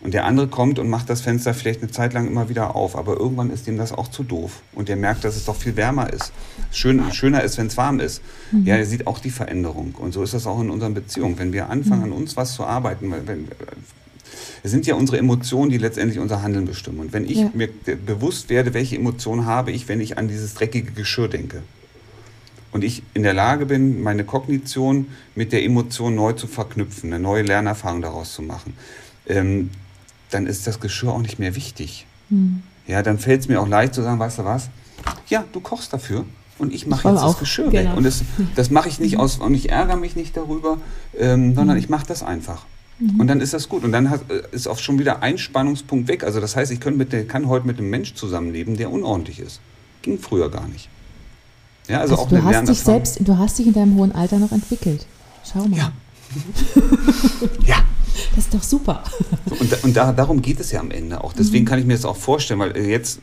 Und 0.00 0.14
der 0.14 0.24
andere 0.26 0.46
kommt 0.46 0.78
und 0.78 0.88
macht 0.88 1.10
das 1.10 1.22
Fenster 1.22 1.54
vielleicht 1.54 1.82
eine 1.82 1.90
Zeit 1.90 2.12
lang 2.12 2.28
immer 2.28 2.48
wieder 2.48 2.76
auf, 2.76 2.96
aber 2.96 3.16
irgendwann 3.16 3.50
ist 3.50 3.66
ihm 3.66 3.76
das 3.76 3.92
auch 3.92 4.08
zu 4.08 4.22
doof. 4.22 4.62
Und 4.72 4.88
der 4.88 4.94
merkt, 4.94 5.24
dass 5.24 5.34
es 5.34 5.44
doch 5.44 5.56
viel 5.56 5.74
wärmer 5.74 6.12
ist. 6.12 6.32
Schön, 6.70 7.02
schöner 7.12 7.42
ist, 7.42 7.58
wenn 7.58 7.66
es 7.66 7.76
warm 7.76 7.98
ist. 7.98 8.22
Mhm. 8.52 8.64
Ja, 8.64 8.76
er 8.76 8.86
sieht 8.86 9.08
auch 9.08 9.18
die 9.18 9.30
Veränderung. 9.30 9.96
Und 9.98 10.12
so 10.12 10.22
ist 10.22 10.34
das 10.34 10.46
auch 10.46 10.60
in 10.60 10.70
unseren 10.70 10.94
Beziehungen. 10.94 11.38
Wenn 11.38 11.52
wir 11.52 11.68
anfangen, 11.68 12.06
mhm. 12.06 12.12
an 12.12 12.18
uns 12.18 12.36
was 12.36 12.54
zu 12.54 12.64
arbeiten, 12.64 13.12
wenn, 13.26 13.48
es 14.62 14.70
sind 14.70 14.86
ja 14.86 14.94
unsere 14.94 15.18
Emotionen, 15.18 15.70
die 15.70 15.78
letztendlich 15.78 16.20
unser 16.20 16.42
Handeln 16.42 16.66
bestimmen. 16.66 17.00
Und 17.00 17.12
wenn 17.12 17.24
ich 17.24 17.38
ja. 17.38 17.50
mir 17.52 17.68
bewusst 18.06 18.50
werde, 18.50 18.74
welche 18.74 18.96
Emotionen 18.96 19.46
habe 19.46 19.72
ich, 19.72 19.88
wenn 19.88 20.00
ich 20.00 20.16
an 20.16 20.28
dieses 20.28 20.54
dreckige 20.54 20.92
Geschirr 20.92 21.28
denke, 21.28 21.62
und 22.72 22.84
ich 22.84 23.02
in 23.14 23.22
der 23.22 23.34
Lage 23.34 23.66
bin, 23.66 24.02
meine 24.02 24.24
Kognition 24.24 25.06
mit 25.34 25.52
der 25.52 25.64
Emotion 25.64 26.14
neu 26.14 26.32
zu 26.32 26.46
verknüpfen, 26.46 27.12
eine 27.12 27.22
neue 27.22 27.42
Lernerfahrung 27.42 28.02
daraus 28.02 28.34
zu 28.34 28.42
machen, 28.42 28.74
ähm, 29.26 29.70
dann 30.30 30.46
ist 30.46 30.66
das 30.66 30.80
Geschirr 30.80 31.12
auch 31.12 31.22
nicht 31.22 31.38
mehr 31.38 31.54
wichtig. 31.54 32.06
Mhm. 32.28 32.62
Ja, 32.86 33.02
dann 33.02 33.18
fällt 33.18 33.42
es 33.42 33.48
mir 33.48 33.60
auch 33.60 33.68
leicht 33.68 33.94
zu 33.94 34.02
sagen, 34.02 34.18
weißt 34.18 34.38
du 34.38 34.44
was? 34.44 34.70
Ja, 35.28 35.44
du 35.52 35.60
kochst 35.60 35.92
dafür 35.92 36.24
und 36.58 36.74
ich 36.74 36.86
mache 36.86 37.08
jetzt 37.08 37.22
das 37.22 37.38
Geschirr 37.38 37.70
genau. 37.70 37.90
weg. 37.90 37.96
Und 37.96 38.04
das, 38.04 38.22
das 38.56 38.70
mache 38.70 38.88
ich 38.88 38.98
nicht 38.98 39.14
mhm. 39.14 39.20
aus, 39.20 39.38
und 39.38 39.54
ich 39.54 39.70
ärgere 39.70 39.96
mich 39.96 40.16
nicht 40.16 40.36
darüber, 40.36 40.78
ähm, 41.18 41.54
sondern 41.54 41.76
mhm. 41.76 41.82
ich 41.82 41.88
mache 41.88 42.06
das 42.06 42.22
einfach. 42.22 42.66
Mhm. 42.98 43.20
Und 43.20 43.28
dann 43.28 43.40
ist 43.40 43.54
das 43.54 43.68
gut. 43.68 43.84
Und 43.84 43.92
dann 43.92 44.10
hat, 44.10 44.30
äh, 44.30 44.42
ist 44.52 44.66
auch 44.66 44.78
schon 44.78 44.98
wieder 44.98 45.22
ein 45.22 45.38
Spannungspunkt 45.38 46.08
weg. 46.08 46.24
Also 46.24 46.40
das 46.40 46.56
heißt, 46.56 46.72
ich 46.72 46.84
mit 46.84 47.12
der, 47.12 47.26
kann 47.26 47.48
heute 47.48 47.66
mit 47.66 47.78
einem 47.78 47.90
Mensch 47.90 48.14
zusammenleben, 48.14 48.76
der 48.76 48.90
unordentlich 48.90 49.40
ist. 49.40 49.60
Ging 50.02 50.18
früher 50.18 50.50
gar 50.50 50.66
nicht. 50.68 50.88
Ja, 51.88 52.00
also, 52.00 52.14
also 52.14 52.24
auch 52.24 52.28
du 52.28 52.44
hast 52.44 52.68
dich 52.68 52.80
selbst, 52.80 53.18
du 53.20 53.38
hast 53.38 53.58
dich 53.58 53.66
in 53.66 53.72
deinem 53.72 53.96
hohen 53.96 54.12
Alter 54.12 54.38
noch 54.38 54.52
entwickelt. 54.52 55.06
Schau 55.50 55.66
mal. 55.66 55.76
Ja. 55.76 55.92
ja. 57.66 57.76
Das 58.34 58.44
ist 58.44 58.54
doch 58.54 58.62
super. 58.62 59.04
Und, 59.58 59.84
und 59.84 59.96
da, 59.96 60.12
darum 60.12 60.42
geht 60.42 60.60
es 60.60 60.72
ja 60.72 60.80
am 60.80 60.90
Ende 60.90 61.22
auch. 61.22 61.32
Deswegen 61.32 61.64
mhm. 61.64 61.68
kann 61.68 61.78
ich 61.78 61.86
mir 61.86 61.94
das 61.94 62.04
auch 62.04 62.16
vorstellen, 62.16 62.60
weil 62.60 62.76
jetzt, 62.76 63.20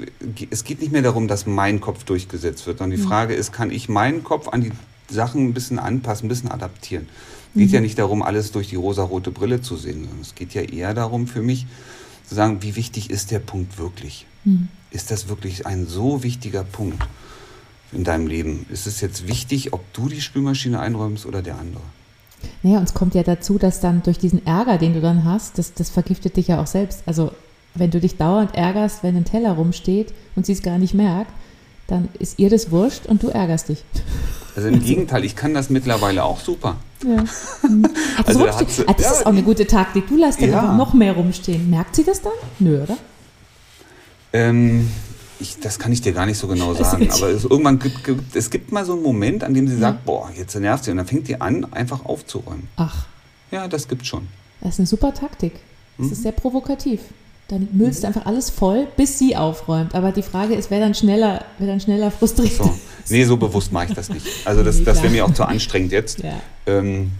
es 0.49 0.63
geht 0.63 0.79
nicht 0.81 0.91
mehr 0.91 1.01
darum, 1.01 1.27
dass 1.27 1.45
mein 1.45 1.81
Kopf 1.81 2.03
durchgesetzt 2.05 2.65
wird, 2.65 2.79
sondern 2.79 2.97
die 2.97 3.03
mhm. 3.03 3.07
Frage 3.07 3.33
ist, 3.33 3.51
kann 3.51 3.71
ich 3.71 3.89
meinen 3.89 4.23
Kopf 4.23 4.47
an 4.47 4.61
die 4.61 4.71
Sachen 5.09 5.47
ein 5.47 5.53
bisschen 5.53 5.79
anpassen, 5.79 6.25
ein 6.25 6.29
bisschen 6.29 6.49
adaptieren? 6.49 7.07
Es 7.53 7.59
geht 7.59 7.69
mhm. 7.69 7.73
ja 7.75 7.81
nicht 7.81 7.99
darum, 7.99 8.21
alles 8.21 8.51
durch 8.51 8.69
die 8.69 8.75
rosarote 8.75 9.31
Brille 9.31 9.61
zu 9.61 9.75
sehen, 9.75 10.01
sondern 10.01 10.21
es 10.21 10.35
geht 10.35 10.53
ja 10.53 10.61
eher 10.61 10.93
darum 10.93 11.27
für 11.27 11.41
mich, 11.41 11.65
zu 12.27 12.35
sagen, 12.35 12.61
wie 12.61 12.75
wichtig 12.75 13.09
ist 13.09 13.31
der 13.31 13.39
Punkt 13.39 13.77
wirklich? 13.77 14.25
Mhm. 14.43 14.69
Ist 14.91 15.11
das 15.11 15.27
wirklich 15.27 15.65
ein 15.65 15.87
so 15.87 16.23
wichtiger 16.23 16.63
Punkt 16.63 17.01
in 17.95 18.03
deinem 18.03 18.27
Leben? 18.27 18.65
Ist 18.69 18.87
es 18.87 19.01
jetzt 19.01 19.27
wichtig, 19.27 19.73
ob 19.73 19.81
du 19.93 20.09
die 20.09 20.21
Spülmaschine 20.21 20.79
einräumst 20.79 21.25
oder 21.25 21.41
der 21.41 21.57
andere? 21.57 21.81
Naja, 22.63 22.77
und 22.77 22.83
es 22.83 22.93
kommt 22.93 23.15
ja 23.15 23.23
dazu, 23.23 23.57
dass 23.57 23.79
dann 23.79 24.03
durch 24.03 24.19
diesen 24.19 24.45
Ärger, 24.45 24.77
den 24.77 24.93
du 24.93 25.01
dann 25.01 25.23
hast, 25.23 25.57
das, 25.57 25.73
das 25.73 25.89
vergiftet 25.89 26.37
dich 26.37 26.49
ja 26.49 26.61
auch 26.61 26.67
selbst. 26.67 27.03
Also 27.05 27.31
wenn 27.73 27.91
du 27.91 27.99
dich 27.99 28.17
dauernd 28.17 28.55
ärgerst, 28.55 29.03
wenn 29.03 29.15
ein 29.15 29.25
Teller 29.25 29.53
rumsteht 29.53 30.13
und 30.35 30.45
sie 30.45 30.53
es 30.53 30.61
gar 30.61 30.77
nicht 30.77 30.93
merkt, 30.93 31.31
dann 31.87 32.09
ist 32.19 32.39
ihr 32.39 32.49
das 32.49 32.71
wurscht 32.71 33.05
und 33.05 33.21
du 33.21 33.27
ärgerst 33.27 33.69
dich. 33.69 33.83
Also 34.55 34.69
im 34.69 34.81
Gegenteil, 34.81 35.23
ich 35.25 35.35
kann 35.35 35.53
das 35.53 35.69
mittlerweile 35.69 36.23
auch 36.23 36.39
super. 36.39 36.77
Ja. 37.05 37.23
Also, 38.25 38.45
also 38.45 38.65
das, 38.65 38.97
das 38.97 39.11
ist 39.11 39.25
auch 39.25 39.31
eine 39.31 39.43
gute 39.43 39.67
Taktik. 39.67 40.07
Du 40.07 40.15
lässt 40.15 40.39
ja 40.39 40.47
einfach 40.47 40.77
noch 40.77 40.93
mehr 40.93 41.13
rumstehen. 41.13 41.69
Merkt 41.69 41.95
sie 41.95 42.03
das 42.03 42.21
dann? 42.21 42.31
Nö, 42.59 42.81
oder? 42.81 42.97
Ähm, 44.33 44.89
ich, 45.39 45.59
das 45.59 45.79
kann 45.79 45.91
ich 45.91 46.01
dir 46.01 46.13
gar 46.13 46.25
nicht 46.25 46.37
so 46.37 46.47
genau 46.47 46.73
sagen. 46.73 47.09
Aber 47.11 47.29
es, 47.29 47.43
irgendwann 47.43 47.79
gibt, 47.79 48.03
gibt, 48.03 48.35
es 48.35 48.49
gibt 48.49 48.71
mal 48.71 48.85
so 48.85 48.93
einen 48.93 49.03
Moment, 49.03 49.43
an 49.43 49.53
dem 49.53 49.67
sie 49.67 49.77
sagt, 49.77 49.99
ja. 49.99 50.01
boah, 50.05 50.31
jetzt 50.35 50.55
nervt 50.55 50.83
sie. 50.83 50.91
Und 50.91 50.97
dann 50.97 51.07
fängt 51.07 51.27
die 51.27 51.39
an, 51.41 51.65
einfach 51.73 52.05
aufzuräumen. 52.05 52.67
Ach. 52.77 53.05
Ja, 53.51 53.67
das 53.67 53.87
gibt's 53.87 54.07
schon. 54.07 54.27
Das 54.61 54.73
ist 54.73 54.79
eine 54.79 54.87
super 54.87 55.13
Taktik. 55.13 55.53
Das 55.97 56.07
mhm. 56.07 56.13
ist 56.13 56.23
sehr 56.23 56.31
provokativ. 56.31 57.01
Dann 57.47 57.67
müllst 57.73 58.03
du 58.03 58.07
mhm. 58.07 58.13
einfach 58.15 58.25
alles 58.25 58.49
voll, 58.49 58.87
bis 58.97 59.19
sie 59.19 59.35
aufräumt. 59.35 59.93
Aber 59.93 60.11
die 60.11 60.23
Frage 60.23 60.55
ist, 60.55 60.71
wer 60.71 60.79
dann 60.79 60.95
schneller, 60.95 61.45
wer 61.59 61.67
dann 61.67 61.79
schneller 61.79 62.11
frustriert 62.11 62.53
so. 62.53 62.73
Nee, 63.09 63.23
so 63.23 63.37
bewusst 63.37 63.71
mache 63.71 63.87
ich 63.89 63.93
das 63.93 64.09
nicht. 64.09 64.25
Also 64.45 64.63
das, 64.63 64.83
das 64.83 65.03
wäre 65.03 65.13
mir 65.13 65.25
auch 65.25 65.33
zu 65.33 65.45
anstrengend 65.45 65.91
jetzt. 65.91 66.23
Ja. 66.23 66.41
Ähm, 66.65 67.11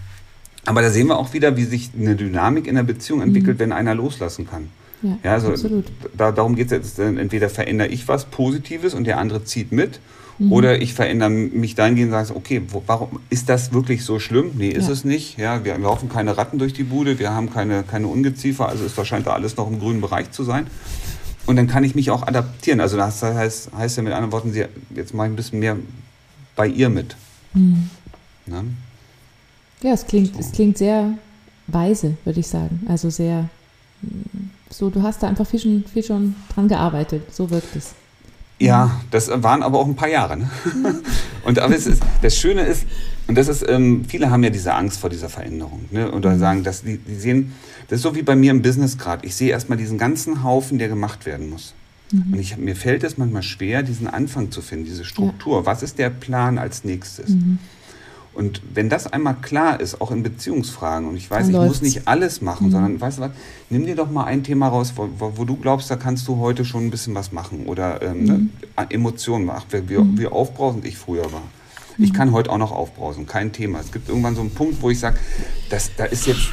aber 0.66 0.82
da 0.82 0.90
sehen 0.90 1.08
wir 1.08 1.20
auch 1.20 1.34
wieder, 1.34 1.58
wie 1.58 1.66
sich 1.66 1.92
eine 1.96 2.16
Dynamik 2.16 2.66
in 2.66 2.76
der 2.76 2.84
Beziehung 2.84 3.22
entwickelt, 3.22 3.58
mhm. 3.58 3.60
wenn 3.60 3.72
einer 3.72 3.94
loslassen 3.94 4.48
kann. 4.50 4.70
Ja, 5.06 5.18
ja 5.24 5.34
also 5.34 5.50
absolut. 5.50 5.86
Da, 6.18 6.32
darum 6.32 6.56
geht 6.56 6.68
es 6.68 6.72
jetzt. 6.72 7.00
Entweder 7.00 7.50
verändere 7.50 7.88
ich 7.88 8.08
was 8.08 8.26
Positives 8.26 8.94
und 8.94 9.06
der 9.06 9.18
andere 9.20 9.44
zieht 9.44 9.72
mit. 9.72 10.00
Mhm. 10.38 10.52
Oder 10.52 10.82
ich 10.82 10.94
verändere 10.94 11.30
mich 11.30 11.76
dahingehend 11.76 12.12
und 12.12 12.26
sage, 12.26 12.38
okay, 12.38 12.62
wo, 12.68 12.84
warum 12.88 13.20
ist 13.30 13.48
das 13.48 13.72
wirklich 13.74 14.04
so 14.04 14.20
schlimm? 14.20 14.52
Nee, 14.56 14.70
ist 14.70 14.88
ja. 14.88 14.94
es 14.94 15.06
nicht. 15.06 15.38
Ja, 15.38 15.64
wir 15.64 15.78
laufen 15.78 16.10
keine 16.10 16.38
Ratten 16.38 16.60
durch 16.60 16.74
die 16.74 16.84
Bude, 16.84 17.20
wir 17.20 17.32
haben 17.32 17.52
keine, 17.52 17.84
keine 17.84 18.08
Ungeziefer, 18.08 18.68
also 18.68 18.84
ist 18.84 18.98
wahrscheinlich 18.98 19.26
da 19.26 19.34
alles 19.34 19.56
noch 19.56 19.70
im 19.70 19.80
grünen 19.80 20.02
Bereich 20.02 20.32
zu 20.32 20.44
sein. 20.44 20.68
Und 21.46 21.56
dann 21.58 21.68
kann 21.68 21.84
ich 21.84 21.96
mich 21.96 22.12
auch 22.12 22.24
adaptieren. 22.24 22.80
Also 22.80 22.98
das 22.98 23.22
heißt, 23.22 23.72
heißt 23.74 23.98
ja 23.98 24.04
mit 24.04 24.14
anderen 24.14 24.32
Worten, 24.32 24.54
jetzt 24.96 25.14
mache 25.14 25.28
ich 25.28 25.34
ein 25.34 25.36
bisschen 25.36 25.60
mehr 25.60 25.78
bei 26.56 26.68
ihr 26.68 26.90
mit. 26.90 27.16
Mhm. 27.54 27.90
Ne? 28.46 28.64
Ja, 29.82 29.94
es 29.94 30.06
klingt, 30.06 30.34
so. 30.34 30.40
es 30.40 30.52
klingt 30.52 30.78
sehr 30.78 31.18
weise, 31.68 32.18
würde 32.26 32.40
ich 32.40 32.48
sagen. 32.48 32.82
Also 32.88 33.10
sehr 33.10 33.50
so, 34.78 34.90
du 34.90 35.04
hast 35.04 35.24
da 35.24 35.28
einfach 35.28 35.48
viel 35.48 35.60
schon, 35.60 35.86
viel 35.92 36.04
schon 36.04 36.36
dran 36.54 36.68
gearbeitet. 36.68 37.34
So 37.34 37.50
wirkt 37.50 37.76
es. 37.76 37.94
Ja, 38.60 39.02
das 39.12 39.30
waren 39.44 39.64
aber 39.64 39.80
auch 39.80 39.86
ein 39.86 39.96
paar 39.96 40.08
Jahre. 40.08 40.38
Ne? 40.38 40.50
Und 41.44 41.60
aber 41.60 41.76
ist, 41.76 41.90
das 42.22 42.38
Schöne 42.38 42.62
ist, 42.62 42.86
und 43.28 43.36
das 43.38 43.48
ist, 43.48 43.68
ähm, 43.68 44.06
viele 44.08 44.30
haben 44.30 44.44
ja 44.44 44.50
diese 44.50 44.74
Angst 44.74 45.00
vor 45.00 45.10
dieser 45.10 45.30
Veränderung. 45.30 45.86
Ne? 45.92 46.12
Oder 46.12 46.32
mhm. 46.32 46.40
sagen, 46.40 46.64
dass 46.64 46.84
die, 46.84 46.98
die 46.98 47.16
sehen, 47.16 47.54
das 47.88 47.98
ist 47.98 48.04
so 48.04 48.16
wie 48.16 48.22
bei 48.22 48.36
mir 48.36 48.52
im 48.52 48.62
Business 48.62 48.98
gerade. 48.98 49.26
Ich 49.26 49.36
sehe 49.36 49.50
erstmal 49.50 49.78
diesen 49.78 49.98
ganzen 49.98 50.44
Haufen, 50.44 50.78
der 50.78 50.90
gemacht 50.90 51.26
werden 51.26 51.50
muss. 51.50 51.74
Mhm. 52.12 52.34
Und 52.34 52.40
ich, 52.40 52.58
mir 52.58 52.76
fällt 52.76 53.04
es 53.04 53.18
manchmal 53.18 53.44
schwer, 53.44 53.84
diesen 53.84 54.08
Anfang 54.08 54.52
zu 54.52 54.62
finden, 54.62 54.86
diese 54.86 55.06
Struktur. 55.06 55.60
Ja. 55.60 55.66
Was 55.66 55.84
ist 55.84 55.98
der 55.98 56.10
Plan 56.10 56.58
als 56.58 56.84
nächstes? 56.84 57.30
Mhm. 57.30 57.60
Und 58.36 58.62
wenn 58.74 58.90
das 58.90 59.08
einmal 59.08 59.36
klar 59.36 59.80
ist, 59.80 60.02
auch 60.02 60.12
in 60.12 60.22
Beziehungsfragen, 60.22 61.08
und 61.08 61.16
ich 61.16 61.32
weiß, 61.32 61.44
Dann 61.44 61.50
ich 61.50 61.56
läuft's. 61.56 61.70
muss 61.70 61.82
nicht 61.82 62.08
alles 62.08 62.42
machen, 62.42 62.68
mhm. 62.68 62.72
sondern 62.72 63.02
weißt 63.02 63.18
du 63.18 63.22
was, 63.22 63.32
nimm 63.70 63.86
dir 63.86 63.96
doch 63.96 64.12
mal 64.12 64.26
ein 64.26 64.44
Thema 64.44 64.68
raus, 64.68 64.94
wo, 64.98 65.10
wo, 65.18 65.46
du 65.46 65.56
glaubst, 65.56 65.90
da 65.90 65.96
kannst 65.96 66.28
du 66.28 66.38
heute 66.38 66.66
schon 66.66 66.86
ein 66.86 66.92
bisschen 66.92 67.16
was 67.16 67.32
machen. 67.32 67.66
Oder 67.66 68.02
ähm, 68.02 68.24
ne, 68.26 68.34
mhm. 68.34 68.50
ne, 68.78 68.86
Emotionen 68.90 69.46
machen, 69.46 69.66
wie, 69.88 69.98
mhm. 69.98 70.20
wie 70.20 70.28
aufbrausend 70.28 70.86
ich 70.86 70.98
früher 70.98 71.32
war. 71.32 71.44
Ich 71.98 72.12
mhm. 72.12 72.16
kann 72.16 72.32
heute 72.34 72.50
auch 72.50 72.58
noch 72.58 72.74
aufbrausen, 72.74 73.26
kein 73.26 73.54
Thema. 73.54 73.80
Es 73.80 73.94
gibt 73.94 74.10
irgendwann 74.10 74.36
so 74.36 74.42
einen 74.42 74.52
Punkt, 74.52 74.82
wo 74.82 74.90
ich 74.90 75.00
sage, 75.00 75.18
da 75.70 76.06
ist 76.06 76.28
jetzt. 76.28 76.50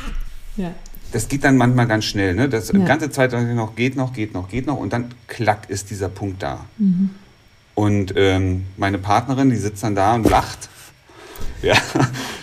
Ja. 0.57 0.73
Das 1.11 1.29
geht 1.29 1.43
dann 1.45 1.57
manchmal 1.57 1.89
ganz 1.89 2.05
schnell. 2.05 2.35
Ne? 2.35 2.49
Das 2.49 2.71
ja. 2.71 2.79
ganze 2.85 3.11
Zeit 3.11 3.33
noch 3.33 3.75
geht 3.75 3.97
noch, 3.97 4.13
geht 4.13 4.33
noch, 4.35 4.49
geht 4.49 4.67
noch 4.67 4.79
und 4.79 4.93
dann 4.93 5.07
klack 5.27 5.69
ist 5.69 5.91
dieser 5.91 6.09
Punkt 6.09 6.43
da. 6.43 6.65
Mhm. 6.79 7.11
Und 7.75 8.15
ähm, 8.17 8.67
meine 8.77 8.99
Partnerin, 8.99 9.51
die 9.51 9.57
sitzt 9.57 9.83
dann 9.83 9.95
da 9.95 10.15
und 10.15 10.29
lacht 10.29 10.69
ja, 11.63 11.75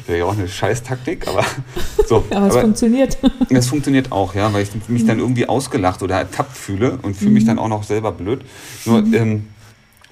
wäre 0.08 0.20
ja 0.20 0.26
auch 0.26 0.38
eine 0.38 0.47
Scheißtaktik, 0.47 1.28
aber 1.28 1.45
so. 2.08 2.26
aber 2.30 2.47
es 2.47 2.54
aber 2.54 2.62
funktioniert. 2.62 3.18
Es 3.50 3.68
funktioniert 3.68 4.12
auch, 4.12 4.36
ja, 4.36 4.54
weil 4.54 4.64
ich 4.64 4.70
mich 4.89 5.06
dann 5.06 5.20
irgendwie 5.20 5.47
ausgelacht 5.47 6.02
oder 6.04 6.18
ertappt 6.18 6.56
fühle 6.56 7.00
und 7.02 7.16
fühle 7.16 7.32
mich 7.32 7.43
mhm. 7.43 7.47
dann 7.47 7.60
auch 7.60 7.68
noch 7.68 7.84
selber 7.84 8.12
blöd. 8.12 8.41
Nur, 8.86 9.02
mhm. 9.02 9.14
ähm, 9.14 9.47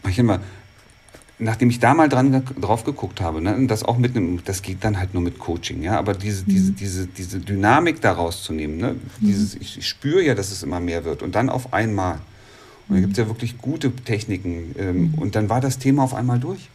ich 0.07 0.19
immer, 0.19 0.39
nachdem 1.39 1.69
ich 1.69 1.79
da 1.79 1.93
mal 1.93 2.09
dran, 2.09 2.43
drauf 2.59 2.83
geguckt 2.83 3.21
habe, 3.21 3.41
ne, 3.41 3.67
das 3.67 3.83
auch 3.83 3.97
mit 3.97 4.15
einem, 4.15 4.43
das 4.43 4.61
geht 4.61 4.83
dann 4.83 4.97
halt 4.97 5.13
nur 5.13 5.23
mit 5.23 5.39
Coaching, 5.39 5.83
ja, 5.83 5.97
aber 5.97 6.13
diese, 6.13 6.43
mhm. 6.43 6.47
diese, 6.47 6.71
diese, 6.71 7.07
diese 7.07 7.39
Dynamik 7.39 8.01
daraus 8.01 8.43
zu 8.43 8.53
nehmen, 8.53 8.77
ne, 8.77 8.95
dieses, 9.19 9.55
mhm. 9.55 9.61
ich, 9.61 9.77
ich, 9.77 9.87
spüre 9.87 10.23
ja, 10.23 10.35
dass 10.35 10.51
es 10.51 10.63
immer 10.63 10.79
mehr 10.79 11.05
wird 11.05 11.21
und 11.21 11.35
dann 11.35 11.49
auf 11.49 11.73
einmal. 11.73 12.19
Und 12.89 12.95
da 12.95 13.01
gibt 13.01 13.13
es 13.13 13.17
ja 13.17 13.27
wirklich 13.27 13.57
gute 13.57 13.91
Techniken 13.91 14.75
ähm, 14.79 14.97
mhm. 14.97 15.13
und 15.15 15.35
dann 15.35 15.49
war 15.49 15.61
das 15.61 15.77
Thema 15.77 16.03
auf 16.03 16.13
einmal 16.13 16.39
durch. 16.39 16.69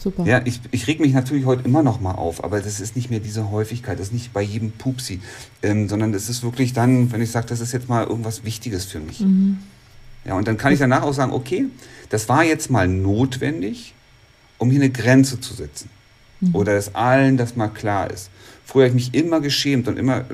Super. 0.00 0.24
Ja, 0.24 0.40
ich, 0.44 0.60
ich 0.70 0.86
reg 0.86 0.98
mich 0.98 1.12
natürlich 1.12 1.44
heute 1.44 1.64
immer 1.64 1.82
noch 1.82 2.00
mal 2.00 2.14
auf, 2.14 2.42
aber 2.42 2.60
das 2.60 2.80
ist 2.80 2.96
nicht 2.96 3.10
mehr 3.10 3.20
diese 3.20 3.50
Häufigkeit, 3.50 3.98
das 3.98 4.08
ist 4.08 4.12
nicht 4.14 4.32
bei 4.32 4.40
jedem 4.40 4.72
Pupsi, 4.72 5.20
ähm, 5.62 5.88
sondern 5.88 6.12
das 6.12 6.30
ist 6.30 6.42
wirklich 6.42 6.72
dann, 6.72 7.12
wenn 7.12 7.20
ich 7.20 7.30
sage, 7.30 7.46
das 7.46 7.60
ist 7.60 7.72
jetzt 7.72 7.88
mal 7.88 8.06
irgendwas 8.06 8.44
Wichtiges 8.44 8.86
für 8.86 9.00
mich. 9.00 9.20
Mhm. 9.20 9.58
Ja, 10.24 10.34
und 10.34 10.48
dann 10.48 10.56
kann 10.56 10.72
ich 10.72 10.78
danach 10.78 11.02
auch 11.02 11.12
sagen, 11.12 11.32
okay, 11.32 11.66
das 12.08 12.28
war 12.28 12.44
jetzt 12.44 12.70
mal 12.70 12.88
notwendig, 12.88 13.94
um 14.58 14.70
hier 14.70 14.80
eine 14.80 14.90
Grenze 14.90 15.40
zu 15.40 15.54
setzen. 15.54 15.90
Mhm. 16.40 16.54
Oder 16.54 16.74
dass 16.74 16.94
allen 16.94 17.36
das 17.36 17.56
mal 17.56 17.68
klar 17.68 18.10
ist. 18.10 18.30
Früher 18.64 18.86
habe 18.88 18.98
ich 18.98 19.12
mich 19.12 19.20
immer 19.20 19.40
geschämt 19.40 19.88
und 19.88 19.98
immer, 19.98 20.24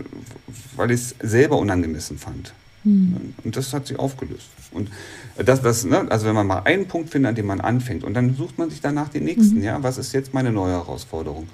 weil 0.77 0.91
ich 0.91 1.01
es 1.01 1.15
selber 1.21 1.59
unangemessen 1.59 2.19
fand. 2.19 2.53
Mhm. 2.85 3.35
Und 3.43 3.57
das 3.57 3.73
hat 3.73 3.87
sich 3.87 3.99
aufgelöst. 3.99 4.49
Und 4.77 4.91
das, 5.37 5.63
das, 5.63 5.85
ne, 5.85 6.07
also 6.11 6.27
wenn 6.27 6.35
man 6.35 6.47
mal 6.47 6.61
einen 6.61 6.87
Punkt 6.87 7.11
findet, 7.11 7.31
an 7.31 7.35
dem 7.35 7.47
man 7.47 7.61
anfängt, 7.61 8.05
und 8.05 8.15
dann 8.15 8.37
sucht 8.37 8.59
man 8.59 8.71
sich 8.71 8.81
danach 8.81 9.09
den 9.09 9.25
nächsten, 9.25 9.57
mhm. 9.57 9.65
ja, 9.65 9.83
was 9.83 9.99
ist 9.99 10.13
jetzt 10.13 10.33
meine 10.35 10.53
neue 10.53 10.73
Herausforderung? 10.73 11.49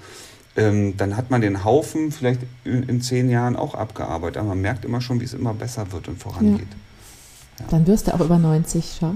Ähm, 0.55 0.95
dann 0.97 1.17
hat 1.17 1.31
man 1.31 1.41
den 1.41 1.63
Haufen 1.63 2.11
vielleicht 2.11 2.41
in, 2.63 2.83
in, 2.83 3.01
zehn 3.01 3.29
Jahren 3.29 3.55
auch 3.55 3.73
abgearbeitet, 3.73 4.37
aber 4.37 4.49
man 4.49 4.61
merkt 4.61 4.85
immer 4.85 5.01
schon, 5.01 5.19
wie 5.19 5.25
es 5.25 5.33
immer 5.33 5.53
besser 5.53 5.91
wird 5.91 6.07
und 6.07 6.19
vorangeht. 6.19 6.59
Ja. 6.59 7.59
Ja. 7.59 7.65
Dann 7.71 7.87
wirst 7.87 8.07
du 8.07 8.13
auch 8.13 8.19
über 8.19 8.37
90, 8.37 8.97
schau. 8.99 9.15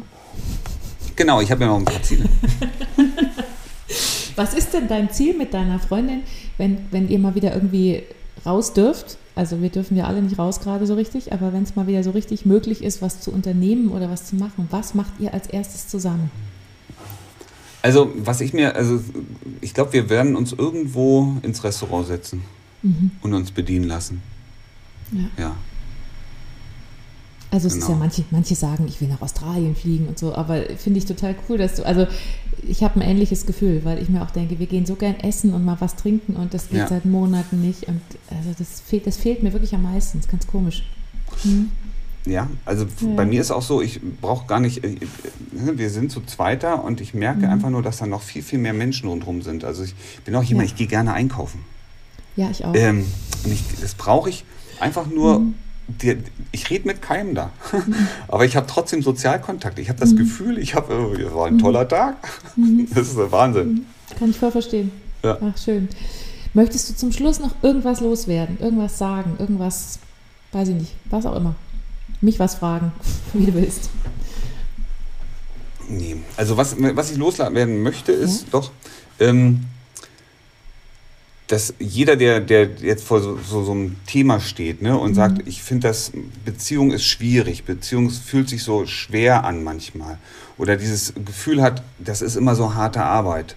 Genau, 1.15 1.41
ich 1.41 1.51
habe 1.51 1.61
ja 1.61 1.67
noch 1.67 1.77
ein 1.77 1.85
paar 1.85 2.01
Ziele. 2.01 2.25
was 4.35 4.53
ist 4.53 4.73
denn 4.73 4.87
dein 4.87 5.11
Ziel 5.11 5.37
mit 5.37 5.53
deiner 5.53 5.79
Freundin, 5.79 6.23
wenn, 6.57 6.79
wenn 6.91 7.07
ihr 7.07 7.19
mal 7.19 7.35
wieder 7.35 7.53
irgendwie 7.53 8.03
raus 8.45 8.73
dürft? 8.73 9.17
Also 9.37 9.61
wir 9.61 9.69
dürfen 9.69 9.95
ja 9.95 10.05
alle 10.05 10.21
nicht 10.21 10.39
raus 10.39 10.59
gerade 10.59 10.87
so 10.87 10.95
richtig, 10.95 11.31
aber 11.31 11.53
wenn 11.53 11.63
es 11.63 11.75
mal 11.75 11.85
wieder 11.85 12.03
so 12.03 12.11
richtig 12.11 12.45
möglich 12.45 12.83
ist, 12.83 13.01
was 13.01 13.21
zu 13.21 13.31
unternehmen 13.31 13.89
oder 13.89 14.09
was 14.09 14.25
zu 14.25 14.35
machen, 14.35 14.67
was 14.71 14.95
macht 14.95 15.13
ihr 15.19 15.33
als 15.33 15.47
erstes 15.47 15.87
zusammen? 15.87 16.31
Also 17.83 18.11
was 18.17 18.41
ich 18.41 18.53
mir, 18.53 18.75
also 18.75 18.99
ich 19.61 19.73
glaube, 19.75 19.93
wir 19.93 20.09
werden 20.09 20.35
uns 20.35 20.53
irgendwo 20.53 21.37
ins 21.43 21.63
Restaurant 21.63 22.07
setzen 22.07 22.41
mhm. 22.81 23.11
und 23.21 23.33
uns 23.35 23.51
bedienen 23.51 23.85
lassen. 23.85 24.21
Ja. 25.11 25.43
ja. 25.43 25.55
Also 27.49 27.67
es 27.67 27.73
genau. 27.73 27.85
ist 27.85 27.89
ja 27.89 27.93
genau. 27.93 28.05
manche, 28.05 28.23
manche 28.31 28.55
sagen, 28.55 28.85
ich 28.87 28.99
will 28.99 29.07
nach 29.07 29.21
Australien 29.21 29.75
fliegen 29.75 30.07
und 30.07 30.19
so, 30.19 30.33
aber 30.33 30.63
finde 30.77 30.97
ich 30.97 31.05
total 31.05 31.35
cool, 31.47 31.57
dass 31.57 31.75
du, 31.75 31.85
also 31.85 32.07
ich 32.67 32.83
habe 32.83 32.99
ein 32.99 33.01
ähnliches 33.01 33.45
Gefühl, 33.45 33.81
weil 33.83 34.01
ich 34.01 34.09
mir 34.09 34.21
auch 34.21 34.31
denke, 34.31 34.59
wir 34.59 34.67
gehen 34.67 34.85
so 34.85 34.95
gern 34.95 35.15
essen 35.19 35.53
und 35.53 35.65
mal 35.65 35.77
was 35.79 35.95
trinken 35.95 36.35
und 36.35 36.53
das 36.53 36.69
geht 36.69 36.79
ja. 36.79 36.87
seit 36.87 37.05
Monaten 37.05 37.61
nicht 37.61 37.87
und 37.87 38.01
also 38.29 38.49
das 38.57 38.81
fehlt, 38.81 39.07
das 39.07 39.17
fehlt 39.17 39.43
mir 39.43 39.53
wirklich 39.53 39.73
am 39.73 39.83
meisten, 39.83 40.17
das 40.17 40.25
ist 40.25 40.31
ganz 40.31 40.47
komisch. 40.47 40.83
Mhm. 41.43 41.71
Ja, 42.25 42.49
also 42.65 42.83
ja. 42.83 43.07
bei 43.15 43.25
mir 43.25 43.39
ist 43.39 43.51
auch 43.51 43.61
so, 43.61 43.81
ich 43.81 44.01
brauche 44.21 44.47
gar 44.47 44.59
nicht, 44.59 44.83
äh, 44.83 44.95
wir 45.51 45.89
sind 45.89 46.11
zu 46.11 46.21
zweiter 46.21 46.83
und 46.83 46.99
ich 46.99 47.13
merke 47.13 47.45
mhm. 47.45 47.51
einfach 47.51 47.69
nur, 47.69 47.81
dass 47.81 47.97
da 47.97 48.05
noch 48.05 48.21
viel, 48.21 48.43
viel 48.43 48.59
mehr 48.59 48.73
Menschen 48.73 49.07
rundherum 49.07 49.41
sind. 49.41 49.63
Also 49.63 49.83
ich 49.83 49.95
bin 50.25 50.35
auch 50.35 50.43
jemand, 50.43 50.67
ja. 50.67 50.73
ich 50.73 50.77
gehe 50.77 50.87
gerne 50.87 51.13
einkaufen. 51.13 51.61
Ja, 52.35 52.49
ich 52.51 52.65
auch. 52.65 52.75
Ähm, 52.75 53.05
und 53.45 53.51
ich, 53.51 53.63
das 53.79 53.95
brauche 53.95 54.29
ich 54.29 54.43
einfach 54.79 55.07
nur, 55.07 55.39
mhm 55.39 55.53
die, 55.87 56.17
ich 56.51 56.69
rede 56.69 56.87
mit 56.87 57.01
keinem 57.01 57.35
da. 57.35 57.51
Aber 58.27 58.45
ich 58.45 58.55
habe 58.55 58.67
trotzdem 58.67 59.01
Sozialkontakt. 59.01 59.79
Ich 59.79 59.89
habe 59.89 59.99
das 59.99 60.11
mhm. 60.11 60.17
Gefühl, 60.17 60.57
ich 60.59 60.75
habe, 60.75 61.15
es 61.17 61.33
war 61.33 61.47
ein 61.47 61.55
mhm. 61.55 61.59
toller 61.59 61.87
Tag. 61.87 62.15
Mhm. 62.55 62.87
Das 62.93 63.09
ist 63.09 63.17
Wahnsinn. 63.31 63.67
Mhm. 63.67 63.85
Kann 64.17 64.29
ich 64.29 64.37
voll 64.37 64.51
verstehen. 64.51 64.91
Ja. 65.23 65.37
Ach, 65.41 65.57
schön. 65.57 65.89
Möchtest 66.53 66.89
du 66.89 66.95
zum 66.95 67.11
Schluss 67.11 67.39
noch 67.39 67.51
irgendwas 67.61 68.01
loswerden? 68.01 68.57
Irgendwas 68.59 68.97
sagen? 68.97 69.35
Irgendwas, 69.39 69.99
weiß 70.51 70.69
ich 70.69 70.75
nicht, 70.75 70.93
was 71.09 71.25
auch 71.25 71.35
immer. 71.35 71.55
Mich 72.21 72.39
was 72.39 72.55
fragen, 72.55 72.91
wie 73.33 73.45
du 73.45 73.53
willst. 73.53 73.89
Nee, 75.89 76.17
also 76.35 76.57
was, 76.57 76.75
was 76.77 77.11
ich 77.11 77.17
loswerden 77.17 77.81
möchte, 77.81 78.11
ist 78.11 78.43
ja? 78.43 78.47
doch, 78.51 78.71
ähm, 79.19 79.61
dass 81.47 81.73
jeder, 81.79 82.17
der, 82.17 82.41
der 82.41 82.69
jetzt 82.81 83.05
vor 83.05 83.21
so, 83.21 83.37
so, 83.37 83.63
so 83.63 83.71
einem 83.71 83.95
Thema 84.05 84.39
steht 84.39 84.81
ne, 84.81 84.97
und 84.97 85.11
mhm. 85.11 85.15
sagt, 85.15 85.47
ich 85.47 85.63
finde 85.63 85.87
das, 85.87 86.11
Beziehung 86.43 86.91
ist 86.91 87.05
schwierig, 87.05 87.63
Beziehung 87.63 88.09
fühlt 88.09 88.49
sich 88.49 88.63
so 88.63 88.85
schwer 88.85 89.45
an 89.45 89.63
manchmal 89.63 90.17
oder 90.57 90.75
dieses 90.75 91.13
Gefühl 91.13 91.61
hat, 91.61 91.83
das 91.99 92.21
ist 92.21 92.35
immer 92.35 92.55
so 92.55 92.75
harte 92.75 93.01
Arbeit, 93.01 93.55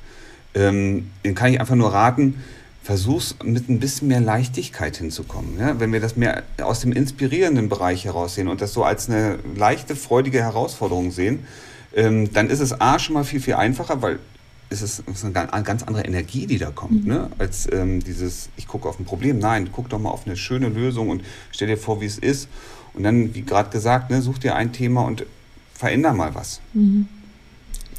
ähm, 0.55 1.11
den 1.25 1.35
kann 1.35 1.53
ich 1.53 1.61
einfach 1.61 1.75
nur 1.75 1.93
raten, 1.93 2.43
versuch's 2.83 3.37
mit 3.43 3.69
ein 3.69 3.81
bisschen 3.81 4.09
mehr 4.09 4.21
Leichtigkeit 4.21 4.97
hinzukommen. 4.97 5.59
Ja? 5.59 5.79
Wenn 5.81 5.93
wir 5.93 6.01
das 6.01 6.17
mehr 6.17 6.45
aus 6.63 6.81
dem 6.81 6.93
inspirierenden 6.93 7.69
Bereich 7.69 8.05
heraus 8.05 8.37
sehen 8.37 8.49
und 8.49 8.61
das 8.61 8.73
so 8.73 8.85
als 8.85 9.09
eine 9.09 9.39
leichte, 9.57 9.97
freudige 9.97 10.41
Herausforderung 10.41 11.11
sehen, 11.11 11.41
ähm, 11.95 12.33
dann 12.33 12.51
ist 12.51 12.61
es 12.61 12.81
A 12.81 12.99
schon 12.99 13.15
mal 13.15 13.25
viel, 13.25 13.41
viel 13.41 13.55
einfacher, 13.55 14.01
weil 14.01 14.21
ist 14.71 14.83
es 14.83 15.01
ist 15.01 15.25
eine 15.25 15.65
ganz 15.65 15.83
andere 15.83 16.05
Energie, 16.05 16.47
die 16.47 16.59
da 16.59 16.71
kommt, 16.71 17.05
mhm. 17.05 17.13
ne? 17.13 17.31
als 17.39 17.69
ähm, 17.73 18.03
dieses, 18.03 18.49
ich 18.57 18.67
gucke 18.67 18.89
auf 18.89 18.99
ein 18.99 19.05
Problem. 19.05 19.39
Nein, 19.39 19.69
guck 19.73 19.89
doch 19.89 19.99
mal 19.99 20.11
auf 20.11 20.27
eine 20.27 20.37
schöne 20.37 20.69
Lösung 20.69 21.11
und 21.11 21.23
stell 21.51 21.69
dir 21.69 21.77
vor, 21.77 22.01
wie 22.01 22.07
es 22.07 22.19
ist. 22.19 22.49
Und 22.95 23.03
dann, 23.03 23.35
wie 23.35 23.43
gerade 23.43 23.71
gesagt, 23.71 24.11
ne, 24.11 24.23
such 24.23 24.39
dir 24.39 24.55
ein 24.55 24.73
Thema 24.73 25.03
und 25.03 25.27
veränder 25.75 26.13
mal 26.13 26.35
was. 26.35 26.61
Mhm. 26.73 27.09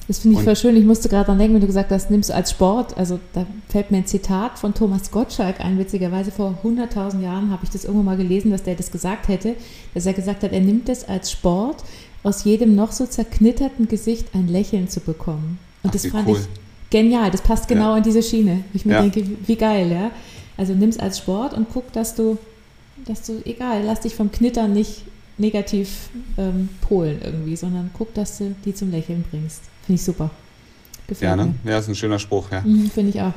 Das 0.07 0.19
finde 0.19 0.39
ich 0.39 0.43
voll 0.43 0.55
schön. 0.55 0.75
Ich 0.75 0.83
musste 0.83 1.07
gerade 1.07 1.27
dran 1.27 1.37
denken, 1.37 1.53
wenn 1.53 1.61
du 1.61 1.67
gesagt 1.67 1.91
hast, 1.91 2.09
nimmst 2.11 2.29
du 2.29 2.33
als 2.33 2.51
Sport. 2.51 2.97
Also 2.97 3.19
da 3.33 3.45
fällt 3.69 3.91
mir 3.91 3.97
ein 3.97 4.05
Zitat 4.05 4.59
von 4.59 4.73
Thomas 4.73 5.11
Gottschalk 5.11 5.61
ein. 5.61 5.77
Witzigerweise 5.79 6.31
vor 6.31 6.57
100.000 6.63 7.21
Jahren 7.21 7.49
habe 7.49 7.63
ich 7.63 7.69
das 7.69 7.85
irgendwo 7.85 8.03
mal 8.03 8.17
gelesen, 8.17 8.51
dass 8.51 8.63
der 8.63 8.75
das 8.75 8.91
gesagt 8.91 9.29
hätte. 9.29 9.55
Dass 9.93 10.05
er 10.05 10.13
gesagt 10.13 10.43
hat, 10.43 10.51
er 10.51 10.59
nimmt 10.59 10.89
es 10.89 11.07
als 11.07 11.31
Sport, 11.31 11.83
aus 12.23 12.43
jedem 12.43 12.75
noch 12.75 12.91
so 12.91 13.05
zerknitterten 13.05 13.87
Gesicht 13.87 14.27
ein 14.33 14.47
Lächeln 14.47 14.89
zu 14.89 14.99
bekommen. 14.99 15.59
Und 15.83 15.89
Ach, 15.89 15.91
das 15.91 16.05
fand 16.05 16.27
cool. 16.27 16.39
ich 16.39 16.89
genial. 16.89 17.31
Das 17.31 17.41
passt 17.41 17.67
genau 17.67 17.91
ja. 17.91 17.97
in 17.97 18.03
diese 18.03 18.21
Schiene. 18.21 18.63
Ich 18.73 18.85
mir 18.85 18.93
ja. 18.93 19.01
denke, 19.01 19.25
wie 19.45 19.55
geil, 19.55 19.91
ja. 19.91 20.11
Also 20.57 20.73
nimm 20.73 20.89
es 20.89 20.99
als 20.99 21.17
Sport 21.17 21.53
und 21.53 21.67
guck, 21.71 21.91
dass 21.93 22.15
du, 22.15 22.37
dass 23.05 23.23
du, 23.23 23.41
egal, 23.45 23.83
lass 23.83 24.01
dich 24.01 24.13
vom 24.13 24.31
Knittern 24.31 24.73
nicht 24.73 25.03
negativ 25.37 26.09
ähm, 26.37 26.69
polen 26.81 27.19
irgendwie, 27.23 27.55
sondern 27.55 27.89
guck, 27.97 28.13
dass 28.13 28.37
du 28.37 28.55
die 28.63 28.75
zum 28.75 28.91
Lächeln 28.91 29.23
bringst. 29.31 29.61
Finde 29.85 29.99
ich 29.99 30.03
super. 30.03 30.29
Gefällt 31.07 31.29
ja, 31.29 31.35
ne? 31.35 31.55
mir. 31.63 31.71
Ja, 31.71 31.79
ist 31.79 31.87
ein 31.87 31.95
schöner 31.95 32.19
Spruch, 32.19 32.51
ja. 32.51 32.61
Mhm, 32.61 32.91
Finde 32.91 33.09
ich 33.09 33.21
auch. 33.21 33.33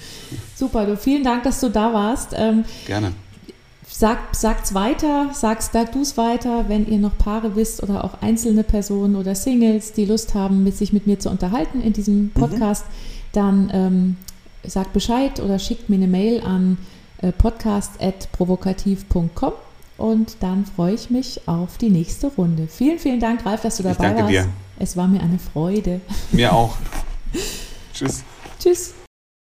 super, 0.56 0.84
du, 0.86 0.96
vielen 0.96 1.22
Dank, 1.22 1.44
dass 1.44 1.60
du 1.60 1.68
da 1.68 1.92
warst. 1.92 2.34
Ähm, 2.36 2.64
Gerne 2.86 3.12
sagt 3.96 4.34
sagt's 4.34 4.74
weiter, 4.74 5.30
sagst 5.32 5.72
sag 5.72 5.92
du 5.92 6.02
es 6.02 6.16
weiter, 6.16 6.68
wenn 6.68 6.88
ihr 6.88 6.98
noch 6.98 7.16
Paare 7.16 7.54
wisst 7.54 7.80
oder 7.80 8.02
auch 8.02 8.22
einzelne 8.22 8.64
Personen 8.64 9.14
oder 9.14 9.36
Singles, 9.36 9.92
die 9.92 10.04
Lust 10.04 10.34
haben, 10.34 10.64
mit 10.64 10.76
sich 10.76 10.92
mit 10.92 11.06
mir 11.06 11.20
zu 11.20 11.30
unterhalten 11.30 11.80
in 11.80 11.92
diesem 11.92 12.24
mhm. 12.24 12.30
Podcast, 12.30 12.86
mhm. 12.86 12.90
dann 13.32 13.70
ähm, 13.72 14.16
sagt 14.64 14.92
Bescheid 14.92 15.38
oder 15.38 15.60
schickt 15.60 15.90
mir 15.90 15.96
eine 15.96 16.08
Mail 16.08 16.42
an 16.42 16.78
äh, 17.22 17.30
podcast.provokativ.com 17.30 19.52
und 19.96 20.38
dann 20.40 20.66
freue 20.66 20.94
ich 20.94 21.10
mich 21.10 21.46
auf 21.46 21.78
die 21.78 21.90
nächste 21.90 22.26
Runde. 22.26 22.66
Vielen, 22.66 22.98
vielen 22.98 23.20
Dank, 23.20 23.46
Ralf, 23.46 23.62
dass 23.62 23.76
du 23.76 23.84
dabei 23.84 23.92
ich 23.92 23.98
danke 23.98 24.22
warst. 24.22 24.32
Dir. 24.32 24.48
Es 24.80 24.96
war 24.96 25.06
mir 25.06 25.20
eine 25.20 25.38
Freude. 25.38 26.00
Mir 26.32 26.52
auch. 26.52 26.74
Tschüss. 27.94 28.24
Tschüss. 28.58 28.94